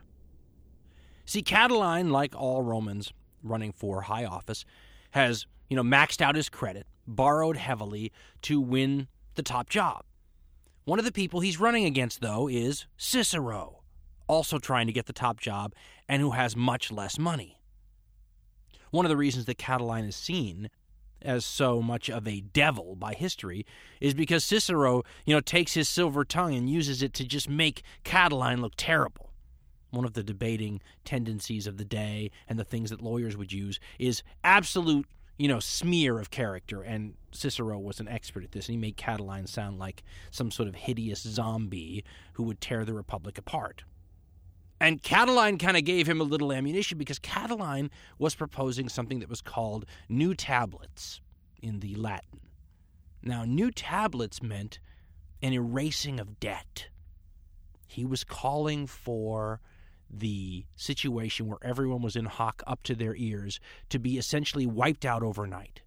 See, 1.24 1.42
Catiline, 1.42 2.10
like 2.10 2.34
all 2.34 2.62
Romans 2.62 3.12
running 3.42 3.72
for 3.72 4.02
high 4.02 4.24
office, 4.24 4.64
has, 5.12 5.46
you 5.68 5.76
know, 5.76 5.84
maxed 5.84 6.20
out 6.20 6.34
his 6.34 6.48
credit, 6.48 6.88
borrowed 7.06 7.56
heavily 7.56 8.10
to 8.42 8.60
win 8.60 9.06
the 9.36 9.44
top 9.44 9.70
job. 9.70 10.04
One 10.84 10.98
of 10.98 11.04
the 11.04 11.12
people 11.12 11.38
he's 11.38 11.60
running 11.60 11.84
against, 11.84 12.20
though, 12.20 12.48
is 12.48 12.86
Cicero, 12.96 13.82
also 14.26 14.58
trying 14.58 14.88
to 14.88 14.92
get 14.92 15.06
the 15.06 15.12
top 15.12 15.38
job 15.38 15.72
and 16.08 16.20
who 16.20 16.32
has 16.32 16.56
much 16.56 16.90
less 16.90 17.16
money. 17.16 17.60
One 18.90 19.06
of 19.06 19.10
the 19.10 19.16
reasons 19.16 19.44
that 19.44 19.58
Catiline 19.58 20.08
is 20.08 20.16
seen 20.16 20.68
as 21.22 21.44
so 21.44 21.82
much 21.82 22.08
of 22.08 22.26
a 22.26 22.40
devil 22.40 22.96
by 22.96 23.14
history 23.14 23.66
is 24.00 24.14
because 24.14 24.44
Cicero, 24.44 25.02
you 25.24 25.34
know, 25.34 25.40
takes 25.40 25.74
his 25.74 25.88
silver 25.88 26.24
tongue 26.24 26.54
and 26.54 26.68
uses 26.68 27.02
it 27.02 27.12
to 27.14 27.24
just 27.24 27.48
make 27.48 27.82
Catiline 28.04 28.60
look 28.60 28.74
terrible. 28.76 29.30
One 29.90 30.04
of 30.04 30.14
the 30.14 30.22
debating 30.22 30.80
tendencies 31.04 31.66
of 31.66 31.76
the 31.76 31.84
day 31.84 32.30
and 32.48 32.58
the 32.58 32.64
things 32.64 32.90
that 32.90 33.02
lawyers 33.02 33.36
would 33.36 33.52
use 33.52 33.80
is 33.98 34.22
absolute, 34.44 35.06
you 35.36 35.48
know, 35.48 35.58
smear 35.58 36.18
of 36.18 36.30
character. 36.30 36.82
And 36.82 37.14
Cicero 37.32 37.78
was 37.78 37.98
an 37.98 38.08
expert 38.08 38.44
at 38.44 38.52
this, 38.52 38.68
and 38.68 38.74
he 38.74 38.80
made 38.80 38.96
Catiline 38.96 39.48
sound 39.48 39.78
like 39.78 40.04
some 40.30 40.50
sort 40.50 40.68
of 40.68 40.76
hideous 40.76 41.22
zombie 41.22 42.04
who 42.34 42.44
would 42.44 42.60
tear 42.60 42.84
the 42.84 42.94
Republic 42.94 43.36
apart. 43.36 43.82
And 44.80 45.02
Catiline 45.02 45.60
kind 45.60 45.76
of 45.76 45.84
gave 45.84 46.08
him 46.08 46.20
a 46.20 46.24
little 46.24 46.52
ammunition 46.52 46.96
because 46.96 47.18
Catiline 47.18 47.90
was 48.18 48.34
proposing 48.34 48.88
something 48.88 49.20
that 49.20 49.28
was 49.28 49.42
called 49.42 49.84
new 50.08 50.34
tablets 50.34 51.20
in 51.62 51.80
the 51.80 51.94
Latin. 51.94 52.40
Now, 53.22 53.44
new 53.44 53.70
tablets 53.70 54.42
meant 54.42 54.80
an 55.42 55.52
erasing 55.52 56.18
of 56.18 56.40
debt. 56.40 56.88
He 57.86 58.06
was 58.06 58.24
calling 58.24 58.86
for 58.86 59.60
the 60.08 60.64
situation 60.76 61.46
where 61.46 61.58
everyone 61.62 62.00
was 62.00 62.16
in 62.16 62.24
hock 62.24 62.62
up 62.66 62.82
to 62.84 62.94
their 62.94 63.14
ears 63.16 63.60
to 63.90 63.98
be 63.98 64.16
essentially 64.16 64.66
wiped 64.66 65.04
out 65.04 65.22
overnight. 65.22 65.82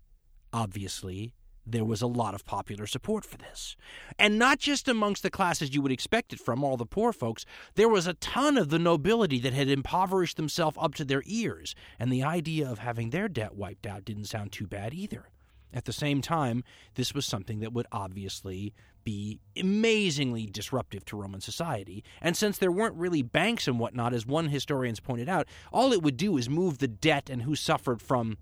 Obviously, 0.54 1.34
there 1.66 1.86
was 1.86 2.02
a 2.02 2.08
lot 2.08 2.36
of 2.36 2.46
popular 2.46 2.86
support 2.86 3.26
for 3.26 3.38
this. 3.38 3.76
And 4.20 4.38
not 4.38 4.60
just 4.60 4.88
amongst 4.88 5.24
the 5.24 5.30
classes 5.30 5.74
you 5.74 5.82
would 5.82 5.92
expect 5.92 6.34
it 6.34 6.40
from, 6.40 6.64
all 6.64 6.78
the 6.78 6.86
poor 6.86 7.14
folks, 7.14 7.46
there 7.76 7.90
was 7.90 8.08
a 8.08 8.16
ton 8.16 8.58
of 8.58 8.70
the 8.70 8.80
nobility 8.80 9.40
that 9.40 9.54
had 9.54 9.70
impoverished 9.70 10.38
themselves 10.38 10.78
up 10.80 10.96
to 10.96 11.06
their 11.06 11.24
ears, 11.26 11.76
and 12.00 12.12
the 12.12 12.24
idea 12.24 12.70
of 12.70 12.80
having 12.80 13.10
their 13.10 13.28
debt 13.28 13.56
wiped 13.56 13.88
out 13.88 14.06
didn't 14.06 14.26
sound 14.26 14.52
too 14.52 14.68
bad 14.68 14.94
either. 14.94 15.30
At 15.74 15.86
the 15.86 15.94
same 15.94 16.22
time, 16.22 16.64
this 16.96 17.16
was 17.16 17.26
something 17.26 17.60
that 17.62 17.74
would 17.74 17.88
obviously 17.92 18.74
be 19.04 19.40
amazingly 19.60 20.46
disruptive 20.46 21.04
to 21.06 21.18
Roman 21.18 21.42
society. 21.42 22.04
And 22.22 22.38
since 22.38 22.58
there 22.58 22.72
weren't 22.72 22.96
really 22.96 23.22
banks 23.22 23.68
and 23.68 23.80
whatnot, 23.80 24.14
as 24.14 24.26
one 24.26 24.50
historian's 24.50 25.00
pointed 25.00 25.28
out, 25.28 25.48
all 25.72 25.92
it 25.92 26.04
would 26.04 26.16
do 26.16 26.38
is 26.38 26.48
move 26.48 26.78
the 26.78 26.88
debt 26.88 27.30
and 27.30 27.42
who 27.42 27.56
suffered 27.56 28.02
from 28.02 28.38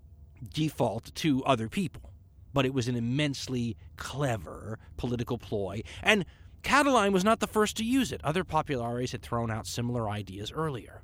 default 0.53 1.15
to 1.15 1.43
other 1.45 1.69
people 1.69 2.10
but 2.53 2.65
it 2.65 2.73
was 2.73 2.87
an 2.87 2.95
immensely 2.95 3.77
clever 3.97 4.79
political 4.97 5.37
ploy. 5.37 5.81
And 6.01 6.25
Catiline 6.63 7.11
was 7.11 7.23
not 7.23 7.39
the 7.39 7.47
first 7.47 7.77
to 7.77 7.83
use 7.83 8.11
it. 8.11 8.21
Other 8.23 8.43
populares 8.43 9.11
had 9.11 9.21
thrown 9.21 9.49
out 9.49 9.65
similar 9.65 10.09
ideas 10.09 10.51
earlier. 10.51 11.01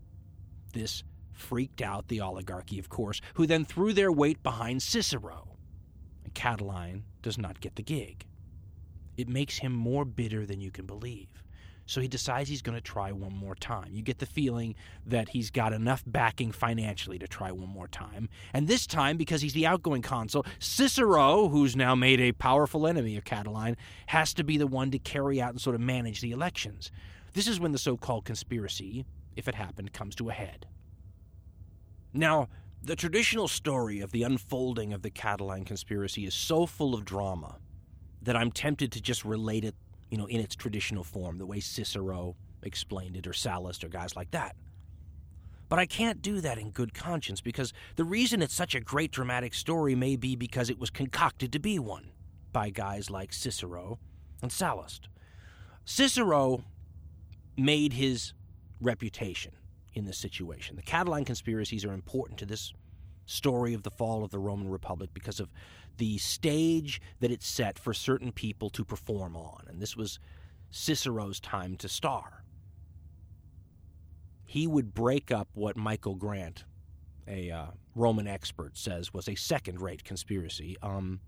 This 0.74 1.04
freaked 1.34 1.82
out 1.82 2.08
the 2.08 2.22
oligarchy, 2.22 2.80
of 2.80 2.90
course, 2.90 3.22
who 3.36 3.48
then 3.48 3.66
threw 3.66 3.94
their 3.94 4.12
weight 4.12 4.42
behind 4.44 4.82
Cicero. 4.82 5.58
And 6.24 6.34
Catiline 6.34 7.04
does 7.22 7.38
not 7.38 7.62
get 7.62 7.76
the 7.76 7.84
gig. 7.84 8.26
It 9.18 9.30
makes 9.30 9.58
him 9.58 9.72
more 9.72 10.06
bitter 10.06 10.46
than 10.46 10.62
you 10.62 10.72
can 10.72 10.86
believe. 10.86 11.44
So 11.88 12.02
he 12.02 12.08
decides 12.10 12.50
he's 12.50 12.62
going 12.62 12.78
to 12.78 12.82
try 12.82 13.14
one 13.14 13.34
more 13.34 13.56
time. 13.56 13.88
You 13.94 14.04
get 14.04 14.20
the 14.20 14.26
feeling 14.26 14.76
that 15.06 15.30
he's 15.30 15.50
got 15.50 15.72
enough 15.72 16.04
backing 16.06 16.52
financially 16.52 17.18
to 17.18 17.28
try 17.28 17.52
one 17.52 17.70
more 17.70 17.88
time. 17.88 18.28
And 18.54 18.68
this 18.68 18.86
time, 18.86 19.16
because 19.16 19.42
he's 19.42 19.54
the 19.54 19.66
outgoing 19.66 20.02
consul, 20.02 20.46
Cicero, 20.60 21.48
who's 21.48 21.78
now 21.78 21.96
made 21.96 22.20
a 22.20 22.34
powerful 22.34 22.86
enemy 22.86 23.16
of 23.16 23.24
Catiline, 23.24 23.78
has 24.08 24.34
to 24.34 24.44
be 24.44 24.58
the 24.58 24.68
one 24.68 24.92
to 24.92 25.00
carry 25.00 25.42
out 25.42 25.52
and 25.52 25.62
sort 25.62 25.76
of 25.76 25.82
manage 25.82 26.20
the 26.20 26.32
elections. 26.32 26.92
This 27.34 27.48
is 27.48 27.60
when 27.60 27.72
the 27.72 27.78
so 27.78 27.96
called 27.96 28.26
conspiracy, 28.26 29.06
if 29.38 29.48
it 29.48 29.56
happened, 29.56 29.94
comes 29.94 30.14
to 30.16 30.30
a 30.30 30.34
head. 30.34 30.68
Now, 32.14 32.50
the 32.84 32.98
traditional 32.98 33.48
story 33.48 34.02
of 34.02 34.12
the 34.12 34.24
unfolding 34.24 34.92
of 34.92 35.04
the 35.04 35.10
Catiline 35.10 35.66
conspiracy 35.66 36.26
is 36.26 36.34
so 36.34 36.66
full 36.66 36.94
of 36.94 37.06
drama 37.06 37.60
that 38.22 38.36
I'm 38.36 38.52
tempted 38.52 38.92
to 38.92 39.02
just 39.02 39.24
relate 39.24 39.64
it 39.64 39.76
you 40.10 40.18
know, 40.18 40.26
in 40.28 40.40
its 40.40 40.56
traditional 40.56 41.04
form, 41.04 41.38
the 41.38 41.46
way 41.46 41.60
Cicero 41.60 42.36
explained 42.64 43.18
it, 43.18 43.28
or 43.28 43.34
Sallust, 43.34 43.84
or 43.84 43.90
guys 43.90 44.16
like 44.16 44.32
that. 44.32 44.56
But 45.70 45.80
I 45.80 45.86
can't 45.86 46.22
do 46.22 46.40
that 46.42 46.58
in 46.58 46.72
good 46.72 46.94
conscience 46.94 47.42
because 47.42 47.74
the 47.98 48.06
reason 48.06 48.42
it's 48.42 48.54
such 48.54 48.74
a 48.74 48.80
great 48.80 49.12
dramatic 49.12 49.54
story 49.54 49.96
may 49.96 50.16
be 50.16 50.36
because 50.36 50.70
it 50.70 50.80
was 50.80 50.90
concocted 50.90 51.52
to 51.52 51.60
be 51.60 51.78
one 51.78 52.12
by 52.54 52.70
guys 52.70 53.10
like 53.10 53.34
Cicero 53.34 54.00
and 54.42 54.52
Sallust. 54.52 55.10
Cicero 55.84 56.64
made 57.58 57.94
his 57.94 58.34
reputation 58.80 59.54
in 59.94 60.06
this 60.06 60.18
situation. 60.18 60.76
The 60.76 60.84
Catiline 60.84 61.26
conspiracies 61.26 61.84
are 61.84 61.94
important 61.94 62.40
to 62.40 62.46
this 62.46 62.74
story 63.26 63.74
of 63.74 63.84
the 63.84 63.92
fall 63.92 64.24
of 64.24 64.32
the 64.32 64.40
Roman 64.40 64.70
Republic 64.70 65.10
because 65.14 65.40
of 65.40 65.50
the 65.98 66.18
stage 66.18 67.02
that 67.20 67.32
it 67.32 67.44
set 67.44 67.78
for 67.80 67.94
certain 67.94 68.32
people 68.32 68.70
to 68.72 68.86
perform 68.86 69.36
on. 69.36 69.66
And 69.68 69.82
this 69.82 69.96
was 69.96 70.20
Cicero's 70.70 71.40
time 71.40 71.76
to 71.78 71.90
star. 71.90 72.44
He 74.46 74.68
would 74.68 74.94
break 74.94 75.32
up 75.32 75.50
what 75.54 75.76
Michael 75.76 76.16
Grant, 76.16 76.66
a 77.28 77.52
uh, 77.52 77.66
Roman 77.96 78.28
expert, 78.28 78.78
says 78.78 79.14
was 79.14 79.28
a 79.28 79.36
second 79.36 79.82
rate 79.82 80.04
conspiracy, 80.04 80.78
um, 80.82 81.20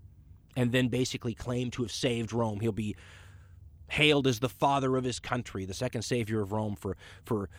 and 0.56 0.72
then 0.72 0.88
basically 0.88 1.34
claim 1.34 1.70
to 1.72 1.82
have 1.82 1.92
saved 1.92 2.32
Rome. 2.32 2.60
He'll 2.60 2.72
be 2.72 2.96
hailed 3.88 4.26
as 4.26 4.38
the 4.38 4.48
father 4.48 4.96
of 4.96 5.04
his 5.04 5.18
country, 5.18 5.64
the 5.64 5.74
second 5.74 6.02
savior 6.02 6.40
of 6.40 6.52
Rome, 6.52 6.76
for, 6.76 6.96
for 7.24 7.50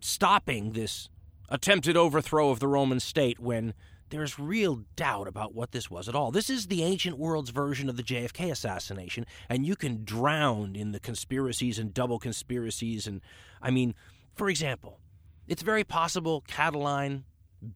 stopping 0.00 0.72
this 0.72 1.08
attempted 1.48 1.96
overthrow 1.96 2.50
of 2.50 2.60
the 2.60 2.68
Roman 2.68 3.00
state 3.00 3.40
when 3.40 3.74
there's 4.10 4.38
real 4.38 4.84
doubt 4.96 5.26
about 5.26 5.54
what 5.54 5.72
this 5.72 5.90
was 5.90 6.08
at 6.08 6.14
all. 6.14 6.30
This 6.30 6.50
is 6.50 6.66
the 6.66 6.82
ancient 6.82 7.18
world's 7.18 7.50
version 7.50 7.88
of 7.88 7.96
the 7.96 8.02
JFK 8.02 8.50
assassination, 8.50 9.26
and 9.48 9.66
you 9.66 9.76
can 9.76 10.04
drown 10.04 10.76
in 10.76 10.92
the 10.92 11.00
conspiracies 11.00 11.78
and 11.78 11.92
double 11.92 12.18
conspiracies. 12.18 13.06
And 13.06 13.20
I 13.62 13.70
mean, 13.70 13.94
for 14.34 14.48
example, 14.48 15.00
it's 15.46 15.62
very 15.62 15.84
possible 15.84 16.44
Catiline 16.48 17.24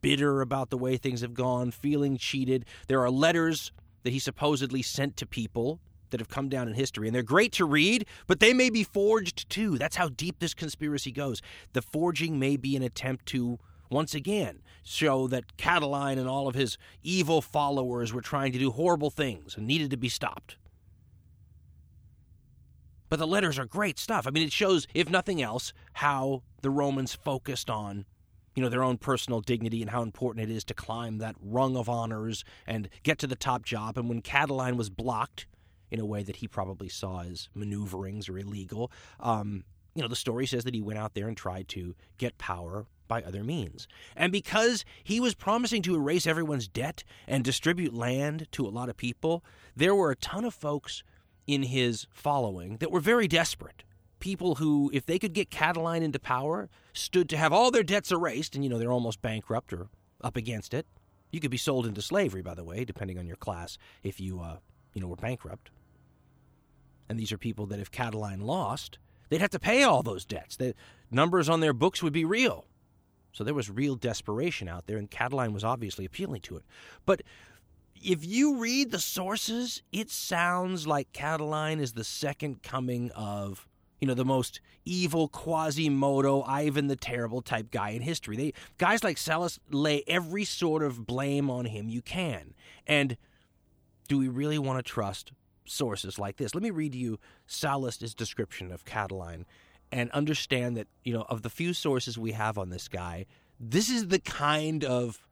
bitter 0.01 0.41
about 0.41 0.69
the 0.69 0.77
way 0.77 0.97
things 0.97 1.21
have 1.21 1.33
gone, 1.33 1.71
feeling 1.71 2.17
cheated. 2.17 2.65
There 2.87 3.01
are 3.01 3.09
letters 3.09 3.71
that 4.03 4.13
he 4.13 4.19
supposedly 4.19 4.81
sent 4.81 5.17
to 5.17 5.25
people 5.25 5.79
that 6.11 6.19
have 6.19 6.29
come 6.29 6.49
down 6.49 6.67
in 6.67 6.73
history, 6.73 7.07
and 7.07 7.15
they're 7.15 7.21
great 7.21 7.51
to 7.53 7.65
read, 7.65 8.05
but 8.27 8.39
they 8.39 8.53
may 8.53 8.69
be 8.69 8.83
forged 8.83 9.49
too. 9.49 9.77
That's 9.77 9.95
how 9.95 10.09
deep 10.09 10.39
this 10.39 10.53
conspiracy 10.53 11.11
goes. 11.11 11.41
The 11.73 11.81
forging 11.81 12.39
may 12.39 12.57
be 12.57 12.75
an 12.75 12.83
attempt 12.83 13.25
to, 13.27 13.59
once 13.89 14.13
again, 14.13 14.61
show 14.83 15.27
that 15.27 15.57
Catiline 15.57 16.17
and 16.17 16.27
all 16.27 16.47
of 16.47 16.55
his 16.55 16.77
evil 17.03 17.41
followers 17.41 18.13
were 18.13 18.21
trying 18.21 18.51
to 18.51 18.59
do 18.59 18.71
horrible 18.71 19.09
things 19.09 19.55
and 19.55 19.67
needed 19.67 19.89
to 19.91 19.97
be 19.97 20.09
stopped. 20.09 20.57
But 23.09 23.17
the 23.17 23.27
letters 23.27 23.57
are 23.57 23.65
great 23.65 23.97
stuff. 23.97 24.27
I 24.27 24.29
mean, 24.29 24.43
it 24.43 24.51
shows, 24.51 24.87
if 24.93 25.09
nothing 25.09 25.41
else, 25.41 25.73
how 25.93 26.43
the 26.61 26.69
Romans 26.69 27.15
focused 27.15 27.69
on 27.69 28.05
you 28.55 28.63
know 28.63 28.69
their 28.69 28.83
own 28.83 28.97
personal 28.97 29.39
dignity 29.39 29.81
and 29.81 29.89
how 29.89 30.01
important 30.01 30.49
it 30.49 30.53
is 30.53 30.65
to 30.65 30.73
climb 30.73 31.19
that 31.19 31.35
rung 31.41 31.77
of 31.77 31.87
honors 31.87 32.43
and 32.67 32.89
get 33.03 33.17
to 33.19 33.27
the 33.27 33.35
top 33.35 33.63
job 33.63 33.97
and 33.97 34.09
when 34.09 34.21
Catiline 34.21 34.75
was 34.75 34.89
blocked 34.89 35.47
in 35.91 35.99
a 35.99 36.05
way 36.05 36.23
that 36.23 36.37
he 36.37 36.47
probably 36.47 36.89
saw 36.89 37.21
as 37.21 37.47
maneuverings 37.55 38.27
or 38.27 38.37
illegal. 38.37 38.91
Um, 39.19 39.63
you 39.95 40.01
know, 40.01 40.07
the 40.07 40.15
story 40.15 40.45
says 40.45 40.65
that 40.65 40.73
he 40.73 40.81
went 40.81 40.99
out 40.99 41.13
there 41.13 41.27
and 41.27 41.37
tried 41.37 41.67
to 41.69 41.95
get 42.17 42.37
power 42.37 42.85
by 43.09 43.21
other 43.21 43.43
means. 43.43 43.89
And 44.15 44.31
because 44.31 44.85
he 45.03 45.19
was 45.19 45.35
promising 45.35 45.81
to 45.81 45.95
erase 45.95 46.25
everyone's 46.25 46.69
debt 46.69 47.03
and 47.27 47.43
distribute 47.43 47.93
land 47.93 48.47
to 48.53 48.65
a 48.65 48.69
lot 48.69 48.87
of 48.87 48.95
people, 48.95 49.43
there 49.75 49.93
were 49.93 50.11
a 50.11 50.15
ton 50.15 50.45
of 50.45 50.53
folks 50.53 51.03
in 51.45 51.63
his 51.63 52.07
following 52.09 52.77
that 52.77 52.91
were 52.91 53.01
very 53.01 53.27
desperate. 53.27 53.83
People 54.19 54.55
who, 54.55 54.89
if 54.93 55.05
they 55.05 55.19
could 55.19 55.33
get 55.33 55.49
Catiline 55.49 56.01
into 56.03 56.19
power, 56.19 56.69
stood 56.93 57.27
to 57.27 57.37
have 57.37 57.51
all 57.51 57.71
their 57.71 57.83
debts 57.83 58.13
erased, 58.13 58.55
and 58.55 58.63
you 58.63 58.69
know, 58.69 58.77
they're 58.77 58.91
almost 58.91 59.21
bankrupt 59.21 59.73
or 59.73 59.89
up 60.21 60.37
against 60.37 60.73
it. 60.73 60.85
You 61.31 61.41
could 61.41 61.51
be 61.51 61.57
sold 61.57 61.85
into 61.85 62.01
slavery, 62.01 62.41
by 62.41 62.53
the 62.53 62.63
way, 62.63 62.85
depending 62.85 63.19
on 63.19 63.27
your 63.27 63.35
class, 63.35 63.77
if 64.03 64.21
you, 64.21 64.39
uh, 64.39 64.57
you 64.93 65.01
know, 65.01 65.07
were 65.07 65.17
bankrupt 65.17 65.71
and 67.09 67.19
these 67.19 67.31
are 67.31 67.37
people 67.37 67.65
that 67.65 67.79
if 67.79 67.91
Catiline 67.91 68.43
lost, 68.43 68.99
they'd 69.29 69.41
have 69.41 69.49
to 69.49 69.59
pay 69.59 69.83
all 69.83 70.03
those 70.03 70.25
debts. 70.25 70.55
The 70.55 70.75
numbers 71.09 71.49
on 71.49 71.59
their 71.59 71.73
books 71.73 72.03
would 72.03 72.13
be 72.13 72.23
real. 72.23 72.65
So 73.31 73.43
there 73.43 73.53
was 73.53 73.69
real 73.69 73.95
desperation 73.95 74.67
out 74.67 74.87
there, 74.87 74.97
and 74.97 75.09
Catiline 75.09 75.53
was 75.53 75.63
obviously 75.63 76.05
appealing 76.05 76.41
to 76.41 76.57
it. 76.57 76.63
But 77.05 77.21
if 78.01 78.25
you 78.25 78.57
read 78.57 78.91
the 78.91 78.99
sources, 78.99 79.81
it 79.91 80.09
sounds 80.09 80.87
like 80.87 81.11
Catiline 81.13 81.79
is 81.79 81.93
the 81.93 82.03
second 82.03 82.63
coming 82.63 83.11
of, 83.11 83.67
you 83.99 84.07
know, 84.07 84.13
the 84.13 84.25
most 84.25 84.61
evil 84.85 85.27
Quasimodo, 85.27 86.41
Ivan 86.43 86.87
the 86.87 86.95
Terrible 86.95 87.41
type 87.41 87.71
guy 87.71 87.89
in 87.89 88.01
history. 88.01 88.37
They 88.37 88.53
guys 88.77 89.03
like 89.03 89.17
Sallust 89.17 89.59
lay 89.69 90.03
every 90.07 90.45
sort 90.45 90.83
of 90.83 91.05
blame 91.05 91.49
on 91.49 91.65
him 91.65 91.89
you 91.89 92.01
can. 92.01 92.53
And 92.87 93.17
do 94.07 94.17
we 94.17 94.27
really 94.27 94.57
want 94.57 94.79
to 94.79 94.91
trust 94.91 95.33
sources 95.65 96.17
like 96.17 96.37
this. 96.37 96.55
Let 96.55 96.63
me 96.63 96.71
read 96.71 96.95
you 96.95 97.19
Sallust's 97.47 98.13
description 98.13 98.71
of 98.71 98.85
Catiline 98.85 99.45
and 99.91 100.11
understand 100.11 100.77
that, 100.77 100.87
you 101.03 101.13
know, 101.13 101.25
of 101.29 101.41
the 101.41 101.49
few 101.49 101.73
sources 101.73 102.17
we 102.17 102.31
have 102.33 102.57
on 102.57 102.69
this 102.69 102.87
guy, 102.87 103.25
this 103.59 103.89
is 103.89 104.07
the 104.07 104.19
kind 104.19 104.83
of 104.83 105.27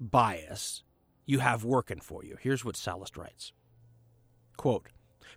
bias 0.00 0.82
you 1.26 1.38
have 1.40 1.64
working 1.64 2.00
for 2.00 2.24
you. 2.24 2.36
Here's 2.40 2.64
what 2.64 2.76
Sallust 2.76 3.16
writes 3.16 3.52
Quote, 4.56 4.88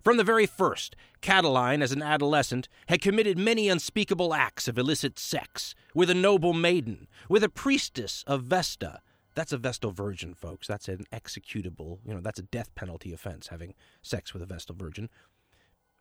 from 0.02 0.16
the 0.16 0.24
very 0.24 0.46
first, 0.46 0.96
Catiline, 1.22 1.82
as 1.82 1.92
an 1.92 2.02
adolescent, 2.02 2.68
had 2.88 3.00
committed 3.00 3.38
many 3.38 3.68
unspeakable 3.68 4.34
acts 4.34 4.68
of 4.68 4.78
illicit 4.78 5.18
sex 5.18 5.74
with 5.94 6.10
a 6.10 6.14
noble 6.14 6.52
maiden, 6.52 7.08
with 7.28 7.42
a 7.42 7.48
priestess 7.48 8.24
of 8.26 8.42
Vesta, 8.42 9.00
that's 9.36 9.52
a 9.52 9.58
Vestal 9.58 9.90
Virgin, 9.90 10.34
folks. 10.34 10.66
That's 10.66 10.88
an 10.88 11.04
executable, 11.12 11.98
you 12.06 12.14
know, 12.14 12.20
that's 12.20 12.38
a 12.38 12.42
death 12.42 12.74
penalty 12.74 13.12
offense, 13.12 13.48
having 13.48 13.74
sex 14.00 14.32
with 14.32 14.42
a 14.42 14.46
Vestal 14.46 14.74
Virgin. 14.74 15.10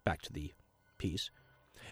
Back 0.06 0.22
to 0.24 0.34
the 0.34 0.54
piece. 0.98 1.30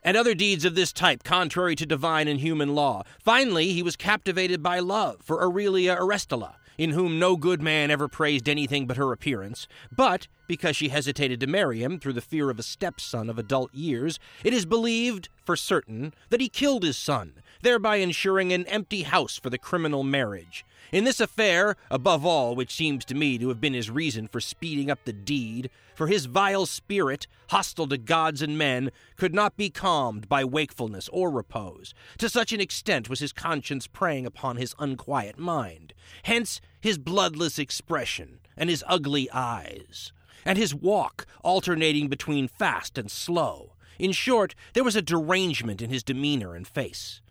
And 0.04 0.18
other 0.18 0.34
deeds 0.34 0.66
of 0.66 0.76
this 0.76 0.94
type, 0.94 1.24
contrary 1.24 1.76
to 1.76 1.86
divine 1.86 2.28
and 2.28 2.40
human 2.40 2.74
law. 2.76 3.04
Finally, 3.20 3.74
he 3.74 3.84
was 3.84 3.96
captivated 3.96 4.64
by 4.64 4.80
love 4.80 5.18
for 5.22 5.44
Aurelia 5.44 5.96
Orestilla, 5.96 6.56
in 6.78 6.92
whom 6.92 7.20
no 7.20 7.36
good 7.36 7.62
man 7.62 7.92
ever 7.92 8.08
praised 8.08 8.50
anything 8.50 8.88
but 8.88 8.98
her 8.98 9.12
appearance. 9.12 9.68
But, 9.96 10.28
because 10.48 10.76
she 10.76 10.90
hesitated 10.90 11.40
to 11.40 11.48
marry 11.48 11.84
him 11.84 12.00
through 12.00 12.14
the 12.14 12.22
fear 12.22 12.50
of 12.50 12.60
a 12.60 12.64
stepson 12.64 13.30
of 13.30 13.38
adult 13.38 13.74
years, 13.74 14.20
it 14.44 14.54
is 14.54 14.66
believed, 14.66 15.30
for 15.46 15.56
certain, 15.56 16.14
that 16.30 16.42
he 16.42 16.50
killed 16.50 16.84
his 16.84 16.98
son, 16.98 17.34
thereby 17.62 17.98
ensuring 17.98 18.52
an 18.52 18.66
empty 18.68 19.04
house 19.04 19.38
for 19.38 19.50
the 19.50 19.58
criminal 19.58 20.04
marriage. 20.04 20.66
In 20.92 21.06
this 21.06 21.20
affair, 21.20 21.76
above 21.90 22.26
all, 22.26 22.56
which 22.56 22.74
seems 22.74 23.06
to 23.06 23.16
me 23.16 23.38
to 23.38 23.50
have 23.50 23.60
been 23.62 23.74
his 23.74 23.90
reason 23.90 24.28
for 24.28 24.40
speeding 24.40 24.92
up 24.92 25.00
the 25.06 25.14
deed, 25.14 25.70
for 25.96 26.08
his 26.08 26.26
vile 26.26 26.66
spirit, 26.66 27.26
hostile 27.50 27.88
to 27.88 27.98
gods 27.98 28.42
and 28.42 28.58
men, 28.58 28.92
could 29.16 29.34
not 29.34 29.58
be 29.58 29.70
calmed 29.70 30.30
by 30.30 30.44
wakefulness 30.44 31.10
or 31.10 31.32
repose. 31.32 31.94
To 32.20 32.30
such 32.30 32.54
an 32.54 32.62
extent 32.62 33.10
was 33.10 33.20
his 33.20 33.34
conscience 33.34 33.88
preying 33.88 34.26
upon 34.26 34.58
his 34.58 34.76
unquiet 34.78 35.40
mind. 35.40 35.94
Hence 36.24 36.62
his 36.80 36.98
bloodless 36.98 37.58
expression 37.58 38.40
and 38.56 38.70
his 38.70 38.84
ugly 38.88 39.30
eyes, 39.32 40.12
and 40.46 40.58
his 40.58 40.76
walk 40.76 41.26
alternating 41.44 42.08
between 42.08 42.48
fast 42.48 42.98
and 42.98 43.10
slow. 43.10 43.74
In 43.98 44.12
short, 44.12 44.54
there 44.74 44.84
was 44.84 44.96
a 44.96 45.02
derangement 45.02 45.82
in 45.82 45.90
his 45.90 46.04
demeanor 46.04 46.56
and 46.56 46.68
face. 46.68 47.22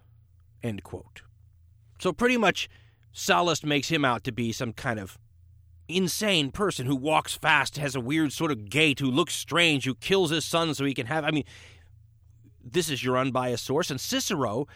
So, 1.99 2.13
pretty 2.13 2.37
much, 2.37 2.69
Sallust 3.13 3.65
makes 3.65 3.89
him 3.89 4.05
out 4.05 4.25
to 4.25 4.33
be 4.33 4.53
some 4.53 4.73
kind 4.73 4.99
of 4.99 5.19
insane 5.89 6.51
person 6.51 6.87
who 6.87 6.97
walks 6.97 7.35
fast, 7.35 7.77
has 7.77 7.95
a 7.95 8.01
weird 8.01 8.33
sort 8.33 8.51
of 8.51 8.71
gait, 8.71 8.99
who 8.99 9.11
looks 9.11 9.35
strange, 9.35 9.85
who 9.85 9.95
kills 9.95 10.31
his 10.31 10.45
son 10.45 10.75
so 10.75 10.85
he 10.85 10.95
can 10.95 11.07
have. 11.07 11.25
I 11.25 11.31
mean, 11.31 11.45
this 12.65 12.89
is 12.89 13.05
your 13.05 13.19
unbiased 13.19 13.65
source. 13.65 13.91
And 13.91 14.01
Cicero, 14.01 14.67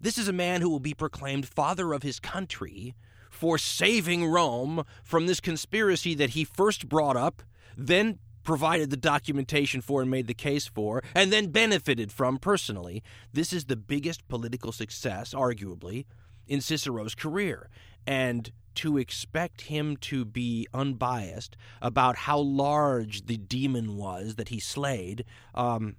this 0.00 0.18
is 0.18 0.28
a 0.28 0.32
man 0.32 0.60
who 0.60 0.70
will 0.70 0.80
be 0.80 0.94
proclaimed 0.94 1.48
father 1.48 1.92
of 1.92 2.02
his 2.02 2.20
country 2.20 2.94
for 3.30 3.58
saving 3.58 4.26
Rome 4.26 4.84
from 5.02 5.26
this 5.26 5.40
conspiracy 5.40 6.14
that 6.14 6.30
he 6.30 6.44
first 6.44 6.88
brought 6.88 7.16
up, 7.16 7.42
then 7.76 8.18
provided 8.44 8.90
the 8.90 8.96
documentation 8.96 9.80
for 9.80 10.02
and 10.02 10.10
made 10.10 10.26
the 10.26 10.34
case 10.34 10.66
for, 10.66 11.02
and 11.14 11.32
then 11.32 11.48
benefited 11.48 12.12
from 12.12 12.38
personally. 12.38 13.02
This 13.32 13.52
is 13.52 13.64
the 13.64 13.76
biggest 13.76 14.26
political 14.28 14.72
success, 14.72 15.32
arguably, 15.32 16.04
in 16.46 16.60
Cicero's 16.60 17.14
career. 17.14 17.68
And 18.06 18.50
to 18.76 18.96
expect 18.96 19.62
him 19.62 19.96
to 19.98 20.24
be 20.24 20.66
unbiased 20.72 21.56
about 21.80 22.16
how 22.16 22.38
large 22.38 23.26
the 23.26 23.36
demon 23.36 23.96
was 23.96 24.36
that 24.36 24.48
he 24.48 24.58
slayed 24.58 25.24
um, 25.54 25.96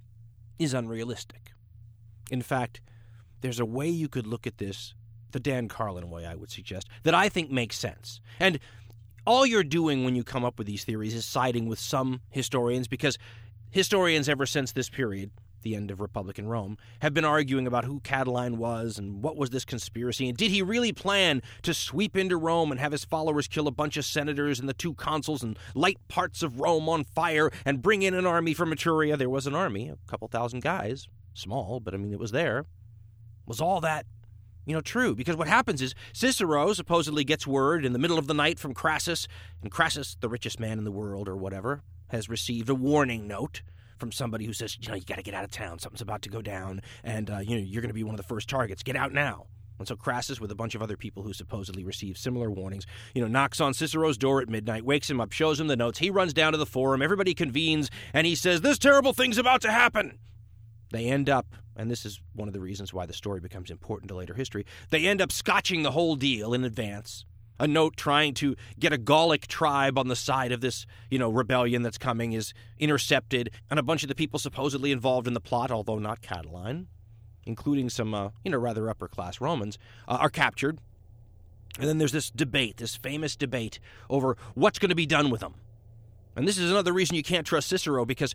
is 0.58 0.74
unrealistic. 0.74 1.52
In 2.30 2.42
fact, 2.42 2.80
there's 3.42 3.60
a 3.60 3.64
way 3.64 3.88
you 3.88 4.08
could 4.08 4.26
look 4.26 4.46
at 4.46 4.58
this, 4.58 4.94
the 5.32 5.40
Dan 5.40 5.68
Carlin 5.68 6.10
way, 6.10 6.26
I 6.26 6.34
would 6.34 6.50
suggest, 6.50 6.88
that 7.02 7.14
I 7.14 7.28
think 7.28 7.50
makes 7.50 7.78
sense. 7.78 8.20
And 8.40 8.58
all 9.26 9.46
you're 9.46 9.64
doing 9.64 10.04
when 10.04 10.16
you 10.16 10.24
come 10.24 10.44
up 10.44 10.58
with 10.58 10.66
these 10.66 10.84
theories 10.84 11.14
is 11.14 11.24
siding 11.24 11.66
with 11.66 11.78
some 11.78 12.20
historians 12.30 12.88
because 12.88 13.18
historians 13.70 14.28
ever 14.28 14.46
since 14.46 14.72
this 14.72 14.90
period 14.90 15.30
the 15.64 15.74
end 15.74 15.90
of 15.90 16.00
Republican 16.00 16.46
Rome, 16.46 16.78
have 17.00 17.12
been 17.12 17.24
arguing 17.24 17.66
about 17.66 17.84
who 17.84 18.00
Catiline 18.00 18.56
was 18.58 18.98
and 18.98 19.22
what 19.22 19.36
was 19.36 19.50
this 19.50 19.64
conspiracy, 19.64 20.28
and 20.28 20.38
did 20.38 20.50
he 20.50 20.62
really 20.62 20.92
plan 20.92 21.42
to 21.62 21.74
sweep 21.74 22.16
into 22.16 22.36
Rome 22.36 22.70
and 22.70 22.80
have 22.80 22.92
his 22.92 23.04
followers 23.04 23.48
kill 23.48 23.66
a 23.66 23.72
bunch 23.72 23.96
of 23.96 24.04
senators 24.04 24.60
and 24.60 24.68
the 24.68 24.74
two 24.74 24.94
consuls 24.94 25.42
and 25.42 25.58
light 25.74 25.98
parts 26.06 26.42
of 26.42 26.60
Rome 26.60 26.88
on 26.88 27.02
fire 27.02 27.50
and 27.64 27.82
bring 27.82 28.02
in 28.02 28.14
an 28.14 28.26
army 28.26 28.54
from 28.54 28.70
Etruria? 28.70 29.18
There 29.18 29.28
was 29.28 29.46
an 29.46 29.54
army, 29.54 29.88
a 29.88 29.98
couple 30.06 30.28
thousand 30.28 30.62
guys, 30.62 31.08
small, 31.32 31.80
but 31.80 31.94
I 31.94 31.96
mean, 31.96 32.12
it 32.12 32.20
was 32.20 32.30
there. 32.30 32.64
Was 33.46 33.60
all 33.60 33.80
that 33.80 34.06
you 34.66 34.74
know, 34.74 34.80
true. 34.80 35.14
Because 35.14 35.36
what 35.36 35.48
happens 35.48 35.82
is 35.82 35.94
Cicero 36.12 36.72
supposedly 36.72 37.24
gets 37.24 37.46
word 37.46 37.84
in 37.84 37.92
the 37.92 37.98
middle 37.98 38.18
of 38.18 38.26
the 38.26 38.34
night 38.34 38.58
from 38.58 38.74
Crassus, 38.74 39.28
and 39.62 39.70
Crassus, 39.70 40.16
the 40.20 40.28
richest 40.28 40.58
man 40.58 40.78
in 40.78 40.84
the 40.84 40.90
world 40.90 41.28
or 41.28 41.36
whatever, 41.36 41.82
has 42.08 42.28
received 42.28 42.68
a 42.68 42.74
warning 42.74 43.26
note 43.26 43.62
from 43.98 44.12
somebody 44.12 44.44
who 44.44 44.52
says, 44.52 44.76
you 44.80 44.88
know, 44.88 44.94
you 44.94 45.04
got 45.04 45.16
to 45.16 45.22
get 45.22 45.34
out 45.34 45.44
of 45.44 45.50
town. 45.50 45.78
Something's 45.78 46.00
about 46.00 46.22
to 46.22 46.28
go 46.28 46.42
down, 46.42 46.80
and 47.02 47.30
uh, 47.30 47.38
you 47.38 47.56
know 47.56 47.62
you're 47.62 47.82
going 47.82 47.90
to 47.90 47.94
be 47.94 48.04
one 48.04 48.14
of 48.14 48.18
the 48.18 48.26
first 48.26 48.48
targets. 48.48 48.82
Get 48.82 48.96
out 48.96 49.12
now. 49.12 49.46
And 49.78 49.88
so 49.88 49.96
Crassus, 49.96 50.40
with 50.40 50.52
a 50.52 50.54
bunch 50.54 50.76
of 50.76 50.82
other 50.82 50.96
people 50.96 51.24
who 51.24 51.32
supposedly 51.32 51.84
received 51.84 52.18
similar 52.18 52.48
warnings, 52.48 52.86
you 53.12 53.20
know, 53.20 53.26
knocks 53.26 53.60
on 53.60 53.74
Cicero's 53.74 54.16
door 54.16 54.40
at 54.40 54.48
midnight, 54.48 54.84
wakes 54.84 55.10
him 55.10 55.20
up, 55.20 55.32
shows 55.32 55.58
him 55.58 55.66
the 55.66 55.74
notes. 55.74 55.98
He 55.98 56.10
runs 56.10 56.32
down 56.32 56.52
to 56.52 56.58
the 56.58 56.66
forum. 56.66 57.02
Everybody 57.02 57.34
convenes, 57.34 57.90
and 58.12 58.26
he 58.26 58.34
says, 58.34 58.60
"This 58.60 58.78
terrible 58.78 59.12
thing's 59.12 59.38
about 59.38 59.62
to 59.62 59.72
happen." 59.72 60.18
They 60.92 61.06
end 61.06 61.28
up, 61.28 61.56
and 61.76 61.90
this 61.90 62.06
is 62.06 62.20
one 62.34 62.46
of 62.46 62.54
the 62.54 62.60
reasons 62.60 62.94
why 62.94 63.06
the 63.06 63.12
story 63.12 63.40
becomes 63.40 63.70
important 63.70 64.08
to 64.10 64.14
later 64.14 64.34
history. 64.34 64.64
They 64.90 65.06
end 65.06 65.20
up 65.20 65.32
scotching 65.32 65.82
the 65.82 65.90
whole 65.90 66.14
deal 66.14 66.54
in 66.54 66.62
advance 66.62 67.24
a 67.58 67.66
note 67.66 67.96
trying 67.96 68.34
to 68.34 68.56
get 68.78 68.92
a 68.92 68.98
Gallic 68.98 69.46
tribe 69.46 69.98
on 69.98 70.08
the 70.08 70.16
side 70.16 70.52
of 70.52 70.60
this, 70.60 70.86
you 71.10 71.18
know, 71.18 71.30
rebellion 71.30 71.82
that's 71.82 71.98
coming 71.98 72.32
is 72.32 72.52
intercepted, 72.78 73.50
and 73.70 73.78
a 73.78 73.82
bunch 73.82 74.02
of 74.02 74.08
the 74.08 74.14
people 74.14 74.38
supposedly 74.38 74.92
involved 74.92 75.26
in 75.26 75.34
the 75.34 75.40
plot, 75.40 75.70
although 75.70 75.98
not 75.98 76.20
Catiline, 76.20 76.86
including 77.44 77.88
some, 77.88 78.14
uh, 78.14 78.30
you 78.44 78.50
know, 78.50 78.58
rather 78.58 78.88
upper 78.90 79.08
class 79.08 79.40
Romans, 79.40 79.78
uh, 80.08 80.18
are 80.20 80.30
captured. 80.30 80.78
And 81.78 81.88
then 81.88 81.98
there's 81.98 82.12
this 82.12 82.30
debate, 82.30 82.76
this 82.76 82.94
famous 82.96 83.34
debate 83.34 83.80
over 84.08 84.36
what's 84.54 84.78
going 84.78 84.90
to 84.90 84.94
be 84.94 85.06
done 85.06 85.30
with 85.30 85.40
them. 85.40 85.54
And 86.36 86.46
this 86.46 86.58
is 86.58 86.70
another 86.70 86.92
reason 86.92 87.16
you 87.16 87.22
can't 87.22 87.46
trust 87.46 87.68
Cicero 87.68 88.04
because 88.04 88.34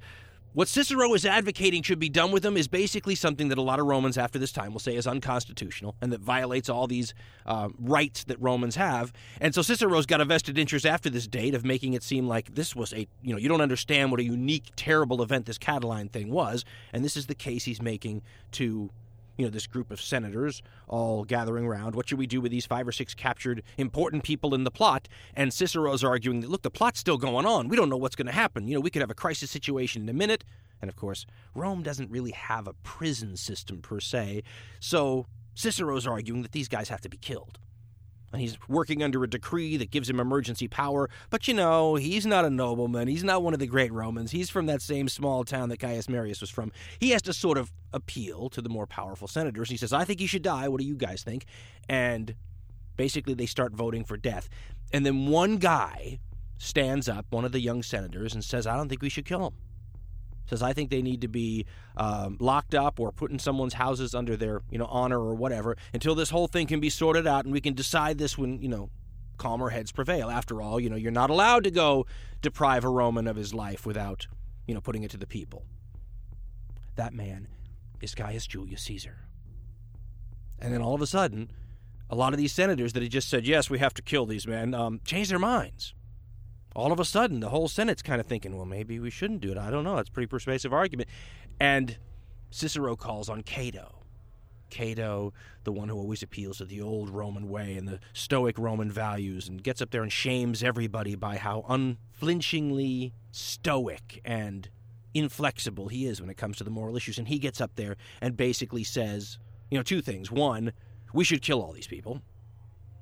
what 0.53 0.67
Cicero 0.67 1.13
is 1.13 1.25
advocating 1.25 1.83
should 1.83 1.99
be 1.99 2.09
done 2.09 2.31
with 2.31 2.43
them 2.43 2.57
is 2.57 2.67
basically 2.67 3.15
something 3.15 3.49
that 3.49 3.57
a 3.57 3.61
lot 3.61 3.79
of 3.79 3.85
Romans 3.85 4.17
after 4.17 4.39
this 4.39 4.51
time 4.51 4.73
will 4.73 4.79
say 4.79 4.95
is 4.95 5.05
unconstitutional 5.05 5.95
and 6.01 6.11
that 6.11 6.21
violates 6.21 6.69
all 6.69 6.87
these 6.87 7.13
uh, 7.45 7.69
rights 7.79 8.23
that 8.25 8.41
Romans 8.41 8.75
have. 8.75 9.13
And 9.39 9.53
so 9.53 9.61
Cicero's 9.61 10.05
got 10.05 10.21
a 10.21 10.25
vested 10.25 10.57
interest 10.57 10.85
after 10.85 11.09
this 11.09 11.27
date 11.27 11.53
of 11.53 11.63
making 11.63 11.93
it 11.93 12.03
seem 12.03 12.27
like 12.27 12.55
this 12.55 12.75
was 12.75 12.93
a, 12.93 13.07
you 13.21 13.33
know, 13.33 13.37
you 13.37 13.47
don't 13.47 13.61
understand 13.61 14.11
what 14.11 14.19
a 14.19 14.23
unique, 14.23 14.65
terrible 14.75 15.21
event 15.21 15.45
this 15.45 15.57
Catiline 15.57 16.09
thing 16.11 16.31
was. 16.31 16.65
And 16.93 17.05
this 17.05 17.15
is 17.15 17.27
the 17.27 17.35
case 17.35 17.65
he's 17.65 17.81
making 17.81 18.23
to 18.53 18.89
you 19.39 19.45
know, 19.45 19.49
this 19.49 19.67
group 19.67 19.89
of 19.89 20.01
senators 20.01 20.61
all 20.89 21.23
gathering 21.23 21.65
around. 21.65 21.95
What 21.95 22.09
should 22.09 22.19
we 22.19 22.27
do 22.27 22.41
with 22.41 22.51
these 22.51 22.65
five 22.65 22.85
or 22.85 22.91
six 22.91 23.15
captured 23.15 23.63
important 23.77 24.23
people 24.23 24.53
in 24.53 24.65
the 24.65 24.69
plot? 24.69 25.07
And 25.33 25.53
Cicero's 25.53 26.03
arguing 26.03 26.41
that, 26.41 26.49
look, 26.49 26.61
the 26.61 26.69
plot's 26.69 26.99
still 26.99 27.17
going 27.17 27.45
on. 27.45 27.69
We 27.69 27.77
don't 27.77 27.87
know 27.89 27.95
what's 27.95 28.17
going 28.17 28.25
to 28.25 28.33
happen. 28.33 28.67
You 28.67 28.75
know, 28.75 28.81
we 28.81 28.89
could 28.89 29.01
have 29.01 29.09
a 29.09 29.15
crisis 29.15 29.49
situation 29.49 30.01
in 30.01 30.09
a 30.09 30.13
minute. 30.13 30.43
And 30.81 30.89
of 30.89 30.97
course, 30.97 31.25
Rome 31.55 31.83
doesn't 31.83 32.11
really 32.11 32.31
have 32.31 32.67
a 32.67 32.73
prison 32.83 33.37
system 33.37 33.81
per 33.81 34.01
se. 34.01 34.43
So 34.81 35.25
Cicero's 35.55 36.05
arguing 36.05 36.41
that 36.41 36.51
these 36.51 36.67
guys 36.67 36.89
have 36.89 37.01
to 37.01 37.09
be 37.09 37.17
killed 37.17 37.59
and 38.31 38.41
he's 38.41 38.57
working 38.67 39.01
under 39.01 39.23
a 39.23 39.29
decree 39.29 39.77
that 39.77 39.91
gives 39.91 40.09
him 40.09 40.19
emergency 40.19 40.67
power. 40.67 41.09
But 41.29 41.47
you 41.47 41.53
know, 41.53 41.95
he's 41.95 42.25
not 42.25 42.45
a 42.45 42.49
nobleman. 42.49 43.07
He's 43.07 43.23
not 43.23 43.43
one 43.43 43.53
of 43.53 43.59
the 43.59 43.67
great 43.67 43.91
Romans. 43.91 44.31
He's 44.31 44.49
from 44.49 44.65
that 44.67 44.81
same 44.81 45.09
small 45.09 45.43
town 45.43 45.69
that 45.69 45.79
Gaius 45.79 46.09
Marius 46.09 46.41
was 46.41 46.49
from. 46.49 46.71
He 46.99 47.11
has 47.11 47.21
to 47.23 47.33
sort 47.33 47.57
of 47.57 47.71
appeal 47.93 48.49
to 48.49 48.61
the 48.61 48.69
more 48.69 48.85
powerful 48.85 49.27
senators. 49.27 49.69
He 49.69 49.77
says, 49.77 49.93
I 49.93 50.05
think 50.05 50.19
he 50.19 50.27
should 50.27 50.43
die. 50.43 50.67
What 50.67 50.79
do 50.79 50.87
you 50.87 50.95
guys 50.95 51.23
think? 51.23 51.45
And 51.87 52.35
basically, 52.97 53.33
they 53.33 53.45
start 53.45 53.73
voting 53.73 54.03
for 54.03 54.17
death. 54.17 54.49
And 54.93 55.05
then 55.05 55.27
one 55.27 55.57
guy 55.57 56.19
stands 56.57 57.07
up, 57.07 57.25
one 57.29 57.45
of 57.45 57.51
the 57.51 57.61
young 57.61 57.83
senators, 57.83 58.33
and 58.33 58.43
says, 58.43 58.67
I 58.67 58.75
don't 58.75 58.89
think 58.89 59.01
we 59.01 59.09
should 59.09 59.25
kill 59.25 59.47
him 59.47 59.53
says 60.49 60.61
I 60.63 60.73
think 60.73 60.89
they 60.89 61.01
need 61.01 61.21
to 61.21 61.27
be 61.27 61.65
um, 61.95 62.37
locked 62.39 62.73
up 62.73 62.99
or 62.99 63.11
put 63.11 63.31
in 63.31 63.39
someone's 63.39 63.75
houses 63.75 64.15
under 64.15 64.35
their 64.35 64.61
you 64.71 64.77
know 64.77 64.85
honor 64.85 65.19
or 65.19 65.35
whatever 65.35 65.77
until 65.93 66.15
this 66.15 66.29
whole 66.29 66.47
thing 66.47 66.67
can 66.67 66.79
be 66.79 66.89
sorted 66.89 67.27
out 67.27 67.45
and 67.45 67.53
we 67.53 67.61
can 67.61 67.73
decide 67.73 68.17
this 68.17 68.37
when 68.37 68.61
you 68.61 68.67
know 68.67 68.89
calmer 69.37 69.69
heads 69.69 69.91
prevail. 69.91 70.29
After 70.29 70.61
all, 70.61 70.79
you 70.79 70.89
know 70.89 70.95
you're 70.95 71.11
not 71.11 71.29
allowed 71.29 71.63
to 71.65 71.71
go 71.71 72.05
deprive 72.41 72.83
a 72.83 72.89
Roman 72.89 73.27
of 73.27 73.35
his 73.35 73.53
life 73.53 73.85
without 73.85 74.27
you 74.65 74.73
know 74.73 74.81
putting 74.81 75.03
it 75.03 75.11
to 75.11 75.17
the 75.17 75.27
people. 75.27 75.65
That 76.95 77.13
man 77.13 77.47
is 78.01 78.15
Gaius 78.15 78.47
Julius 78.47 78.81
Caesar. 78.83 79.17
And 80.61 80.73
then 80.73 80.81
all 80.81 80.93
of 80.93 81.01
a 81.01 81.07
sudden, 81.07 81.51
a 82.09 82.15
lot 82.15 82.33
of 82.33 82.37
these 82.37 82.51
senators 82.51 82.91
that 82.93 83.03
had 83.03 83.11
just 83.11 83.29
said 83.29 83.47
yes, 83.47 83.69
we 83.69 83.79
have 83.79 83.93
to 83.93 84.01
kill 84.01 84.25
these 84.25 84.45
men, 84.45 84.73
um, 84.73 84.99
change 85.05 85.29
their 85.29 85.39
minds 85.39 85.93
all 86.75 86.91
of 86.91 86.99
a 86.99 87.05
sudden 87.05 87.39
the 87.39 87.49
whole 87.49 87.67
Senate's 87.67 88.01
kind 88.01 88.21
of 88.21 88.27
thinking, 88.27 88.55
well, 88.55 88.65
maybe 88.65 88.99
we 88.99 89.09
shouldn't 89.09 89.41
do 89.41 89.51
it. 89.51 89.57
I 89.57 89.69
don't 89.69 89.83
know. 89.83 89.95
That's 89.95 90.09
a 90.09 90.11
pretty 90.11 90.27
persuasive 90.27 90.73
argument. 90.73 91.09
And 91.59 91.97
Cicero 92.51 92.95
calls 92.95 93.29
on 93.29 93.43
Cato. 93.43 93.95
Cato, 94.69 95.33
the 95.63 95.71
one 95.71 95.89
who 95.89 95.97
always 95.97 96.21
appeals 96.21 96.59
to 96.59 96.65
the 96.65 96.81
old 96.81 97.09
Roman 97.09 97.49
way 97.49 97.75
and 97.75 97.87
the 97.87 97.99
Stoic 98.13 98.57
Roman 98.57 98.91
values, 98.91 99.47
and 99.47 99.63
gets 99.63 99.81
up 99.81 99.89
there 99.89 100.03
and 100.03 100.11
shames 100.11 100.63
everybody 100.63 101.15
by 101.15 101.37
how 101.37 101.65
unflinchingly 101.67 103.13
stoic 103.31 104.21
and 104.23 104.69
inflexible 105.13 105.87
he 105.87 106.05
is 106.05 106.21
when 106.21 106.29
it 106.29 106.37
comes 106.37 106.57
to 106.57 106.63
the 106.63 106.69
moral 106.69 106.95
issues. 106.95 107.17
And 107.17 107.27
he 107.27 107.39
gets 107.39 107.59
up 107.59 107.71
there 107.75 107.95
and 108.21 108.37
basically 108.37 108.83
says, 108.83 109.39
you 109.71 109.77
know, 109.77 109.83
two 109.83 110.01
things. 110.01 110.31
One, 110.31 110.73
we 111.13 111.23
should 111.23 111.41
kill 111.41 111.61
all 111.61 111.71
these 111.71 111.87
people. 111.87 112.21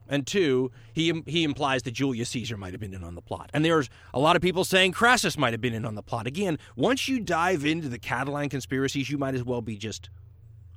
And 0.10 0.26
two, 0.26 0.72
he, 0.94 1.24
he 1.26 1.44
implies 1.44 1.84
that 1.84 1.92
Julius 1.92 2.30
Caesar 2.30 2.58
might 2.58 2.74
have 2.74 2.80
been 2.80 2.94
in 2.94 3.04
on 3.04 3.16
the 3.16 3.22
plot. 3.22 3.50
And 3.54 3.64
there's 3.64 3.90
a 4.14 4.20
lot 4.20 4.36
of 4.36 4.42
people 4.42 4.64
saying 4.64 4.94
Crassus 4.94 5.38
might 5.38 5.54
have 5.54 5.62
been 5.62 5.74
in 5.74 5.86
on 5.86 5.96
the 5.96 6.04
plot. 6.04 6.28
Again, 6.28 6.58
once 6.76 7.08
you 7.08 7.20
dive 7.20 7.66
into 7.66 7.90
the 7.90 8.00
Catiline 8.00 8.50
conspiracies, 8.50 9.10
you 9.10 9.18
might 9.18 9.36
as 9.36 9.44
well 9.44 9.62
be 9.62 9.78
just. 9.78 10.10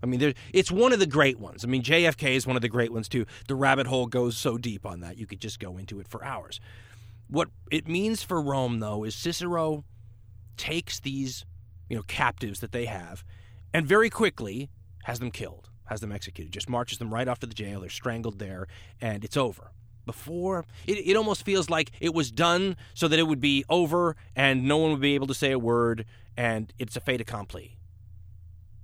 I 0.02 0.06
mean, 0.06 0.34
it's 0.54 0.70
one 0.70 0.94
of 0.94 0.98
the 0.98 1.06
great 1.06 1.38
ones. 1.38 1.62
I 1.62 1.68
mean, 1.68 1.82
JFK 1.82 2.34
is 2.34 2.46
one 2.46 2.56
of 2.56 2.62
the 2.62 2.70
great 2.70 2.90
ones, 2.90 3.06
too. 3.06 3.26
The 3.48 3.54
rabbit 3.54 3.86
hole 3.86 4.06
goes 4.06 4.34
so 4.34 4.56
deep 4.56 4.86
on 4.86 5.00
that, 5.00 5.18
you 5.18 5.26
could 5.26 5.40
just 5.40 5.60
go 5.60 5.76
into 5.76 6.00
it 6.00 6.08
for 6.08 6.24
hours. 6.24 6.58
What 7.28 7.48
it 7.70 7.86
means 7.86 8.22
for 8.22 8.40
Rome, 8.40 8.80
though, 8.80 9.04
is 9.04 9.14
Cicero 9.14 9.84
takes 10.56 11.00
these, 11.00 11.44
you 11.90 11.96
know, 11.96 12.02
captives 12.02 12.60
that 12.60 12.72
they 12.72 12.86
have 12.86 13.24
and 13.72 13.86
very 13.86 14.10
quickly 14.10 14.70
has 15.04 15.18
them 15.18 15.30
killed 15.30 15.69
has 15.90 16.00
them 16.00 16.12
executed, 16.12 16.52
just 16.52 16.68
marches 16.68 16.98
them 16.98 17.12
right 17.12 17.26
off 17.26 17.40
to 17.40 17.46
the 17.46 17.54
jail. 17.54 17.80
They're 17.80 17.90
strangled 17.90 18.38
there, 18.38 18.68
and 19.00 19.24
it's 19.24 19.36
over. 19.36 19.72
Before, 20.06 20.64
it, 20.86 20.94
it 20.94 21.16
almost 21.16 21.44
feels 21.44 21.68
like 21.68 21.90
it 22.00 22.14
was 22.14 22.30
done 22.30 22.76
so 22.94 23.08
that 23.08 23.18
it 23.18 23.24
would 23.24 23.40
be 23.40 23.64
over 23.68 24.16
and 24.34 24.64
no 24.66 24.78
one 24.78 24.92
would 24.92 25.00
be 25.00 25.16
able 25.16 25.26
to 25.26 25.34
say 25.34 25.50
a 25.50 25.58
word, 25.58 26.06
and 26.36 26.72
it's 26.78 26.96
a 26.96 27.00
fait 27.00 27.20
accompli. 27.20 27.76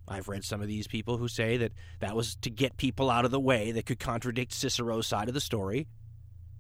I've 0.09 0.29
read 0.29 0.45
some 0.45 0.61
of 0.61 0.69
these 0.69 0.89
people 0.89 1.17
who 1.17 1.29
say 1.29 1.57
that 1.57 1.73
that 2.01 2.17
was 2.17 2.35
to 2.43 2.51
get 2.51 2.77
people 2.77 3.09
out 3.09 3.25
of 3.25 3.31
the 3.31 3.41
way 3.41 3.71
that 3.73 3.87
could 3.87 3.99
contradict 4.01 4.53
Cicero's 4.53 5.07
side 5.07 5.29
of 5.29 5.35
the 5.35 5.41
story. 5.41 5.87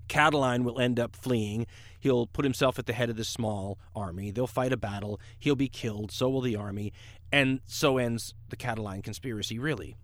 Catiline 0.08 0.62
will 0.62 0.80
end 0.80 1.00
up 1.00 1.16
fleeing. 1.16 1.66
He'll 1.98 2.26
put 2.26 2.44
himself 2.44 2.78
at 2.78 2.86
the 2.86 2.92
head 2.92 3.10
of 3.10 3.16
this 3.16 3.28
small 3.28 3.78
army. 3.96 4.30
They'll 4.30 4.46
fight 4.46 4.72
a 4.72 4.76
battle. 4.76 5.20
He'll 5.40 5.56
be 5.56 5.68
killed. 5.68 6.12
So 6.12 6.28
will 6.28 6.40
the 6.40 6.54
army. 6.54 6.92
And 7.32 7.60
so 7.66 7.98
ends 7.98 8.34
the 8.48 8.56
Catiline 8.56 9.02
conspiracy, 9.02 9.58
really. 9.58 9.96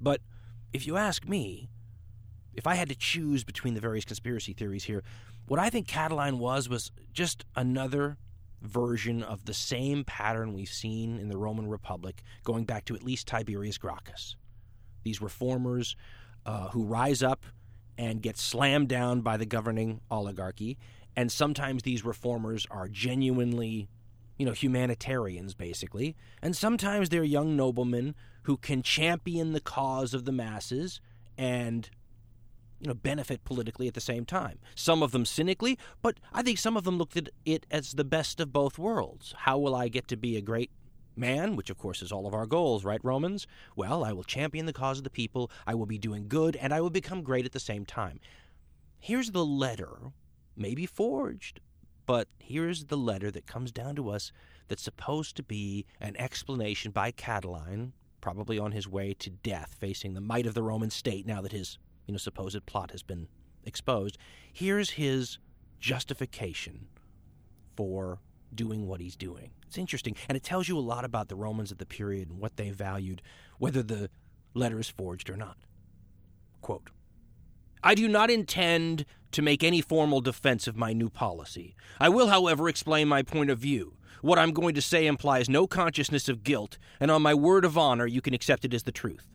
But 0.00 0.20
if 0.72 0.86
you 0.86 0.96
ask 0.96 1.26
me, 1.26 1.68
if 2.54 2.66
I 2.66 2.74
had 2.74 2.88
to 2.88 2.94
choose 2.94 3.44
between 3.44 3.74
the 3.74 3.80
various 3.80 4.04
conspiracy 4.04 4.52
theories 4.52 4.84
here, 4.84 5.02
what 5.46 5.60
I 5.60 5.70
think 5.70 5.88
Catiline 5.88 6.38
was 6.38 6.68
was 6.68 6.90
just 7.12 7.44
another 7.56 8.18
version 8.60 9.22
of 9.22 9.44
the 9.44 9.54
same 9.54 10.04
pattern 10.04 10.52
we've 10.52 10.68
seen 10.68 11.18
in 11.18 11.28
the 11.28 11.36
Roman 11.36 11.68
Republic 11.68 12.22
going 12.44 12.64
back 12.64 12.84
to 12.86 12.94
at 12.94 13.02
least 13.02 13.26
Tiberius 13.26 13.78
Gracchus. 13.78 14.36
These 15.04 15.22
reformers 15.22 15.96
uh, 16.44 16.68
who 16.68 16.84
rise 16.84 17.22
up 17.22 17.44
and 17.96 18.22
get 18.22 18.36
slammed 18.36 18.88
down 18.88 19.20
by 19.20 19.36
the 19.36 19.46
governing 19.46 20.00
oligarchy, 20.10 20.78
and 21.16 21.30
sometimes 21.32 21.82
these 21.82 22.04
reformers 22.04 22.66
are 22.70 22.88
genuinely, 22.88 23.88
you 24.38 24.46
know, 24.46 24.52
humanitarians, 24.52 25.54
basically, 25.54 26.16
and 26.40 26.56
sometimes 26.56 27.08
they're 27.08 27.24
young 27.24 27.56
noblemen 27.56 28.14
who 28.44 28.56
can 28.56 28.82
champion 28.82 29.52
the 29.52 29.60
cause 29.60 30.14
of 30.14 30.24
the 30.24 30.32
masses 30.32 31.00
and 31.36 31.90
you 32.80 32.88
know 32.88 32.94
benefit 32.94 33.44
politically 33.44 33.88
at 33.88 33.94
the 33.94 34.00
same 34.00 34.24
time. 34.24 34.58
Some 34.74 35.02
of 35.02 35.10
them 35.12 35.24
cynically, 35.24 35.78
but 36.00 36.18
I 36.32 36.42
think 36.42 36.58
some 36.58 36.76
of 36.76 36.84
them 36.84 36.96
looked 36.98 37.16
at 37.16 37.28
it 37.44 37.66
as 37.70 37.92
the 37.92 38.04
best 38.04 38.40
of 38.40 38.52
both 38.52 38.78
worlds. 38.78 39.34
How 39.38 39.58
will 39.58 39.74
I 39.74 39.88
get 39.88 40.08
to 40.08 40.16
be 40.16 40.36
a 40.36 40.40
great 40.40 40.70
man, 41.16 41.56
which 41.56 41.70
of 41.70 41.78
course 41.78 42.00
is 42.00 42.12
all 42.12 42.26
of 42.26 42.34
our 42.34 42.46
goals, 42.46 42.84
right, 42.84 43.00
Romans? 43.02 43.46
Well, 43.74 44.04
I 44.04 44.12
will 44.12 44.24
champion 44.24 44.66
the 44.66 44.72
cause 44.72 44.98
of 44.98 45.04
the 45.04 45.10
people, 45.10 45.50
I 45.66 45.74
will 45.74 45.86
be 45.86 45.98
doing 45.98 46.28
good, 46.28 46.56
and 46.56 46.72
I 46.72 46.80
will 46.80 46.90
become 46.90 47.22
great 47.22 47.44
at 47.44 47.52
the 47.52 47.60
same 47.60 47.84
time. 47.84 48.20
Here's 49.00 49.32
the 49.32 49.44
letter, 49.44 50.12
maybe 50.56 50.86
forged, 50.86 51.60
but 52.08 52.26
here's 52.38 52.86
the 52.86 52.96
letter 52.96 53.30
that 53.30 53.46
comes 53.46 53.70
down 53.70 53.94
to 53.94 54.08
us 54.08 54.32
that's 54.68 54.82
supposed 54.82 55.36
to 55.36 55.42
be 55.42 55.84
an 56.00 56.16
explanation 56.16 56.90
by 56.90 57.12
Catiline 57.12 57.92
probably 58.22 58.58
on 58.58 58.72
his 58.72 58.88
way 58.88 59.12
to 59.12 59.28
death, 59.28 59.76
facing 59.78 60.14
the 60.14 60.20
might 60.22 60.46
of 60.46 60.54
the 60.54 60.62
Roman 60.62 60.88
state 60.88 61.26
now 61.26 61.42
that 61.42 61.52
his 61.52 61.76
you 62.06 62.12
know, 62.12 62.18
supposed 62.18 62.64
plot 62.64 62.92
has 62.92 63.02
been 63.02 63.28
exposed. 63.62 64.16
Here's 64.50 64.88
his 64.88 65.36
justification 65.80 66.86
for 67.76 68.20
doing 68.54 68.86
what 68.86 69.02
he's 69.02 69.14
doing. 69.14 69.50
It's 69.66 69.76
interesting, 69.76 70.16
and 70.30 70.36
it 70.36 70.42
tells 70.42 70.66
you 70.66 70.78
a 70.78 70.80
lot 70.80 71.04
about 71.04 71.28
the 71.28 71.36
Romans 71.36 71.70
of 71.70 71.76
the 71.76 71.84
period 71.84 72.30
and 72.30 72.40
what 72.40 72.56
they 72.56 72.70
valued, 72.70 73.20
whether 73.58 73.82
the 73.82 74.08
letter 74.54 74.80
is 74.80 74.88
forged 74.88 75.28
or 75.28 75.36
not. 75.36 75.58
Quote 76.62 76.88
I 77.82 77.94
do 77.94 78.08
not 78.08 78.30
intend 78.30 79.04
to 79.32 79.42
make 79.42 79.62
any 79.62 79.80
formal 79.80 80.20
defense 80.20 80.66
of 80.66 80.76
my 80.76 80.92
new 80.92 81.08
policy. 81.08 81.76
I 82.00 82.08
will, 82.08 82.28
however, 82.28 82.68
explain 82.68 83.08
my 83.08 83.22
point 83.22 83.50
of 83.50 83.58
view. 83.58 83.94
What 84.20 84.38
I'm 84.38 84.52
going 84.52 84.74
to 84.74 84.82
say 84.82 85.06
implies 85.06 85.48
no 85.48 85.66
consciousness 85.66 86.28
of 86.28 86.42
guilt, 86.42 86.78
and 86.98 87.10
on 87.10 87.22
my 87.22 87.34
word 87.34 87.64
of 87.64 87.78
honor, 87.78 88.06
you 88.06 88.20
can 88.20 88.34
accept 88.34 88.64
it 88.64 88.74
as 88.74 88.82
the 88.82 88.92
truth. 88.92 89.28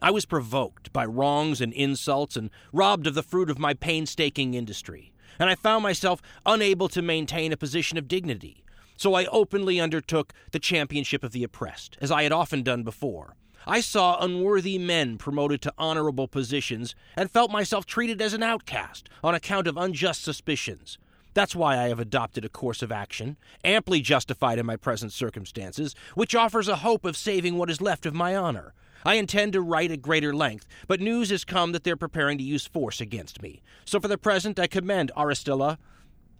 I 0.00 0.10
was 0.10 0.24
provoked 0.24 0.92
by 0.94 1.04
wrongs 1.04 1.60
and 1.60 1.74
insults 1.74 2.36
and 2.36 2.48
robbed 2.72 3.06
of 3.06 3.14
the 3.14 3.22
fruit 3.22 3.50
of 3.50 3.58
my 3.58 3.74
painstaking 3.74 4.54
industry, 4.54 5.12
and 5.38 5.50
I 5.50 5.54
found 5.56 5.82
myself 5.82 6.22
unable 6.46 6.88
to 6.88 7.02
maintain 7.02 7.52
a 7.52 7.58
position 7.58 7.98
of 7.98 8.08
dignity. 8.08 8.64
So 8.96 9.14
I 9.14 9.26
openly 9.26 9.78
undertook 9.78 10.32
the 10.52 10.58
championship 10.58 11.22
of 11.22 11.32
the 11.32 11.44
oppressed, 11.44 11.98
as 12.00 12.10
I 12.10 12.22
had 12.22 12.32
often 12.32 12.62
done 12.62 12.82
before. 12.82 13.36
I 13.66 13.80
saw 13.80 14.18
unworthy 14.18 14.78
men 14.78 15.18
promoted 15.18 15.60
to 15.62 15.74
honorable 15.76 16.28
positions 16.28 16.94
and 17.16 17.30
felt 17.30 17.50
myself 17.50 17.84
treated 17.84 18.22
as 18.22 18.32
an 18.32 18.42
outcast 18.42 19.08
on 19.22 19.34
account 19.34 19.66
of 19.66 19.76
unjust 19.76 20.22
suspicions. 20.24 20.98
That's 21.34 21.54
why 21.54 21.78
I 21.78 21.88
have 21.88 22.00
adopted 22.00 22.44
a 22.44 22.48
course 22.48 22.82
of 22.82 22.90
action, 22.90 23.36
amply 23.62 24.00
justified 24.00 24.58
in 24.58 24.66
my 24.66 24.76
present 24.76 25.12
circumstances, 25.12 25.94
which 26.14 26.34
offers 26.34 26.68
a 26.68 26.76
hope 26.76 27.04
of 27.04 27.16
saving 27.16 27.56
what 27.56 27.70
is 27.70 27.80
left 27.80 28.06
of 28.06 28.14
my 28.14 28.34
honor. 28.34 28.74
I 29.04 29.14
intend 29.14 29.52
to 29.52 29.60
write 29.60 29.90
at 29.90 30.02
greater 30.02 30.34
length, 30.34 30.66
but 30.88 31.00
news 31.00 31.30
has 31.30 31.44
come 31.44 31.72
that 31.72 31.84
they're 31.84 31.96
preparing 31.96 32.38
to 32.38 32.44
use 32.44 32.66
force 32.66 33.00
against 33.00 33.40
me. 33.40 33.62
So 33.84 34.00
for 34.00 34.08
the 34.08 34.18
present, 34.18 34.58
I 34.58 34.66
commend 34.66 35.12
Orestilla, 35.16 35.78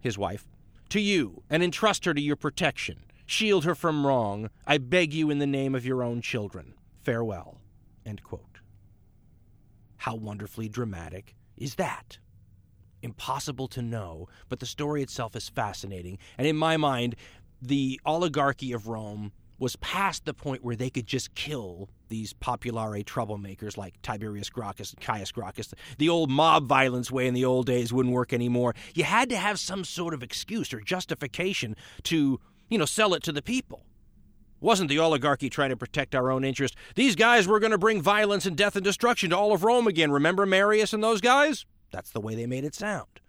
his 0.01 0.18
wife, 0.18 0.47
to 0.88 1.01
you 1.01 1.42
and 1.48 1.62
entrust 1.62 2.05
her 2.05 2.14
to 2.14 2.20
your 2.20 2.36
protection. 2.36 3.05
Shield 3.26 3.64
her 3.64 3.74
from 3.74 4.06
wrong. 4.06 4.51
I 4.66 4.78
beg 4.78 5.14
you 5.14 5.30
in 5.30 5.38
the 5.38 5.47
name 5.47 5.74
of 5.74 5.86
your 5.86 6.02
own 6.02 6.20
children. 6.20 6.74
Farewell. 7.02 7.60
How 9.97 10.14
wonderfully 10.14 10.68
dramatic 10.68 11.35
is 11.56 11.74
that? 11.74 12.18
Impossible 13.02 13.68
to 13.68 13.82
know, 13.82 14.28
but 14.48 14.60
the 14.60 14.66
story 14.66 15.02
itself 15.02 15.36
is 15.36 15.48
fascinating. 15.48 16.18
And 16.39 16.47
in 16.47 16.56
my 16.56 16.77
mind, 16.77 17.16
the 17.60 18.01
oligarchy 18.06 18.72
of 18.72 18.89
Rome 18.89 19.32
was 19.59 19.77
past 19.77 20.24
the 20.24 20.32
point 20.32 20.64
where 20.64 20.74
they 20.74 20.89
could 20.89 21.06
just 21.06 21.35
kill 21.35 21.90
these 22.09 22.32
populare 22.32 23.05
troublemakers 23.05 23.77
like 23.77 24.01
Tiberius 24.01 24.48
Gracchus 24.48 24.94
and 24.94 25.01
Caius 25.02 25.31
Gracchus. 25.31 25.74
The 25.98 26.09
old 26.09 26.31
mob 26.31 26.66
violence 26.66 27.10
way 27.10 27.27
in 27.27 27.35
the 27.35 27.44
old 27.44 27.66
days 27.66 27.93
wouldn't 27.93 28.14
work 28.14 28.32
anymore. 28.32 28.74
You 28.94 29.05
had 29.05 29.28
to 29.28 29.36
have 29.36 29.60
some 29.60 29.85
sort 29.85 30.14
of 30.14 30.22
excuse 30.22 30.72
or 30.72 30.81
justification 30.81 31.77
to, 32.05 32.40
you 32.70 32.78
know, 32.78 32.86
sell 32.86 33.12
it 33.12 33.22
to 33.24 33.32
the 33.32 33.43
people. 33.43 33.85
Wasn't 34.61 34.91
the 34.91 34.99
oligarchy 34.99 35.49
trying 35.49 35.70
to 35.70 35.77
protect 35.77 36.15
our 36.15 36.31
own 36.31 36.45
interest? 36.45 36.77
These 36.95 37.16
guys 37.16 37.49
were 37.49 37.61
going 37.61 37.73
to 37.73 37.78
bring 37.78 38.03
violence 38.03 38.45
and 38.45 38.57
death 38.57 38.77
and 38.77 38.85
destruction 38.85 39.31
to 39.31 39.37
all 39.37 39.53
of 39.53 39.65
Rome 39.65 39.87
again. 39.87 40.12
Remember 40.12 40.45
Marius 40.45 40.93
and 40.93 41.03
those 41.03 41.23
guys? 41.23 41.65
That's 41.91 42.11
the 42.11 42.20
way 42.20 42.35
they 42.35 42.47
made 42.47 42.65
it 42.65 42.74
sound. 42.74 43.20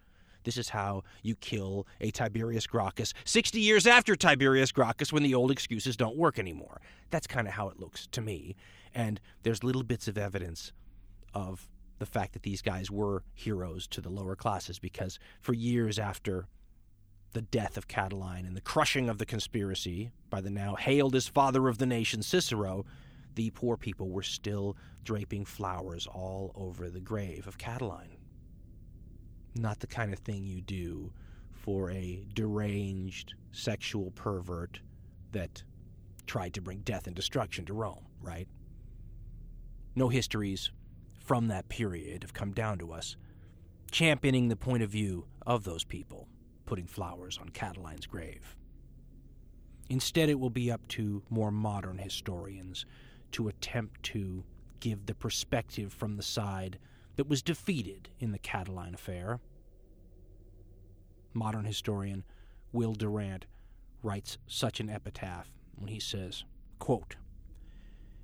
This 0.44 0.56
is 0.56 0.70
how 0.70 1.04
you 1.22 1.34
kill 1.36 1.86
a 2.00 2.10
Tiberius 2.10 2.66
Gracchus 2.66 3.14
60 3.24 3.60
years 3.60 3.86
after 3.86 4.14
Tiberius 4.14 4.72
Gracchus 4.72 5.12
when 5.12 5.22
the 5.22 5.34
old 5.34 5.50
excuses 5.50 5.96
don't 5.96 6.16
work 6.16 6.38
anymore. 6.38 6.80
That's 7.10 7.26
kind 7.26 7.46
of 7.46 7.54
how 7.54 7.68
it 7.68 7.80
looks 7.80 8.06
to 8.08 8.20
me. 8.20 8.56
And 8.94 9.20
there's 9.42 9.64
little 9.64 9.84
bits 9.84 10.08
of 10.08 10.18
evidence 10.18 10.72
of 11.32 11.68
the 11.98 12.06
fact 12.06 12.32
that 12.32 12.42
these 12.42 12.60
guys 12.60 12.90
were 12.90 13.22
heroes 13.32 13.86
to 13.86 14.00
the 14.00 14.10
lower 14.10 14.36
classes 14.36 14.78
because 14.78 15.18
for 15.40 15.54
years 15.54 15.98
after 15.98 16.48
the 17.32 17.42
death 17.42 17.76
of 17.76 17.88
Catiline 17.88 18.46
and 18.46 18.56
the 18.56 18.60
crushing 18.60 19.08
of 19.08 19.18
the 19.18 19.26
conspiracy 19.26 20.12
by 20.30 20.40
the 20.40 20.50
now 20.50 20.74
hailed 20.74 21.14
as 21.14 21.28
father 21.28 21.68
of 21.68 21.78
the 21.78 21.86
nation 21.86 22.22
Cicero, 22.22 22.84
the 23.34 23.50
poor 23.50 23.76
people 23.76 24.10
were 24.10 24.22
still 24.22 24.76
draping 25.04 25.44
flowers 25.44 26.06
all 26.06 26.52
over 26.54 26.90
the 26.90 27.00
grave 27.00 27.46
of 27.46 27.58
Catiline. 27.58 28.18
Not 29.54 29.80
the 29.80 29.86
kind 29.86 30.12
of 30.12 30.18
thing 30.18 30.44
you 30.44 30.60
do 30.60 31.12
for 31.52 31.90
a 31.90 32.26
deranged 32.34 33.34
sexual 33.52 34.10
pervert 34.12 34.80
that 35.32 35.62
tried 36.26 36.54
to 36.54 36.60
bring 36.60 36.80
death 36.80 37.06
and 37.06 37.16
destruction 37.16 37.64
to 37.66 37.74
Rome, 37.74 38.06
right? 38.20 38.48
No 39.94 40.08
histories 40.08 40.70
from 41.18 41.48
that 41.48 41.68
period 41.68 42.22
have 42.22 42.32
come 42.32 42.52
down 42.52 42.78
to 42.78 42.92
us 42.92 43.16
championing 43.90 44.48
the 44.48 44.56
point 44.56 44.82
of 44.82 44.90
view 44.90 45.26
of 45.46 45.64
those 45.64 45.84
people 45.84 46.26
putting 46.72 46.86
flowers 46.86 47.36
on 47.36 47.50
Catiline's 47.50 48.06
grave. 48.06 48.56
Instead, 49.90 50.30
it 50.30 50.40
will 50.40 50.48
be 50.48 50.70
up 50.72 50.80
to 50.88 51.22
more 51.28 51.50
modern 51.50 51.98
historians 51.98 52.86
to 53.30 53.48
attempt 53.48 54.02
to 54.02 54.42
give 54.80 55.04
the 55.04 55.14
perspective 55.14 55.92
from 55.92 56.16
the 56.16 56.22
side 56.22 56.78
that 57.16 57.28
was 57.28 57.42
defeated 57.42 58.08
in 58.20 58.32
the 58.32 58.38
Catiline 58.38 58.94
affair. 58.94 59.38
Modern 61.34 61.66
historian 61.66 62.24
Will 62.72 62.94
Durant 62.94 63.44
writes 64.02 64.38
such 64.46 64.80
an 64.80 64.88
epitaph 64.88 65.52
when 65.76 65.88
he 65.88 66.00
says, 66.00 66.42
quote, 66.78 67.16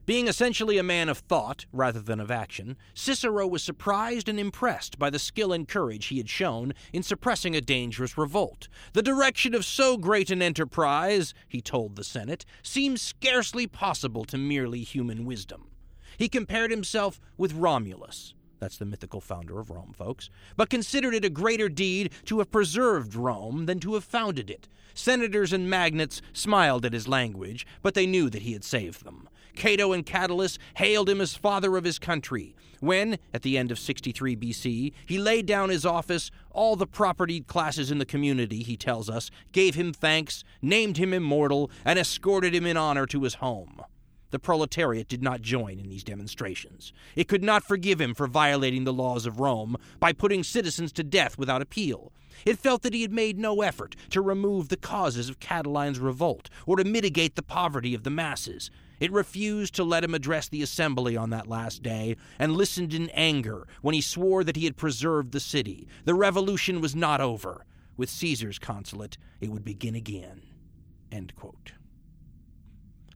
being 0.08 0.26
essentially 0.26 0.78
a 0.78 0.82
man 0.82 1.10
of 1.10 1.18
thought 1.18 1.66
rather 1.70 2.00
than 2.00 2.18
of 2.18 2.30
action, 2.30 2.78
Cicero 2.94 3.46
was 3.46 3.62
surprised 3.62 4.26
and 4.26 4.40
impressed 4.40 4.98
by 4.98 5.10
the 5.10 5.18
skill 5.18 5.52
and 5.52 5.68
courage 5.68 6.06
he 6.06 6.16
had 6.16 6.30
shown 6.30 6.72
in 6.94 7.02
suppressing 7.02 7.54
a 7.54 7.60
dangerous 7.60 8.16
revolt. 8.16 8.68
The 8.94 9.02
direction 9.02 9.54
of 9.54 9.66
so 9.66 9.98
great 9.98 10.30
an 10.30 10.40
enterprise, 10.40 11.34
he 11.46 11.60
told 11.60 11.94
the 11.94 12.04
Senate, 12.04 12.46
seems 12.62 13.02
scarcely 13.02 13.66
possible 13.66 14.24
to 14.24 14.38
merely 14.38 14.80
human 14.80 15.26
wisdom. 15.26 15.68
He 16.16 16.30
compared 16.30 16.70
himself 16.70 17.20
with 17.36 17.52
Romulus. 17.52 18.32
That's 18.60 18.78
the 18.78 18.86
mythical 18.86 19.20
founder 19.20 19.60
of 19.60 19.68
Rome, 19.68 19.92
folks. 19.92 20.30
But 20.56 20.70
considered 20.70 21.12
it 21.12 21.24
a 21.26 21.30
greater 21.30 21.68
deed 21.68 22.12
to 22.24 22.38
have 22.38 22.50
preserved 22.50 23.14
Rome 23.14 23.66
than 23.66 23.78
to 23.80 23.92
have 23.92 24.04
founded 24.04 24.48
it. 24.48 24.68
Senators 24.94 25.52
and 25.52 25.68
magnates 25.68 26.22
smiled 26.32 26.86
at 26.86 26.94
his 26.94 27.06
language, 27.06 27.66
but 27.82 27.92
they 27.92 28.06
knew 28.06 28.30
that 28.30 28.42
he 28.42 28.54
had 28.54 28.64
saved 28.64 29.04
them. 29.04 29.28
Cato 29.58 29.92
and 29.92 30.06
Catulus 30.06 30.56
hailed 30.76 31.10
him 31.10 31.20
as 31.20 31.34
father 31.34 31.76
of 31.76 31.84
his 31.84 31.98
country. 31.98 32.54
When, 32.80 33.18
at 33.34 33.42
the 33.42 33.58
end 33.58 33.72
of 33.72 33.78
63 33.78 34.36
BC, 34.36 34.92
he 35.04 35.18
laid 35.18 35.46
down 35.46 35.68
his 35.68 35.84
office, 35.84 36.30
all 36.52 36.76
the 36.76 36.86
propertied 36.86 37.48
classes 37.48 37.90
in 37.90 37.98
the 37.98 38.06
community, 38.06 38.62
he 38.62 38.76
tells 38.76 39.10
us, 39.10 39.32
gave 39.50 39.74
him 39.74 39.92
thanks, 39.92 40.44
named 40.62 40.96
him 40.96 41.12
immortal, 41.12 41.72
and 41.84 41.98
escorted 41.98 42.54
him 42.54 42.66
in 42.66 42.76
honor 42.76 43.04
to 43.06 43.24
his 43.24 43.34
home. 43.34 43.82
The 44.30 44.38
proletariat 44.38 45.08
did 45.08 45.24
not 45.24 45.42
join 45.42 45.80
in 45.80 45.88
these 45.88 46.04
demonstrations. 46.04 46.92
It 47.16 47.26
could 47.26 47.42
not 47.42 47.64
forgive 47.64 48.00
him 48.00 48.14
for 48.14 48.28
violating 48.28 48.84
the 48.84 48.92
laws 48.92 49.26
of 49.26 49.40
Rome 49.40 49.76
by 49.98 50.12
putting 50.12 50.44
citizens 50.44 50.92
to 50.92 51.02
death 51.02 51.36
without 51.36 51.62
appeal. 51.62 52.12
It 52.46 52.58
felt 52.58 52.82
that 52.82 52.94
he 52.94 53.02
had 53.02 53.10
made 53.10 53.38
no 53.38 53.62
effort 53.62 53.96
to 54.10 54.20
remove 54.20 54.68
the 54.68 54.76
causes 54.76 55.28
of 55.28 55.40
Catiline's 55.40 55.98
revolt 55.98 56.48
or 56.64 56.76
to 56.76 56.84
mitigate 56.84 57.34
the 57.34 57.42
poverty 57.42 57.94
of 57.94 58.04
the 58.04 58.10
masses. 58.10 58.70
It 59.00 59.12
refused 59.12 59.74
to 59.74 59.84
let 59.84 60.04
him 60.04 60.14
address 60.14 60.48
the 60.48 60.62
assembly 60.62 61.16
on 61.16 61.30
that 61.30 61.46
last 61.46 61.82
day, 61.82 62.16
and 62.38 62.56
listened 62.56 62.92
in 62.92 63.10
anger 63.10 63.66
when 63.82 63.94
he 63.94 64.00
swore 64.00 64.42
that 64.44 64.56
he 64.56 64.64
had 64.64 64.76
preserved 64.76 65.32
the 65.32 65.40
city. 65.40 65.86
The 66.04 66.14
revolution 66.14 66.80
was 66.80 66.96
not 66.96 67.20
over. 67.20 67.64
With 67.96 68.10
Caesar's 68.10 68.58
consulate, 68.58 69.18
it 69.40 69.50
would 69.50 69.64
begin 69.64 69.94
again. 69.94 70.42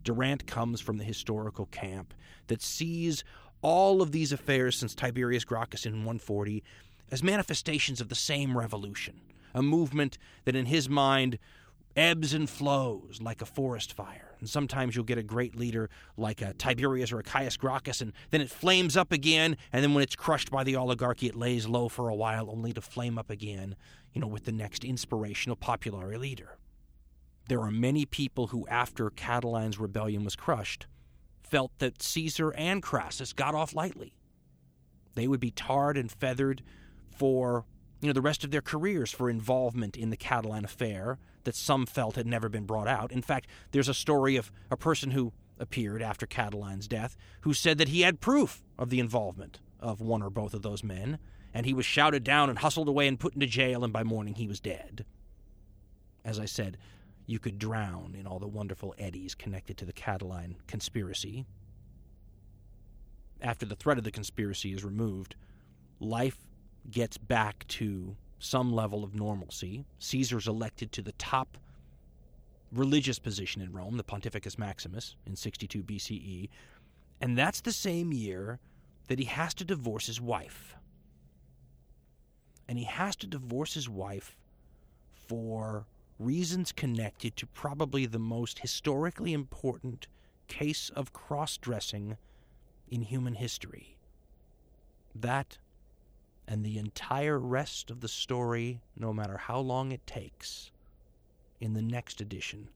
Durant 0.04 0.46
comes 0.46 0.80
from 0.80 0.98
the 0.98 1.04
historical 1.04 1.66
camp 1.66 2.14
that 2.48 2.62
sees 2.62 3.22
all 3.60 4.02
of 4.02 4.10
these 4.10 4.32
affairs 4.32 4.76
since 4.76 4.94
Tiberius 4.94 5.44
Gracchus 5.44 5.86
in 5.86 5.92
140 5.92 6.64
as 7.10 7.22
manifestations 7.22 8.00
of 8.00 8.08
the 8.08 8.14
same 8.14 8.56
revolution, 8.56 9.20
a 9.54 9.62
movement 9.62 10.18
that 10.44 10.56
in 10.56 10.66
his 10.66 10.88
mind 10.88 11.38
ebbs 11.94 12.34
and 12.34 12.48
flows 12.48 13.20
like 13.20 13.42
a 13.42 13.46
forest 13.46 13.92
fire. 13.92 14.31
And 14.42 14.50
sometimes 14.50 14.96
you'll 14.96 15.04
get 15.04 15.18
a 15.18 15.22
great 15.22 15.54
leader 15.54 15.88
like 16.16 16.42
a 16.42 16.52
Tiberius 16.54 17.12
or 17.12 17.20
a 17.20 17.22
Caius 17.22 17.56
Gracchus, 17.56 18.00
and 18.00 18.12
then 18.30 18.40
it 18.40 18.50
flames 18.50 18.96
up 18.96 19.12
again. 19.12 19.56
And 19.72 19.84
then 19.84 19.94
when 19.94 20.02
it's 20.02 20.16
crushed 20.16 20.50
by 20.50 20.64
the 20.64 20.74
oligarchy, 20.74 21.28
it 21.28 21.36
lays 21.36 21.68
low 21.68 21.88
for 21.88 22.08
a 22.08 22.14
while, 22.16 22.50
only 22.50 22.72
to 22.72 22.80
flame 22.80 23.18
up 23.18 23.30
again, 23.30 23.76
you 24.12 24.20
know, 24.20 24.26
with 24.26 24.44
the 24.44 24.50
next 24.50 24.82
inspirational 24.82 25.54
popular 25.54 26.18
leader. 26.18 26.58
There 27.46 27.60
are 27.60 27.70
many 27.70 28.04
people 28.04 28.48
who, 28.48 28.66
after 28.66 29.10
Catiline's 29.10 29.78
rebellion 29.78 30.24
was 30.24 30.34
crushed, 30.34 30.88
felt 31.44 31.70
that 31.78 32.02
Caesar 32.02 32.52
and 32.54 32.82
Crassus 32.82 33.32
got 33.32 33.54
off 33.54 33.76
lightly. 33.76 34.16
They 35.14 35.28
would 35.28 35.38
be 35.38 35.52
tarred 35.52 35.96
and 35.96 36.10
feathered 36.10 36.64
for 37.16 37.64
you 38.00 38.08
know 38.08 38.12
the 38.12 38.20
rest 38.20 38.42
of 38.42 38.50
their 38.50 38.60
careers 38.60 39.12
for 39.12 39.30
involvement 39.30 39.96
in 39.96 40.10
the 40.10 40.16
Catiline 40.16 40.64
affair 40.64 41.20
that 41.44 41.54
some 41.54 41.86
felt 41.86 42.16
had 42.16 42.26
never 42.26 42.48
been 42.48 42.64
brought 42.64 42.88
out. 42.88 43.12
In 43.12 43.22
fact, 43.22 43.46
there's 43.70 43.88
a 43.88 43.94
story 43.94 44.36
of 44.36 44.50
a 44.70 44.76
person 44.76 45.10
who 45.10 45.32
appeared 45.58 46.02
after 46.02 46.26
Catiline's 46.26 46.88
death 46.88 47.16
who 47.42 47.54
said 47.54 47.78
that 47.78 47.88
he 47.88 48.02
had 48.02 48.20
proof 48.20 48.62
of 48.78 48.90
the 48.90 49.00
involvement 49.00 49.60
of 49.80 50.00
one 50.00 50.22
or 50.22 50.30
both 50.30 50.54
of 50.54 50.62
those 50.62 50.82
men, 50.82 51.18
and 51.54 51.66
he 51.66 51.74
was 51.74 51.86
shouted 51.86 52.24
down 52.24 52.48
and 52.48 52.58
hustled 52.58 52.88
away 52.88 53.06
and 53.06 53.20
put 53.20 53.34
into 53.34 53.46
jail, 53.46 53.84
and 53.84 53.92
by 53.92 54.02
morning 54.02 54.34
he 54.34 54.48
was 54.48 54.60
dead. 54.60 55.04
As 56.24 56.38
I 56.38 56.46
said, 56.46 56.78
you 57.26 57.38
could 57.38 57.58
drown 57.58 58.14
in 58.18 58.26
all 58.26 58.38
the 58.38 58.48
wonderful 58.48 58.94
eddies 58.98 59.34
connected 59.34 59.76
to 59.78 59.84
the 59.84 59.92
Catiline 59.92 60.56
conspiracy. 60.66 61.46
After 63.40 63.66
the 63.66 63.76
threat 63.76 63.98
of 63.98 64.04
the 64.04 64.10
conspiracy 64.10 64.72
is 64.72 64.84
removed, 64.84 65.34
life 65.98 66.38
gets 66.90 67.18
back 67.18 67.66
to 67.68 68.16
some 68.42 68.72
level 68.72 69.04
of 69.04 69.14
normalcy. 69.14 69.84
Caesar's 70.00 70.48
elected 70.48 70.90
to 70.92 71.02
the 71.02 71.12
top 71.12 71.56
religious 72.72 73.18
position 73.18 73.62
in 73.62 73.72
Rome, 73.72 73.96
the 73.96 74.02
Pontifex 74.02 74.58
Maximus, 74.58 75.14
in 75.26 75.36
62 75.36 75.82
BCE. 75.82 76.48
And 77.20 77.38
that's 77.38 77.60
the 77.60 77.72
same 77.72 78.12
year 78.12 78.58
that 79.06 79.20
he 79.20 79.26
has 79.26 79.54
to 79.54 79.64
divorce 79.64 80.06
his 80.06 80.20
wife. 80.20 80.74
And 82.68 82.78
he 82.78 82.84
has 82.84 83.14
to 83.16 83.26
divorce 83.26 83.74
his 83.74 83.88
wife 83.88 84.36
for 85.28 85.86
reasons 86.18 86.72
connected 86.72 87.36
to 87.36 87.46
probably 87.46 88.06
the 88.06 88.18
most 88.18 88.58
historically 88.58 89.32
important 89.32 90.08
case 90.48 90.90
of 90.96 91.12
cross 91.12 91.56
dressing 91.56 92.16
in 92.90 93.02
human 93.02 93.34
history. 93.34 93.96
That 95.14 95.58
and 96.52 96.66
the 96.66 96.76
entire 96.76 97.38
rest 97.38 97.90
of 97.90 98.02
the 98.02 98.08
story, 98.08 98.82
no 98.94 99.10
matter 99.10 99.38
how 99.38 99.58
long 99.58 99.90
it 99.90 100.06
takes, 100.06 100.70
in 101.62 101.72
the 101.72 101.80
next 101.80 102.20
edition 102.20 102.68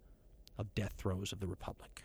of 0.57 0.75
Death 0.75 0.95
Throes 0.97 1.31
of 1.31 1.41
the 1.41 1.47
Republic. 1.47 2.05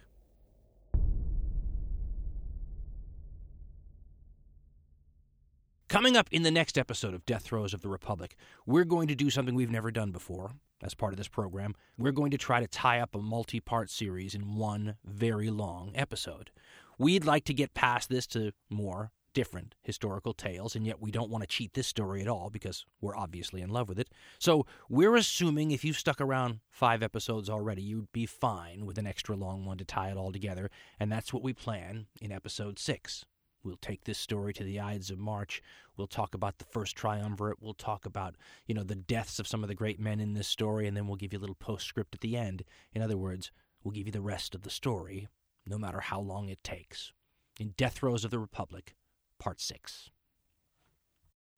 Coming 5.88 6.18
up 6.18 6.28
in 6.30 6.44
the 6.44 6.52
next 6.52 6.78
episode 6.78 7.14
of 7.14 7.26
Death 7.26 7.44
Throes 7.44 7.74
of 7.74 7.80
the 7.80 7.88
Republic, 7.88 8.36
we're 8.66 8.84
going 8.84 9.08
to 9.08 9.16
do 9.16 9.30
something 9.30 9.56
we've 9.56 9.72
never 9.72 9.92
done 9.92 10.12
before 10.12 10.52
as 10.84 10.94
part 10.94 11.14
of 11.14 11.18
this 11.18 11.30
program. 11.30 11.74
We're 11.98 12.12
going 12.12 12.32
to 12.32 12.38
try 12.38 12.60
to 12.60 12.68
tie 12.68 13.00
up 13.00 13.16
a 13.16 13.20
multi 13.20 13.62
part 13.62 13.90
series 13.90 14.36
in 14.36 14.56
one 14.56 14.96
very 15.06 15.50
long 15.50 15.94
episode. 15.96 16.52
We'd 16.98 17.24
like 17.24 17.46
to 17.46 17.54
get 17.54 17.74
past 17.74 18.10
this 18.10 18.28
to 18.28 18.52
more 18.70 19.14
different 19.34 19.76
historical 19.82 20.34
tales, 20.34 20.76
and 20.76 20.86
yet 20.86 21.02
we 21.02 21.12
don't 21.12 21.30
want 21.30 21.42
to 21.42 21.48
cheat 21.48 21.74
this 21.74 21.88
story 21.88 22.22
at 22.22 22.28
all 22.28 22.50
because 22.50 22.86
we're 23.00 23.16
obviously 23.16 23.62
in 23.62 23.70
love 23.70 23.88
with 23.88 24.00
it. 24.00 24.10
So 24.40 24.66
we're 24.90 25.16
assuming 25.16 25.72
if 25.72 25.84
you've 25.84 25.98
stuck 25.98 26.22
around 26.22 26.60
five 26.70 27.04
episodes 27.04 27.50
already, 27.50 27.82
you'd 27.82 28.12
be 28.12 28.26
fine 28.26 28.86
with 28.86 28.98
an 28.98 29.08
extra 29.08 29.36
long 29.36 29.66
one 29.66 29.78
to 29.78 29.86
tie 29.86 30.10
it 30.10 30.18
all 30.18 30.32
together, 30.32 30.70
and 31.00 31.12
that's 31.12 31.34
what 31.34 31.44
we 31.44 31.54
plan 31.54 32.08
in 32.20 32.32
episode 32.32 32.80
six. 32.80 33.26
We'll 33.64 33.78
take 33.78 34.06
this 34.06 34.18
story 34.18 34.54
to 34.54 34.64
the 34.64 34.80
Ides 34.80 35.12
of 35.12 35.20
March. 35.20 35.62
We'll 35.96 36.08
talk 36.08 36.34
about 36.34 36.58
the 36.58 36.66
first 36.66 36.96
triumvirate. 36.96 37.62
We'll 37.62 37.76
talk 37.76 38.08
about, 38.08 38.36
you 38.66 38.74
know, 38.74 38.84
the 38.84 38.96
deaths 38.96 39.38
of 39.38 39.48
some 39.48 39.62
of 39.64 39.70
the 39.70 39.76
great 39.76 40.00
men 40.00 40.20
in 40.20 40.34
this 40.34 40.48
story, 40.48 40.88
and 40.88 40.98
then 40.98 41.06
we'll 41.06 41.16
give 41.16 41.32
you 41.32 41.40
a 41.40 41.42
little 41.42 41.56
postscript 41.56 42.16
at 42.16 42.22
the 42.22 42.36
end. 42.36 42.64
In 42.94 43.04
other 43.04 43.18
words, 43.18 43.52
we'll 43.84 43.92
give 43.92 44.08
you 44.08 44.12
the 44.12 44.22
rest 44.22 44.56
of 44.56 44.64
the 44.64 44.72
story, 44.72 45.28
no 45.66 45.78
matter 45.78 46.00
how 46.00 46.20
long 46.20 46.50
it 46.50 46.64
takes. 46.64 47.14
In 47.60 47.76
Death 47.78 47.96
Throes 47.96 48.26
of 48.26 48.32
the 48.32 48.40
Republic, 48.40 48.96
Part 49.42 49.60
6. 49.60 50.12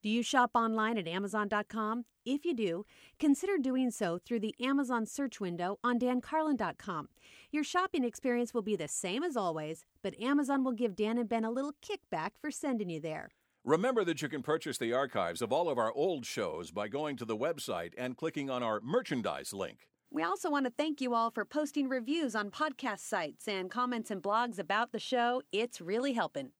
Do 0.02 0.10
you 0.10 0.24
shop 0.24 0.52
online 0.56 0.98
at 0.98 1.06
Amazon.com? 1.06 2.06
If 2.26 2.46
you 2.46 2.54
do, 2.54 2.86
consider 3.20 3.58
doing 3.58 3.92
so 3.92 4.20
through 4.26 4.40
the 4.40 4.56
Amazon 4.62 5.06
search 5.06 5.42
window 5.42 5.80
on 5.84 6.00
dancarlin.com. 6.00 7.10
Your 7.52 7.66
shopping 7.66 8.06
experience 8.06 8.54
will 8.54 8.62
be 8.62 8.78
the 8.78 8.88
same 8.88 9.22
as 9.22 9.36
always, 9.36 9.84
but 10.02 10.18
Amazon 10.18 10.64
will 10.64 10.72
give 10.72 10.96
Dan 10.96 11.18
and 11.18 11.28
Ben 11.28 11.44
a 11.44 11.52
little 11.52 11.74
kickback 11.86 12.32
for 12.40 12.50
sending 12.50 12.90
you 12.90 13.02
there. 13.02 13.32
Remember 13.66 14.06
that 14.06 14.22
you 14.22 14.30
can 14.30 14.44
purchase 14.44 14.78
the 14.78 14.94
archives 14.94 15.42
of 15.42 15.52
all 15.52 15.68
of 15.68 15.78
our 15.78 15.92
old 15.92 16.26
shows 16.26 16.72
by 16.72 16.88
going 16.88 17.18
to 17.18 17.26
the 17.26 17.36
website 17.36 17.92
and 17.98 18.16
clicking 18.16 18.50
on 18.50 18.64
our 18.64 18.80
merchandise 18.80 19.52
link. 19.52 19.90
We 20.10 20.24
also 20.24 20.50
want 20.50 20.68
to 20.68 20.72
thank 20.72 21.02
you 21.02 21.14
all 21.14 21.32
for 21.32 21.44
posting 21.44 21.90
reviews 21.90 22.34
on 22.34 22.50
podcast 22.50 23.00
sites 23.00 23.46
and 23.46 23.70
comments 23.70 24.10
and 24.10 24.24
blogs 24.24 24.58
about 24.58 24.94
the 24.94 25.00
show. 25.00 25.42
It's 25.52 25.82
really 25.82 26.14
helping. 26.14 26.52